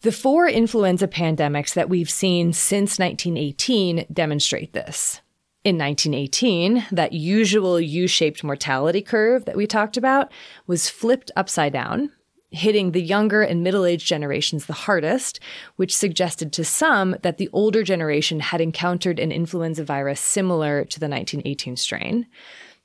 The 0.00 0.12
four 0.12 0.48
influenza 0.48 1.08
pandemics 1.08 1.74
that 1.74 1.90
we've 1.90 2.10
seen 2.10 2.54
since 2.54 2.98
1918 2.98 4.06
demonstrate 4.10 4.72
this. 4.72 5.20
In 5.62 5.76
1918, 5.76 6.86
that 6.90 7.12
usual 7.12 7.78
U 7.78 8.06
shaped 8.06 8.42
mortality 8.42 9.02
curve 9.02 9.44
that 9.44 9.56
we 9.56 9.66
talked 9.66 9.98
about 9.98 10.32
was 10.66 10.88
flipped 10.88 11.30
upside 11.36 11.74
down, 11.74 12.12
hitting 12.54 12.92
the 12.92 13.02
younger 13.02 13.42
and 13.42 13.62
middle 13.62 13.84
aged 13.84 14.06
generations 14.06 14.66
the 14.66 14.72
hardest, 14.72 15.40
which 15.76 15.94
suggested 15.94 16.52
to 16.52 16.64
some 16.64 17.16
that 17.22 17.38
the 17.38 17.50
older 17.52 17.82
generation 17.82 18.40
had 18.40 18.60
encountered 18.60 19.18
an 19.18 19.32
influenza 19.32 19.84
virus 19.84 20.20
similar 20.20 20.84
to 20.84 21.00
the 21.00 21.08
1918 21.08 21.76
strain. 21.76 22.26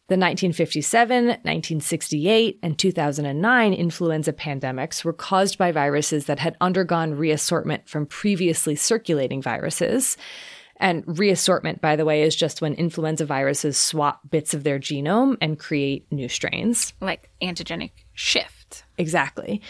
The 0.10 0.18
1957, 0.18 1.26
1968, 1.28 2.60
and 2.64 2.80
2009 2.80 3.74
influenza 3.74 4.34
pandemics 4.34 5.04
were 5.04 5.14
caused 5.14 5.60
by 5.60 5.72
viruses 5.72 6.26
that 6.26 6.40
had 6.40 6.58
undergone 6.60 7.14
reassortment 7.14 7.88
from 7.88 8.08
previously 8.08 8.76
circulating 8.76 9.40
viruses. 9.40 10.18
And 10.78 11.04
reassortment, 11.06 11.80
by 11.80 11.96
the 11.96 12.06
way, 12.06 12.24
is 12.24 12.36
just 12.36 12.60
when 12.60 12.74
influenza 12.74 13.26
viruses 13.26 13.78
swap 13.78 14.22
bits 14.32 14.56
of 14.56 14.64
their 14.64 14.80
genome 14.80 15.38
and 15.42 15.60
create 15.60 16.12
new 16.12 16.28
strains. 16.28 16.94
Like 17.02 17.30
antigenic 17.44 17.92
shift. 18.14 18.59
Exactly. 19.00 19.62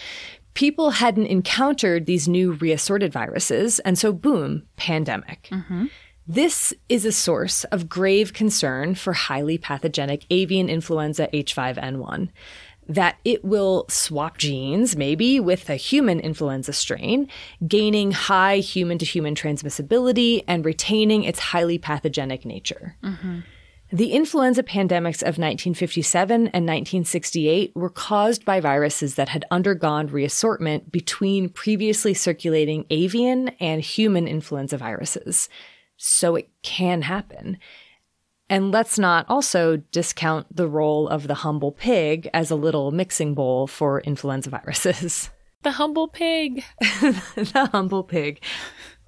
People 0.56 0.90
hadn't 0.90 1.28
encountered 1.28 2.06
these 2.06 2.28
new 2.28 2.52
reassorted 2.54 3.14
viruses, 3.14 3.80
and 3.80 3.98
so 3.98 4.12
boom, 4.12 4.64
pandemic. 4.76 5.48
Mm-hmm. 5.52 5.86
This 6.28 6.74
is 6.90 7.06
a 7.06 7.12
source 7.12 7.64
of 7.66 7.88
grave 7.88 8.34
concern 8.34 8.96
for 8.96 9.14
highly 9.14 9.58
pathogenic 9.58 10.26
avian 10.30 10.70
influenza 10.70 11.28
H5N1 11.34 12.30
that 12.90 13.18
it 13.24 13.46
will 13.46 13.86
swap 13.88 14.40
genes, 14.40 14.96
maybe 14.96 15.40
with 15.40 15.70
a 15.70 15.76
human 15.76 16.20
influenza 16.20 16.74
strain, 16.74 17.30
gaining 17.68 18.12
high 18.12 18.58
human 18.58 18.98
to 18.98 19.06
human 19.06 19.36
transmissibility 19.36 20.44
and 20.48 20.66
retaining 20.66 21.24
its 21.24 21.40
highly 21.40 21.78
pathogenic 21.78 22.46
nature. 22.46 22.96
Mm-hmm. 23.04 23.40
The 23.92 24.12
influenza 24.12 24.62
pandemics 24.62 25.24
of 25.24 25.40
1957 25.40 26.36
and 26.36 26.46
1968 26.46 27.72
were 27.76 27.90
caused 27.90 28.46
by 28.46 28.60
viruses 28.60 29.16
that 29.16 29.30
had 29.30 29.46
undergone 29.50 30.08
reassortment 30.08 30.92
between 30.92 31.50
previously 31.50 32.14
circulating 32.14 32.86
avian 32.92 33.50
and 33.60 33.82
human 33.82 34.28
influenza 34.28 34.78
viruses 34.78 35.50
so 35.98 36.36
it 36.36 36.50
can 36.62 37.02
happen. 37.02 37.58
And 38.48 38.72
let's 38.72 39.00
not 39.00 39.26
also 39.28 39.78
discount 39.78 40.56
the 40.56 40.68
role 40.68 41.08
of 41.08 41.28
the 41.28 41.36
humble 41.36 41.72
pig 41.72 42.30
as 42.32 42.52
a 42.52 42.56
little 42.56 42.92
mixing 42.92 43.34
bowl 43.34 43.66
for 43.66 44.02
influenza 44.02 44.50
viruses. 44.50 45.30
The 45.62 45.72
humble 45.72 46.08
pig. 46.08 46.64
the 46.80 47.70
humble 47.74 48.06
pig. 48.06 48.42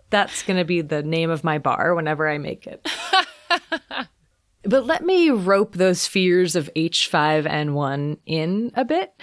That's 0.10 0.44
going 0.44 0.60
to 0.60 0.66
be 0.66 0.82
the 0.82 1.02
name 1.02 1.30
of 1.30 1.46
my 1.46 1.60
bar 1.60 1.96
whenever 1.96 2.28
I 2.28 2.40
make 2.40 2.68
it. 2.68 2.86
but 4.64 4.86
let 4.86 5.04
me 5.04 5.30
rope 5.30 5.76
those 5.76 6.06
fears 6.06 6.56
of 6.56 6.70
H5N1 6.76 8.18
in 8.26 8.72
a 8.76 8.86
bit 8.86 9.14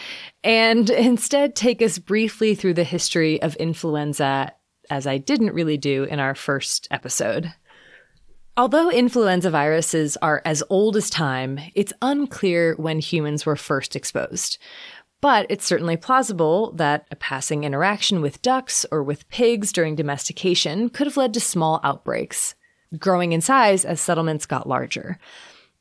and 0.43 0.91
instead 0.91 1.55
take 1.55 1.81
us 1.81 1.99
briefly 1.99 2.55
through 2.55 2.75
the 2.75 2.85
history 2.85 3.41
of 3.41 3.55
influenza 3.57 4.53
as 4.91 5.07
I 5.07 5.19
didn't 5.19 5.55
really 5.55 5.77
do 5.77 6.05
in 6.05 6.19
our 6.19 6.35
first 6.35 6.89
episode. 6.91 7.53
Although 8.57 8.91
influenza 8.91 9.51
viruses 9.51 10.17
are 10.17 10.43
as 10.45 10.65
old 10.69 10.97
as 10.97 11.11
time, 11.11 11.61
it's 11.75 11.93
unclear 12.03 12.75
when 12.77 12.99
humans 12.99 13.47
were 13.47 13.55
first 13.55 13.95
exposed. 13.95 14.59
But 15.21 15.47
it's 15.49 15.65
certainly 15.65 15.97
plausible 15.97 16.73
that 16.73 17.07
a 17.11 17.17
passing 17.17 17.65
interaction 17.65 18.21
with 18.21 18.43
ducks 18.43 18.85
or 18.91 19.03
with 19.03 19.29
pigs 19.29 19.73
during 19.73 19.95
domestication 19.95 20.89
could 20.91 21.07
have 21.07 21.17
led 21.17 21.35
to 21.35 21.41
small 21.41 21.81
outbreaks, 21.85 22.55
growing 22.99 23.33
in 23.33 23.41
size 23.41 23.85
as 23.85 24.01
settlements 24.01 24.47
got 24.47 24.69
larger. 24.69 25.19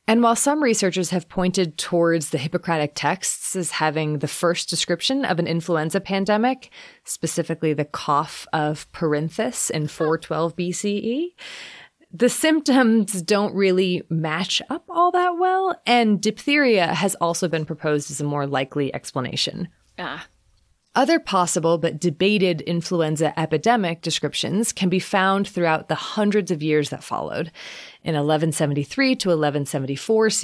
And 0.10 0.24
while 0.24 0.38
some 0.38 0.64
researchers 0.64 1.10
have 1.10 1.28
pointed 1.28 1.78
towards 1.78 2.30
the 2.30 2.38
Hippocratic 2.38 2.94
texts 2.96 3.58
as 3.58 3.72
having 3.72 4.20
the 4.20 4.28
first 4.28 4.70
description 4.70 5.26
of 5.26 5.38
an 5.38 5.48
influenza 5.48 6.00
pandemic, 6.00 6.72
specifically 7.04 7.74
the 7.74 7.84
cough 7.84 8.48
of 8.54 8.90
Perinthus 8.94 9.70
in 9.70 9.88
412 9.88 10.56
BCE, 10.56 11.28
the 12.14 12.30
symptoms 12.30 13.22
don't 13.22 13.54
really 13.54 14.02
match 14.10 14.62
up 14.70 14.86
all 14.90 15.12
that 15.12 15.38
well, 15.38 15.76
and 15.86 16.22
diphtheria 16.22 16.88
has 16.88 17.16
also 17.16 17.50
been 17.50 17.66
proposed 17.66 18.10
as 18.10 18.22
a 18.22 18.24
more 18.24 18.48
likely 18.48 18.96
explanation. 18.96 19.68
Ah. 20.00 20.26
Other 20.98 21.20
possible 21.20 21.78
but 21.78 22.00
debated 22.00 22.62
influenza 22.62 23.40
epidemic 23.40 24.02
descriptions 24.02 24.74
can 24.74 24.90
be 24.90 25.00
found 25.00 25.48
throughout 25.48 25.90
the 25.90 25.94
hundreds 25.94 26.50
of 26.50 26.64
years 26.64 26.90
that 26.90 27.04
followed. 27.04 27.52
In 28.04 28.16
1173 28.16 29.16
to 29.18 29.30
1174 29.30 30.30
CE, 30.32 30.44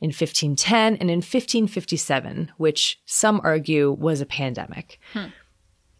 in 0.00 0.08
1510, 0.08 0.96
and 0.96 1.08
in 1.08 1.18
1557, 1.18 2.50
which 2.56 3.00
some 3.06 3.40
argue 3.44 3.92
was 3.92 4.20
a 4.20 4.26
pandemic. 4.26 4.98
Hmm. 5.12 5.26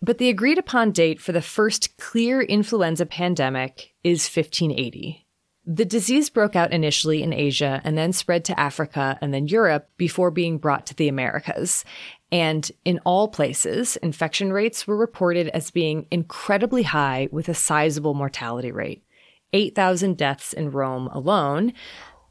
But 0.02 0.18
the 0.18 0.30
agreed 0.30 0.58
upon 0.58 0.90
date 0.90 1.20
for 1.20 1.30
the 1.30 1.40
first 1.40 1.96
clear 1.96 2.42
influenza 2.42 3.06
pandemic 3.06 3.94
is 4.02 4.24
1580. 4.24 5.28
The 5.66 5.84
disease 5.84 6.30
broke 6.30 6.56
out 6.56 6.72
initially 6.72 7.22
in 7.22 7.32
Asia 7.32 7.80
and 7.84 7.96
then 7.96 8.12
spread 8.12 8.44
to 8.46 8.58
Africa 8.58 9.18
and 9.20 9.32
then 9.32 9.46
Europe 9.46 9.88
before 9.98 10.32
being 10.32 10.58
brought 10.58 10.86
to 10.86 10.94
the 10.96 11.06
Americas. 11.06 11.84
And 12.32 12.70
in 12.84 13.00
all 13.04 13.28
places, 13.28 13.96
infection 13.96 14.52
rates 14.52 14.86
were 14.86 14.96
reported 14.96 15.48
as 15.48 15.70
being 15.70 16.06
incredibly 16.10 16.84
high 16.84 17.28
with 17.32 17.48
a 17.48 17.54
sizable 17.54 18.14
mortality 18.14 18.70
rate 18.70 19.02
8,000 19.52 20.16
deaths 20.16 20.52
in 20.52 20.70
Rome 20.70 21.08
alone. 21.08 21.72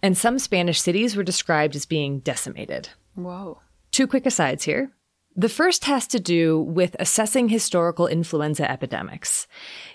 And 0.01 0.17
some 0.17 0.39
Spanish 0.39 0.79
cities 0.81 1.17
were 1.17 1.23
described 1.23 1.75
as 1.75 1.85
being 1.85 2.19
decimated. 2.19 2.89
Whoa. 3.15 3.59
Two 3.91 4.07
quick 4.07 4.25
asides 4.25 4.63
here. 4.63 4.91
The 5.39 5.47
first 5.47 5.85
has 5.85 6.05
to 6.07 6.19
do 6.19 6.59
with 6.59 6.97
assessing 6.99 7.47
historical 7.47 8.07
influenza 8.07 8.69
epidemics. 8.69 9.47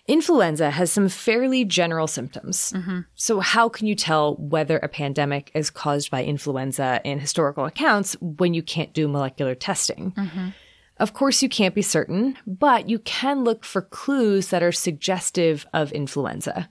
Influenza 0.09 0.71
has 0.71 0.91
some 0.91 1.11
fairly 1.11 1.67
general 1.67 2.07
symptoms. 2.07 2.73
Mm-hmm. 2.75 3.01
So, 3.15 3.41
how 3.41 3.69
can 3.69 3.87
you 3.87 3.95
tell 3.95 4.37
whether 4.37 4.79
a 4.79 4.89
pandemic 4.89 5.51
is 5.55 5.69
caused 5.69 6.11
by 6.11 6.25
influenza 6.25 7.03
in 7.05 7.19
historical 7.19 7.67
accounts 7.67 8.17
when 8.23 8.55
you 8.55 8.63
can't 8.63 8.95
do 8.95 9.07
molecular 9.07 9.55
testing? 9.55 10.13
Mm-hmm. 10.13 10.49
Of 10.97 11.13
course, 11.13 11.43
you 11.43 11.51
can't 11.51 11.75
be 11.75 11.83
certain, 11.83 12.39
but 12.47 12.89
you 12.89 12.99
can 13.01 13.45
look 13.45 13.67
for 13.67 13.83
clues 13.83 14.49
that 14.49 14.63
are 14.63 14.73
suggestive 14.73 15.67
of 15.75 15.93
influenza. 15.93 16.71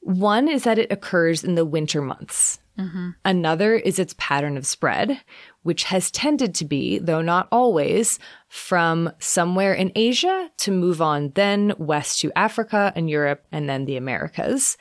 One 0.00 0.48
is 0.48 0.64
that 0.64 0.78
it 0.78 0.92
occurs 0.92 1.42
in 1.44 1.54
the 1.54 1.64
winter 1.64 2.02
months. 2.02 2.58
Mm-hmm. 2.78 3.10
Another 3.24 3.74
is 3.74 3.98
its 3.98 4.14
pattern 4.18 4.56
of 4.56 4.66
spread, 4.66 5.20
which 5.62 5.84
has 5.84 6.10
tended 6.10 6.54
to 6.56 6.64
be, 6.64 6.98
though 6.98 7.22
not 7.22 7.48
always, 7.52 8.18
from 8.48 9.10
somewhere 9.18 9.74
in 9.74 9.92
Asia 9.94 10.50
to 10.58 10.70
move 10.70 11.00
on 11.00 11.32
then 11.34 11.72
west 11.78 12.20
to 12.20 12.32
Africa 12.36 12.92
and 12.96 13.08
Europe 13.08 13.44
and 13.52 13.68
then 13.68 13.84
the 13.84 13.96
Americas. 13.96 14.76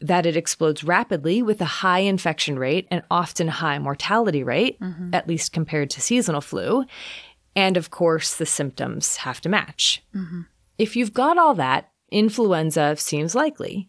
That 0.00 0.26
it 0.26 0.36
explodes 0.36 0.82
rapidly 0.82 1.42
with 1.42 1.60
a 1.60 1.64
high 1.64 2.00
infection 2.00 2.58
rate 2.58 2.88
and 2.90 3.02
often 3.10 3.46
high 3.46 3.78
mortality 3.78 4.42
rate, 4.42 4.80
mm-hmm. 4.80 5.14
at 5.14 5.28
least 5.28 5.52
compared 5.52 5.90
to 5.90 6.00
seasonal 6.00 6.40
flu. 6.40 6.84
And 7.54 7.76
of 7.76 7.90
course, 7.90 8.34
the 8.34 8.46
symptoms 8.46 9.18
have 9.18 9.40
to 9.42 9.48
match. 9.48 10.02
Mm-hmm. 10.14 10.40
If 10.78 10.96
you've 10.96 11.12
got 11.12 11.38
all 11.38 11.54
that, 11.54 11.90
influenza 12.10 12.96
seems 12.96 13.34
likely. 13.34 13.88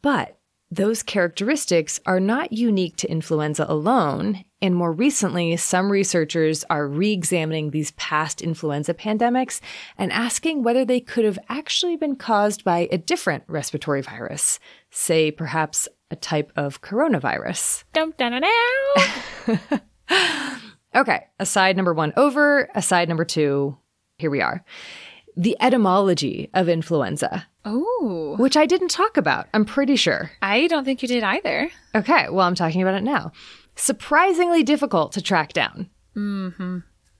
But 0.00 0.35
those 0.70 1.02
characteristics 1.02 2.00
are 2.06 2.18
not 2.18 2.52
unique 2.52 2.96
to 2.96 3.10
influenza 3.10 3.64
alone, 3.68 4.44
and 4.60 4.74
more 4.74 4.92
recently, 4.92 5.56
some 5.56 5.92
researchers 5.92 6.64
are 6.68 6.88
re 6.88 7.12
examining 7.12 7.70
these 7.70 7.92
past 7.92 8.42
influenza 8.42 8.92
pandemics 8.92 9.60
and 9.96 10.12
asking 10.12 10.64
whether 10.64 10.84
they 10.84 10.98
could 10.98 11.24
have 11.24 11.38
actually 11.48 11.96
been 11.96 12.16
caused 12.16 12.64
by 12.64 12.88
a 12.90 12.98
different 12.98 13.44
respiratory 13.46 14.02
virus, 14.02 14.58
say 14.90 15.30
perhaps 15.30 15.88
a 16.10 16.16
type 16.16 16.52
of 16.56 16.82
coronavirus. 16.82 17.84
Dum, 17.92 18.12
okay, 20.96 21.26
aside 21.38 21.76
number 21.76 21.94
one 21.94 22.12
over, 22.16 22.68
aside 22.74 23.08
number 23.08 23.24
two, 23.24 23.76
here 24.18 24.30
we 24.30 24.40
are. 24.40 24.64
The 25.36 25.56
etymology 25.60 26.50
of 26.54 26.68
influenza. 26.68 27.46
Oh. 27.66 28.36
Which 28.38 28.56
I 28.56 28.64
didn't 28.64 28.88
talk 28.88 29.16
about, 29.16 29.48
I'm 29.52 29.64
pretty 29.64 29.96
sure. 29.96 30.30
I 30.40 30.68
don't 30.68 30.84
think 30.84 31.02
you 31.02 31.08
did 31.08 31.24
either. 31.24 31.68
Okay, 31.96 32.28
well, 32.30 32.46
I'm 32.46 32.54
talking 32.54 32.80
about 32.80 32.94
it 32.94 33.02
now. 33.02 33.32
Surprisingly 33.74 34.62
difficult 34.62 35.12
to 35.12 35.20
track 35.20 35.52
down. 35.52 35.90
Mm-hmm. 36.16 36.78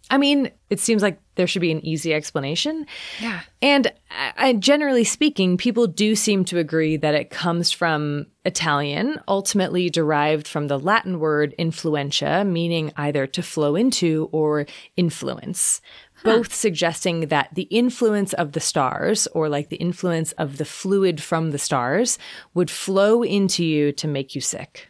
I 0.09 0.19
mean, 0.19 0.51
it 0.71 0.79
seems 0.79 1.03
like 1.03 1.21
there 1.35 1.47
should 1.47 1.63
be 1.63 1.73
an 1.73 1.85
easy 1.85 2.15
explanation. 2.15 2.87
Yeah. 3.21 3.41
And 3.61 3.93
uh, 4.39 4.53
generally 4.55 5.05
speaking, 5.05 5.57
people 5.57 5.87
do 5.87 6.15
seem 6.15 6.45
to 6.47 6.59
agree 6.59 6.97
that 6.97 7.15
it 7.15 7.31
comes 7.31 7.73
from 7.73 8.27
Italian, 8.45 9.21
ultimately 9.27 9.91
derived 9.91 10.47
from 10.47 10.69
the 10.69 10.79
Latin 10.79 11.19
word 11.19 11.55
influentia, 11.59 12.45
meaning 12.47 12.93
either 12.97 13.27
to 13.27 13.43
flow 13.43 13.75
into 13.75 14.29
or 14.31 14.67
influence. 14.97 15.81
Huh. 16.23 16.37
Both 16.37 16.55
suggesting 16.55 17.27
that 17.29 17.55
the 17.55 17.65
influence 17.65 18.33
of 18.33 18.53
the 18.53 18.61
stars, 18.61 19.27
or 19.35 19.49
like 19.49 19.69
the 19.69 19.77
influence 19.77 20.33
of 20.33 20.57
the 20.57 20.65
fluid 20.65 21.21
from 21.21 21.51
the 21.51 21.59
stars, 21.59 22.19
would 22.55 22.71
flow 22.71 23.23
into 23.23 23.65
you 23.65 23.93
to 23.93 24.07
make 24.09 24.35
you 24.35 24.41
sick. 24.41 24.89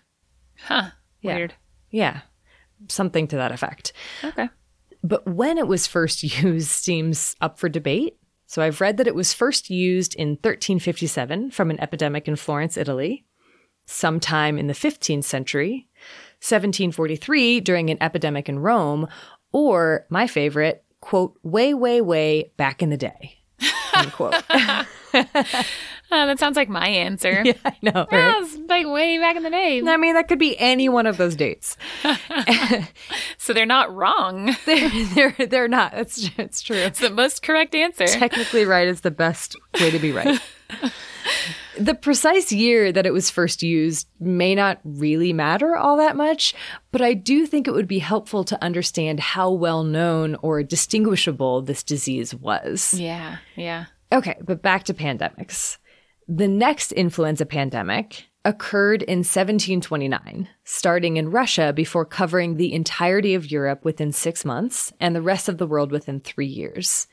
Huh. 0.59 0.91
Yeah. 1.23 1.37
Weird. 1.37 1.55
Yeah. 1.91 2.21
Something 2.89 3.27
to 3.29 3.37
that 3.37 3.53
effect. 3.53 3.95
Okay. 4.23 4.51
But 5.07 5.25
when 5.25 5.57
it 5.57 5.69
was 5.69 5.87
first 5.87 6.23
used 6.43 6.69
seems 6.69 7.37
up 7.41 7.59
for 7.59 7.69
debate. 7.69 8.17
So 8.49 8.63
I've 8.63 8.81
read 8.81 8.97
that 8.97 9.09
it 9.09 9.15
was 9.15 9.33
first 9.33 9.71
used 9.71 10.15
in 10.15 10.31
1357 10.31 11.51
from 11.51 11.71
an 11.71 11.81
epidemic 11.81 12.29
in 12.29 12.37
Florence, 12.37 12.77
Italy, 12.77 13.25
sometime 13.87 14.57
in 14.57 14.69
the 14.69 14.73
15th 14.73 15.25
century, 15.25 15.89
1743 16.39 17.61
during 17.61 17.91
an 17.91 17.99
epidemic 18.01 18.49
in 18.49 18.61
Rome, 18.61 19.09
or 19.53 20.07
my 20.11 20.29
favorite, 20.29 20.85
quote, 21.01 21.37
way, 21.43 21.75
way, 21.75 22.01
way 22.01 22.53
back 22.57 22.83
in 22.83 22.91
the 22.91 22.97
day. 22.97 23.39
Oh, 26.11 26.27
that 26.27 26.39
sounds 26.39 26.57
like 26.57 26.69
my 26.69 26.87
answer. 26.87 27.43
Yeah, 27.47 27.53
I 27.65 27.77
know. 27.83 28.07
Right? 28.11 28.13
Yeah, 28.13 28.47
like 28.69 28.87
way 28.87 29.19
back 29.19 29.37
in 29.37 29.45
the 29.45 29.51
day. 29.51 29.81
I 29.87 29.97
mean, 29.97 30.15
that 30.15 30.27
could 30.27 30.39
be 30.39 30.59
any 30.59 30.89
one 30.89 31.07
of 31.07 31.17
those 31.17 31.37
dates. 31.37 31.77
so 33.39 33.53
they're 33.53 33.67
not 33.67 33.95
wrong. 33.95 34.57
they're, 34.67 34.91
they're, 35.15 35.47
they're 35.47 35.69
not. 35.69 35.95
It's, 35.95 36.31
it's 36.39 36.61
true. 36.61 36.77
It's 36.77 36.99
the 36.99 37.11
most 37.11 37.43
correct 37.43 37.75
answer. 37.75 38.07
Technically 38.07 38.65
right 38.65 38.89
is 38.89 39.03
the 39.03 39.13
best 39.13 39.57
way 39.81 39.91
to 39.91 39.99
be 39.99 40.11
right. 40.11 40.41
the 41.79 41.95
precise 41.95 42.51
year 42.51 42.91
that 42.91 43.07
it 43.07 43.13
was 43.13 43.31
first 43.31 43.63
used 43.63 44.09
may 44.19 44.55
not 44.55 44.81
really 44.85 45.33
matter 45.33 45.77
all 45.77 45.97
that 45.99 46.17
much, 46.17 46.55
but 46.91 47.03
I 47.03 47.15
do 47.15 47.47
think 47.47 47.69
it 47.69 47.75
would 47.75 47.89
be 47.89 48.01
helpful 48.01 48.45
to 48.45 48.63
understand 48.63 49.21
how 49.21 49.51
well 49.51 49.85
known 49.85 50.37
or 50.43 50.63
distinguishable 50.63 51.63
this 51.63 51.83
disease 51.83 52.35
was. 52.35 52.95
Yeah, 52.95 53.39
yeah. 53.55 53.87
Okay, 54.13 54.37
but 54.43 54.63
back 54.63 54.85
to 54.85 54.95
pandemics. 54.95 55.79
The 56.29 56.49
next 56.49 56.91
influenza 56.93 57.47
pandemic 57.47 58.25
occurred 58.45 59.03
in 59.03 59.19
1729, 59.19 60.49
starting 60.65 61.17
in 61.17 61.31
Russia 61.31 61.73
before 61.73 62.05
covering 62.05 62.57
the 62.57 62.73
entirety 62.73 63.35
of 63.35 63.51
Europe 63.51 63.85
within 63.85 64.13
six 64.13 64.45
months 64.45 64.93
and 64.99 65.15
the 65.15 65.23
rest 65.23 65.49
of 65.49 65.59
the 65.59 65.67
world 65.67 65.93
within 65.93 66.21
three 66.21 66.47
years. 66.47 67.07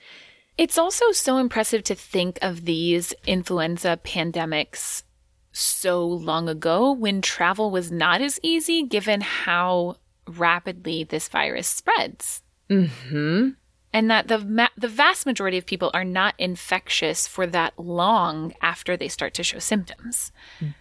It's 0.57 0.78
also 0.78 1.11
so 1.11 1.38
impressive 1.38 1.84
to 1.86 1.95
think 1.95 2.39
of 2.41 2.66
these 2.66 3.14
influenza 3.26 3.99
pandemics 4.03 5.03
so 5.51 6.05
long 6.05 6.49
ago 6.49 6.91
when 6.91 7.22
travel 7.22 7.70
was 7.70 7.91
not 7.91 8.22
as 8.22 8.39
easy, 8.41 8.84
given 8.84 9.22
how 9.22 9.97
rapidly 10.28 11.03
this 11.03 11.28
virus 11.30 11.68
spreads. 11.68 12.41
Hmm 12.70 13.49
and 13.93 14.09
that 14.09 14.27
the 14.27 14.39
ma- 14.39 14.67
the 14.75 14.87
vast 14.87 15.25
majority 15.25 15.57
of 15.57 15.65
people 15.65 15.91
are 15.93 16.03
not 16.03 16.33
infectious 16.37 17.27
for 17.27 17.45
that 17.47 17.73
long 17.77 18.53
after 18.61 18.97
they 18.97 19.07
start 19.07 19.33
to 19.35 19.43
show 19.43 19.59
symptoms. 19.59 20.31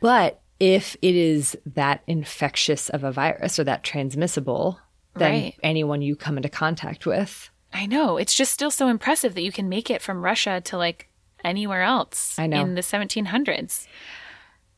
But 0.01 0.41
if 0.59 0.97
it 1.03 1.15
is 1.15 1.57
that 1.67 2.03
infectious 2.07 2.89
of 2.89 3.05
a 3.05 3.13
virus 3.13 3.59
or 3.59 3.65
that 3.65 3.85
transmissible, 3.85 4.81
then 5.15 5.33
right. 5.33 5.55
anyone 5.63 6.03
you 6.03 6.17
come 6.17 6.37
into 6.37 6.49
contact 6.49 7.05
with. 7.05 7.51
I 7.73 7.87
know. 7.87 8.17
It's 8.17 8.35
just 8.35 8.53
still 8.53 8.71
so 8.71 8.89
impressive 8.89 9.35
that 9.35 9.43
you 9.43 9.53
can 9.53 9.69
make 9.69 9.91
it 9.91 10.03
from 10.03 10.25
Russia 10.25 10.61
to 10.65 10.77
like 10.77 11.09
anywhere 11.45 11.83
else 11.83 12.39
I 12.39 12.47
know. 12.47 12.63
in 12.63 12.75
the 12.75 12.81
1700s. 12.81 13.87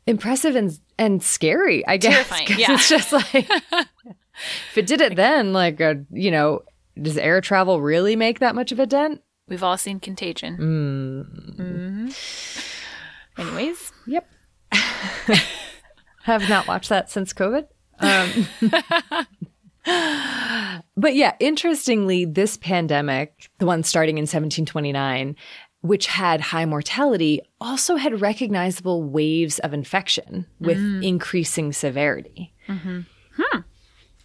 Impressive 0.07 0.57
and 0.57 0.79
and 0.99 1.23
scary, 1.23 1.87
I 1.87 1.97
guess. 1.97 2.29
Terrifying. 2.29 2.59
Yeah. 2.59 2.75
It's 2.75 2.89
just 2.89 3.13
like 3.13 3.35
if 4.71 4.79
it 4.79 4.87
did 4.87 5.01
it 5.01 5.17
then, 5.17 5.53
like 5.53 5.81
a, 5.81 5.91
uh, 5.91 5.95
you 6.11 6.31
know, 6.31 6.63
does 7.01 7.19
air 7.19 7.41
travel 7.41 7.81
really 7.81 8.17
make 8.17 8.39
that 8.41 8.55
much 8.55 8.73
of 8.73 8.79
a 8.79 8.87
dent? 8.87 9.23
We've 9.49 9.63
all 9.63 9.77
seen 9.77 10.01
Contagion. 10.01 10.57
Mm. 10.57 11.57
Mm-hmm. 11.59 13.41
Anyways. 13.41 13.93
Yep. 14.07 14.29
Have 16.23 16.49
not 16.49 16.67
watched 16.67 16.89
that 16.89 17.11
since 17.11 17.33
COVID. 17.35 17.67
Um, 18.01 18.47
but 20.97 21.15
yeah, 21.15 21.35
interestingly, 21.41 22.25
this 22.25 22.57
pandemic, 22.57 23.51
the 23.59 23.67
one 23.67 23.83
starting 23.83 24.17
in 24.17 24.23
1729, 24.23 25.37
which 25.83 26.07
had 26.07 26.41
high 26.41 26.65
mortality, 26.65 27.41
also 27.61 27.97
had 27.97 28.23
recognizable 28.23 29.03
waves 29.03 29.59
of 29.59 29.75
infection 29.75 30.47
with 30.59 30.79
mm. 30.79 31.05
increasing 31.05 31.73
severity. 31.73 32.55
Mm-hmm. 32.69 33.01
Hmm. 33.37 33.61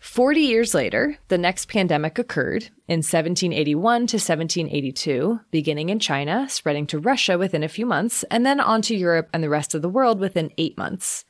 40 0.10 0.42
years 0.42 0.74
later, 0.74 1.20
the 1.28 1.38
next 1.38 1.68
pandemic 1.68 2.18
occurred 2.18 2.64
in 2.88 2.98
1781 2.98 4.08
to 4.08 4.16
1782, 4.16 5.40
beginning 5.52 5.90
in 5.90 6.00
China, 6.00 6.50
spreading 6.50 6.88
to 6.88 6.98
Russia 6.98 7.38
within 7.38 7.62
a 7.62 7.70
few 7.70 7.86
months, 7.86 8.24
and 8.32 8.44
then 8.44 8.60
on 8.60 8.82
to 8.82 8.96
Europe 8.96 9.30
and 9.32 9.44
the 9.44 9.50
rest 9.50 9.76
of 9.76 9.84
the 9.84 9.88
world 9.88 10.20
within 10.20 10.52
eight 10.58 10.76
months. 10.80 11.26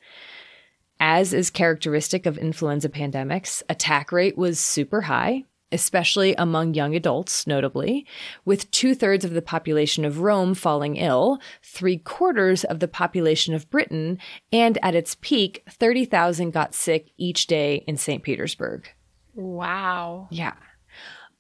As 0.98 1.34
is 1.34 1.50
characteristic 1.50 2.26
of 2.26 2.38
influenza 2.38 2.88
pandemics, 2.88 3.62
attack 3.68 4.14
rate 4.14 4.38
was 4.38 4.62
super 4.62 5.02
high, 5.02 5.44
especially 5.72 6.34
among 6.36 6.74
young 6.74 6.96
adults, 6.96 7.46
notably, 7.46 8.06
with 8.46 8.70
two 8.72 8.96
thirds 8.96 9.24
of 9.24 9.34
the 9.34 9.42
population 9.42 10.06
of 10.06 10.20
Rome 10.20 10.54
falling 10.54 10.96
ill, 10.96 11.40
three 11.64 11.98
quarters 11.98 12.64
of 12.64 12.80
the 12.80 12.88
population 12.88 13.54
of 13.54 13.70
Britain, 13.70 14.18
and 14.52 14.78
at 14.82 14.96
its 14.96 15.16
peak, 15.22 15.64
30,000 15.70 16.52
got 16.52 16.74
sick 16.74 17.12
each 17.18 17.48
day 17.48 17.84
in 17.88 17.98
St. 17.98 18.24
Petersburg. 18.24 18.90
Wow. 19.36 20.28
Yeah. 20.32 20.54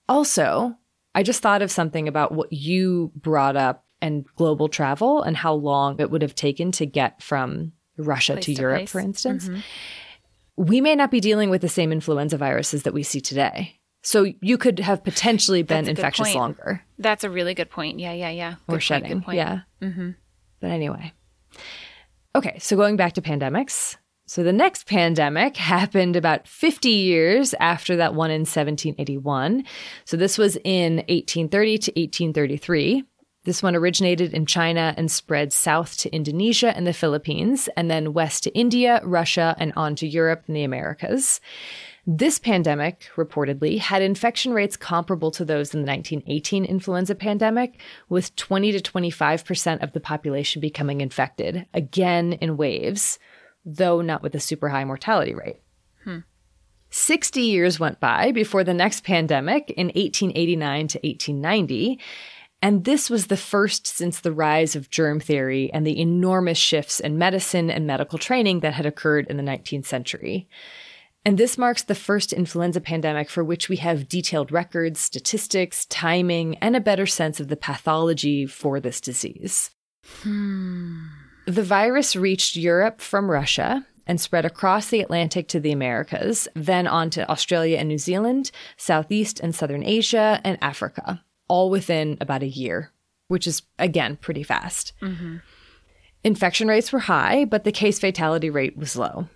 Also, 0.07 0.75
I 1.15 1.23
just 1.23 1.41
thought 1.41 1.61
of 1.61 1.71
something 1.71 2.07
about 2.07 2.32
what 2.32 2.53
you 2.53 3.11
brought 3.15 3.55
up 3.55 3.86
and 4.01 4.25
global 4.36 4.69
travel 4.69 5.21
and 5.21 5.36
how 5.36 5.53
long 5.53 5.99
it 5.99 6.09
would 6.09 6.21
have 6.21 6.36
taken 6.36 6.71
to 6.73 6.86
get 6.86 7.21
from 7.21 7.73
Russia 7.97 8.34
place 8.34 8.45
to, 8.45 8.55
to 8.55 8.61
Europe, 8.61 8.89
for 8.89 8.99
instance. 8.99 9.47
Mm-hmm. 9.47 9.59
We 10.57 10.82
may 10.82 10.95
not 10.95 11.11
be 11.11 11.19
dealing 11.19 11.49
with 11.49 11.61
the 11.61 11.69
same 11.69 11.91
influenza 11.91 12.38
viruses 12.38 12.84
that 12.84 12.93
we 12.93 13.03
see 13.03 13.21
today. 13.21 13.78
So 14.01 14.31
you 14.41 14.57
could 14.57 14.79
have 14.79 15.03
potentially 15.03 15.61
been 15.61 15.87
infectious 15.87 16.33
longer. 16.33 16.83
That's 16.97 17.23
a 17.23 17.29
really 17.29 17.53
good 17.53 17.69
point. 17.69 17.99
Yeah, 17.99 18.13
yeah, 18.13 18.29
yeah. 18.29 18.55
Good 18.67 18.77
or 18.77 18.79
shedding. 18.79 19.21
Point, 19.21 19.37
yeah. 19.37 19.59
Mm-hmm. 19.81 20.11
But 20.61 20.71
anyway. 20.71 21.13
Okay, 22.35 22.57
so 22.59 22.75
going 22.75 22.95
back 22.95 23.13
to 23.13 23.21
pandemics. 23.21 23.97
So 24.25 24.43
the 24.43 24.53
next 24.53 24.85
pandemic 24.85 25.57
happened 25.57 26.15
about 26.15 26.47
50 26.47 26.89
years 26.89 27.53
after 27.59 27.95
that 27.97 28.13
one 28.13 28.31
in 28.31 28.41
1781. 28.41 29.63
So 30.05 30.17
this 30.17 30.37
was 30.37 30.55
in 30.63 30.97
1830 31.07 31.77
to 31.79 31.91
1833. 31.91 33.03
This 33.45 33.63
one 33.63 33.75
originated 33.75 34.33
in 34.33 34.45
China 34.45 34.93
and 34.97 35.09
spread 35.09 35.51
south 35.51 35.97
to 35.97 36.13
Indonesia 36.13 36.75
and 36.75 36.85
the 36.85 36.93
Philippines, 36.93 37.69
and 37.75 37.89
then 37.89 38.13
west 38.13 38.43
to 38.43 38.53
India, 38.53 39.01
Russia, 39.03 39.55
and 39.57 39.73
on 39.75 39.95
to 39.95 40.07
Europe 40.07 40.43
and 40.45 40.55
the 40.55 40.63
Americas. 40.63 41.41
This 42.12 42.39
pandemic, 42.39 43.07
reportedly, 43.16 43.78
had 43.78 44.01
infection 44.01 44.51
rates 44.51 44.76
comparable 44.76 45.30
to 45.30 45.45
those 45.45 45.76
in 45.76 45.82
the 45.82 45.88
1918 45.88 46.66
influenza 46.66 47.14
pandemic, 47.14 47.80
with 48.10 48.36
20 48.36 48.72
to 48.72 48.80
25% 48.80 49.84
of 49.84 49.91
the 49.91 49.99
population 49.99 50.60
becoming 50.60 51.01
infected, 51.01 51.68
again 51.72 52.34
in 52.34 52.57
waves, 52.57 53.20
though 53.64 54.01
not 54.01 54.24
with 54.24 54.34
a 54.34 54.39
super 54.39 54.70
high 54.70 54.86
mortality 54.86 55.36
rate. 55.36 55.62
Hmm. 56.03 56.22
60 56.89 57.41
years 57.41 57.80
went 57.80 57.99
by 57.99 58.32
before 58.32 58.64
the 58.64 58.74
next 58.74 59.03
pandemic 59.03 59.70
in 59.70 59.89
1889 59.89 60.88
to 60.88 60.97
1890. 61.03 61.99
And 62.64 62.86
this 62.86 63.12
was 63.12 63.28
the 63.28 63.38
first 63.38 63.86
since 63.86 64.20
the 64.20 64.34
rise 64.34 64.76
of 64.76 64.89
germ 64.89 65.20
theory 65.20 65.72
and 65.72 65.86
the 65.86 66.01
enormous 66.01 66.57
shifts 66.57 66.99
in 66.99 67.20
medicine 67.20 67.70
and 67.70 67.86
medical 67.86 68.18
training 68.18 68.62
that 68.62 68.74
had 68.74 68.88
occurred 68.88 69.28
in 69.28 69.38
the 69.38 69.43
19th 69.43 69.86
century. 69.86 70.47
And 71.26 71.38
this 71.38 71.57
marks 71.57 71.84
the 71.84 71.95
first 71.95 72.32
influenza 72.32 72.80
pandemic 72.80 73.30
for 73.30 73.43
which 73.43 73.67
we 73.67 73.78
have 73.78 74.07
detailed 74.07 74.51
records, 74.51 74.99
statistics, 74.99 75.86
timing, 75.86 76.57
and 76.57 76.76
a 76.76 76.82
better 76.82 77.05
sense 77.05 77.39
of 77.39 77.49
the 77.49 77.57
pathology 77.57 78.45
for 78.45 78.80
this 78.80 79.01
disease. 79.01 79.72
Hmm. 80.22 81.07
The 81.45 81.63
virus 81.63 82.15
reached 82.15 82.55
Europe 82.55 83.01
from 83.01 83.30
Russia 83.30 83.86
and 84.07 84.20
spread 84.20 84.45
across 84.45 84.89
the 84.89 85.01
Atlantic 85.01 85.47
to 85.49 85.59
the 85.59 85.72
Americas, 85.72 86.47
then 86.55 86.88
on 86.88 87.09
to 87.11 87.30
Australia 87.30 87.78
and 87.78 87.88
New 87.88 87.97
Zealand, 87.97 88.49
Southeast 88.78 89.39
and 89.39 89.53
Southern 89.53 89.84
Asia, 89.84 90.41
and 90.43 90.57
Africa, 90.61 91.24
all 91.47 91.70
within 91.70 92.17
about 92.20 92.43
a 92.43 92.47
year, 92.47 92.91
which 93.28 93.45
is, 93.45 93.61
again, 93.78 94.15
pretty 94.15 94.41
fast. 94.41 94.93
Mm-hmm. 95.01 95.38
Infection 96.24 96.67
rates 96.67 96.91
were 96.91 96.99
high, 96.99 97.45
but 97.45 97.65
the 97.65 97.72
case 97.72 97.99
fatality 97.99 98.49
rate 98.49 98.76
was 98.76 98.95
low. 98.95 99.28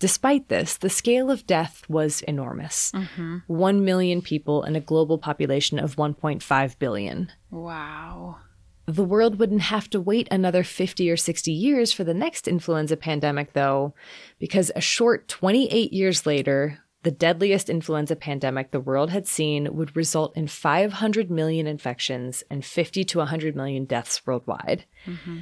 Despite 0.00 0.48
this, 0.48 0.78
the 0.78 0.88
scale 0.88 1.30
of 1.30 1.46
death 1.46 1.84
was 1.88 2.22
enormous 2.22 2.90
mm-hmm. 2.92 3.38
1 3.46 3.84
million 3.84 4.22
people 4.22 4.64
in 4.64 4.74
a 4.74 4.80
global 4.80 5.18
population 5.18 5.78
of 5.78 5.96
1.5 5.96 6.78
billion. 6.78 7.30
Wow. 7.50 8.38
The 8.86 9.04
world 9.04 9.38
wouldn't 9.38 9.60
have 9.60 9.90
to 9.90 10.00
wait 10.00 10.26
another 10.30 10.64
50 10.64 11.08
or 11.10 11.18
60 11.18 11.52
years 11.52 11.92
for 11.92 12.02
the 12.02 12.14
next 12.14 12.48
influenza 12.48 12.96
pandemic, 12.96 13.52
though, 13.52 13.94
because 14.38 14.72
a 14.74 14.80
short 14.80 15.28
28 15.28 15.92
years 15.92 16.24
later, 16.24 16.78
the 17.02 17.10
deadliest 17.10 17.68
influenza 17.68 18.16
pandemic 18.16 18.70
the 18.70 18.80
world 18.80 19.10
had 19.10 19.28
seen 19.28 19.74
would 19.76 19.94
result 19.94 20.34
in 20.34 20.46
500 20.46 21.30
million 21.30 21.66
infections 21.66 22.42
and 22.50 22.64
50 22.64 23.04
to 23.04 23.18
100 23.18 23.54
million 23.54 23.84
deaths 23.84 24.26
worldwide. 24.26 24.86
Mm-hmm. 25.04 25.40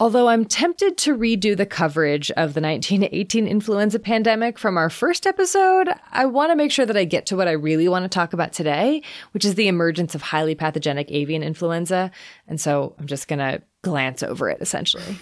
Although 0.00 0.28
I'm 0.28 0.46
tempted 0.46 0.96
to 0.98 1.14
redo 1.14 1.54
the 1.54 1.66
coverage 1.66 2.30
of 2.30 2.54
the 2.54 2.62
1918 2.62 3.46
influenza 3.46 3.98
pandemic 3.98 4.58
from 4.58 4.78
our 4.78 4.88
first 4.88 5.26
episode, 5.26 5.90
I 6.10 6.24
want 6.24 6.50
to 6.50 6.56
make 6.56 6.72
sure 6.72 6.86
that 6.86 6.96
I 6.96 7.04
get 7.04 7.26
to 7.26 7.36
what 7.36 7.48
I 7.48 7.52
really 7.52 7.86
want 7.86 8.04
to 8.04 8.08
talk 8.08 8.32
about 8.32 8.54
today, 8.54 9.02
which 9.32 9.44
is 9.44 9.56
the 9.56 9.68
emergence 9.68 10.14
of 10.14 10.22
highly 10.22 10.54
pathogenic 10.54 11.10
avian 11.10 11.42
influenza. 11.42 12.10
And 12.48 12.58
so 12.58 12.96
I'm 12.98 13.06
just 13.06 13.28
going 13.28 13.40
to 13.40 13.60
glance 13.82 14.22
over 14.22 14.48
it 14.48 14.62
essentially. 14.62 15.18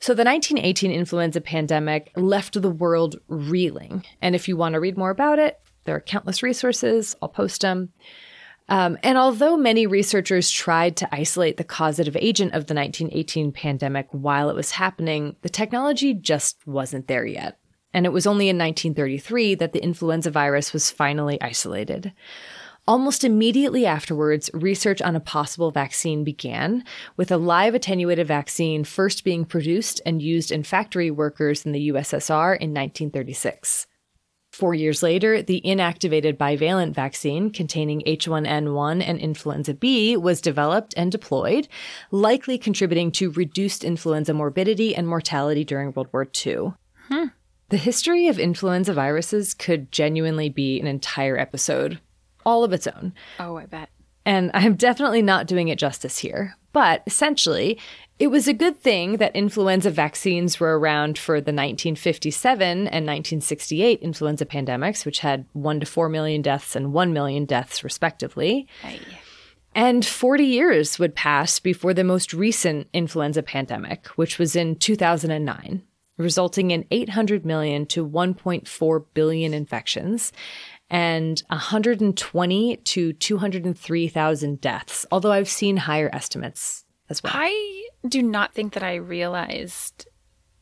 So, 0.00 0.12
the 0.12 0.24
1918 0.24 0.90
influenza 0.90 1.40
pandemic 1.40 2.10
left 2.14 2.60
the 2.60 2.70
world 2.70 3.16
reeling. 3.28 4.04
And 4.20 4.34
if 4.34 4.48
you 4.48 4.56
want 4.56 4.74
to 4.74 4.80
read 4.80 4.98
more 4.98 5.08
about 5.08 5.38
it, 5.38 5.58
there 5.84 5.94
are 5.94 6.00
countless 6.00 6.42
resources. 6.42 7.16
I'll 7.22 7.28
post 7.28 7.62
them. 7.62 7.90
Um, 8.68 8.96
and 9.02 9.18
although 9.18 9.56
many 9.56 9.86
researchers 9.86 10.50
tried 10.50 10.96
to 10.96 11.14
isolate 11.14 11.58
the 11.58 11.64
causative 11.64 12.16
agent 12.18 12.54
of 12.54 12.66
the 12.66 12.74
1918 12.74 13.52
pandemic 13.52 14.08
while 14.10 14.48
it 14.48 14.56
was 14.56 14.72
happening, 14.72 15.36
the 15.42 15.50
technology 15.50 16.14
just 16.14 16.66
wasn't 16.66 17.06
there 17.06 17.26
yet. 17.26 17.58
And 17.92 18.06
it 18.06 18.12
was 18.12 18.26
only 18.26 18.48
in 18.48 18.56
1933 18.56 19.54
that 19.56 19.72
the 19.72 19.82
influenza 19.82 20.30
virus 20.30 20.72
was 20.72 20.90
finally 20.90 21.40
isolated. 21.42 22.12
Almost 22.86 23.24
immediately 23.24 23.86
afterwards, 23.86 24.50
research 24.52 25.00
on 25.00 25.16
a 25.16 25.20
possible 25.20 25.70
vaccine 25.70 26.22
began, 26.22 26.84
with 27.16 27.30
a 27.30 27.38
live 27.38 27.74
attenuated 27.74 28.26
vaccine 28.26 28.84
first 28.84 29.24
being 29.24 29.46
produced 29.46 30.02
and 30.04 30.20
used 30.20 30.50
in 30.50 30.64
factory 30.64 31.10
workers 31.10 31.64
in 31.64 31.72
the 31.72 31.88
USSR 31.88 32.52
in 32.56 32.74
1936. 32.74 33.86
Four 34.54 34.72
years 34.72 35.02
later, 35.02 35.42
the 35.42 35.60
inactivated 35.64 36.36
bivalent 36.36 36.94
vaccine 36.94 37.50
containing 37.50 38.02
H1N1 38.02 39.02
and 39.04 39.18
influenza 39.18 39.74
B 39.74 40.16
was 40.16 40.40
developed 40.40 40.94
and 40.96 41.10
deployed, 41.10 41.66
likely 42.12 42.56
contributing 42.56 43.10
to 43.12 43.32
reduced 43.32 43.82
influenza 43.82 44.32
morbidity 44.32 44.94
and 44.94 45.08
mortality 45.08 45.64
during 45.64 45.90
World 45.90 46.06
War 46.12 46.28
II. 46.46 46.74
Hmm. 47.08 47.24
The 47.70 47.76
history 47.76 48.28
of 48.28 48.38
influenza 48.38 48.94
viruses 48.94 49.54
could 49.54 49.90
genuinely 49.90 50.50
be 50.50 50.78
an 50.78 50.86
entire 50.86 51.36
episode, 51.36 51.98
all 52.46 52.62
of 52.62 52.72
its 52.72 52.86
own. 52.86 53.12
Oh, 53.40 53.56
I 53.56 53.66
bet. 53.66 53.90
And 54.26 54.50
I'm 54.54 54.74
definitely 54.74 55.22
not 55.22 55.46
doing 55.46 55.68
it 55.68 55.78
justice 55.78 56.18
here. 56.18 56.56
But 56.72 57.02
essentially, 57.06 57.78
it 58.18 58.28
was 58.28 58.48
a 58.48 58.52
good 58.52 58.76
thing 58.76 59.18
that 59.18 59.34
influenza 59.34 59.90
vaccines 59.90 60.58
were 60.58 60.78
around 60.78 61.18
for 61.18 61.36
the 61.36 61.52
1957 61.52 62.68
and 62.70 63.06
1968 63.06 64.00
influenza 64.00 64.46
pandemics, 64.46 65.04
which 65.04 65.20
had 65.20 65.46
1 65.52 65.80
to 65.80 65.86
4 65.86 66.08
million 66.08 66.42
deaths 66.42 66.74
and 66.74 66.92
1 66.92 67.12
million 67.12 67.44
deaths, 67.44 67.84
respectively. 67.84 68.66
Aye. 68.82 69.00
And 69.74 70.06
40 70.06 70.44
years 70.44 70.98
would 71.00 71.16
pass 71.16 71.58
before 71.58 71.94
the 71.94 72.04
most 72.04 72.32
recent 72.32 72.88
influenza 72.92 73.42
pandemic, 73.42 74.06
which 74.08 74.38
was 74.38 74.54
in 74.54 74.76
2009, 74.76 75.82
resulting 76.16 76.70
in 76.70 76.86
800 76.92 77.44
million 77.44 77.84
to 77.86 78.06
1.4 78.08 79.04
billion 79.14 79.52
infections 79.52 80.32
and 80.90 81.42
120 81.48 82.76
to 82.76 83.12
203,000 83.12 84.60
deaths, 84.60 85.06
although 85.10 85.32
I've 85.32 85.48
seen 85.48 85.76
higher 85.78 86.10
estimates 86.12 86.84
as 87.08 87.22
well. 87.22 87.32
I 87.34 87.88
do 88.08 88.22
not 88.22 88.54
think 88.54 88.74
that 88.74 88.82
I 88.82 88.96
realized 88.96 90.06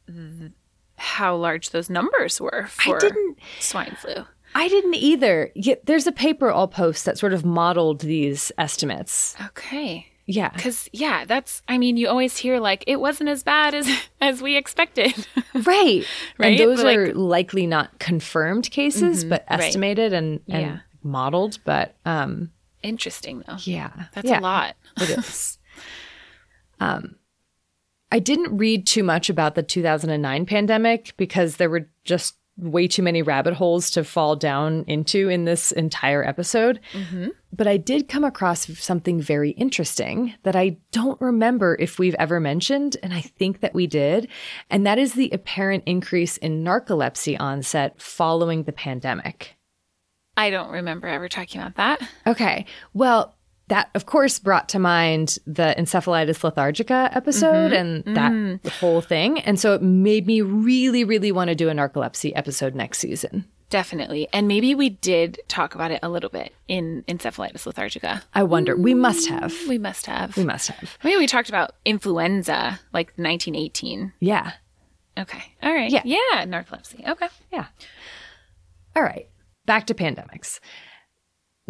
th- 0.06 0.52
how 0.96 1.36
large 1.36 1.70
those 1.70 1.90
numbers 1.90 2.40
were 2.40 2.66
for 2.68 2.96
I 2.96 3.00
didn't, 3.00 3.38
swine 3.60 3.96
flu. 4.00 4.24
I 4.54 4.68
didn't 4.68 4.94
either. 4.94 5.50
Yet 5.54 5.86
there's 5.86 6.06
a 6.06 6.12
paper 6.12 6.52
I'll 6.52 6.68
post 6.68 7.04
that 7.04 7.18
sort 7.18 7.32
of 7.32 7.44
modeled 7.44 8.00
these 8.00 8.52
estimates. 8.58 9.34
Okay. 9.46 10.11
Yeah. 10.26 10.50
Cuz 10.50 10.88
yeah, 10.92 11.24
that's 11.24 11.62
I 11.68 11.78
mean 11.78 11.96
you 11.96 12.08
always 12.08 12.36
hear 12.36 12.60
like 12.60 12.84
it 12.86 13.00
wasn't 13.00 13.30
as 13.30 13.42
bad 13.42 13.74
as 13.74 13.88
as 14.20 14.42
we 14.42 14.56
expected. 14.56 15.14
right. 15.54 16.04
right. 16.38 16.58
And 16.58 16.58
those 16.58 16.82
but 16.82 16.96
are 16.96 17.06
like, 17.08 17.16
likely 17.16 17.66
not 17.66 17.98
confirmed 17.98 18.70
cases 18.70 19.20
mm-hmm, 19.20 19.30
but 19.30 19.44
estimated 19.48 20.12
right. 20.12 20.18
and 20.18 20.40
and 20.48 20.62
yeah. 20.62 20.78
modeled, 21.02 21.58
but 21.64 21.96
um 22.04 22.50
interesting 22.82 23.42
though. 23.46 23.56
Yeah. 23.60 23.90
That's 24.14 24.28
yeah, 24.28 24.40
a 24.40 24.40
lot. 24.40 24.76
it 25.00 25.10
is. 25.10 25.58
Um, 26.80 27.14
I 28.10 28.18
didn't 28.18 28.58
read 28.58 28.88
too 28.88 29.04
much 29.04 29.30
about 29.30 29.54
the 29.54 29.62
2009 29.62 30.46
pandemic 30.46 31.14
because 31.16 31.56
there 31.56 31.70
were 31.70 31.88
just 32.02 32.34
way 32.56 32.86
too 32.86 33.02
many 33.02 33.22
rabbit 33.22 33.54
holes 33.54 33.90
to 33.90 34.04
fall 34.04 34.36
down 34.36 34.84
into 34.86 35.28
in 35.28 35.44
this 35.44 35.72
entire 35.72 36.22
episode. 36.22 36.80
Mm-hmm. 36.92 37.28
But 37.52 37.66
I 37.66 37.76
did 37.76 38.08
come 38.08 38.24
across 38.24 38.66
something 38.78 39.20
very 39.20 39.50
interesting 39.50 40.34
that 40.42 40.56
I 40.56 40.78
don't 40.90 41.20
remember 41.20 41.76
if 41.80 41.98
we've 41.98 42.16
ever 42.18 42.40
mentioned, 42.40 42.96
and 43.02 43.12
I 43.12 43.20
think 43.20 43.60
that 43.60 43.74
we 43.74 43.86
did. 43.86 44.28
And 44.70 44.86
that 44.86 44.98
is 44.98 45.14
the 45.14 45.30
apparent 45.30 45.84
increase 45.86 46.36
in 46.38 46.64
narcolepsy 46.64 47.38
onset 47.40 48.00
following 48.00 48.64
the 48.64 48.72
pandemic. 48.72 49.56
I 50.36 50.50
don't 50.50 50.70
remember 50.70 51.08
ever 51.08 51.28
talking 51.28 51.60
about 51.60 51.76
that. 51.76 52.08
Okay. 52.26 52.64
Well, 52.94 53.34
that 53.72 53.88
of 53.94 54.04
course 54.04 54.38
brought 54.38 54.68
to 54.68 54.78
mind 54.78 55.38
the 55.46 55.74
encephalitis 55.78 56.40
lethargica 56.40 57.08
episode 57.16 57.72
mm-hmm. 57.72 58.06
and 58.06 58.16
that 58.16 58.30
mm. 58.30 58.68
whole 58.68 59.00
thing. 59.00 59.40
And 59.40 59.58
so 59.58 59.72
it 59.72 59.82
made 59.82 60.26
me 60.26 60.42
really 60.42 61.04
really 61.04 61.32
want 61.32 61.48
to 61.48 61.54
do 61.54 61.70
a 61.70 61.72
narcolepsy 61.72 62.32
episode 62.34 62.74
next 62.74 62.98
season. 62.98 63.46
Definitely. 63.70 64.28
And 64.34 64.46
maybe 64.46 64.74
we 64.74 64.90
did 64.90 65.40
talk 65.48 65.74
about 65.74 65.90
it 65.90 66.00
a 66.02 66.10
little 66.10 66.28
bit 66.28 66.52
in 66.68 67.02
encephalitis 67.08 67.64
lethargica. 67.64 68.22
I 68.34 68.42
wonder. 68.42 68.76
We 68.76 68.92
must 68.92 69.26
have. 69.30 69.54
We 69.66 69.78
must 69.78 70.04
have. 70.04 70.36
We 70.36 70.44
must 70.44 70.68
have. 70.68 70.98
Maybe 71.02 71.16
we 71.16 71.26
talked 71.26 71.48
about 71.48 71.70
influenza 71.86 72.78
like 72.92 73.14
1918 73.16 74.12
yeah. 74.20 74.52
Okay. 75.16 75.42
All 75.62 75.72
right. 75.72 75.90
Yeah. 75.90 76.02
Yeah 76.04 76.44
narcolepsy. 76.44 77.08
Okay. 77.08 77.28
Yeah. 77.50 77.66
All 78.94 79.02
right. 79.02 79.28
Back 79.64 79.86
to 79.86 79.94
pandemics 79.94 80.60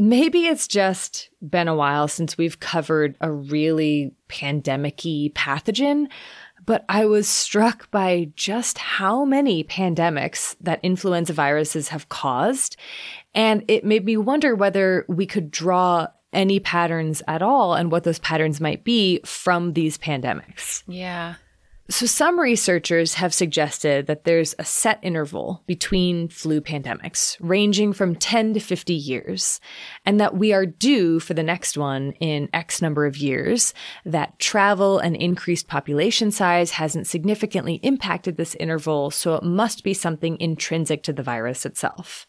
Maybe 0.03 0.47
it's 0.47 0.67
just 0.67 1.31
been 1.49 1.69
a 1.69 1.77
while 1.77 2.09
since 2.09 2.37
we've 2.37 2.59
covered 2.59 3.17
a 3.21 3.31
really 3.31 4.17
pandemicy 4.29 5.33
pathogen, 5.33 6.09
but 6.67 6.85
I 6.89 7.07
was 7.07 7.29
struck 7.29 7.89
by 7.93 8.33
just 8.35 8.79
how 8.79 9.25
many 9.25 9.63
pandemics 9.63 10.57
that 10.61 10.81
influenza 10.83 11.33
viruses 11.33 11.91
have 11.91 12.09
caused. 12.09 12.77
And 13.33 13.65
it 13.69 13.85
made 13.85 14.05
me 14.05 14.17
wonder 14.17 14.57
whether 14.57 15.05
we 15.09 15.25
could 15.25 15.53
draw 15.53 16.09
any 16.33 16.59
patterns 16.59 17.23
at 17.29 17.41
all 17.41 17.75
and 17.75 17.93
what 17.93 18.03
those 18.03 18.19
patterns 18.19 18.61
might 18.61 18.83
be 18.83 19.21
from 19.25 19.75
these 19.75 19.99
pandemics. 19.99 20.83
Yeah. 20.89 21.37
So, 21.89 22.07
some 22.07 22.39
researchers 22.39 23.15
have 23.15 23.35
suggested 23.35 24.07
that 24.07 24.25
there's 24.25 24.55
a 24.59 24.65
set 24.65 25.01
interval 25.03 25.63
between 25.67 26.29
flu 26.29 26.61
pandemics, 26.61 27.37
ranging 27.41 27.93
from 27.93 28.15
10 28.15 28.55
to 28.55 28.61
50 28.61 28.95
years, 28.95 29.61
and 30.07 30.21
that 30.21 30.37
we 30.37 30.53
are 30.53 30.65
due 30.65 31.19
for 31.19 31.35
the 31.35 31.43
next 31.43 31.77
one 31.77 32.13
in 32.21 32.49
X 32.55 32.81
number 32.81 33.05
of 33.05 33.17
years, 33.17 33.75
that 34.05 34.39
travel 34.39 35.01
and 35.01 35.17
increased 35.17 35.67
population 35.67 36.31
size 36.31 36.71
hasn't 36.71 37.09
significantly 37.09 37.75
impacted 37.83 38.37
this 38.37 38.55
interval, 38.55 39.11
so 39.11 39.35
it 39.35 39.43
must 39.43 39.83
be 39.83 39.93
something 39.93 40.41
intrinsic 40.41 41.03
to 41.03 41.13
the 41.13 41.23
virus 41.23 41.67
itself. 41.67 42.29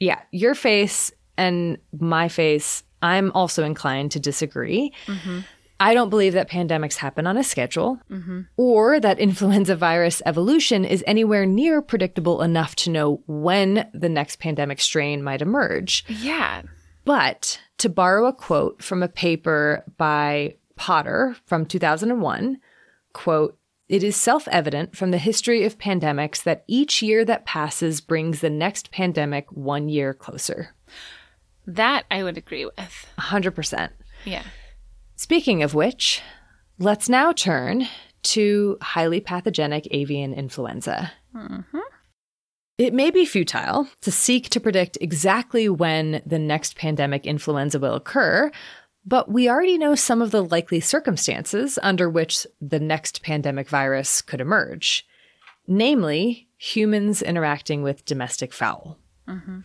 Yeah, 0.00 0.20
your 0.32 0.56
face 0.56 1.12
and 1.38 1.78
my 1.98 2.28
face, 2.28 2.82
I'm 3.02 3.30
also 3.32 3.64
inclined 3.64 4.10
to 4.12 4.20
disagree. 4.20 4.92
Mm-hmm. 5.06 5.40
I 5.82 5.94
don't 5.94 6.10
believe 6.10 6.34
that 6.34 6.48
pandemics 6.48 6.94
happen 6.94 7.26
on 7.26 7.36
a 7.36 7.42
schedule 7.42 7.98
mm-hmm. 8.08 8.42
or 8.56 9.00
that 9.00 9.18
influenza 9.18 9.74
virus 9.74 10.22
evolution 10.24 10.84
is 10.84 11.02
anywhere 11.08 11.44
near 11.44 11.82
predictable 11.82 12.40
enough 12.40 12.76
to 12.76 12.90
know 12.90 13.20
when 13.26 13.90
the 13.92 14.08
next 14.08 14.38
pandemic 14.38 14.80
strain 14.80 15.24
might 15.24 15.42
emerge. 15.42 16.04
Yeah. 16.06 16.62
But 17.04 17.60
to 17.78 17.88
borrow 17.88 18.26
a 18.26 18.32
quote 18.32 18.80
from 18.80 19.02
a 19.02 19.08
paper 19.08 19.84
by 19.96 20.54
Potter 20.76 21.34
from 21.46 21.66
2001, 21.66 22.60
quote, 23.12 23.58
it 23.88 24.04
is 24.04 24.14
self 24.14 24.46
evident 24.48 24.96
from 24.96 25.10
the 25.10 25.18
history 25.18 25.64
of 25.64 25.78
pandemics 25.78 26.44
that 26.44 26.62
each 26.68 27.02
year 27.02 27.24
that 27.24 27.44
passes 27.44 28.00
brings 28.00 28.40
the 28.40 28.50
next 28.50 28.92
pandemic 28.92 29.50
one 29.50 29.88
year 29.88 30.14
closer. 30.14 30.76
That 31.66 32.04
I 32.08 32.22
would 32.22 32.38
agree 32.38 32.66
with. 32.66 33.06
100%. 33.18 33.90
Yeah. 34.24 34.44
Speaking 35.22 35.62
of 35.62 35.72
which, 35.72 36.20
let's 36.80 37.08
now 37.08 37.30
turn 37.30 37.86
to 38.24 38.76
highly 38.82 39.20
pathogenic 39.20 39.86
avian 39.92 40.34
influenza. 40.34 41.12
Mm-hmm. 41.32 41.78
It 42.76 42.92
may 42.92 43.12
be 43.12 43.24
futile 43.24 43.86
to 44.00 44.10
seek 44.10 44.48
to 44.48 44.58
predict 44.58 44.98
exactly 45.00 45.68
when 45.68 46.22
the 46.26 46.40
next 46.40 46.74
pandemic 46.74 47.24
influenza 47.24 47.78
will 47.78 47.94
occur, 47.94 48.50
but 49.06 49.30
we 49.30 49.48
already 49.48 49.78
know 49.78 49.94
some 49.94 50.20
of 50.20 50.32
the 50.32 50.42
likely 50.42 50.80
circumstances 50.80 51.78
under 51.84 52.10
which 52.10 52.44
the 52.60 52.80
next 52.80 53.22
pandemic 53.22 53.68
virus 53.68 54.22
could 54.22 54.40
emerge, 54.40 55.06
namely, 55.68 56.48
humans 56.56 57.22
interacting 57.22 57.84
with 57.84 58.04
domestic 58.04 58.52
fowl. 58.52 58.98
Mm-hmm. 59.28 59.60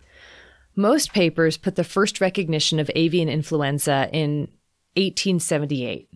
Most 0.76 1.12
papers 1.12 1.56
put 1.56 1.74
the 1.74 1.82
first 1.82 2.20
recognition 2.20 2.78
of 2.78 2.92
avian 2.94 3.28
influenza 3.28 4.08
in 4.12 4.46
1878 4.98 6.08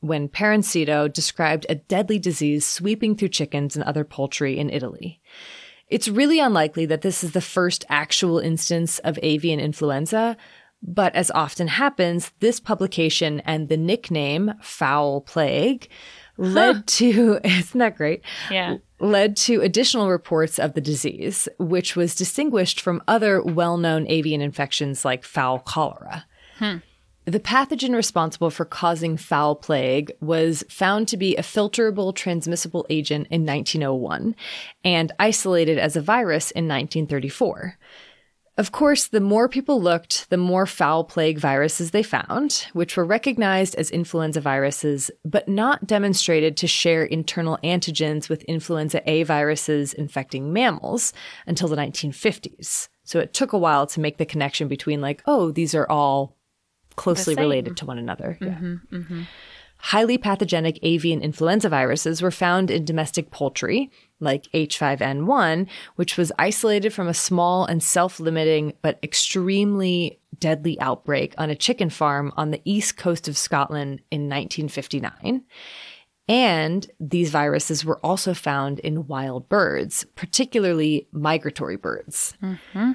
when 0.00 0.28
Perencito 0.28 1.12
described 1.12 1.66
a 1.68 1.74
deadly 1.74 2.18
disease 2.18 2.64
sweeping 2.64 3.16
through 3.16 3.28
chickens 3.28 3.74
and 3.74 3.84
other 3.84 4.04
poultry 4.04 4.58
in 4.58 4.70
Italy. 4.70 5.20
It's 5.88 6.08
really 6.08 6.38
unlikely 6.38 6.86
that 6.86 7.02
this 7.02 7.24
is 7.24 7.32
the 7.32 7.40
first 7.40 7.84
actual 7.88 8.38
instance 8.38 8.98
of 9.00 9.18
avian 9.22 9.58
influenza, 9.58 10.36
but 10.82 11.14
as 11.14 11.30
often 11.32 11.66
happens, 11.68 12.30
this 12.40 12.60
publication 12.60 13.40
and 13.40 13.68
the 13.68 13.76
nickname 13.76 14.52
fowl 14.62 15.20
plague 15.22 15.88
led 16.36 16.76
huh. 16.76 16.82
to, 16.86 17.40
isn't 17.44 17.78
that 17.78 17.96
great? 17.96 18.22
Yeah. 18.50 18.76
Led 19.00 19.36
to 19.38 19.60
additional 19.62 20.10
reports 20.10 20.58
of 20.58 20.74
the 20.74 20.80
disease, 20.80 21.48
which 21.58 21.96
was 21.96 22.14
distinguished 22.14 22.80
from 22.80 23.02
other 23.08 23.42
well 23.42 23.76
known 23.76 24.06
avian 24.08 24.40
infections 24.40 25.04
like 25.04 25.24
fowl 25.24 25.58
cholera. 25.58 26.26
Hmm. 26.58 26.76
The 27.28 27.40
pathogen 27.40 27.94
responsible 27.94 28.48
for 28.48 28.64
causing 28.64 29.18
foul 29.18 29.54
plague 29.54 30.12
was 30.18 30.64
found 30.70 31.08
to 31.08 31.18
be 31.18 31.36
a 31.36 31.42
filterable 31.42 32.14
transmissible 32.14 32.86
agent 32.88 33.26
in 33.30 33.44
1901 33.44 34.34
and 34.82 35.12
isolated 35.18 35.76
as 35.76 35.94
a 35.94 36.00
virus 36.00 36.50
in 36.52 36.66
1934. 36.66 37.76
Of 38.56 38.72
course, 38.72 39.08
the 39.08 39.20
more 39.20 39.46
people 39.46 39.78
looked, 39.78 40.30
the 40.30 40.38
more 40.38 40.64
foul 40.64 41.04
plague 41.04 41.38
viruses 41.38 41.90
they 41.90 42.02
found, 42.02 42.66
which 42.72 42.96
were 42.96 43.04
recognized 43.04 43.74
as 43.74 43.90
influenza 43.90 44.40
viruses, 44.40 45.10
but 45.22 45.48
not 45.48 45.86
demonstrated 45.86 46.56
to 46.56 46.66
share 46.66 47.04
internal 47.04 47.58
antigens 47.62 48.30
with 48.30 48.42
influenza 48.44 49.02
A 49.04 49.24
viruses 49.24 49.92
infecting 49.92 50.50
mammals 50.50 51.12
until 51.46 51.68
the 51.68 51.76
1950s. 51.76 52.88
So 53.04 53.20
it 53.20 53.34
took 53.34 53.52
a 53.52 53.58
while 53.58 53.86
to 53.88 54.00
make 54.00 54.16
the 54.16 54.24
connection 54.24 54.66
between, 54.66 55.02
like, 55.02 55.22
oh, 55.26 55.50
these 55.50 55.74
are 55.74 55.88
all 55.90 56.37
closely 56.98 57.34
related 57.34 57.76
to 57.78 57.86
one 57.86 57.98
another. 57.98 58.36
Mm-hmm, 58.40 58.74
yeah. 58.90 58.98
mm-hmm. 58.98 59.22
Highly 59.80 60.18
pathogenic 60.18 60.80
avian 60.82 61.22
influenza 61.22 61.68
viruses 61.68 62.20
were 62.20 62.32
found 62.32 62.68
in 62.68 62.84
domestic 62.84 63.30
poultry, 63.30 63.92
like 64.18 64.48
H5N1, 64.52 65.68
which 65.94 66.16
was 66.16 66.32
isolated 66.36 66.92
from 66.92 67.06
a 67.06 67.14
small 67.14 67.64
and 67.64 67.80
self 67.80 68.18
limiting 68.18 68.72
but 68.82 68.98
extremely 69.04 70.18
deadly 70.40 70.80
outbreak 70.80 71.32
on 71.38 71.48
a 71.48 71.54
chicken 71.54 71.90
farm 71.90 72.32
on 72.36 72.50
the 72.50 72.60
east 72.64 72.96
coast 72.96 73.28
of 73.28 73.38
Scotland 73.38 74.00
in 74.10 74.22
1959. 74.22 75.44
And 76.28 76.90
these 76.98 77.30
viruses 77.30 77.84
were 77.84 78.04
also 78.04 78.34
found 78.34 78.80
in 78.80 79.06
wild 79.06 79.48
birds, 79.48 80.04
particularly 80.16 81.08
migratory 81.12 81.76
birds. 81.76 82.34
Mm-hmm 82.42 82.92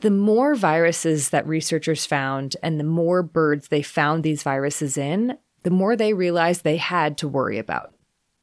the 0.00 0.10
more 0.10 0.54
viruses 0.54 1.30
that 1.30 1.46
researchers 1.46 2.06
found 2.06 2.56
and 2.62 2.78
the 2.78 2.84
more 2.84 3.22
birds 3.22 3.68
they 3.68 3.82
found 3.82 4.22
these 4.22 4.42
viruses 4.42 4.96
in, 4.96 5.36
the 5.62 5.70
more 5.70 5.96
they 5.96 6.12
realized 6.12 6.64
they 6.64 6.76
had 6.76 7.18
to 7.18 7.28
worry 7.28 7.58
about, 7.58 7.92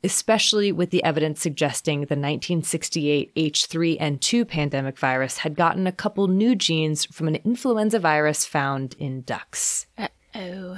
especially 0.03 0.71
with 0.71 0.91
the 0.91 1.03
evidence 1.03 1.41
suggesting 1.41 1.99
the 1.99 2.15
1968 2.15 3.33
H3N2 3.35 4.47
pandemic 4.47 4.97
virus 4.97 5.39
had 5.39 5.55
gotten 5.55 5.87
a 5.87 5.91
couple 5.91 6.27
new 6.27 6.55
genes 6.55 7.05
from 7.05 7.27
an 7.27 7.35
influenza 7.37 7.99
virus 7.99 8.45
found 8.45 8.95
in 8.99 9.21
ducks. 9.21 9.87
Uh 9.97 10.07
oh. 10.35 10.77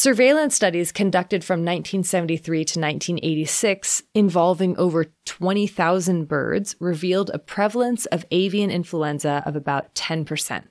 Surveillance 0.00 0.54
studies 0.54 0.92
conducted 0.92 1.42
from 1.42 1.64
1973 1.64 2.58
to 2.58 2.78
1986 2.78 4.04
involving 4.14 4.78
over 4.78 5.06
20,000 5.24 6.28
birds 6.28 6.76
revealed 6.78 7.32
a 7.34 7.38
prevalence 7.40 8.06
of 8.06 8.24
avian 8.30 8.70
influenza 8.70 9.42
of 9.44 9.56
about 9.56 9.92
10%, 9.96 10.62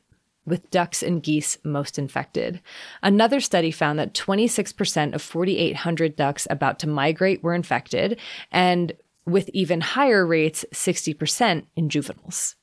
with 0.45 0.71
ducks 0.71 1.03
and 1.03 1.21
geese 1.21 1.57
most 1.65 1.99
infected. 1.99 2.61
Another 3.03 3.41
study 3.41 3.69
found 3.69 3.99
that 3.99 4.13
26% 4.13 5.13
of 5.13 5.21
4,800 5.21 6.15
ducks 6.15 6.47
about 6.49 6.79
to 6.79 6.87
migrate 6.87 7.43
were 7.43 7.53
infected, 7.53 8.17
and 8.49 8.93
with 9.25 9.49
even 9.49 9.81
higher 9.81 10.25
rates, 10.25 10.63
60% 10.73 11.65
in 11.75 11.89
juveniles. 11.89 12.55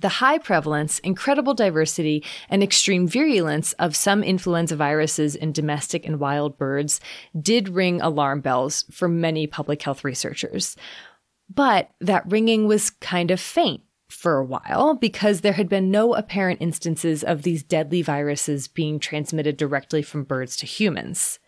The 0.00 0.08
high 0.08 0.38
prevalence, 0.38 1.00
incredible 1.00 1.54
diversity, 1.54 2.24
and 2.48 2.62
extreme 2.62 3.08
virulence 3.08 3.72
of 3.74 3.96
some 3.96 4.22
influenza 4.22 4.76
viruses 4.76 5.34
in 5.34 5.50
domestic 5.50 6.06
and 6.06 6.20
wild 6.20 6.56
birds 6.56 7.00
did 7.40 7.68
ring 7.68 8.00
alarm 8.00 8.40
bells 8.40 8.84
for 8.92 9.08
many 9.08 9.48
public 9.48 9.82
health 9.82 10.04
researchers. 10.04 10.76
But 11.52 11.90
that 12.00 12.30
ringing 12.30 12.68
was 12.68 12.90
kind 12.90 13.32
of 13.32 13.40
faint 13.40 13.82
for 14.08 14.38
a 14.38 14.44
while 14.44 14.94
because 14.94 15.40
there 15.40 15.54
had 15.54 15.68
been 15.68 15.90
no 15.90 16.14
apparent 16.14 16.62
instances 16.62 17.24
of 17.24 17.42
these 17.42 17.62
deadly 17.62 18.00
viruses 18.02 18.68
being 18.68 18.98
transmitted 18.98 19.56
directly 19.56 20.02
from 20.02 20.24
birds 20.24 20.56
to 20.56 20.66
humans. 20.66 21.38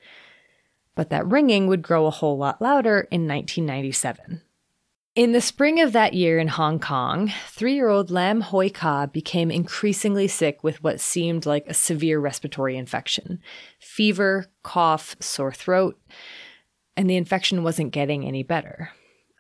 But 0.95 1.11
that 1.11 1.27
ringing 1.27 1.69
would 1.69 1.83
grow 1.83 2.07
a 2.07 2.11
whole 2.11 2.37
lot 2.37 2.61
louder 2.61 3.07
in 3.11 3.29
1997. 3.29 4.43
In 5.21 5.33
the 5.33 5.43
spring 5.43 5.83
of 5.83 5.93
that 5.93 6.15
year 6.15 6.39
in 6.39 6.49
Hong 6.49 6.79
Kong, 6.79 7.31
three 7.49 7.75
year 7.75 7.91
old 7.91 8.11
Lam 8.11 8.41
Hoi 8.41 8.71
Ka 8.71 9.05
became 9.05 9.51
increasingly 9.51 10.27
sick 10.27 10.65
with 10.65 10.83
what 10.83 10.99
seemed 10.99 11.45
like 11.45 11.67
a 11.67 11.75
severe 11.75 12.19
respiratory 12.19 12.75
infection 12.79 13.43
fever, 13.79 14.47
cough, 14.63 15.17
sore 15.21 15.53
throat, 15.53 16.01
and 16.97 17.11
the 17.11 17.17
infection 17.17 17.63
wasn't 17.63 17.93
getting 17.93 18.25
any 18.25 18.43
better. 18.43 18.93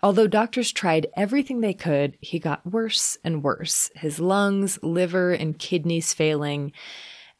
Although 0.02 0.26
doctors 0.26 0.70
tried 0.70 1.06
everything 1.16 1.62
they 1.62 1.72
could, 1.72 2.18
he 2.20 2.38
got 2.38 2.70
worse 2.70 3.16
and 3.24 3.42
worse, 3.42 3.90
his 3.94 4.20
lungs, 4.20 4.78
liver, 4.82 5.32
and 5.32 5.58
kidneys 5.58 6.12
failing. 6.12 6.72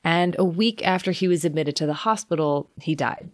And 0.02 0.34
a 0.38 0.46
week 0.46 0.82
after 0.82 1.12
he 1.12 1.28
was 1.28 1.44
admitted 1.44 1.76
to 1.76 1.84
the 1.84 1.92
hospital, 1.92 2.70
he 2.80 2.94
died. 2.94 3.28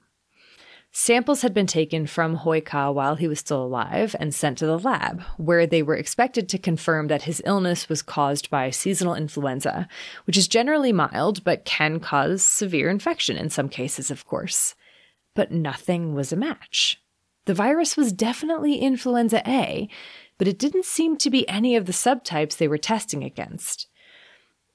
Samples 0.98 1.42
had 1.42 1.52
been 1.52 1.66
taken 1.66 2.06
from 2.06 2.36
Hoi 2.36 2.62
Ka 2.62 2.90
while 2.90 3.16
he 3.16 3.28
was 3.28 3.38
still 3.38 3.62
alive 3.62 4.16
and 4.18 4.34
sent 4.34 4.56
to 4.56 4.66
the 4.66 4.78
lab, 4.78 5.20
where 5.36 5.66
they 5.66 5.82
were 5.82 5.94
expected 5.94 6.48
to 6.48 6.58
confirm 6.58 7.08
that 7.08 7.24
his 7.24 7.42
illness 7.44 7.86
was 7.86 8.00
caused 8.00 8.48
by 8.48 8.70
seasonal 8.70 9.14
influenza, 9.14 9.88
which 10.24 10.38
is 10.38 10.48
generally 10.48 10.94
mild 10.94 11.44
but 11.44 11.66
can 11.66 12.00
cause 12.00 12.42
severe 12.42 12.88
infection 12.88 13.36
in 13.36 13.50
some 13.50 13.68
cases, 13.68 14.10
of 14.10 14.24
course. 14.24 14.74
But 15.34 15.52
nothing 15.52 16.14
was 16.14 16.32
a 16.32 16.36
match. 16.36 16.98
The 17.44 17.52
virus 17.52 17.98
was 17.98 18.10
definitely 18.10 18.76
influenza 18.76 19.42
A, 19.46 19.90
but 20.38 20.48
it 20.48 20.58
didn't 20.58 20.86
seem 20.86 21.18
to 21.18 21.28
be 21.28 21.46
any 21.46 21.76
of 21.76 21.84
the 21.84 21.92
subtypes 21.92 22.56
they 22.56 22.68
were 22.68 22.78
testing 22.78 23.22
against. 23.22 23.85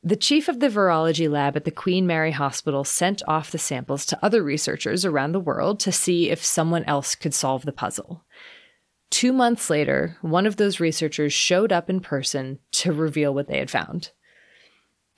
The 0.03 0.15
chief 0.15 0.47
of 0.47 0.59
the 0.59 0.67
virology 0.67 1.29
lab 1.29 1.55
at 1.55 1.63
the 1.63 1.69
Queen 1.69 2.07
Mary 2.07 2.31
Hospital 2.31 2.83
sent 2.83 3.21
off 3.27 3.51
the 3.51 3.59
samples 3.59 4.03
to 4.07 4.25
other 4.25 4.41
researchers 4.41 5.05
around 5.05 5.31
the 5.31 5.39
world 5.39 5.79
to 5.81 5.91
see 5.91 6.31
if 6.31 6.43
someone 6.43 6.83
else 6.85 7.13
could 7.13 7.35
solve 7.35 7.65
the 7.65 7.71
puzzle. 7.71 8.23
Two 9.11 9.31
months 9.31 9.69
later, 9.69 10.17
one 10.21 10.47
of 10.47 10.55
those 10.55 10.79
researchers 10.79 11.33
showed 11.33 11.71
up 11.71 11.87
in 11.87 11.99
person 11.99 12.57
to 12.71 12.91
reveal 12.91 13.31
what 13.31 13.47
they 13.47 13.59
had 13.59 13.69
found. 13.69 14.09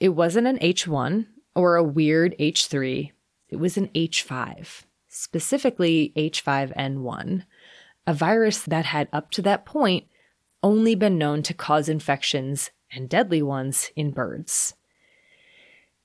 It 0.01 0.09
wasn't 0.09 0.47
an 0.47 0.57
H1 0.57 1.27
or 1.55 1.77
a 1.77 1.83
weird 1.83 2.35
H3, 2.37 3.11
it 3.49 3.55
was 3.55 3.77
an 3.77 3.87
H5, 3.89 4.81
specifically 5.07 6.11
H5N1, 6.17 7.45
a 8.05 8.13
virus 8.13 8.63
that 8.63 8.85
had 8.85 9.07
up 9.13 9.31
to 9.31 9.41
that 9.43 9.65
point 9.65 10.07
only 10.61 10.95
been 10.95 11.17
known 11.17 11.41
to 11.43 11.53
cause 11.53 11.87
infections 11.87 12.71
and 12.95 13.09
deadly 13.09 13.41
ones 13.41 13.91
in 13.95 14.11
birds. 14.11 14.75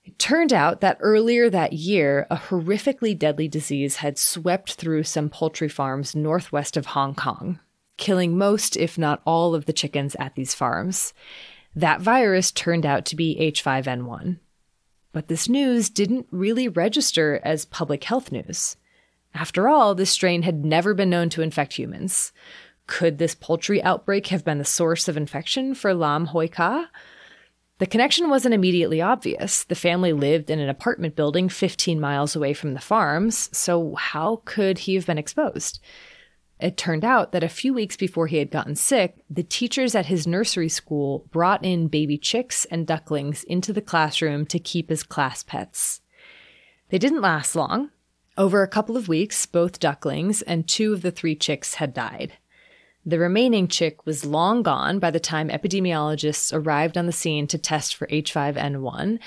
It 0.05 0.19
turned 0.19 0.53
out 0.53 0.81
that 0.81 0.97
earlier 1.01 1.51
that 1.51 1.75
year, 1.75 2.27
a 2.31 2.37
horrifically 2.37 3.19
deadly 3.19 3.47
disease 3.47 3.97
had 3.97 4.17
swept 4.17 4.73
through 4.73 5.03
some 5.03 5.29
poultry 5.29 5.69
farms 5.69 6.17
northwest 6.17 6.79
of 6.79 6.87
Hong 6.87 7.15
Kong, 7.15 7.61
killing 7.99 8.39
most, 8.39 8.77
if 8.77 8.97
not 8.97 9.21
all, 9.27 9.55
of 9.55 9.67
the 9.67 9.73
chickens 9.73 10.17
at 10.19 10.35
these 10.35 10.55
farms. 10.55 11.13
That 11.77 12.01
virus 12.01 12.51
turned 12.51 12.87
out 12.87 13.05
to 13.07 13.17
be 13.17 13.37
H5N1. 13.39 14.39
But 15.13 15.29
this 15.29 15.49
news 15.49 15.91
didn't 15.91 16.27
really 16.31 16.69
register 16.69 17.41
as 17.45 17.65
public 17.67 18.05
health 18.05 18.33
news. 18.33 18.77
After 19.35 19.69
all, 19.69 19.95
this 19.95 20.11
strain 20.11 20.43
had 20.43 20.65
never 20.65 20.95
been 20.95 21.11
known 21.11 21.29
to 21.31 21.43
infect 21.43 21.75
humans. 21.75 22.33
Could 22.89 23.19
this 23.19 23.37
poultry 23.37 23.81
outbreak 23.83 24.29
have 24.29 24.45
been 24.45 24.59
the 24.59 24.65
source 24.65 25.07
of 25.07 25.17
infection 25.17 25.75
for 25.75 25.95
Lam 25.95 26.27
Hoi 26.27 26.49
Ka? 26.49 26.89
The 27.79 27.87
connection 27.87 28.29
wasn't 28.29 28.55
immediately 28.55 29.01
obvious. 29.01 29.63
The 29.63 29.77
family 29.77 30.13
lived 30.13 30.51
in 30.51 30.59
an 30.59 30.71
apartment 30.71 31.15
building 31.15 31.49
15 31.49 32.01
miles 32.01 32.35
away 32.35 32.55
from 32.55 32.73
the 32.75 32.81
farms, 32.81 33.57
so 33.57 33.95
how 33.95 34.43
could 34.47 34.79
he 34.79 34.95
have 34.97 35.07
been 35.07 35.19
exposed? 35.19 35.81
It 36.59 36.79
turned 36.79 37.05
out 37.05 37.31
that 37.33 37.45
a 37.45 37.49
few 37.49 37.75
weeks 37.75 37.97
before 37.97 38.27
he 38.27 38.39
had 38.39 38.51
gotten 38.51 38.75
sick, 38.75 39.23
the 39.29 39.45
teachers 39.45 39.95
at 39.95 40.07
his 40.07 40.27
nursery 40.27 40.71
school 40.71 41.29
brought 41.31 41.65
in 41.65 41.89
baby 41.89 42.17
chicks 42.17 42.65
and 42.65 42.87
ducklings 42.87 43.45
into 43.45 43.73
the 43.73 43.83
classroom 43.83 44.47
to 44.47 44.59
keep 44.59 44.91
as 44.91 45.03
class 45.03 45.43
pets. 45.43 46.01
They 46.89 46.99
didn't 46.99 47.21
last 47.21 47.55
long. 47.55 47.91
Over 48.39 48.63
a 48.63 48.69
couple 48.69 48.97
of 48.97 49.09
weeks, 49.09 49.45
both 49.45 49.79
ducklings 49.79 50.41
and 50.41 50.67
two 50.67 50.95
of 50.95 51.03
the 51.03 51.11
three 51.11 51.37
chicks 51.37 51.75
had 51.75 51.93
died. 51.93 52.39
The 53.07 53.19
remaining 53.19 53.69
chick 53.69 54.05
was 54.05 54.27
long 54.27 54.63
gone 54.63 54.99
by 54.99 55.11
the 55.11 55.21
time 55.21 55.49
epidemiologists 55.49 56.53
arrived 56.53 56.99
on 56.99 57.07
the 57.07 57.13
scene 57.13 57.47
to 57.47 57.59
test 57.59 57.95
for 57.95 58.07
H5N1, 58.09 59.19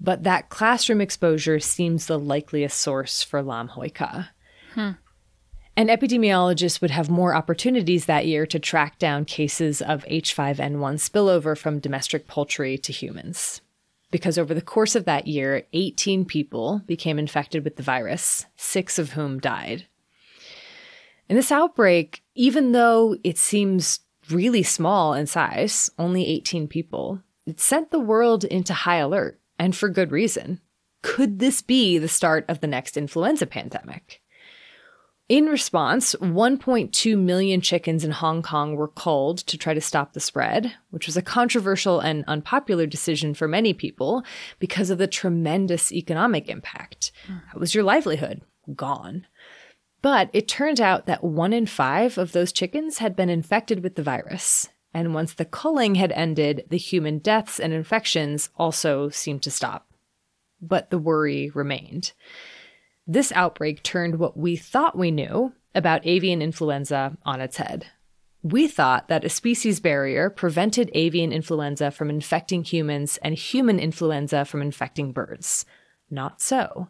but 0.00 0.22
that 0.22 0.48
classroom 0.48 1.00
exposure 1.00 1.60
seems 1.60 2.06
the 2.06 2.18
likeliest 2.18 2.78
source 2.78 3.22
for 3.22 3.42
Lam 3.42 3.68
Hoi 3.68 3.90
Ka. 3.90 4.30
Hmm. 4.74 4.92
And 5.76 5.90
epidemiologists 5.90 6.80
would 6.80 6.90
have 6.90 7.08
more 7.08 7.34
opportunities 7.34 8.06
that 8.06 8.26
year 8.26 8.46
to 8.46 8.58
track 8.58 8.98
down 8.98 9.24
cases 9.24 9.80
of 9.80 10.04
H5N1 10.06 10.96
spillover 10.96 11.56
from 11.56 11.78
domestic 11.78 12.26
poultry 12.26 12.76
to 12.78 12.92
humans. 12.92 13.60
Because 14.10 14.38
over 14.38 14.54
the 14.54 14.62
course 14.62 14.96
of 14.96 15.04
that 15.04 15.26
year, 15.26 15.66
18 15.72 16.24
people 16.24 16.82
became 16.86 17.18
infected 17.18 17.62
with 17.62 17.76
the 17.76 17.82
virus, 17.82 18.46
six 18.56 18.98
of 18.98 19.12
whom 19.12 19.38
died. 19.38 19.86
In 21.28 21.36
this 21.36 21.52
outbreak, 21.52 22.22
even 22.34 22.72
though 22.72 23.16
it 23.22 23.36
seems 23.36 24.00
really 24.30 24.62
small 24.62 25.14
in 25.14 25.26
size, 25.26 25.90
only 25.98 26.26
18 26.26 26.68
people, 26.68 27.20
it 27.46 27.60
sent 27.60 27.90
the 27.90 28.00
world 28.00 28.44
into 28.44 28.72
high 28.72 28.96
alert, 28.96 29.40
and 29.58 29.76
for 29.76 29.88
good 29.88 30.10
reason. 30.10 30.60
Could 31.02 31.38
this 31.38 31.62
be 31.62 31.98
the 31.98 32.08
start 32.08 32.44
of 32.48 32.60
the 32.60 32.66
next 32.66 32.96
influenza 32.96 33.46
pandemic? 33.46 34.20
In 35.28 35.44
response, 35.44 36.14
1.2 36.14 37.18
million 37.18 37.60
chickens 37.60 38.02
in 38.02 38.12
Hong 38.12 38.40
Kong 38.40 38.76
were 38.76 38.88
culled 38.88 39.38
to 39.38 39.58
try 39.58 39.74
to 39.74 39.80
stop 39.80 40.14
the 40.14 40.20
spread, 40.20 40.72
which 40.90 41.06
was 41.06 41.18
a 41.18 41.22
controversial 41.22 42.00
and 42.00 42.24
unpopular 42.26 42.86
decision 42.86 43.34
for 43.34 43.46
many 43.46 43.74
people 43.74 44.24
because 44.58 44.88
of 44.88 44.96
the 44.96 45.06
tremendous 45.06 45.92
economic 45.92 46.48
impact. 46.48 47.12
Hmm. 47.26 47.36
How 47.48 47.58
was 47.58 47.74
your 47.74 47.84
livelihood? 47.84 48.40
Gone. 48.74 49.26
But 50.00 50.30
it 50.32 50.46
turned 50.46 50.80
out 50.80 51.06
that 51.06 51.24
one 51.24 51.52
in 51.52 51.66
five 51.66 52.18
of 52.18 52.32
those 52.32 52.52
chickens 52.52 52.98
had 52.98 53.16
been 53.16 53.28
infected 53.28 53.82
with 53.82 53.96
the 53.96 54.02
virus. 54.02 54.68
And 54.94 55.14
once 55.14 55.34
the 55.34 55.44
culling 55.44 55.96
had 55.96 56.12
ended, 56.12 56.64
the 56.70 56.78
human 56.78 57.18
deaths 57.18 57.60
and 57.60 57.72
infections 57.72 58.50
also 58.56 59.10
seemed 59.10 59.42
to 59.42 59.50
stop. 59.50 59.88
But 60.60 60.90
the 60.90 60.98
worry 60.98 61.50
remained. 61.50 62.12
This 63.06 63.32
outbreak 63.32 63.82
turned 63.82 64.18
what 64.18 64.36
we 64.36 64.56
thought 64.56 64.96
we 64.96 65.10
knew 65.10 65.52
about 65.74 66.06
avian 66.06 66.42
influenza 66.42 67.16
on 67.24 67.40
its 67.40 67.56
head. 67.56 67.86
We 68.42 68.68
thought 68.68 69.08
that 69.08 69.24
a 69.24 69.28
species 69.28 69.80
barrier 69.80 70.30
prevented 70.30 70.90
avian 70.94 71.32
influenza 71.32 71.90
from 71.90 72.08
infecting 72.08 72.64
humans 72.64 73.18
and 73.22 73.34
human 73.34 73.78
influenza 73.78 74.44
from 74.44 74.62
infecting 74.62 75.12
birds. 75.12 75.64
Not 76.10 76.40
so. 76.40 76.88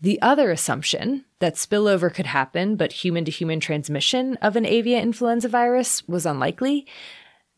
The 0.00 0.20
other 0.22 0.50
assumption, 0.50 1.24
that 1.40 1.56
spillover 1.56 2.12
could 2.12 2.26
happen 2.26 2.76
but 2.76 2.92
human 2.92 3.24
to 3.24 3.30
human 3.30 3.60
transmission 3.60 4.36
of 4.36 4.56
an 4.56 4.64
avian 4.64 5.02
influenza 5.02 5.48
virus 5.48 6.06
was 6.08 6.24
unlikely, 6.24 6.86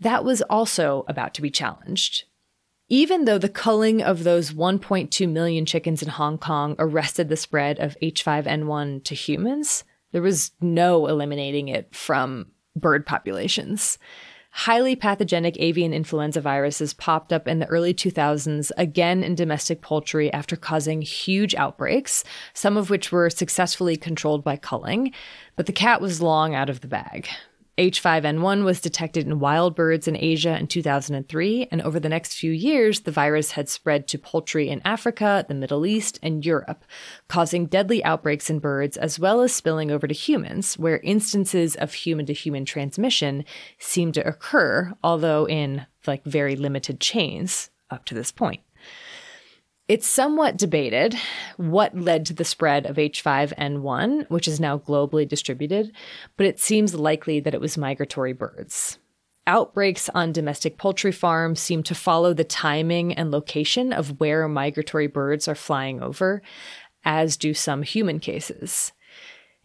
that 0.00 0.24
was 0.24 0.42
also 0.42 1.04
about 1.08 1.34
to 1.34 1.42
be 1.42 1.50
challenged. 1.50 2.24
Even 2.88 3.24
though 3.24 3.38
the 3.38 3.48
culling 3.48 4.02
of 4.02 4.24
those 4.24 4.52
1.2 4.52 5.30
million 5.30 5.64
chickens 5.64 6.02
in 6.02 6.08
Hong 6.08 6.36
Kong 6.36 6.76
arrested 6.78 7.28
the 7.28 7.36
spread 7.36 7.78
of 7.78 7.96
H5N1 8.02 9.04
to 9.04 9.14
humans, 9.14 9.84
there 10.12 10.22
was 10.22 10.52
no 10.60 11.06
eliminating 11.06 11.68
it 11.68 11.94
from 11.94 12.46
bird 12.76 13.06
populations. 13.06 13.98
Highly 14.56 14.94
pathogenic 14.94 15.56
avian 15.58 15.92
influenza 15.92 16.40
viruses 16.40 16.94
popped 16.94 17.32
up 17.32 17.48
in 17.48 17.58
the 17.58 17.66
early 17.66 17.92
2000s, 17.92 18.70
again 18.76 19.24
in 19.24 19.34
domestic 19.34 19.80
poultry 19.80 20.32
after 20.32 20.54
causing 20.54 21.02
huge 21.02 21.56
outbreaks, 21.56 22.22
some 22.52 22.76
of 22.76 22.88
which 22.88 23.10
were 23.10 23.28
successfully 23.30 23.96
controlled 23.96 24.44
by 24.44 24.56
culling, 24.56 25.12
but 25.56 25.66
the 25.66 25.72
cat 25.72 26.00
was 26.00 26.22
long 26.22 26.54
out 26.54 26.70
of 26.70 26.82
the 26.82 26.86
bag. 26.86 27.28
H5N1 27.76 28.62
was 28.62 28.80
detected 28.80 29.26
in 29.26 29.40
wild 29.40 29.74
birds 29.74 30.06
in 30.06 30.16
Asia 30.16 30.56
in 30.56 30.68
2003, 30.68 31.66
and 31.72 31.82
over 31.82 31.98
the 31.98 32.08
next 32.08 32.34
few 32.34 32.52
years, 32.52 33.00
the 33.00 33.10
virus 33.10 33.52
had 33.52 33.68
spread 33.68 34.06
to 34.08 34.18
poultry 34.18 34.68
in 34.68 34.80
Africa, 34.84 35.44
the 35.48 35.54
Middle 35.54 35.84
East, 35.84 36.20
and 36.22 36.46
Europe, 36.46 36.84
causing 37.26 37.66
deadly 37.66 38.04
outbreaks 38.04 38.48
in 38.48 38.60
birds 38.60 38.96
as 38.96 39.18
well 39.18 39.40
as 39.40 39.52
spilling 39.52 39.90
over 39.90 40.06
to 40.06 40.14
humans, 40.14 40.78
where 40.78 40.98
instances 40.98 41.74
of 41.74 41.92
human 41.94 42.26
to 42.26 42.32
human 42.32 42.64
transmission 42.64 43.44
seem 43.78 44.12
to 44.12 44.24
occur, 44.24 44.92
although 45.02 45.48
in 45.48 45.84
like 46.06 46.22
very 46.24 46.54
limited 46.54 47.00
chains 47.00 47.70
up 47.90 48.04
to 48.04 48.14
this 48.14 48.30
point. 48.30 48.60
It's 49.86 50.06
somewhat 50.06 50.56
debated 50.56 51.14
what 51.58 51.94
led 51.94 52.24
to 52.26 52.32
the 52.32 52.44
spread 52.44 52.86
of 52.86 52.96
H5N1, 52.96 54.30
which 54.30 54.48
is 54.48 54.58
now 54.58 54.78
globally 54.78 55.28
distributed, 55.28 55.92
but 56.38 56.46
it 56.46 56.58
seems 56.58 56.94
likely 56.94 57.38
that 57.40 57.52
it 57.52 57.60
was 57.60 57.76
migratory 57.76 58.32
birds. 58.32 58.98
Outbreaks 59.46 60.08
on 60.14 60.32
domestic 60.32 60.78
poultry 60.78 61.12
farms 61.12 61.60
seem 61.60 61.82
to 61.82 61.94
follow 61.94 62.32
the 62.32 62.44
timing 62.44 63.12
and 63.12 63.30
location 63.30 63.92
of 63.92 64.18
where 64.20 64.48
migratory 64.48 65.06
birds 65.06 65.46
are 65.48 65.54
flying 65.54 66.02
over, 66.02 66.40
as 67.04 67.36
do 67.36 67.52
some 67.52 67.82
human 67.82 68.20
cases. 68.20 68.92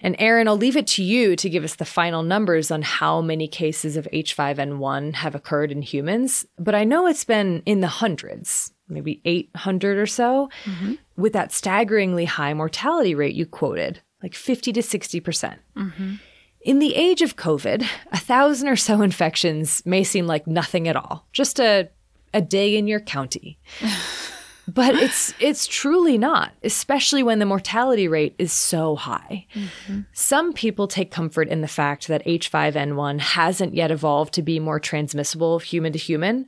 And 0.01 0.17
Erin, 0.19 0.49
I'll 0.49 0.57
leave 0.57 0.75
it 0.75 0.87
to 0.87 1.03
you 1.03 1.37
to 1.37 1.49
give 1.49 1.63
us 1.63 1.75
the 1.75 1.85
final 1.85 2.23
numbers 2.23 2.71
on 2.71 2.81
how 2.81 3.21
many 3.21 3.47
cases 3.47 3.95
of 3.95 4.05
H5N1 4.11 5.13
have 5.13 5.33
occurred 5.33 5.71
in 5.71 5.81
humans, 5.81 6.45
but 6.57 6.75
I 6.75 6.83
know 6.83 7.07
it's 7.07 7.23
been 7.23 7.63
in 7.65 7.79
the 7.79 7.87
hundreds 7.87 8.73
maybe 8.89 9.21
800 9.25 9.97
or 9.97 10.05
so, 10.05 10.49
mm-hmm. 10.65 10.93
with 11.17 11.33
that 11.33 11.51
staggeringly 11.51 12.25
high 12.25 12.53
mortality 12.53 13.15
rate 13.15 13.35
you 13.35 13.45
quoted, 13.45 14.01
like 14.21 14.35
50 14.35 14.73
to 14.73 14.81
60%. 14.81 15.23
percent 15.23 15.59
mm-hmm. 15.75 16.15
In 16.61 16.79
the 16.79 16.95
age 16.95 17.21
of 17.21 17.37
COVID, 17.37 17.87
a 18.11 18.17
thousand 18.17 18.67
or 18.67 18.75
so 18.75 19.01
infections 19.01 19.81
may 19.85 20.03
seem 20.03 20.27
like 20.27 20.45
nothing 20.45 20.89
at 20.89 20.97
all, 20.97 21.25
just 21.31 21.59
a, 21.59 21.89
a 22.33 22.41
day 22.41 22.75
in 22.75 22.85
your 22.85 22.99
county. 22.99 23.57
but 24.73 24.93
it's 24.95 25.33
it's 25.39 25.67
truly 25.67 26.17
not, 26.17 26.51
especially 26.63 27.23
when 27.23 27.39
the 27.39 27.45
mortality 27.45 28.07
rate 28.07 28.35
is 28.37 28.51
so 28.51 28.95
high. 28.95 29.47
Mm-hmm. 29.53 30.01
Some 30.13 30.53
people 30.53 30.87
take 30.87 31.11
comfort 31.11 31.47
in 31.47 31.61
the 31.61 31.67
fact 31.67 32.07
that 32.07 32.25
H5N1 32.25 33.19
hasn't 33.19 33.73
yet 33.73 33.91
evolved 33.91 34.33
to 34.33 34.41
be 34.41 34.59
more 34.59 34.79
transmissible 34.79 35.59
human 35.59 35.93
to 35.93 35.99
human, 35.99 36.45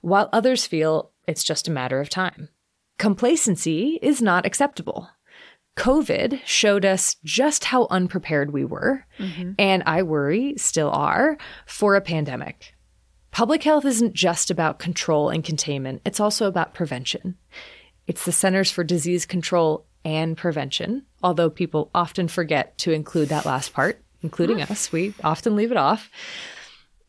while 0.00 0.28
others 0.32 0.66
feel 0.66 1.10
it's 1.30 1.44
just 1.44 1.68
a 1.68 1.70
matter 1.70 2.00
of 2.00 2.10
time. 2.10 2.48
Complacency 2.98 4.00
is 4.02 4.20
not 4.20 4.44
acceptable. 4.44 5.08
COVID 5.76 6.40
showed 6.44 6.84
us 6.84 7.16
just 7.24 7.64
how 7.64 7.86
unprepared 7.88 8.52
we 8.52 8.64
were, 8.64 9.06
mm-hmm. 9.16 9.52
and 9.56 9.84
I 9.86 10.02
worry 10.02 10.54
still 10.56 10.90
are, 10.90 11.38
for 11.64 11.94
a 11.94 12.00
pandemic. 12.00 12.74
Public 13.30 13.62
health 13.62 13.84
isn't 13.84 14.12
just 14.12 14.50
about 14.50 14.80
control 14.80 15.30
and 15.30 15.44
containment, 15.44 16.02
it's 16.04 16.18
also 16.18 16.48
about 16.48 16.74
prevention. 16.74 17.36
It's 18.08 18.24
the 18.24 18.32
Centers 18.32 18.72
for 18.72 18.82
Disease 18.82 19.24
Control 19.24 19.86
and 20.04 20.36
Prevention, 20.36 21.06
although 21.22 21.48
people 21.48 21.90
often 21.94 22.26
forget 22.26 22.76
to 22.78 22.90
include 22.90 23.28
that 23.28 23.46
last 23.46 23.72
part, 23.72 24.02
including 24.20 24.60
us. 24.60 24.90
We 24.90 25.14
often 25.22 25.54
leave 25.54 25.70
it 25.70 25.76
off. 25.76 26.10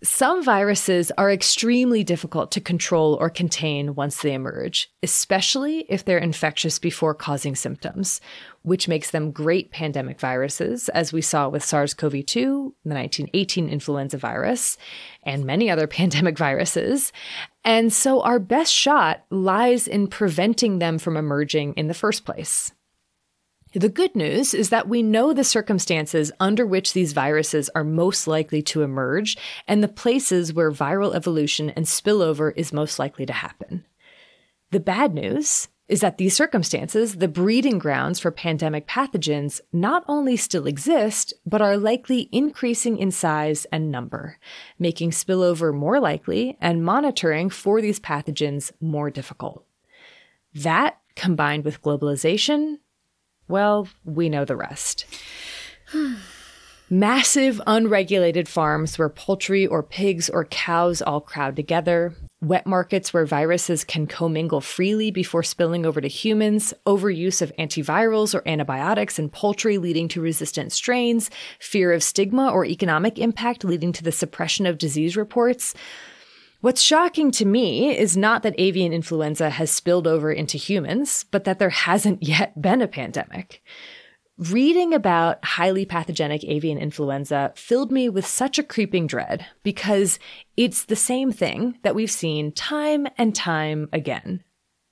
Some 0.03 0.43
viruses 0.43 1.11
are 1.15 1.29
extremely 1.29 2.03
difficult 2.03 2.49
to 2.53 2.59
control 2.59 3.19
or 3.21 3.29
contain 3.29 3.93
once 3.93 4.19
they 4.19 4.33
emerge, 4.33 4.89
especially 5.03 5.85
if 5.89 6.03
they're 6.03 6.17
infectious 6.17 6.79
before 6.79 7.13
causing 7.13 7.55
symptoms, 7.55 8.19
which 8.63 8.87
makes 8.87 9.11
them 9.11 9.31
great 9.31 9.69
pandemic 9.69 10.19
viruses, 10.19 10.89
as 10.89 11.13
we 11.13 11.21
saw 11.21 11.49
with 11.49 11.63
SARS 11.63 11.93
CoV 11.93 12.25
2, 12.25 12.75
the 12.83 12.95
1918 12.95 13.69
influenza 13.69 14.17
virus, 14.17 14.75
and 15.21 15.45
many 15.45 15.69
other 15.69 15.85
pandemic 15.99 16.35
viruses. 16.35 17.13
And 17.63 17.93
so 17.93 18.21
our 18.21 18.39
best 18.39 18.73
shot 18.73 19.23
lies 19.29 19.87
in 19.87 20.07
preventing 20.07 20.79
them 20.79 20.97
from 20.97 21.15
emerging 21.15 21.75
in 21.75 21.87
the 21.87 21.93
first 21.93 22.25
place. 22.25 22.71
The 23.73 23.89
good 23.89 24.15
news 24.15 24.53
is 24.53 24.69
that 24.69 24.89
we 24.89 25.01
know 25.01 25.31
the 25.31 25.45
circumstances 25.45 26.29
under 26.41 26.65
which 26.65 26.91
these 26.91 27.13
viruses 27.13 27.69
are 27.73 27.85
most 27.85 28.27
likely 28.27 28.61
to 28.63 28.81
emerge 28.81 29.37
and 29.65 29.81
the 29.81 29.87
places 29.87 30.53
where 30.53 30.71
viral 30.71 31.15
evolution 31.15 31.69
and 31.69 31.85
spillover 31.85 32.51
is 32.57 32.73
most 32.73 32.99
likely 32.99 33.25
to 33.25 33.33
happen. 33.33 33.85
The 34.71 34.81
bad 34.81 35.13
news 35.13 35.69
is 35.87 36.01
that 36.01 36.17
these 36.17 36.35
circumstances, 36.35 37.17
the 37.17 37.27
breeding 37.27 37.77
grounds 37.77 38.19
for 38.19 38.31
pandemic 38.31 38.87
pathogens, 38.87 39.59
not 39.71 40.03
only 40.07 40.37
still 40.37 40.67
exist, 40.67 41.33
but 41.45 41.61
are 41.61 41.77
likely 41.77 42.29
increasing 42.31 42.97
in 42.97 43.11
size 43.11 43.65
and 43.71 43.91
number, 43.91 44.37
making 44.79 45.11
spillover 45.11 45.73
more 45.73 45.99
likely 45.99 46.57
and 46.61 46.83
monitoring 46.83 47.49
for 47.49 47.81
these 47.81 47.99
pathogens 47.99 48.71
more 48.79 49.09
difficult. 49.09 49.65
That, 50.53 50.99
combined 51.15 51.65
with 51.65 51.81
globalization, 51.81 52.77
well, 53.51 53.87
we 54.05 54.29
know 54.29 54.45
the 54.45 54.55
rest. 54.55 55.05
Massive 56.89 57.61
unregulated 57.67 58.49
farms 58.49 58.99
where 58.99 59.07
poultry 59.07 59.65
or 59.65 59.81
pigs 59.81 60.29
or 60.29 60.43
cows 60.43 61.01
all 61.01 61.21
crowd 61.21 61.55
together, 61.55 62.13
wet 62.41 62.67
markets 62.67 63.13
where 63.13 63.25
viruses 63.25 63.85
can 63.85 64.07
commingle 64.07 64.59
freely 64.59 65.09
before 65.09 65.41
spilling 65.41 65.85
over 65.85 66.01
to 66.01 66.09
humans, 66.09 66.73
overuse 66.85 67.41
of 67.41 67.55
antivirals 67.57 68.35
or 68.35 68.45
antibiotics 68.45 69.19
in 69.19 69.29
poultry 69.29 69.77
leading 69.77 70.09
to 70.09 70.19
resistant 70.19 70.73
strains, 70.73 71.29
fear 71.59 71.93
of 71.93 72.03
stigma 72.03 72.51
or 72.51 72.65
economic 72.65 73.17
impact 73.19 73.63
leading 73.63 73.93
to 73.93 74.03
the 74.03 74.11
suppression 74.11 74.65
of 74.65 74.77
disease 74.77 75.15
reports. 75.15 75.73
What's 76.61 76.81
shocking 76.81 77.31
to 77.31 77.45
me 77.45 77.97
is 77.97 78.15
not 78.15 78.43
that 78.43 78.53
avian 78.59 78.93
influenza 78.93 79.49
has 79.49 79.71
spilled 79.71 80.05
over 80.05 80.31
into 80.31 80.59
humans, 80.59 81.25
but 81.31 81.43
that 81.45 81.57
there 81.57 81.71
hasn't 81.71 82.21
yet 82.27 82.61
been 82.61 82.83
a 82.83 82.87
pandemic. 82.87 83.63
Reading 84.37 84.93
about 84.93 85.43
highly 85.43 85.85
pathogenic 85.85 86.43
avian 86.43 86.77
influenza 86.77 87.51
filled 87.55 87.91
me 87.91 88.09
with 88.09 88.27
such 88.27 88.59
a 88.59 88.63
creeping 88.63 89.07
dread 89.07 89.47
because 89.63 90.19
it's 90.55 90.85
the 90.85 90.95
same 90.95 91.31
thing 91.31 91.79
that 91.81 91.95
we've 91.95 92.11
seen 92.11 92.51
time 92.51 93.07
and 93.17 93.33
time 93.35 93.89
again. 93.91 94.43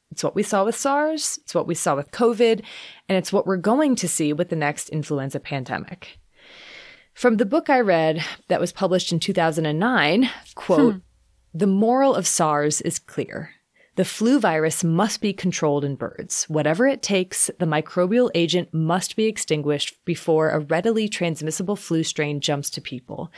It's 0.10 0.24
what 0.24 0.36
we 0.36 0.42
saw 0.42 0.66
with 0.66 0.76
SARS, 0.76 1.38
it's 1.44 1.54
what 1.54 1.68
we 1.68 1.76
saw 1.76 1.96
with 1.96 2.10
COVID, 2.10 2.64
and 3.08 3.18
it's 3.18 3.32
what 3.32 3.46
we're 3.46 3.58
going 3.58 3.96
to 3.98 4.08
see 4.08 4.34
with 4.34 4.50
the 4.50 4.56
next 4.56 4.90
influenza 4.90 5.40
pandemic. 5.40 6.18
From 7.14 7.38
the 7.38 7.46
book 7.46 7.70
I 7.70 7.80
read 7.82 8.26
that 8.48 8.60
was 8.60 8.72
published 8.72 9.12
in 9.12 9.20
2009, 9.20 10.30
quote, 10.56 10.94
hmm. 10.96 11.00
The 11.54 11.68
moral 11.68 12.16
of 12.16 12.28
SARS 12.28 12.82
is 12.82 13.00
clear. 13.00 13.52
The 13.96 14.06
flu 14.06 14.40
virus 14.40 14.82
must 14.82 15.20
be 15.20 15.34
controlled 15.34 15.84
in 15.84 15.96
birds. 15.96 16.46
Whatever 16.46 16.88
it 16.88 17.02
takes, 17.02 17.52
the 17.60 17.66
microbial 17.66 18.30
agent 18.34 18.74
must 18.74 19.18
be 19.18 19.26
extinguished 19.26 19.98
before 20.06 20.52
a 20.52 20.60
readily 20.60 21.10
transmissible 21.10 21.76
flu 21.76 22.04
strain 22.04 22.40
jumps 22.40 22.70
to 22.70 22.82
people. 22.82 23.30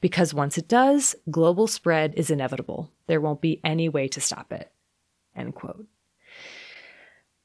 Because 0.00 0.34
once 0.34 0.58
it 0.58 0.66
does, 0.66 1.14
global 1.30 1.68
spread 1.68 2.14
is 2.16 2.30
inevitable. 2.30 2.90
There 3.06 3.20
won't 3.20 3.40
be 3.40 3.60
any 3.62 3.88
way 3.88 4.08
to 4.08 4.20
stop 4.20 4.50
it. 4.52 4.72
End 5.36 5.54
quote. 5.54 5.86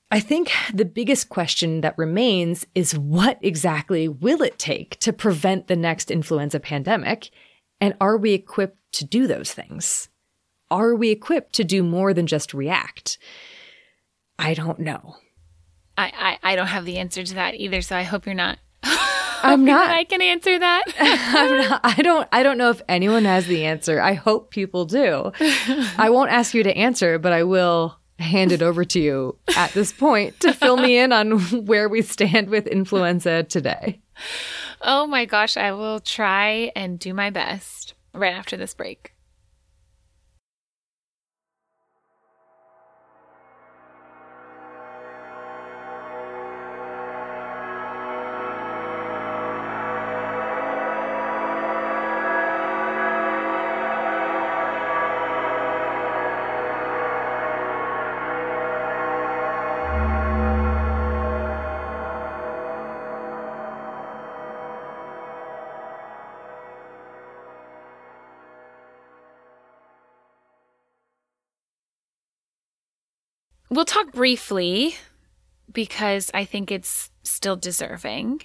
I 0.09 0.19
think 0.19 0.51
the 0.73 0.85
biggest 0.85 1.29
question 1.29 1.81
that 1.81 1.97
remains 1.97 2.65
is 2.73 2.97
what 2.97 3.37
exactly 3.41 4.07
will 4.07 4.41
it 4.41 4.57
take 4.57 4.99
to 5.01 5.13
prevent 5.13 5.67
the 5.67 5.75
next 5.75 6.09
influenza 6.09 6.59
pandemic? 6.59 7.29
And 7.79 7.95
are 7.99 8.17
we 8.17 8.33
equipped 8.33 8.79
to 8.93 9.05
do 9.05 9.27
those 9.27 9.51
things? 9.53 10.09
Are 10.73 10.95
we 10.95 11.11
equipped 11.11 11.53
to 11.53 11.63
do 11.63 11.83
more 11.83 12.15
than 12.15 12.25
just 12.25 12.51
react? 12.51 13.19
I 14.39 14.55
don't 14.55 14.79
know. 14.79 15.17
I, 15.95 16.39
I, 16.43 16.53
I 16.53 16.55
don't 16.55 16.65
have 16.65 16.83
the 16.83 16.97
answer 16.97 17.23
to 17.23 17.35
that 17.35 17.53
either, 17.53 17.83
so 17.83 17.95
I 17.95 18.01
hope 18.01 18.25
you're 18.25 18.33
not. 18.33 18.57
I'm 18.81 19.65
not. 19.65 19.91
I 19.91 20.03
can 20.03 20.23
answer 20.23 20.57
that. 20.57 20.83
I'm 20.99 21.69
not, 21.69 21.81
I 21.83 22.01
don't. 22.01 22.27
I 22.31 22.41
don't 22.41 22.57
know 22.57 22.71
if 22.71 22.81
anyone 22.89 23.25
has 23.25 23.45
the 23.45 23.65
answer. 23.65 24.01
I 24.01 24.13
hope 24.13 24.49
people 24.49 24.85
do. 24.85 25.31
I 25.39 26.09
won't 26.09 26.31
ask 26.31 26.55
you 26.55 26.63
to 26.63 26.75
answer, 26.75 27.19
but 27.19 27.33
I 27.33 27.43
will 27.43 27.99
hand 28.17 28.51
it 28.51 28.63
over 28.63 28.83
to 28.83 28.99
you 28.99 29.37
at 29.55 29.73
this 29.73 29.91
point 29.91 30.39
to 30.39 30.53
fill 30.53 30.77
me 30.77 30.97
in 30.97 31.13
on 31.13 31.39
where 31.67 31.87
we 31.87 32.01
stand 32.01 32.49
with 32.49 32.65
influenza 32.65 33.43
today. 33.43 34.01
Oh 34.81 35.05
my 35.05 35.25
gosh, 35.25 35.55
I 35.55 35.71
will 35.73 35.99
try 35.99 36.71
and 36.75 36.97
do 36.97 37.13
my 37.13 37.29
best 37.29 37.93
right 38.15 38.33
after 38.33 38.57
this 38.57 38.73
break. 38.73 39.12
We'll 73.73 73.85
talk 73.85 74.11
briefly 74.11 74.95
because 75.71 76.29
I 76.31 76.45
think 76.45 76.71
it's 76.71 77.09
still 77.23 77.55
deserving 77.55 78.43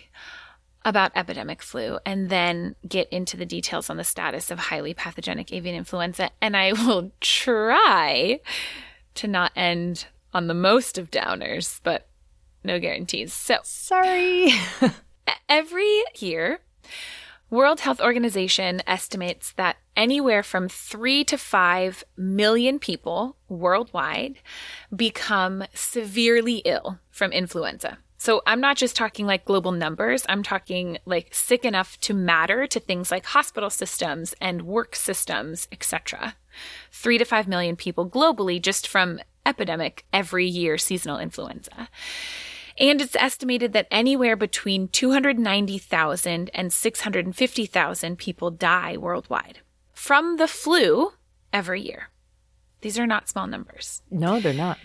about 0.86 1.12
epidemic 1.14 1.60
flu 1.60 1.98
and 2.06 2.30
then 2.30 2.76
get 2.88 3.10
into 3.10 3.36
the 3.36 3.44
details 3.44 3.90
on 3.90 3.98
the 3.98 4.05
status 4.05 4.50
of 4.50 4.59
highly 4.59 4.94
pathogenic 4.94 5.52
avian 5.52 5.76
influenza. 5.76 6.30
And 6.40 6.56
I 6.56 6.72
will 6.72 7.12
try 7.20 8.40
to 9.16 9.28
not 9.28 9.52
end 9.55 10.06
on 10.32 10.46
the 10.46 10.55
most 10.55 10.96
of 10.96 11.10
downers, 11.10 11.78
but 11.84 12.09
no 12.64 12.80
guarantees. 12.80 13.34
So, 13.34 13.59
sorry. 13.64 14.50
every 15.50 16.05
year, 16.16 16.60
World 17.50 17.80
Health 17.80 18.00
Organization 18.02 18.82
estimates 18.86 19.52
that 19.52 19.78
anywhere 19.96 20.42
from 20.42 20.68
3 20.68 21.24
to 21.24 21.38
5 21.38 22.04
million 22.14 22.78
people 22.78 23.36
worldwide 23.48 24.36
become 24.94 25.64
severely 25.72 26.56
ill 26.66 26.98
from 27.10 27.32
influenza. 27.32 27.96
So 28.18 28.42
I'm 28.46 28.60
not 28.60 28.76
just 28.76 28.96
talking 28.96 29.24
like 29.24 29.46
global 29.46 29.72
numbers, 29.72 30.26
I'm 30.28 30.42
talking 30.42 30.98
like 31.06 31.34
sick 31.34 31.64
enough 31.64 31.98
to 32.00 32.12
matter 32.12 32.66
to 32.66 32.80
things 32.80 33.10
like 33.10 33.24
hospital 33.24 33.70
systems 33.70 34.34
and 34.42 34.62
work 34.62 34.94
systems, 34.94 35.68
etc. 35.72 36.34
3 36.92 37.16
to 37.16 37.24
5 37.24 37.48
million 37.48 37.76
people 37.76 38.10
globally 38.10 38.60
just 38.60 38.86
from 38.86 39.20
epidemic 39.46 40.04
every 40.12 40.46
year 40.46 40.76
seasonal 40.76 41.18
influenza. 41.18 41.88
And 42.78 43.00
it's 43.00 43.16
estimated 43.16 43.72
that 43.72 43.88
anywhere 43.90 44.36
between 44.36 44.88
290,000 44.88 46.50
and 46.55 46.72
650,000 46.72 48.18
people 48.18 48.50
die 48.50 48.96
worldwide 48.96 49.60
from 49.92 50.36
the 50.36 50.46
flu 50.46 51.12
every 51.52 51.82
year. 51.82 52.10
These 52.80 52.98
are 52.98 53.06
not 53.06 53.28
small 53.28 53.48
numbers. 53.48 54.02
No, 54.10 54.38
they're 54.38 54.55
not. 54.55 54.78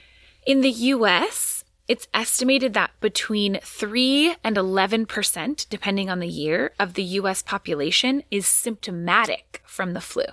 In 0.48 0.62
the 0.62 0.72
US, 0.72 1.64
it's 1.88 2.08
estimated 2.14 2.74
that 2.74 2.92
between 3.00 3.60
3 3.62 4.36
and 4.44 4.56
11%, 4.56 5.70
depending 5.70 6.10
on 6.10 6.20
the 6.20 6.28
year, 6.28 6.72
of 6.80 6.96
the 6.96 7.04
US 7.04 7.44
population 7.44 8.24
is 8.32 8.48
symptomatic 8.48 9.62
from 9.66 9.94
the 9.94 10.02
flu. 10.02 10.24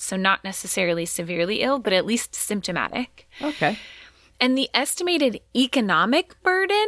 So, 0.00 0.16
not 0.16 0.44
necessarily 0.44 1.04
severely 1.04 1.62
ill, 1.62 1.80
but 1.80 1.92
at 1.92 2.06
least 2.06 2.32
symptomatic. 2.32 3.26
Okay. 3.42 3.76
And 4.40 4.56
the 4.56 4.68
estimated 4.72 5.40
economic 5.56 6.40
burden 6.42 6.86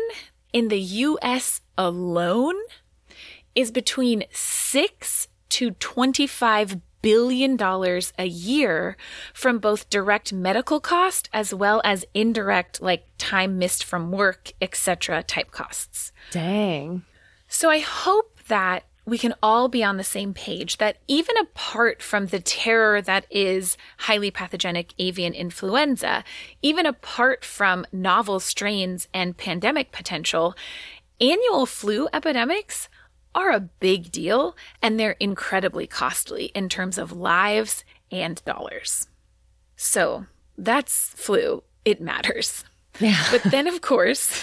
in 0.53 0.69
the 0.69 0.81
US 0.81 1.61
alone 1.77 2.57
is 3.55 3.71
between 3.71 4.25
6 4.33 5.29
to 5.51 5.71
25 5.73 6.81
billion 7.03 7.57
dollars 7.57 8.13
a 8.19 8.27
year 8.27 8.97
from 9.33 9.59
both 9.59 9.89
direct 9.89 10.33
medical 10.33 10.81
cost 10.81 11.29
as 11.33 11.55
well 11.55 11.81
as 11.85 12.05
indirect 12.15 12.81
like 12.81 13.07
time 13.19 13.59
missed 13.59 13.85
from 13.85 14.13
work, 14.13 14.53
etc. 14.61 15.23
type 15.23 15.51
costs. 15.51 16.13
Dang. 16.31 17.03
So 17.49 17.71
I 17.71 17.81
hope 17.81 18.39
that 18.49 18.85
we 19.07 19.19
can 19.19 19.35
all 19.43 19.69
be 19.69 19.83
on 19.83 19.97
the 19.97 20.05
same 20.05 20.35
page 20.35 20.77
that 20.77 20.99
even 21.09 21.37
apart 21.39 22.03
from 22.03 22.27
the 22.27 22.41
terror 22.41 23.01
that 23.03 23.27
is 23.31 23.77
highly 23.99 24.31
pathogenic 24.31 24.95
avian 24.99 25.35
influenza, 25.35 26.25
even 26.63 26.87
apart 26.87 27.45
from 27.45 27.87
novel 27.93 28.41
strains 28.41 29.09
and 29.13 29.37
pandemic 29.37 29.91
potential, 29.91 30.55
annual 31.21 31.67
flu 31.67 32.09
epidemics 32.13 32.89
are 33.35 33.51
a 33.51 33.61
big 33.61 34.11
deal 34.11 34.57
and 34.83 34.99
they're 34.99 35.17
incredibly 35.21 35.87
costly 35.87 36.47
in 36.47 36.69
terms 36.69 36.99
of 36.99 37.13
lives 37.13 37.85
and 38.11 38.45
dollars. 38.45 39.09
So 39.77 40.27
that's 40.59 41.11
flu. 41.17 41.63
It 41.85 42.01
matters. 42.01 42.65
Yeah. 42.99 43.25
but 43.31 43.43
then, 43.45 43.67
of 43.67 43.81
course, 43.81 44.43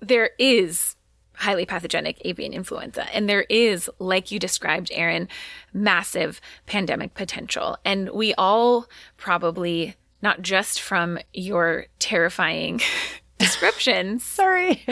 there 0.00 0.30
is 0.38 0.94
highly 1.38 1.64
pathogenic 1.64 2.20
avian 2.24 2.52
influenza. 2.52 3.12
And 3.14 3.28
there 3.28 3.46
is, 3.48 3.88
like 3.98 4.30
you 4.30 4.38
described, 4.38 4.90
Erin, 4.92 5.28
massive 5.72 6.40
pandemic 6.66 7.14
potential. 7.14 7.78
And 7.84 8.10
we 8.10 8.34
all 8.34 8.88
probably, 9.16 9.94
not 10.20 10.42
just 10.42 10.80
from 10.80 11.18
your 11.32 11.86
terrifying 11.98 12.80
descriptions, 13.38 14.24
sorry, 14.24 14.84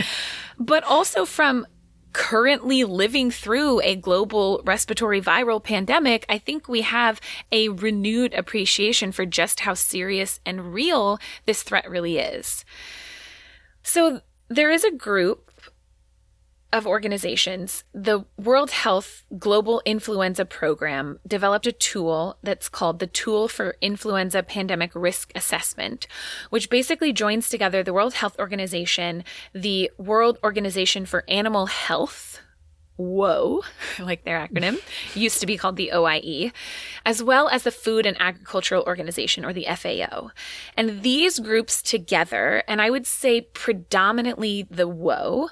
but 0.58 0.84
also 0.84 1.24
from 1.24 1.66
currently 2.12 2.82
living 2.82 3.30
through 3.30 3.80
a 3.82 3.94
global 3.94 4.62
respiratory 4.64 5.20
viral 5.20 5.62
pandemic, 5.62 6.24
I 6.30 6.38
think 6.38 6.66
we 6.66 6.80
have 6.80 7.20
a 7.52 7.68
renewed 7.68 8.32
appreciation 8.32 9.12
for 9.12 9.26
just 9.26 9.60
how 9.60 9.74
serious 9.74 10.40
and 10.46 10.72
real 10.72 11.18
this 11.44 11.62
threat 11.62 11.90
really 11.90 12.18
is. 12.18 12.64
So, 13.82 14.22
there 14.48 14.70
is 14.70 14.84
a 14.84 14.92
group 14.92 15.45
of 16.72 16.86
organizations, 16.86 17.84
the 17.92 18.24
World 18.36 18.70
Health 18.70 19.24
Global 19.38 19.82
Influenza 19.84 20.44
Program 20.44 21.18
developed 21.26 21.66
a 21.66 21.72
tool 21.72 22.38
that's 22.42 22.68
called 22.68 22.98
the 22.98 23.06
Tool 23.06 23.48
for 23.48 23.76
Influenza 23.80 24.42
Pandemic 24.42 24.90
Risk 24.94 25.32
Assessment, 25.34 26.06
which 26.50 26.68
basically 26.68 27.12
joins 27.12 27.48
together 27.48 27.82
the 27.82 27.92
World 27.92 28.14
Health 28.14 28.38
Organization, 28.38 29.24
the 29.52 29.90
World 29.96 30.38
Organization 30.42 31.06
for 31.06 31.24
Animal 31.28 31.66
Health, 31.66 32.40
WHOA, 32.98 33.62
like 34.00 34.24
their 34.24 34.38
acronym, 34.38 34.80
used 35.14 35.40
to 35.40 35.46
be 35.46 35.56
called 35.56 35.76
the 35.76 35.92
OIE, 35.92 36.52
as 37.04 37.22
well 37.22 37.48
as 37.48 37.62
the 37.62 37.70
Food 37.70 38.06
and 38.06 38.20
Agricultural 38.20 38.84
Organization, 38.86 39.44
or 39.44 39.52
the 39.52 39.66
FAO. 39.76 40.30
And 40.76 41.02
these 41.02 41.38
groups 41.38 41.82
together, 41.82 42.62
and 42.66 42.80
I 42.82 42.90
would 42.90 43.06
say 43.06 43.42
predominantly 43.42 44.66
the 44.70 44.88
WHOA, 44.88 45.50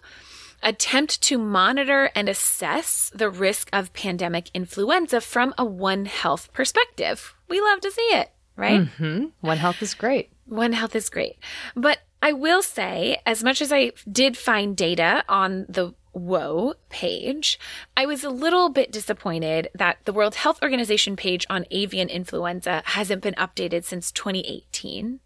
attempt 0.64 1.20
to 1.22 1.38
monitor 1.38 2.10
and 2.14 2.28
assess 2.28 3.12
the 3.14 3.30
risk 3.30 3.68
of 3.72 3.92
pandemic 3.92 4.50
influenza 4.54 5.20
from 5.20 5.54
a 5.56 5.64
One 5.64 6.06
Health 6.06 6.52
perspective. 6.52 7.34
We 7.48 7.60
love 7.60 7.80
to 7.82 7.90
see 7.90 8.02
it, 8.02 8.32
right? 8.56 8.80
Mm-hmm. 8.80 9.26
One 9.40 9.58
Health 9.58 9.82
is 9.82 9.94
great. 9.94 10.32
One 10.46 10.72
Health 10.72 10.96
is 10.96 11.08
great. 11.08 11.36
But 11.76 11.98
I 12.22 12.32
will 12.32 12.62
say, 12.62 13.18
as 13.26 13.44
much 13.44 13.60
as 13.60 13.70
I 13.70 13.92
did 14.10 14.36
find 14.36 14.76
data 14.76 15.24
on 15.28 15.66
the 15.68 15.94
WHOA 16.14 16.74
page, 16.88 17.58
I 17.96 18.06
was 18.06 18.24
a 18.24 18.30
little 18.30 18.68
bit 18.68 18.92
disappointed 18.92 19.68
that 19.74 19.98
the 20.04 20.12
World 20.12 20.36
Health 20.36 20.62
Organization 20.62 21.16
page 21.16 21.46
on 21.50 21.66
avian 21.70 22.08
influenza 22.08 22.82
hasn't 22.86 23.22
been 23.22 23.34
updated 23.34 23.84
since 23.84 24.12
2018. 24.12 25.20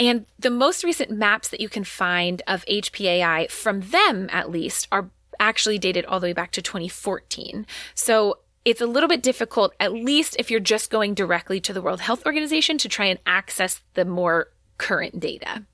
And 0.00 0.26
the 0.38 0.50
most 0.50 0.84
recent 0.84 1.10
maps 1.10 1.48
that 1.48 1.60
you 1.60 1.68
can 1.68 1.84
find 1.84 2.42
of 2.46 2.64
HPAI 2.66 3.50
from 3.50 3.80
them, 3.80 4.28
at 4.32 4.50
least, 4.50 4.88
are 4.90 5.10
actually 5.38 5.78
dated 5.78 6.04
all 6.04 6.20
the 6.20 6.28
way 6.28 6.32
back 6.32 6.52
to 6.52 6.62
2014. 6.62 7.66
So 7.94 8.38
it's 8.64 8.80
a 8.80 8.86
little 8.86 9.08
bit 9.08 9.22
difficult, 9.22 9.74
at 9.78 9.92
least 9.92 10.36
if 10.38 10.50
you're 10.50 10.60
just 10.60 10.90
going 10.90 11.14
directly 11.14 11.60
to 11.60 11.72
the 11.72 11.82
World 11.82 12.00
Health 12.00 12.24
Organization 12.24 12.78
to 12.78 12.88
try 12.88 13.06
and 13.06 13.18
access 13.26 13.82
the 13.94 14.04
more 14.04 14.48
current 14.78 15.20
data. 15.20 15.64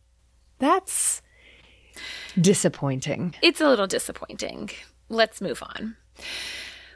That's 0.58 1.22
disappointing. 2.38 3.34
It's 3.42 3.60
a 3.60 3.68
little 3.68 3.86
disappointing. 3.86 4.70
Let's 5.08 5.40
move 5.40 5.62
on. 5.62 5.96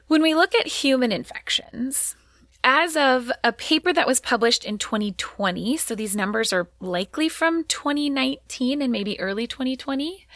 When 0.06 0.22
we 0.22 0.34
look 0.34 0.54
at 0.54 0.66
human 0.66 1.12
infections, 1.12 2.16
as 2.62 2.96
of 2.96 3.30
a 3.42 3.52
paper 3.52 3.92
that 3.92 4.06
was 4.06 4.20
published 4.20 4.64
in 4.64 4.78
2020, 4.78 5.76
so 5.76 5.94
these 5.94 6.16
numbers 6.16 6.52
are 6.52 6.68
likely 6.80 7.28
from 7.28 7.64
2019 7.64 8.80
and 8.80 8.92
maybe 8.92 9.20
early 9.20 9.46
2020, 9.46 10.26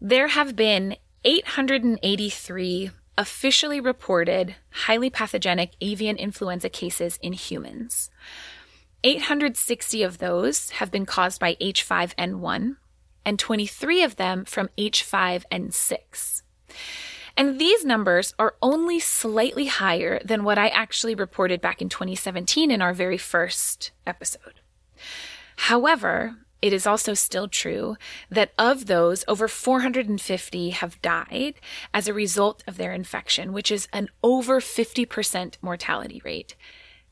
there 0.00 0.28
have 0.28 0.56
been 0.56 0.96
883 1.24 2.90
officially 3.18 3.80
reported 3.80 4.54
highly 4.70 5.10
pathogenic 5.10 5.72
avian 5.80 6.16
influenza 6.16 6.68
cases 6.68 7.18
in 7.20 7.32
humans. 7.32 8.10
860 9.02 10.02
of 10.02 10.18
those 10.18 10.70
have 10.70 10.90
been 10.90 11.04
caused 11.04 11.40
by 11.40 11.54
H5N1, 11.56 12.76
and 13.24 13.38
23 13.38 14.02
of 14.02 14.16
them 14.16 14.44
from 14.44 14.70
H5N6. 14.78 16.42
And 17.36 17.58
these 17.58 17.84
numbers 17.84 18.34
are 18.38 18.56
only 18.60 19.00
slightly 19.00 19.66
higher 19.66 20.20
than 20.24 20.44
what 20.44 20.58
I 20.58 20.68
actually 20.68 21.14
reported 21.14 21.60
back 21.60 21.80
in 21.80 21.88
2017 21.88 22.70
in 22.70 22.82
our 22.82 22.92
very 22.92 23.18
first 23.18 23.92
episode. 24.06 24.60
However, 25.56 26.36
it 26.62 26.72
is 26.72 26.86
also 26.86 27.14
still 27.14 27.48
true 27.48 27.96
that 28.28 28.52
of 28.58 28.86
those, 28.86 29.24
over 29.26 29.48
450 29.48 30.70
have 30.70 31.00
died 31.00 31.54
as 31.94 32.06
a 32.06 32.14
result 32.14 32.62
of 32.66 32.76
their 32.76 32.92
infection, 32.92 33.52
which 33.52 33.70
is 33.70 33.88
an 33.92 34.08
over 34.22 34.60
50% 34.60 35.54
mortality 35.62 36.20
rate. 36.24 36.56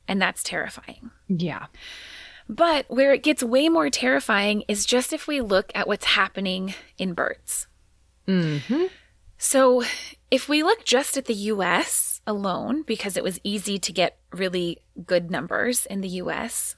And 0.06 0.20
that's 0.20 0.42
terrifying. 0.42 1.10
Yeah. 1.28 1.66
But 2.48 2.86
where 2.88 3.12
it 3.12 3.22
gets 3.22 3.42
way 3.42 3.68
more 3.68 3.90
terrifying 3.90 4.64
is 4.68 4.86
just 4.86 5.12
if 5.12 5.26
we 5.26 5.40
look 5.40 5.70
at 5.74 5.86
what's 5.86 6.06
happening 6.06 6.74
in 6.96 7.12
birds. 7.12 7.66
Mm-hmm. 8.26 8.84
So 9.36 9.84
if 10.30 10.48
we 10.48 10.62
look 10.62 10.84
just 10.84 11.16
at 11.16 11.26
the 11.26 11.34
US 11.34 12.20
alone, 12.26 12.82
because 12.82 13.16
it 13.16 13.22
was 13.22 13.40
easy 13.44 13.78
to 13.78 13.92
get 13.92 14.18
really 14.32 14.78
good 15.06 15.30
numbers 15.30 15.86
in 15.86 16.00
the 16.00 16.08
US, 16.08 16.74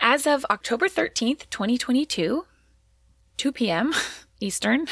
as 0.00 0.26
of 0.26 0.46
October 0.50 0.88
13th, 0.88 1.50
2022, 1.50 2.46
2 3.36 3.52
p.m. 3.52 3.92
Eastern, 4.40 4.86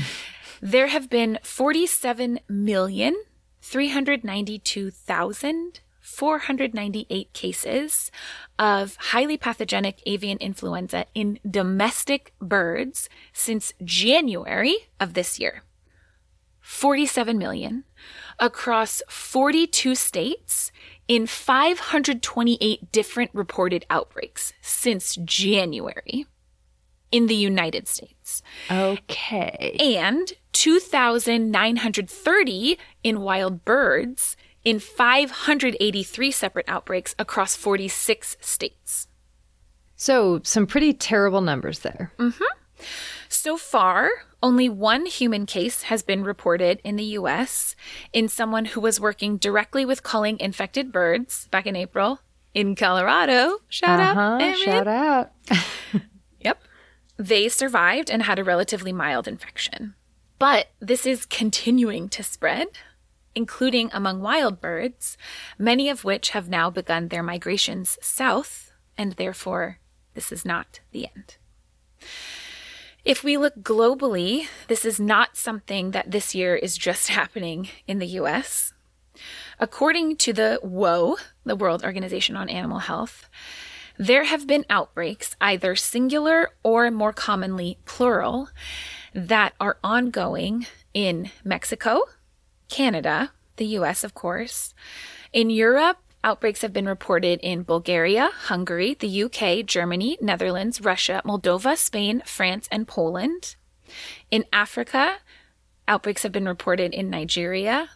there 0.60 0.86
have 0.86 1.10
been 1.10 1.38
47 1.42 2.40
million 2.48 3.20
392,000 3.60 5.80
498 6.06 7.32
cases 7.32 8.12
of 8.60 8.94
highly 8.96 9.36
pathogenic 9.36 10.00
avian 10.06 10.38
influenza 10.38 11.04
in 11.14 11.40
domestic 11.48 12.32
birds 12.40 13.08
since 13.32 13.72
January 13.82 14.76
of 15.00 15.14
this 15.14 15.40
year. 15.40 15.64
47 16.60 17.36
million 17.36 17.82
across 18.38 19.02
42 19.08 19.96
states 19.96 20.70
in 21.08 21.26
528 21.26 22.92
different 22.92 23.32
reported 23.34 23.84
outbreaks 23.90 24.52
since 24.60 25.16
January 25.24 26.26
in 27.10 27.26
the 27.26 27.34
United 27.34 27.88
States. 27.88 28.44
Okay. 28.70 29.74
And 29.80 30.32
2,930 30.52 32.78
in 33.02 33.20
wild 33.20 33.64
birds 33.64 34.36
in 34.66 34.80
583 34.80 36.30
separate 36.32 36.64
outbreaks 36.68 37.14
across 37.20 37.54
46 37.54 38.36
states. 38.40 39.06
So, 39.94 40.40
some 40.42 40.66
pretty 40.66 40.92
terrible 40.92 41.40
numbers 41.40 41.78
there. 41.78 42.12
Mm-hmm. 42.18 42.44
So 43.28 43.56
far, 43.56 44.10
only 44.42 44.68
one 44.68 45.06
human 45.06 45.46
case 45.46 45.82
has 45.82 46.02
been 46.02 46.24
reported 46.24 46.80
in 46.82 46.96
the 46.96 47.04
US 47.04 47.76
in 48.12 48.28
someone 48.28 48.64
who 48.64 48.80
was 48.80 49.00
working 49.00 49.36
directly 49.36 49.84
with 49.84 50.02
culling 50.02 50.38
infected 50.40 50.90
birds 50.90 51.46
back 51.52 51.66
in 51.66 51.76
April 51.76 52.18
in 52.52 52.74
Colorado. 52.74 53.58
Shout 53.68 54.00
uh-huh, 54.00 54.20
out. 54.20 54.56
Shout 54.56 54.88
out. 54.88 55.32
yep. 56.40 56.60
They 57.16 57.48
survived 57.48 58.10
and 58.10 58.24
had 58.24 58.40
a 58.40 58.44
relatively 58.44 58.92
mild 58.92 59.28
infection. 59.28 59.94
But 60.40 60.72
this 60.80 61.06
is 61.06 61.24
continuing 61.24 62.08
to 62.10 62.24
spread 62.24 62.66
including 63.36 63.90
among 63.92 64.20
wild 64.22 64.60
birds, 64.60 65.16
many 65.58 65.88
of 65.88 66.02
which 66.02 66.30
have 66.30 66.48
now 66.48 66.70
begun 66.70 67.08
their 67.08 67.22
migrations 67.22 67.98
south, 68.00 68.72
and 68.98 69.12
therefore 69.12 69.78
this 70.14 70.32
is 70.32 70.44
not 70.44 70.80
the 70.90 71.06
end. 71.14 71.36
If 73.04 73.22
we 73.22 73.36
look 73.36 73.56
globally, 73.62 74.48
this 74.66 74.84
is 74.84 74.98
not 74.98 75.36
something 75.36 75.92
that 75.92 76.10
this 76.10 76.34
year 76.34 76.56
is 76.56 76.76
just 76.76 77.08
happening 77.20 77.68
in 77.86 78.00
the 78.00 78.18
US. 78.20 78.72
According 79.60 80.16
to 80.16 80.32
the 80.32 80.58
WHOA, 80.64 81.16
the 81.44 81.56
World 81.56 81.84
Organization 81.84 82.36
on 82.36 82.48
Animal 82.48 82.80
Health, 82.80 83.28
there 83.98 84.24
have 84.24 84.46
been 84.46 84.66
outbreaks, 84.68 85.36
either 85.40 85.74
singular 85.76 86.50
or 86.62 86.90
more 86.90 87.12
commonly 87.12 87.78
plural, 87.84 88.48
that 89.14 89.54
are 89.58 89.78
ongoing 89.82 90.66
in 90.92 91.30
Mexico, 91.44 92.02
Canada, 92.68 93.32
the 93.56 93.66
US, 93.78 94.04
of 94.04 94.14
course. 94.14 94.74
In 95.32 95.50
Europe, 95.50 95.98
outbreaks 96.22 96.62
have 96.62 96.72
been 96.72 96.88
reported 96.88 97.40
in 97.40 97.62
Bulgaria, 97.62 98.30
Hungary, 98.32 98.94
the 98.94 99.22
UK, 99.24 99.64
Germany, 99.64 100.18
Netherlands, 100.20 100.80
Russia, 100.80 101.22
Moldova, 101.24 101.76
Spain, 101.76 102.22
France, 102.24 102.68
and 102.70 102.88
Poland. 102.88 103.56
In 104.30 104.44
Africa, 104.52 105.18
outbreaks 105.86 106.22
have 106.22 106.32
been 106.32 106.48
reported 106.48 106.92
in 106.92 107.10
Nigeria. 107.10 107.90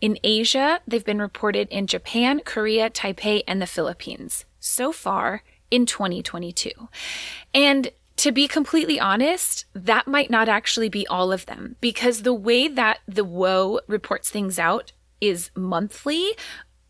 In 0.00 0.18
Asia, 0.24 0.80
they've 0.86 1.04
been 1.04 1.20
reported 1.20 1.68
in 1.68 1.86
Japan, 1.86 2.40
Korea, 2.44 2.90
Taipei, 2.90 3.42
and 3.46 3.62
the 3.62 3.66
Philippines 3.66 4.44
so 4.58 4.92
far 4.92 5.42
in 5.70 5.86
2022. 5.86 6.70
And 7.54 7.90
to 8.16 8.32
be 8.32 8.48
completely 8.48 8.98
honest, 8.98 9.66
that 9.74 10.06
might 10.06 10.30
not 10.30 10.48
actually 10.48 10.88
be 10.88 11.06
all 11.06 11.32
of 11.32 11.46
them 11.46 11.76
because 11.80 12.22
the 12.22 12.34
way 12.34 12.68
that 12.68 13.00
the 13.06 13.24
WHOA 13.24 13.80
reports 13.86 14.30
things 14.30 14.58
out 14.58 14.92
is 15.20 15.50
monthly 15.54 16.32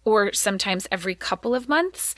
or 0.05 0.33
sometimes 0.33 0.87
every 0.91 1.15
couple 1.15 1.55
of 1.55 1.69
months, 1.69 2.15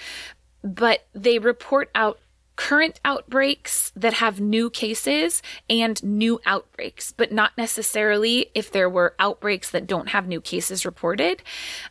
but 0.62 1.06
they 1.14 1.38
report 1.38 1.90
out 1.94 2.18
current 2.56 2.98
outbreaks 3.04 3.92
that 3.94 4.14
have 4.14 4.40
new 4.40 4.68
cases 4.68 5.42
and 5.70 6.02
new 6.02 6.40
outbreaks, 6.44 7.12
but 7.12 7.30
not 7.30 7.52
necessarily 7.56 8.50
if 8.52 8.72
there 8.72 8.90
were 8.90 9.14
outbreaks 9.20 9.70
that 9.70 9.86
don't 9.86 10.08
have 10.08 10.26
new 10.26 10.40
cases 10.40 10.84
reported. 10.84 11.40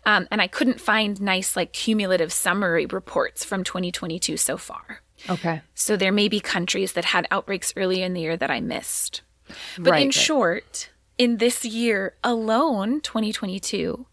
Um, 0.05 0.27
and 0.29 0.41
I 0.41 0.47
couldn't 0.47 0.81
find 0.81 1.21
nice, 1.21 1.55
like, 1.55 1.71
cumulative 1.71 2.33
summary 2.33 2.85
reports 2.85 3.45
from 3.45 3.63
2022 3.63 4.35
so 4.35 4.57
far. 4.57 5.01
Okay. 5.29 5.61
So 5.73 5.95
there 5.95 6.11
may 6.11 6.27
be 6.27 6.39
countries 6.39 6.93
that 6.93 7.05
had 7.05 7.27
outbreaks 7.31 7.73
earlier 7.75 8.05
in 8.05 8.13
the 8.13 8.21
year 8.21 8.37
that 8.37 8.51
I 8.51 8.59
missed. 8.59 9.21
But 9.77 9.91
right, 9.91 10.01
in 10.01 10.07
right. 10.07 10.13
short, 10.13 10.89
in 11.17 11.37
this 11.37 11.65
year 11.65 12.15
alone, 12.23 13.01
2022, 13.01 14.05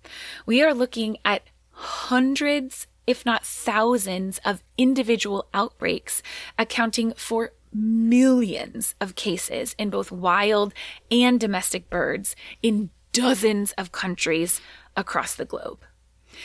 we 0.47 0.63
are 0.63 0.73
looking 0.73 1.19
at 1.25 1.43
hundreds, 1.71 2.87
if 3.07 3.27
not 3.27 3.45
thousands, 3.45 4.41
of 4.45 4.63
individual 4.79 5.49
outbreaks, 5.53 6.23
accounting 6.59 7.13
for 7.15 7.53
millions 7.73 8.95
of 9.01 9.17
cases 9.17 9.75
in 9.79 9.91
both 9.91 10.13
wild 10.13 10.73
and 11.11 11.41
domestic 11.41 11.91
birds 11.91 12.37
in 12.63 12.91
dozens 13.13 13.73
of 13.73 13.93
countries 13.93 14.61
across 14.97 15.35
the 15.35 15.45
globe. 15.45 15.81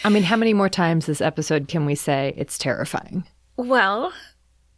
I 0.04 0.10
mean, 0.10 0.24
how 0.24 0.36
many 0.36 0.54
more 0.54 0.70
times 0.70 1.06
this 1.06 1.22
episode 1.22 1.68
can 1.68 1.86
we 1.86 1.96
say 1.96 2.34
it's 2.38 2.58
terrifying? 2.58 3.26
Well, 3.58 4.14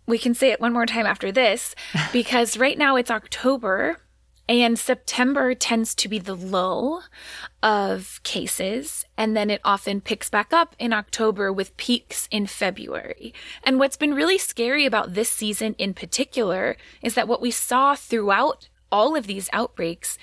we 0.06 0.18
can 0.18 0.34
say 0.34 0.52
it 0.52 0.61
one 0.61 0.73
more 0.73 0.86
time 0.86 1.06
after 1.06 1.32
this 1.32 1.76
because 2.14 2.57
right 2.57 2.78
now 2.78 2.95
it's 2.95 3.11
October 3.11 3.98
and 4.52 4.78
September 4.78 5.56
tends 5.56 5.95
to 5.95 6.10
be 6.10 6.19
the 6.19 6.36
lull 6.36 7.03
of 7.64 8.19
cases, 8.23 9.06
and 9.18 9.38
then 9.38 9.49
it 9.49 9.61
often 9.64 10.02
picks 10.02 10.30
back 10.30 10.52
up 10.52 10.76
in 10.78 10.91
October 10.91 11.53
with 11.53 11.78
peaks 11.78 12.28
in 12.32 12.48
February. 12.48 13.34
And 13.64 13.80
what's 13.80 13.95
been 13.95 14.14
really 14.14 14.38
scary 14.38 14.86
about 14.86 15.14
this 15.14 15.30
season 15.30 15.73
in 15.78 15.94
particular 15.94 16.76
is 17.02 17.15
that 17.15 17.30
what 17.30 17.40
we 17.40 17.49
saw 17.49 17.95
throughout 17.95 18.68
all 18.91 19.15
of 19.15 19.26
these 19.26 19.49
outbreaks 19.53 20.18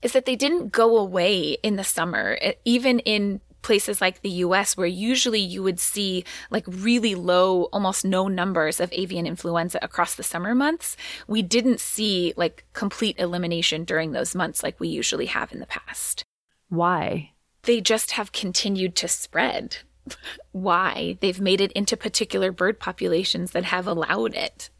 is 0.00 0.14
that 0.14 0.24
they 0.24 0.36
didn't 0.36 0.72
go 0.72 0.96
away 0.96 1.58
in 1.62 1.76
the 1.76 1.84
summer, 1.84 2.38
even 2.64 3.00
in 3.00 3.42
places 3.62 4.00
like 4.00 4.22
the 4.22 4.30
US, 4.30 4.76
where 4.76 4.86
usually 4.86 5.40
you 5.40 5.62
would 5.62 5.80
see 5.80 6.24
like 6.50 6.64
really 6.66 7.14
low, 7.14 7.64
almost 7.64 8.04
no 8.04 8.28
numbers 8.28 8.80
of 8.80 8.92
avian 8.92 9.26
influenza 9.26 9.78
across 9.82 10.14
the 10.14 10.22
summer 10.22 10.54
months, 10.54 10.96
we 11.26 11.42
didn't 11.42 11.80
see 11.80 12.32
like 12.36 12.64
complete 12.72 13.18
elimination 13.18 13.84
during 13.84 14.12
those 14.12 14.34
months 14.34 14.62
like 14.62 14.80
we 14.80 14.88
usually 14.88 15.26
have 15.26 15.52
in 15.52 15.60
the 15.60 15.66
past. 15.66 16.24
Why? 16.68 17.32
They 17.62 17.80
just 17.80 18.12
have 18.12 18.32
continued 18.32 18.94
to 18.96 19.08
spread. 19.08 19.78
Why? 20.52 21.18
They've 21.20 21.40
made 21.40 21.60
it 21.60 21.72
into 21.72 21.96
particular 21.96 22.52
bird 22.52 22.80
populations 22.80 23.50
that 23.52 23.64
have 23.64 23.86
allowed 23.86 24.34
it. 24.34 24.70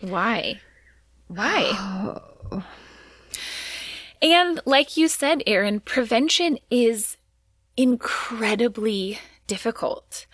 Why? 0.00 0.60
Why? 1.28 2.20
And 4.22 4.60
like 4.66 4.98
you 4.98 5.08
said, 5.08 5.42
Erin, 5.46 5.80
prevention 5.80 6.58
is 6.70 7.16
incredibly 7.80 9.18
difficult. 9.46 10.26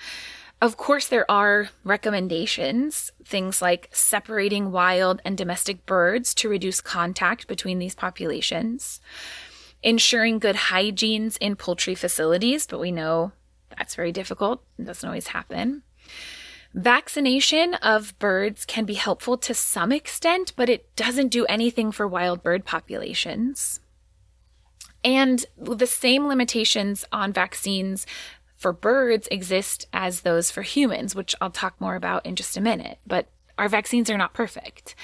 Of 0.61 0.77
course, 0.77 1.07
there 1.07 1.31
are 1.31 1.69
recommendations, 1.85 3.13
things 3.25 3.63
like 3.63 3.89
separating 3.93 4.73
wild 4.73 5.23
and 5.25 5.39
domestic 5.39 5.87
birds 5.87 6.35
to 6.35 6.49
reduce 6.49 6.81
contact 6.81 7.47
between 7.47 7.79
these 7.79 7.95
populations, 7.95 9.01
ensuring 9.81 10.41
good 10.41 10.57
hygienes 10.57 11.37
in 11.37 11.55
poultry 11.55 11.95
facilities, 11.95 12.67
but 12.67 12.81
we 12.81 12.91
know 12.91 13.31
that's 13.79 13.95
very 13.95 14.11
difficult. 14.11 14.65
It 14.77 14.87
doesn't 14.87 15.09
always 15.09 15.29
happen. 15.29 15.83
Vaccination 16.75 17.75
of 17.75 18.19
birds 18.19 18.65
can 18.65 18.85
be 18.85 18.95
helpful 18.95 19.39
to 19.39 19.55
some 19.55 19.93
extent, 19.93 20.53
but 20.57 20.69
it 20.69 20.95
doesn't 20.97 21.29
do 21.29 21.47
anything 21.47 21.93
for 21.93 22.09
wild 22.09 22.43
bird 22.43 22.65
populations. 22.65 23.79
And 25.07 25.47
the 25.57 25.87
same 25.87 26.27
limitations 26.27 27.05
on 27.13 27.33
vaccines 27.33 28.07
for 28.57 28.73
birds 28.73 29.29
exist 29.31 29.87
as 29.93 30.23
those 30.23 30.51
for 30.51 30.63
humans, 30.63 31.15
which 31.15 31.37
I'll 31.41 31.51
talk 31.51 31.81
more 31.81 31.95
about 31.95 32.27
in 32.27 32.35
just 32.35 32.57
a 32.57 32.61
minute. 32.61 32.99
But 33.07 33.29
our 33.57 33.69
vaccines 33.69 34.11
are 34.11 34.19
not 34.19 34.35
perfect. 34.35 34.97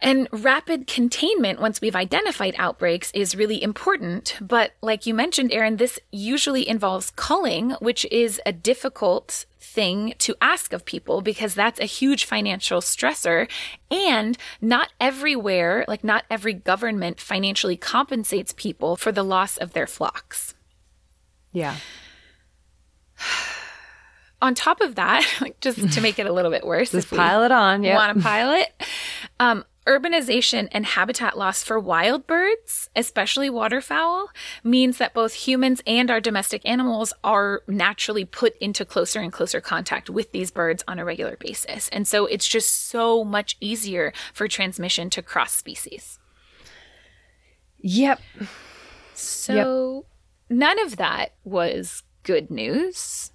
And 0.00 0.28
rapid 0.30 0.86
containment, 0.86 1.60
once 1.60 1.80
we've 1.80 1.96
identified 1.96 2.54
outbreaks, 2.56 3.10
is 3.14 3.34
really 3.34 3.60
important. 3.60 4.36
But 4.40 4.72
like 4.80 5.06
you 5.06 5.14
mentioned, 5.14 5.52
Erin, 5.52 5.76
this 5.76 5.98
usually 6.12 6.68
involves 6.68 7.10
culling, 7.10 7.70
which 7.80 8.04
is 8.12 8.40
a 8.46 8.52
difficult 8.52 9.44
thing 9.58 10.14
to 10.18 10.36
ask 10.40 10.72
of 10.72 10.84
people 10.84 11.20
because 11.20 11.54
that's 11.54 11.80
a 11.80 11.84
huge 11.84 12.24
financial 12.24 12.80
stressor. 12.80 13.50
And 13.90 14.38
not 14.60 14.92
everywhere, 15.00 15.84
like 15.88 16.04
not 16.04 16.24
every 16.30 16.54
government 16.54 17.20
financially 17.20 17.76
compensates 17.76 18.52
people 18.52 18.96
for 18.96 19.10
the 19.10 19.24
loss 19.24 19.56
of 19.56 19.72
their 19.72 19.88
flocks. 19.88 20.54
Yeah. 21.52 21.76
On 24.40 24.54
top 24.54 24.80
of 24.80 24.94
that, 24.94 25.26
like 25.40 25.58
just 25.58 25.92
to 25.94 26.00
make 26.00 26.20
it 26.20 26.26
a 26.26 26.32
little 26.32 26.52
bit 26.52 26.64
worse, 26.64 26.92
just 26.92 27.10
pile 27.10 27.42
it 27.42 27.50
on. 27.50 27.82
Yeah, 27.82 27.96
want 27.96 28.16
to 28.16 28.22
pile 28.22 28.52
it. 28.52 28.68
Um, 29.40 29.64
urbanization 29.88 30.68
and 30.70 30.84
habitat 30.84 31.38
loss 31.38 31.62
for 31.62 31.80
wild 31.80 32.26
birds, 32.26 32.90
especially 32.94 33.48
waterfowl, 33.48 34.28
means 34.62 34.98
that 34.98 35.14
both 35.14 35.32
humans 35.32 35.82
and 35.86 36.10
our 36.10 36.20
domestic 36.20 36.62
animals 36.64 37.14
are 37.24 37.62
naturally 37.66 38.24
put 38.24 38.56
into 38.58 38.84
closer 38.84 39.20
and 39.20 39.32
closer 39.32 39.60
contact 39.60 40.10
with 40.10 40.30
these 40.32 40.50
birds 40.50 40.84
on 40.86 40.98
a 40.98 41.04
regular 41.04 41.36
basis. 41.36 41.88
And 41.88 42.06
so 42.06 42.26
it's 42.26 42.46
just 42.46 42.88
so 42.88 43.24
much 43.24 43.56
easier 43.60 44.12
for 44.34 44.46
transmission 44.46 45.08
to 45.10 45.22
cross 45.22 45.52
species. 45.52 46.18
Yep. 47.78 48.20
So 49.14 50.04
yep. 50.50 50.58
none 50.58 50.78
of 50.84 50.96
that 50.96 51.34
was 51.44 52.02
good 52.22 52.50
news. 52.50 53.32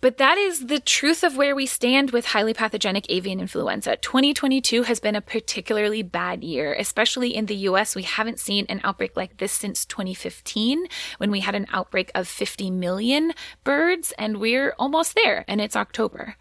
But 0.00 0.18
that 0.18 0.38
is 0.38 0.66
the 0.66 0.78
truth 0.78 1.24
of 1.24 1.36
where 1.36 1.56
we 1.56 1.66
stand 1.66 2.12
with 2.12 2.26
highly 2.26 2.54
pathogenic 2.54 3.06
avian 3.08 3.40
influenza. 3.40 3.96
2022 3.96 4.84
has 4.84 5.00
been 5.00 5.16
a 5.16 5.20
particularly 5.20 6.02
bad 6.02 6.44
year, 6.44 6.72
especially 6.72 7.34
in 7.34 7.46
the 7.46 7.56
US. 7.56 7.96
We 7.96 8.04
haven't 8.04 8.38
seen 8.38 8.64
an 8.68 8.80
outbreak 8.84 9.16
like 9.16 9.38
this 9.38 9.52
since 9.52 9.84
2015 9.84 10.86
when 11.18 11.32
we 11.32 11.40
had 11.40 11.56
an 11.56 11.66
outbreak 11.72 12.12
of 12.14 12.28
50 12.28 12.70
million 12.70 13.32
birds, 13.64 14.12
and 14.18 14.38
we're 14.38 14.74
almost 14.78 15.16
there, 15.16 15.44
and 15.48 15.60
it's 15.60 15.74
October. 15.76 16.36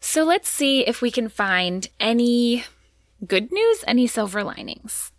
So 0.00 0.24
let's 0.24 0.48
see 0.48 0.80
if 0.86 1.02
we 1.02 1.10
can 1.10 1.28
find 1.28 1.88
any 2.00 2.64
good 3.26 3.52
news, 3.52 3.84
any 3.86 4.06
silver 4.06 4.42
linings. 4.42 5.12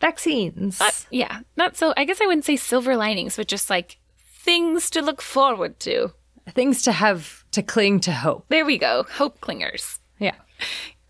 Vaccines. 0.00 0.78
But, 0.78 1.06
yeah, 1.10 1.40
not 1.56 1.78
so, 1.78 1.94
I 1.96 2.04
guess 2.04 2.20
I 2.20 2.26
wouldn't 2.26 2.44
say 2.44 2.56
silver 2.56 2.94
linings, 2.94 3.36
but 3.36 3.48
just 3.48 3.70
like 3.70 3.98
things 4.18 4.90
to 4.90 5.00
look 5.00 5.22
forward 5.22 5.80
to 5.80 6.12
things 6.52 6.82
to 6.82 6.92
have 6.92 7.44
to 7.52 7.62
cling 7.62 8.00
to 8.00 8.12
hope. 8.12 8.46
There 8.48 8.64
we 8.64 8.78
go. 8.78 9.04
Hope 9.10 9.40
clingers. 9.40 9.98
Yeah. 10.18 10.34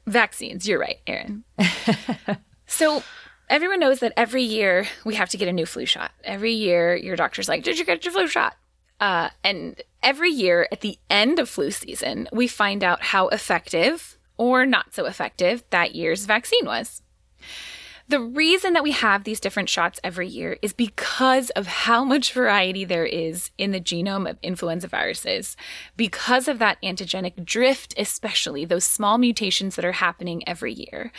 Vaccines. 0.06 0.69
You're 0.69 0.78
right, 0.78 0.98
Erin. 1.06 1.44
so 2.66 3.02
everyone 3.48 3.81
knows 3.81 4.01
that 4.01 4.12
every 4.16 4.43
year 4.43 4.86
we 5.05 5.15
have 5.15 5.28
to 5.31 5.36
get 5.36 5.48
a 5.48 5.52
new 5.52 5.66
flu 5.66 5.86
shot. 5.86 6.12
Every 6.23 6.52
year 6.52 6.94
your 6.94 7.16
doctor's 7.16 7.48
like, 7.48 7.62
Did 7.65 7.78
you 7.78 7.85
get 7.85 8.05
your 8.05 8.12
flu 8.12 8.28
shot? 8.28 8.56
Uh, 9.01 9.31
and 9.43 9.82
every 10.02 10.31
year 10.31 10.69
at 10.70 10.81
the 10.81 10.98
end 11.11 11.39
of 11.39 11.48
flu 11.48 11.70
season, 11.70 12.28
we 12.32 12.47
find 12.47 12.85
out 12.85 13.02
how 13.02 13.28
effective 13.28 14.19
or 14.36 14.66
not 14.66 14.94
so 14.94 15.06
effective 15.06 15.65
that 15.70 15.94
year's 15.94 16.27
vaccine 16.27 16.65
was. 16.65 17.02
The 18.07 18.21
reason 18.21 18.75
that 18.75 18.83
we 18.83 18.93
have 18.93 19.25
these 19.25 19.41
different 19.41 19.71
shots 19.71 19.99
every 20.05 20.29
year 20.29 20.59
is 20.61 20.75
because 20.75 21.49
of 21.51 21.67
how 21.67 22.05
much 22.05 22.33
variety 22.33 22.85
there 22.85 23.07
is 23.07 23.51
in 23.57 23.71
the 23.71 23.81
genome 23.81 24.29
of 24.29 24.39
influenza 24.43 24.89
viruses. 24.89 25.57
Because 25.97 26.47
of 26.47 26.59
that 26.59 26.81
antigenic 26.83 27.45
drift, 27.45 27.95
especially 27.97 28.67
those 28.67 28.85
small 28.85 29.17
mutations 29.17 29.77
that 29.77 29.87
are 29.87 29.93
happening 29.93 30.47
every 30.47 30.75
year. 30.75 31.13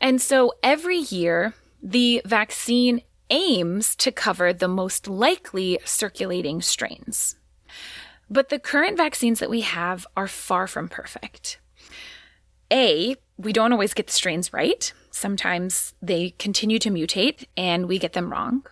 And 0.00 0.22
so 0.22 0.52
every 0.62 0.98
year, 0.98 1.54
the 1.82 2.22
vaccine 2.24 3.02
aims 3.30 3.96
to 3.96 4.12
cover 4.12 4.52
the 4.52 4.68
most 4.68 5.08
likely 5.08 5.80
circulating 5.84 6.62
strains. 6.62 7.34
But 8.30 8.48
the 8.48 8.60
current 8.60 8.96
vaccines 8.96 9.40
that 9.40 9.50
we 9.50 9.62
have 9.62 10.06
are 10.16 10.28
far 10.28 10.66
from 10.68 10.88
perfect. 10.88 11.58
A, 12.72 13.16
we 13.36 13.52
don't 13.52 13.72
always 13.72 13.94
get 13.94 14.06
the 14.06 14.12
strains 14.12 14.52
right. 14.52 14.92
Sometimes 15.16 15.94
they 16.02 16.34
continue 16.38 16.78
to 16.78 16.90
mutate 16.90 17.46
and 17.56 17.88
we 17.88 17.98
get 17.98 18.12
them 18.12 18.30
wrong. 18.30 18.66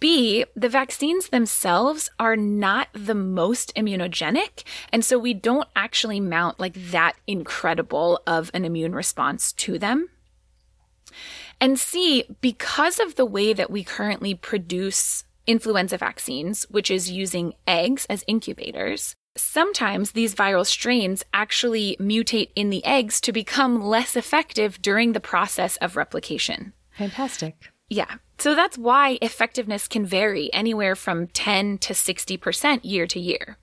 B, 0.00 0.46
the 0.56 0.70
vaccines 0.70 1.28
themselves 1.28 2.10
are 2.18 2.34
not 2.34 2.88
the 2.94 3.14
most 3.14 3.74
immunogenic. 3.74 4.64
And 4.90 5.04
so 5.04 5.18
we 5.18 5.34
don't 5.34 5.68
actually 5.76 6.18
mount 6.18 6.58
like 6.58 6.72
that 6.92 7.16
incredible 7.26 8.22
of 8.26 8.50
an 8.54 8.64
immune 8.64 8.94
response 8.94 9.52
to 9.52 9.78
them. 9.78 10.08
And 11.60 11.78
C, 11.78 12.24
because 12.40 12.98
of 12.98 13.16
the 13.16 13.26
way 13.26 13.52
that 13.52 13.70
we 13.70 13.84
currently 13.84 14.34
produce 14.34 15.24
influenza 15.46 15.98
vaccines, 15.98 16.64
which 16.70 16.90
is 16.90 17.10
using 17.10 17.52
eggs 17.66 18.06
as 18.08 18.24
incubators, 18.26 19.14
Sometimes 19.36 20.12
these 20.12 20.34
viral 20.34 20.66
strains 20.66 21.24
actually 21.32 21.96
mutate 21.98 22.50
in 22.54 22.70
the 22.70 22.84
eggs 22.84 23.20
to 23.22 23.32
become 23.32 23.82
less 23.82 24.14
effective 24.16 24.80
during 24.80 25.12
the 25.12 25.20
process 25.20 25.76
of 25.78 25.96
replication. 25.96 26.72
Fantastic. 26.92 27.70
Yeah. 27.88 28.16
So 28.38 28.54
that's 28.54 28.78
why 28.78 29.18
effectiveness 29.20 29.88
can 29.88 30.06
vary 30.06 30.52
anywhere 30.52 30.94
from 30.94 31.26
10 31.28 31.78
to 31.78 31.92
60% 31.92 32.80
year 32.82 33.06
to 33.06 33.18
year. 33.18 33.58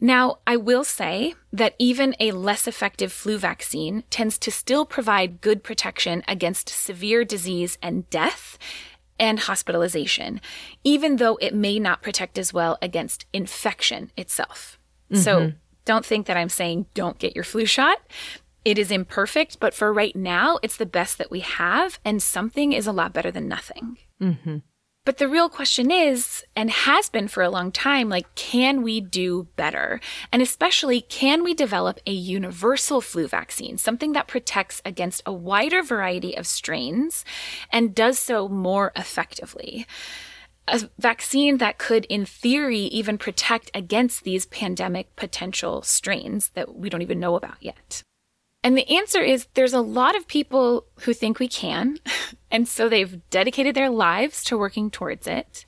Now, 0.00 0.38
I 0.48 0.56
will 0.56 0.82
say 0.82 1.34
that 1.52 1.76
even 1.78 2.16
a 2.18 2.32
less 2.32 2.66
effective 2.66 3.12
flu 3.12 3.38
vaccine 3.38 4.02
tends 4.10 4.36
to 4.38 4.50
still 4.50 4.84
provide 4.84 5.40
good 5.40 5.62
protection 5.62 6.24
against 6.26 6.68
severe 6.68 7.24
disease 7.24 7.78
and 7.80 8.10
death 8.10 8.58
and 9.22 9.38
hospitalization, 9.38 10.40
even 10.82 11.16
though 11.16 11.36
it 11.36 11.54
may 11.54 11.78
not 11.78 12.02
protect 12.02 12.36
as 12.38 12.52
well 12.52 12.76
against 12.82 13.24
infection 13.32 14.10
itself. 14.16 14.80
Mm-hmm. 15.12 15.22
So 15.22 15.52
don't 15.84 16.04
think 16.04 16.26
that 16.26 16.36
I'm 16.36 16.48
saying 16.48 16.86
don't 16.92 17.20
get 17.20 17.36
your 17.36 17.44
flu 17.44 17.64
shot. 17.64 17.98
It 18.64 18.78
is 18.78 18.90
imperfect, 18.90 19.60
but 19.60 19.74
for 19.74 19.92
right 19.92 20.14
now, 20.16 20.58
it's 20.60 20.76
the 20.76 20.86
best 20.86 21.18
that 21.18 21.30
we 21.30 21.38
have, 21.38 22.00
and 22.04 22.20
something 22.20 22.72
is 22.72 22.88
a 22.88 22.92
lot 22.92 23.12
better 23.12 23.30
than 23.30 23.46
nothing. 23.46 23.98
Mm-hmm. 24.20 24.58
But 25.04 25.18
the 25.18 25.28
real 25.28 25.48
question 25.48 25.90
is, 25.90 26.44
and 26.54 26.70
has 26.70 27.08
been 27.08 27.26
for 27.26 27.42
a 27.42 27.50
long 27.50 27.72
time, 27.72 28.08
like, 28.08 28.32
can 28.36 28.82
we 28.82 29.00
do 29.00 29.48
better? 29.56 30.00
And 30.30 30.40
especially, 30.40 31.00
can 31.00 31.42
we 31.42 31.54
develop 31.54 31.98
a 32.06 32.12
universal 32.12 33.00
flu 33.00 33.26
vaccine, 33.26 33.78
something 33.78 34.12
that 34.12 34.28
protects 34.28 34.80
against 34.84 35.22
a 35.26 35.32
wider 35.32 35.82
variety 35.82 36.36
of 36.36 36.46
strains 36.46 37.24
and 37.72 37.96
does 37.96 38.16
so 38.16 38.48
more 38.48 38.92
effectively? 38.94 39.88
A 40.68 40.88
vaccine 41.00 41.58
that 41.58 41.78
could, 41.78 42.04
in 42.04 42.24
theory, 42.24 42.82
even 42.82 43.18
protect 43.18 43.72
against 43.74 44.22
these 44.22 44.46
pandemic 44.46 45.16
potential 45.16 45.82
strains 45.82 46.50
that 46.50 46.76
we 46.76 46.88
don't 46.88 47.02
even 47.02 47.18
know 47.18 47.34
about 47.34 47.56
yet. 47.60 48.04
And 48.64 48.76
the 48.76 48.88
answer 48.88 49.20
is 49.20 49.48
there's 49.54 49.72
a 49.72 49.80
lot 49.80 50.16
of 50.16 50.28
people 50.28 50.86
who 51.00 51.12
think 51.12 51.38
we 51.38 51.48
can. 51.48 51.98
And 52.52 52.68
so 52.68 52.86
they've 52.86 53.18
dedicated 53.30 53.74
their 53.74 53.88
lives 53.88 54.44
to 54.44 54.58
working 54.58 54.90
towards 54.90 55.26
it. 55.26 55.64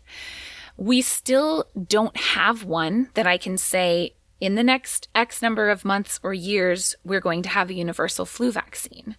We 0.76 1.00
still 1.00 1.64
don't 1.88 2.14
have 2.14 2.62
one 2.62 3.08
that 3.14 3.26
I 3.26 3.38
can 3.38 3.56
say 3.56 4.12
in 4.38 4.54
the 4.54 4.62
next 4.62 5.08
X 5.14 5.40
number 5.40 5.70
of 5.70 5.86
months 5.86 6.20
or 6.22 6.34
years, 6.34 6.94
we're 7.02 7.22
going 7.22 7.40
to 7.42 7.48
have 7.48 7.70
a 7.70 7.74
universal 7.74 8.26
flu 8.26 8.52
vaccine. 8.52 9.16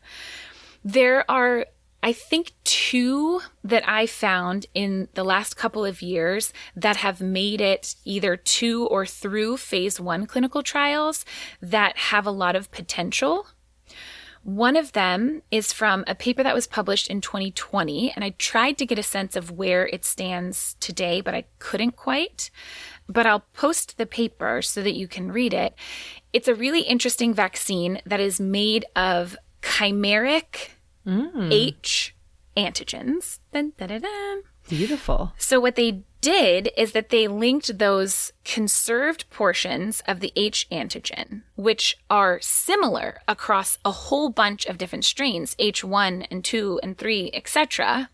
There 0.83 1.29
are, 1.29 1.65
I 2.03 2.13
think, 2.13 2.51
two 2.63 3.41
that 3.63 3.87
I 3.89 4.05
found 4.05 4.67
in 4.75 5.07
the 5.15 5.23
last 5.23 5.57
couple 5.57 5.83
of 5.83 6.03
years 6.03 6.53
that 6.75 6.97
have 6.97 7.19
made 7.21 7.61
it 7.61 7.95
either 8.05 8.37
to 8.37 8.85
or 8.85 9.07
through 9.07 9.57
phase 9.57 9.99
one 9.99 10.27
clinical 10.27 10.61
trials 10.61 11.25
that 11.61 11.97
have 11.97 12.27
a 12.27 12.31
lot 12.31 12.55
of 12.55 12.69
potential 12.69 13.47
one 14.45 14.75
of 14.75 14.91
them 14.91 15.41
is 15.49 15.73
from 15.73 16.03
a 16.05 16.13
paper 16.13 16.43
that 16.43 16.53
was 16.53 16.67
published 16.67 17.09
in 17.09 17.19
2020, 17.19 18.11
and 18.15 18.23
I 18.23 18.29
tried 18.37 18.77
to 18.77 18.85
get 18.85 18.99
a 18.99 19.03
sense 19.03 19.35
of 19.35 19.49
where 19.49 19.87
it 19.87 20.05
stands 20.05 20.75
today, 20.79 21.19
but 21.19 21.33
I 21.33 21.45
couldn't 21.57 21.95
quite. 21.95 22.51
But 23.09 23.25
I'll 23.25 23.45
post 23.53 23.97
the 23.97 24.05
paper 24.05 24.61
so 24.61 24.83
that 24.83 24.95
you 24.95 25.07
can 25.07 25.31
read 25.31 25.51
it. 25.51 25.73
It's 26.31 26.47
a 26.47 26.53
really 26.53 26.81
interesting 26.81 27.33
vaccine 27.33 27.99
that 28.05 28.19
is 28.19 28.39
made 28.39 28.85
of 28.95 29.35
chimeric 29.63 30.69
mm. 31.07 31.51
H 31.51 32.15
antigens. 32.55 33.39
Dun, 33.51 33.73
dun, 33.79 33.99
dun, 33.99 34.43
Beautiful. 34.69 35.33
So, 35.39 35.59
what 35.59 35.75
they 35.75 36.03
did 36.25 36.71
is 36.75 36.93
that 36.93 37.09
they 37.09 37.27
linked 37.27 37.77
those 37.77 38.33
conserved 38.43 39.29
portions 39.29 40.01
of 40.07 40.21
the 40.21 40.33
H 40.35 40.65
antigen, 40.71 41.43
which 41.53 41.99
are 42.09 42.39
similar 42.41 43.19
across 43.27 43.77
a 43.85 43.91
whole 43.91 44.29
bunch 44.31 44.65
of 44.65 44.79
different 44.79 45.05
strains, 45.05 45.53
H1 45.57 46.25
and 46.31 46.43
2 46.43 46.79
and 46.81 46.97
3, 46.97 47.29
etc., 47.31 48.09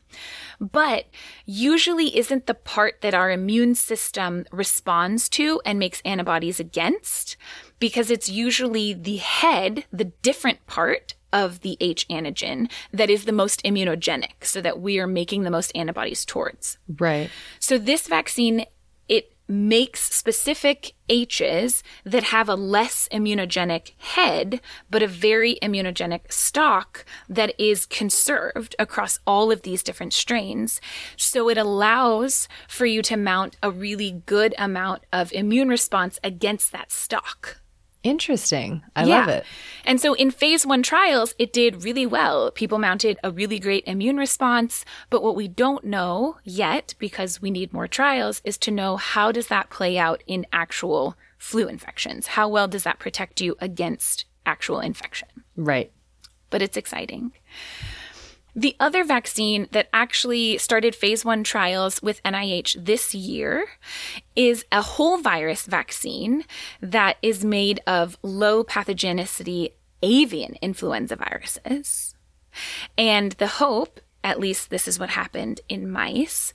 but 0.60 1.06
usually 1.46 2.18
isn't 2.18 2.48
the 2.48 2.54
part 2.54 3.00
that 3.00 3.14
our 3.14 3.32
immune 3.32 3.76
system 3.76 4.46
responds 4.52 5.30
to 5.30 5.62
and 5.66 5.80
makes 5.80 6.02
antibodies 6.04 6.60
against, 6.60 7.38
because 7.80 8.12
it's 8.12 8.28
usually 8.28 8.94
the 8.94 9.18
head, 9.18 9.86
the 9.90 10.12
different 10.22 10.68
part 10.68 11.14
of 11.34 11.62
the 11.62 11.78
H 11.80 12.08
antigen 12.10 12.70
that 12.92 13.10
is 13.10 13.26
the 13.26 13.32
most 13.32 13.64
immunogenic 13.64 14.44
so 14.44 14.62
that 14.62 14.80
we 14.80 15.00
are 15.00 15.08
making 15.08 15.44
the 15.44 15.52
most 15.52 15.72
antibodies 15.76 16.26
towards. 16.26 16.78
Right. 17.00 17.30
So 17.60 17.78
this 17.78 18.08
vaccine 18.08 18.66
it 19.08 19.34
makes 19.48 20.14
specific 20.14 20.94
H's 21.10 21.84
that 22.06 22.24
have 22.24 22.48
a 22.48 22.56
less 22.56 23.10
immunogenic 23.12 23.92
head, 23.98 24.62
but 24.90 25.04
a 25.04 25.08
very 25.08 25.58
immunogenic 25.62 26.32
stalk 26.32 27.04
that 27.28 27.54
is 27.60 27.86
conserved 27.86 28.74
across 28.80 29.20
all 29.28 29.52
of 29.52 29.64
these 29.64 29.84
different 29.84 30.14
strains. 30.14 30.80
So 31.18 31.50
it 31.50 31.58
allows 31.58 32.48
for 32.70 32.86
you 32.86 33.02
to 33.02 33.18
mount 33.18 33.58
a 33.62 33.70
really 33.70 34.24
good 34.26 34.56
amount 34.58 35.04
of 35.12 35.34
immune 35.34 35.68
response 35.68 36.18
against 36.24 36.72
that 36.72 36.92
stalk. 36.92 37.61
Interesting. 38.04 38.82
I 38.96 39.06
yeah. 39.06 39.20
love 39.20 39.30
it. 39.30 39.46
And 39.86 40.02
so 40.02 40.14
in 40.14 40.32
phase 40.32 40.66
one 40.66 40.82
trials, 40.82 41.36
it 41.38 41.54
did 41.54 41.84
really 41.84 42.06
well. 42.06 42.50
People 42.50 42.80
mounted 42.80 43.20
a 43.24 43.32
really 43.32 43.60
great 43.60 43.84
immune 43.86 44.18
response. 44.18 44.84
But 45.10 45.22
what 45.22 45.36
we 45.36 45.48
don't 45.48 45.84
know 45.84 46.38
yet, 46.44 46.96
because 46.98 47.42
we 47.42 47.52
need 47.52 47.74
more 47.74 47.88
trials, 47.88 48.42
is 48.44 48.58
to 48.60 48.72
know 48.72 48.98
how 48.98 49.32
does 49.32 49.48
that 49.48 49.70
play 49.70 50.00
out 50.00 50.24
in 50.26 50.48
actual 50.52 51.16
flu 51.38 51.68
infections? 51.68 52.28
How 52.28 52.48
well 52.48 52.68
does 52.68 52.84
that 52.84 53.00
protect 53.00 53.40
you 53.40 53.56
against 53.60 54.26
actual 54.46 54.80
infection? 54.80 55.28
Right. 55.56 55.92
But 56.50 56.62
it's 56.64 56.78
exciting. 56.78 57.34
The 58.56 58.76
other 58.80 59.04
vaccine 59.04 59.68
that 59.72 59.88
actually 59.94 60.58
started 60.58 60.94
phase 60.94 61.24
one 61.24 61.44
trials 61.44 62.02
with 62.02 62.22
NIH 62.24 62.84
this 62.86 63.16
year 63.16 63.66
is 64.36 64.66
a 64.72 64.82
whole 64.82 65.20
virus 65.20 65.66
vaccine 65.66 66.44
that 66.82 67.18
is 67.22 67.46
made 67.46 67.80
of 67.88 68.18
low 68.22 68.64
pathogenicity 68.64 69.72
avian 70.04 70.56
influenza 70.62 71.16
viruses. 71.16 72.16
And 72.98 73.34
the 73.34 73.48
hope, 73.48 74.02
at 74.24 74.40
least 74.40 74.70
this 74.70 74.88
is 74.88 75.00
what 75.00 75.12
happened 75.12 75.62
in 75.70 75.90
mice, 75.90 76.54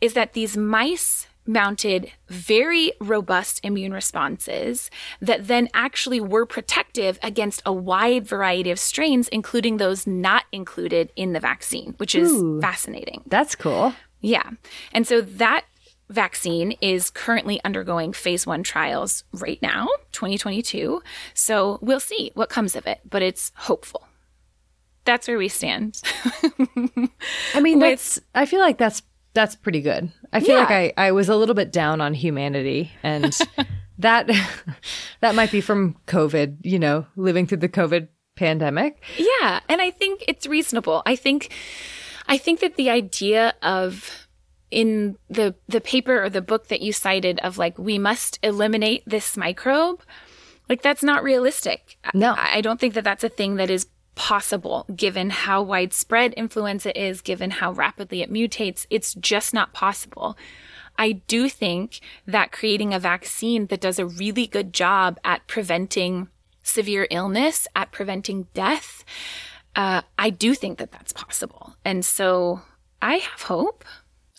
is 0.00 0.14
that 0.14 0.32
these 0.32 0.56
mice 0.56 1.28
mounted 1.46 2.10
very 2.28 2.92
robust 3.00 3.60
immune 3.62 3.92
responses 3.92 4.90
that 5.20 5.46
then 5.46 5.68
actually 5.74 6.20
were 6.20 6.46
protective 6.46 7.18
against 7.22 7.62
a 7.64 7.72
wide 7.72 8.26
variety 8.26 8.70
of 8.70 8.78
strains, 8.78 9.28
including 9.28 9.76
those 9.76 10.06
not 10.06 10.44
included 10.52 11.12
in 11.16 11.32
the 11.32 11.40
vaccine, 11.40 11.94
which 11.98 12.14
is 12.14 12.32
Ooh, 12.32 12.60
fascinating. 12.60 13.22
That's 13.26 13.54
cool. 13.54 13.94
Yeah. 14.20 14.50
And 14.92 15.06
so 15.06 15.20
that 15.20 15.64
vaccine 16.08 16.72
is 16.80 17.10
currently 17.10 17.60
undergoing 17.64 18.12
phase 18.12 18.46
one 18.46 18.62
trials 18.62 19.24
right 19.32 19.60
now, 19.60 19.88
2022. 20.12 21.02
So 21.34 21.78
we'll 21.82 22.00
see 22.00 22.30
what 22.34 22.48
comes 22.48 22.76
of 22.76 22.86
it, 22.86 23.00
but 23.08 23.22
it's 23.22 23.52
hopeful. 23.56 24.06
That's 25.04 25.28
where 25.28 25.38
we 25.38 25.48
stand. 25.48 26.00
I 27.54 27.60
mean, 27.60 27.78
that's, 27.78 28.20
I 28.34 28.46
feel 28.46 28.60
like 28.60 28.78
that's 28.78 29.02
that's 29.36 29.54
pretty 29.54 29.82
good. 29.82 30.10
I 30.32 30.40
feel 30.40 30.56
yeah. 30.56 30.60
like 30.60 30.70
I, 30.70 30.92
I 30.96 31.12
was 31.12 31.28
a 31.28 31.36
little 31.36 31.54
bit 31.54 31.70
down 31.70 32.00
on 32.00 32.14
humanity 32.14 32.90
and 33.02 33.38
that 33.98 34.30
that 35.20 35.34
might 35.34 35.52
be 35.52 35.60
from 35.60 35.96
COVID, 36.06 36.58
you 36.62 36.78
know, 36.78 37.06
living 37.16 37.46
through 37.46 37.58
the 37.58 37.68
COVID 37.68 38.08
pandemic. 38.34 39.02
Yeah, 39.18 39.60
and 39.68 39.82
I 39.82 39.90
think 39.90 40.24
it's 40.26 40.46
reasonable. 40.46 41.02
I 41.04 41.16
think 41.16 41.52
I 42.26 42.38
think 42.38 42.60
that 42.60 42.76
the 42.76 42.88
idea 42.88 43.54
of 43.62 44.26
in 44.70 45.18
the 45.28 45.54
the 45.68 45.82
paper 45.82 46.24
or 46.24 46.30
the 46.30 46.42
book 46.42 46.68
that 46.68 46.80
you 46.80 46.92
cited 46.92 47.38
of 47.40 47.58
like 47.58 47.78
we 47.78 47.98
must 47.98 48.38
eliminate 48.42 49.02
this 49.06 49.36
microbe 49.36 50.02
like 50.68 50.82
that's 50.82 51.02
not 51.02 51.22
realistic. 51.22 51.98
No. 52.14 52.32
I, 52.32 52.56
I 52.56 52.60
don't 52.60 52.80
think 52.80 52.94
that 52.94 53.04
that's 53.04 53.22
a 53.22 53.28
thing 53.28 53.56
that 53.56 53.70
is 53.70 53.86
possible 54.16 54.86
given 54.96 55.30
how 55.30 55.62
widespread 55.62 56.32
influenza 56.34 56.98
is, 57.00 57.20
given 57.20 57.50
how 57.50 57.70
rapidly 57.70 58.22
it 58.22 58.32
mutates. 58.32 58.86
It's 58.90 59.14
just 59.14 59.54
not 59.54 59.72
possible. 59.72 60.36
I 60.98 61.12
do 61.12 61.48
think 61.48 62.00
that 62.26 62.50
creating 62.50 62.92
a 62.92 62.98
vaccine 62.98 63.66
that 63.66 63.80
does 63.80 63.98
a 64.00 64.06
really 64.06 64.46
good 64.46 64.72
job 64.72 65.20
at 65.22 65.46
preventing 65.46 66.28
severe 66.62 67.06
illness, 67.10 67.68
at 67.76 67.92
preventing 67.92 68.48
death, 68.54 69.04
uh, 69.76 70.02
I 70.18 70.30
do 70.30 70.54
think 70.54 70.78
that 70.78 70.90
that's 70.90 71.12
possible. 71.12 71.76
And 71.84 72.04
so 72.04 72.62
I 73.00 73.16
have 73.16 73.42
hope. 73.42 73.84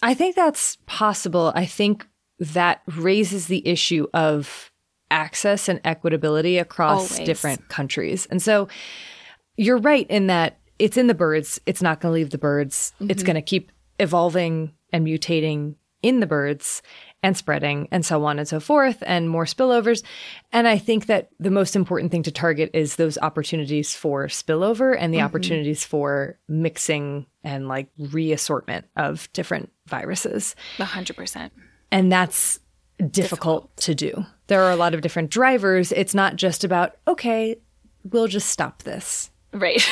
I 0.02 0.14
think 0.14 0.36
that's 0.36 0.78
possible. 0.88 1.54
I 1.56 1.66
think 1.66 2.08
that 2.40 2.82
raises 2.88 3.48
the 3.48 3.66
issue 3.68 4.08
of 4.14 4.72
access 5.10 5.70
and 5.70 5.82
equitability 5.84 6.60
across 6.60 7.12
Always. 7.12 7.26
different 7.26 7.70
countries. 7.70 8.26
And 8.30 8.41
so 8.41 8.68
you're 9.58 9.80
right 9.80 10.08
in 10.10 10.28
that 10.28 10.60
it's 10.80 10.98
in 10.98 11.08
the 11.08 11.14
birds. 11.14 11.60
It's 11.66 11.82
not 11.82 12.00
going 12.00 12.12
to 12.12 12.16
leave 12.16 12.30
the 12.30 12.38
birds. 12.38 12.94
Mm-hmm. 12.96 13.12
It's 13.12 13.24
going 13.24 13.36
to 13.36 13.42
keep 13.42 13.72
evolving 14.00 14.74
and 14.94 15.06
mutating 15.06 15.76
in 16.04 16.20
the 16.20 16.28
birds 16.28 16.84
and 17.24 17.36
spreading 17.36 17.88
and 17.92 18.06
so 18.06 18.24
on 18.24 18.38
and 18.38 18.48
so 18.48 18.60
forth 18.60 19.02
and 19.06 19.28
more 19.28 19.46
spillovers. 19.46 20.04
And 20.54 20.68
I 20.68 20.78
think 20.78 21.08
that 21.08 21.30
the 21.40 21.50
most 21.50 21.76
important 21.76 22.12
thing 22.12 22.22
to 22.24 22.32
target 22.32 22.70
is 22.74 22.96
those 22.96 23.18
opportunities 23.18 23.96
for 23.96 24.28
spillover 24.28 24.96
and 24.98 25.12
the 25.12 25.18
mm-hmm. 25.18 25.26
opportunities 25.26 25.84
for 25.84 26.38
mixing 26.48 27.26
and 27.44 27.68
like 27.68 27.88
reassortment 27.98 28.84
of 28.96 29.28
different 29.34 29.72
viruses. 29.88 30.56
A 30.78 30.86
hundred 30.86 31.18
percent. 31.18 31.52
And 31.92 32.12
that's 32.12 32.60
difficult, 33.00 33.14
difficult 33.14 33.78
to 33.78 33.96
do. 33.96 34.26
There 34.46 34.62
are 34.62 34.72
a 34.72 34.76
lot 34.76 34.94
of 34.94 35.02
different 35.02 35.32
drivers. 35.32 35.92
It's 35.92 36.14
not 36.14 36.36
just 36.36 36.64
about, 36.64 36.98
okay, 37.08 37.60
we'll 38.04 38.28
just 38.28 38.50
stop 38.50 38.84
this. 38.84 39.32
Right. 39.53 39.88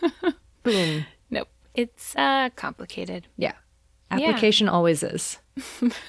Boom. 0.62 1.06
Nope. 1.30 1.48
It's 1.74 2.14
uh 2.16 2.50
complicated. 2.56 3.28
Yeah. 3.36 3.54
Application 4.10 4.66
yeah. 4.66 4.72
always 4.72 5.02
is. 5.02 5.38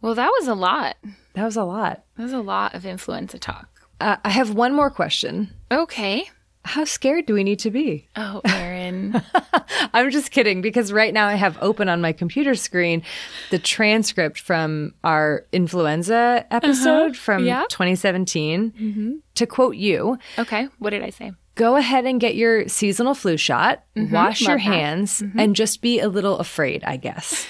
well, 0.00 0.14
that 0.14 0.30
was 0.38 0.48
a 0.48 0.54
lot. 0.54 0.96
That 1.34 1.44
was 1.44 1.56
a 1.56 1.64
lot. 1.64 2.04
That 2.16 2.22
was 2.24 2.32
a 2.32 2.40
lot 2.40 2.74
of 2.74 2.84
influenza 2.84 3.38
talk. 3.38 3.88
Uh, 4.00 4.16
I 4.24 4.30
have 4.30 4.52
one 4.54 4.74
more 4.74 4.90
question. 4.90 5.50
Okay. 5.70 6.28
How 6.64 6.84
scared 6.84 7.26
do 7.26 7.34
we 7.34 7.44
need 7.44 7.58
to 7.60 7.70
be? 7.70 8.08
Oh, 8.16 8.40
Erin. 8.44 9.22
I'm 9.94 10.10
just 10.10 10.30
kidding 10.30 10.62
because 10.62 10.92
right 10.92 11.12
now 11.12 11.26
I 11.28 11.34
have 11.34 11.58
open 11.60 11.88
on 11.88 12.00
my 12.00 12.12
computer 12.12 12.54
screen 12.54 13.02
the 13.50 13.58
transcript 13.58 14.40
from 14.40 14.94
our 15.04 15.46
influenza 15.52 16.46
episode 16.50 17.12
uh-huh. 17.12 17.20
from 17.20 17.44
yeah. 17.44 17.64
2017. 17.68 18.72
Mm-hmm. 18.72 19.12
To 19.34 19.46
quote 19.46 19.76
you. 19.76 20.18
Okay. 20.38 20.68
What 20.78 20.90
did 20.90 21.02
I 21.02 21.10
say? 21.10 21.32
Go 21.54 21.76
ahead 21.76 22.06
and 22.06 22.20
get 22.20 22.34
your 22.34 22.66
seasonal 22.68 23.14
flu 23.14 23.36
shot, 23.36 23.84
mm-hmm. 23.94 24.12
wash 24.12 24.42
Love 24.42 24.48
your 24.48 24.58
hands, 24.58 25.20
mm-hmm. 25.20 25.38
and 25.38 25.54
just 25.54 25.82
be 25.82 26.00
a 26.00 26.08
little 26.08 26.38
afraid, 26.38 26.82
I 26.84 26.96
guess. 26.96 27.46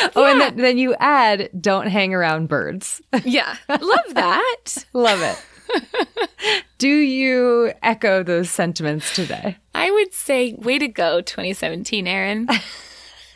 Oh, 0.16 0.24
and 0.24 0.40
then, 0.40 0.56
then 0.56 0.78
you 0.78 0.94
add, 0.98 1.50
don't 1.60 1.86
hang 1.86 2.14
around 2.14 2.48
birds. 2.48 3.00
yeah. 3.24 3.56
Love 3.68 4.14
that. 4.14 4.84
Love 4.92 5.20
it. 5.20 5.44
Do 6.78 6.88
you 6.88 7.72
echo 7.82 8.22
those 8.22 8.50
sentiments 8.50 9.14
today? 9.14 9.58
I 9.74 9.90
would 9.90 10.12
say, 10.14 10.54
way 10.54 10.78
to 10.78 10.88
go, 10.88 11.20
2017, 11.20 12.06
Erin. 12.06 12.48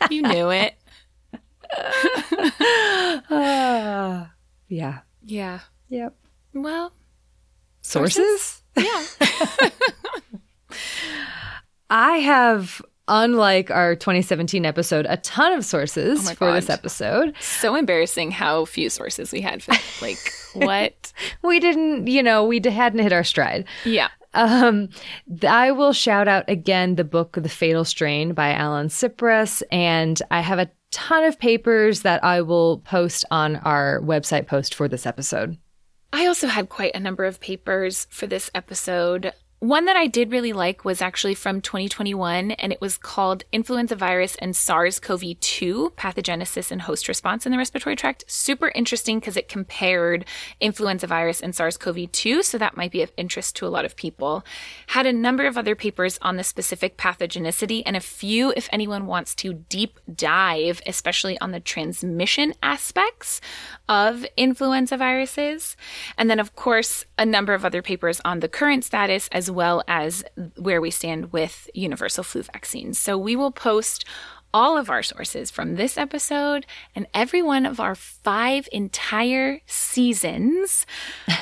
you 0.09 0.21
knew 0.23 0.49
it. 0.49 0.75
uh, 3.29 4.25
yeah. 4.67 4.99
Yeah. 5.23 5.59
Yep. 5.89 6.15
Well, 6.53 6.93
sources? 7.81 8.61
sources? 8.75 9.09
Yeah. 9.61 9.69
I 11.89 12.17
have 12.17 12.81
unlike 13.07 13.71
our 13.71 13.95
2017 13.95 14.65
episode, 14.65 15.05
a 15.09 15.17
ton 15.17 15.53
of 15.53 15.65
sources 15.65 16.29
oh 16.29 16.33
for 16.33 16.53
this 16.53 16.69
episode. 16.69 17.33
So 17.39 17.75
embarrassing 17.75 18.31
how 18.31 18.65
few 18.65 18.89
sources 18.89 19.31
we 19.31 19.41
had. 19.41 19.63
For, 19.63 19.73
like, 20.03 20.33
what? 20.53 21.13
we 21.43 21.59
didn't, 21.59 22.07
you 22.07 22.23
know, 22.23 22.43
we 22.43 22.61
hadn't 22.63 22.99
hit 22.99 23.13
our 23.13 23.23
stride. 23.23 23.65
Yeah. 23.83 24.09
Um, 24.33 24.89
I 25.47 25.71
will 25.71 25.93
shout 25.93 26.27
out 26.27 26.43
again 26.49 26.95
the 26.95 27.05
book 27.05 27.37
The 27.41 27.49
Fatal 27.49 27.85
Strain 27.85 28.33
by 28.33 28.51
Alan 28.51 28.89
Sipress, 28.89 29.63
and 29.71 30.21
I 30.29 30.41
have 30.41 30.59
a 30.59 30.69
ton 30.91 31.23
of 31.23 31.39
papers 31.39 32.01
that 32.01 32.23
I 32.23 32.41
will 32.41 32.79
post 32.79 33.23
on 33.31 33.55
our 33.57 34.01
website 34.01 34.47
post 34.47 34.75
for 34.75 34.87
this 34.87 35.05
episode. 35.05 35.57
I 36.11 36.27
also 36.27 36.47
had 36.47 36.69
quite 36.69 36.95
a 36.95 36.99
number 36.99 37.25
of 37.25 37.39
papers 37.39 38.07
for 38.09 38.27
this 38.27 38.49
episode. 38.55 39.33
One 39.59 39.85
that 39.85 39.95
I 39.95 40.07
did 40.07 40.33
really 40.33 40.51
like 40.51 40.83
was 40.83 41.01
actually 41.01 41.33
from 41.33 41.61
2021, 41.61 42.51
and 42.51 42.73
it 42.73 42.81
was 42.81 42.97
called 42.97 43.45
Influenza 43.53 43.95
Virus 43.95 44.35
and 44.35 44.53
SARS 44.53 44.99
CoV 44.99 45.39
2 45.39 45.93
Pathogenesis 45.95 46.71
and 46.71 46.81
Host 46.81 47.07
Response 47.07 47.45
in 47.45 47.53
the 47.53 47.57
Respiratory 47.57 47.95
Tract. 47.95 48.25
Super 48.27 48.67
interesting 48.75 49.19
because 49.19 49.37
it 49.37 49.47
compared 49.47 50.25
influenza 50.59 51.07
virus 51.07 51.39
and 51.39 51.55
SARS 51.55 51.77
CoV 51.77 52.11
2, 52.11 52.43
so 52.43 52.57
that 52.57 52.75
might 52.75 52.91
be 52.91 53.01
of 53.01 53.13
interest 53.15 53.55
to 53.55 53.65
a 53.65 53.69
lot 53.69 53.85
of 53.85 53.95
people. 53.95 54.43
Had 54.87 55.05
a 55.05 55.13
number 55.13 55.47
of 55.47 55.57
other 55.57 55.73
papers 55.73 56.19
on 56.21 56.35
the 56.35 56.43
specific 56.43 56.97
pathogenicity, 56.97 57.81
and 57.85 57.95
a 57.95 58.01
few 58.01 58.51
if 58.57 58.67
anyone 58.73 59.07
wants 59.07 59.33
to 59.35 59.53
deep 59.53 60.01
dive, 60.13 60.81
especially 60.85 61.39
on 61.39 61.51
the 61.51 61.61
transmission 61.61 62.53
aspects 62.61 63.39
of 63.87 64.25
influenza 64.35 64.97
viruses. 64.97 65.77
And 66.17 66.29
then, 66.29 66.41
of 66.41 66.57
course, 66.57 67.05
a 67.17 67.25
number 67.25 67.53
of 67.53 67.63
other 67.63 67.81
papers 67.81 68.19
on 68.25 68.41
the 68.41 68.49
current 68.49 68.83
status 68.83 69.29
as 69.45 69.51
well 69.51 69.83
as 69.87 70.23
where 70.57 70.81
we 70.81 70.89
stand 70.89 71.31
with 71.31 71.69
universal 71.75 72.23
flu 72.23 72.41
vaccines. 72.41 72.97
So 72.97 73.15
we 73.15 73.35
will 73.35 73.51
post 73.51 74.03
all 74.51 74.75
of 74.75 74.89
our 74.89 75.03
sources 75.03 75.51
from 75.51 75.75
this 75.75 75.99
episode 75.99 76.65
and 76.95 77.05
every 77.13 77.43
one 77.43 77.65
of 77.65 77.79
our 77.79 77.93
five 77.93 78.67
entire 78.71 79.59
seasons 79.67 80.87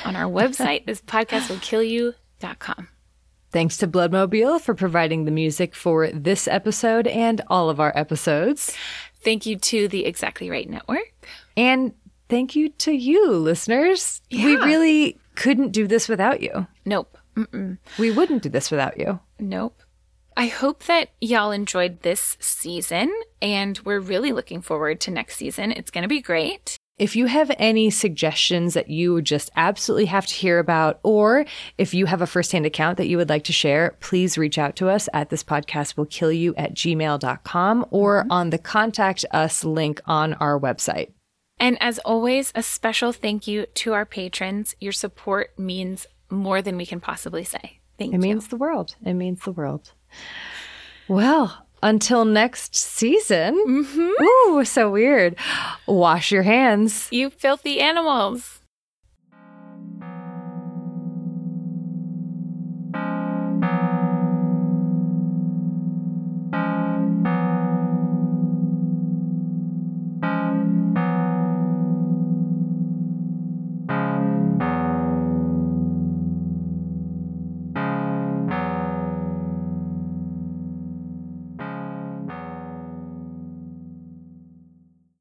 on 0.03 0.17
our 0.17 0.30
website, 0.41 0.85
this 0.85 0.99
podcast 0.99 1.49
will 1.49 1.59
kill 1.59 1.81
you.com. 1.84 2.89
Thanks 3.51 3.77
to 3.77 3.88
Bloodmobile 3.88 4.59
for 4.59 4.73
providing 4.73 5.23
the 5.23 5.31
music 5.31 5.75
for 5.75 6.09
this 6.09 6.47
episode 6.47 7.07
and 7.07 7.39
all 7.47 7.69
of 7.69 7.80
our 7.80 7.93
episodes. 7.95 8.75
Thank 9.21 9.45
you 9.45 9.55
to 9.57 9.88
the 9.88 10.05
Exactly 10.05 10.49
Right 10.49 10.69
Network. 10.69 11.13
And 11.55 11.93
thank 12.27 12.55
you 12.55 12.67
to 12.69 12.91
you, 12.91 13.31
listeners. 13.31 14.21
Yeah. 14.30 14.45
We 14.45 14.55
really 14.57 15.17
couldn't 15.35 15.71
do 15.71 15.88
this 15.88 16.09
without 16.09 16.41
you. 16.41 16.67
Nope. 16.84 17.12
Mm-mm. 17.35 17.77
We 17.97 18.11
wouldn't 18.11 18.43
do 18.43 18.49
this 18.49 18.72
without 18.72 18.99
you. 18.99 19.19
Nope. 19.39 19.81
I 20.35 20.47
hope 20.47 20.84
that 20.85 21.10
y'all 21.22 21.51
enjoyed 21.51 22.01
this 22.01 22.38
season, 22.39 23.14
and 23.41 23.80
we're 23.85 23.99
really 23.99 24.31
looking 24.31 24.61
forward 24.61 24.99
to 25.01 25.11
next 25.11 25.38
season. 25.38 25.72
It's 25.72 25.91
going 25.91 26.01
to 26.01 26.07
be 26.07 26.22
great. 26.22 26.77
If 26.97 27.15
you 27.15 27.26
have 27.26 27.51
any 27.57 27.89
suggestions 27.89 28.76
that 28.76 28.88
you 28.88 29.22
just 29.22 29.49
absolutely 29.55 30.05
have 30.05 30.27
to 30.27 30.34
hear 30.34 30.60
about, 30.60 30.99
or 31.01 31.45
if 31.77 31.93
you 31.93 32.05
have 32.05 32.22
a 32.22 32.27
firsthand 32.27 32.68
account 32.68 32.97
that 32.97 33.07
you 33.07 33.18
would 33.18 33.30
like 33.30 33.43
to 33.45 33.53
share, 33.53 33.95
please 33.99 34.38
reach 34.38 34.60
out 34.60 34.76
to 34.76 34.89
us 34.89 35.10
at 35.11 35.30
this 35.30 35.43
podcast 35.43 35.97
will 35.97 36.05
kill 36.05 36.31
you 36.31 36.53
at 36.55 36.76
gmail.com 36.76 37.85
or 37.89 38.22
mm-hmm. 38.22 38.31
on 38.31 38.49
the 38.51 38.60
contact 38.60 39.26
us 39.31 39.64
link 39.64 40.01
on 40.05 40.35
our 40.35 40.60
website. 40.60 41.11
And 41.60 41.77
as 41.81 41.97
always, 41.99 42.51
a 42.53 42.61
special 42.61 43.11
thank 43.11 43.47
you 43.47 43.65
to 43.65 43.93
our 43.93 44.05
patrons. 44.05 44.76
Your 44.80 44.91
support 44.91 45.57
means 45.57 46.05
more 46.34 46.61
than 46.61 46.77
we 46.77 46.85
can 46.85 46.99
possibly 46.99 47.43
say. 47.43 47.80
Thank 47.97 48.14
it 48.14 48.18
you. 48.18 48.19
It 48.19 48.22
means 48.22 48.47
the 48.47 48.57
world. 48.57 48.95
It 49.05 49.14
means 49.14 49.41
the 49.41 49.51
world. 49.51 49.93
Well, 51.07 51.65
until 51.81 52.26
next 52.26 52.76
season. 52.76 53.61
Mm-hmm. 53.68 54.23
Ooh, 54.23 54.65
so 54.65 54.89
weird. 54.89 55.35
Wash 55.85 56.31
your 56.31 56.43
hands. 56.43 57.10
You 57.11 57.30
filthy 57.30 57.80
animals. 57.80 58.61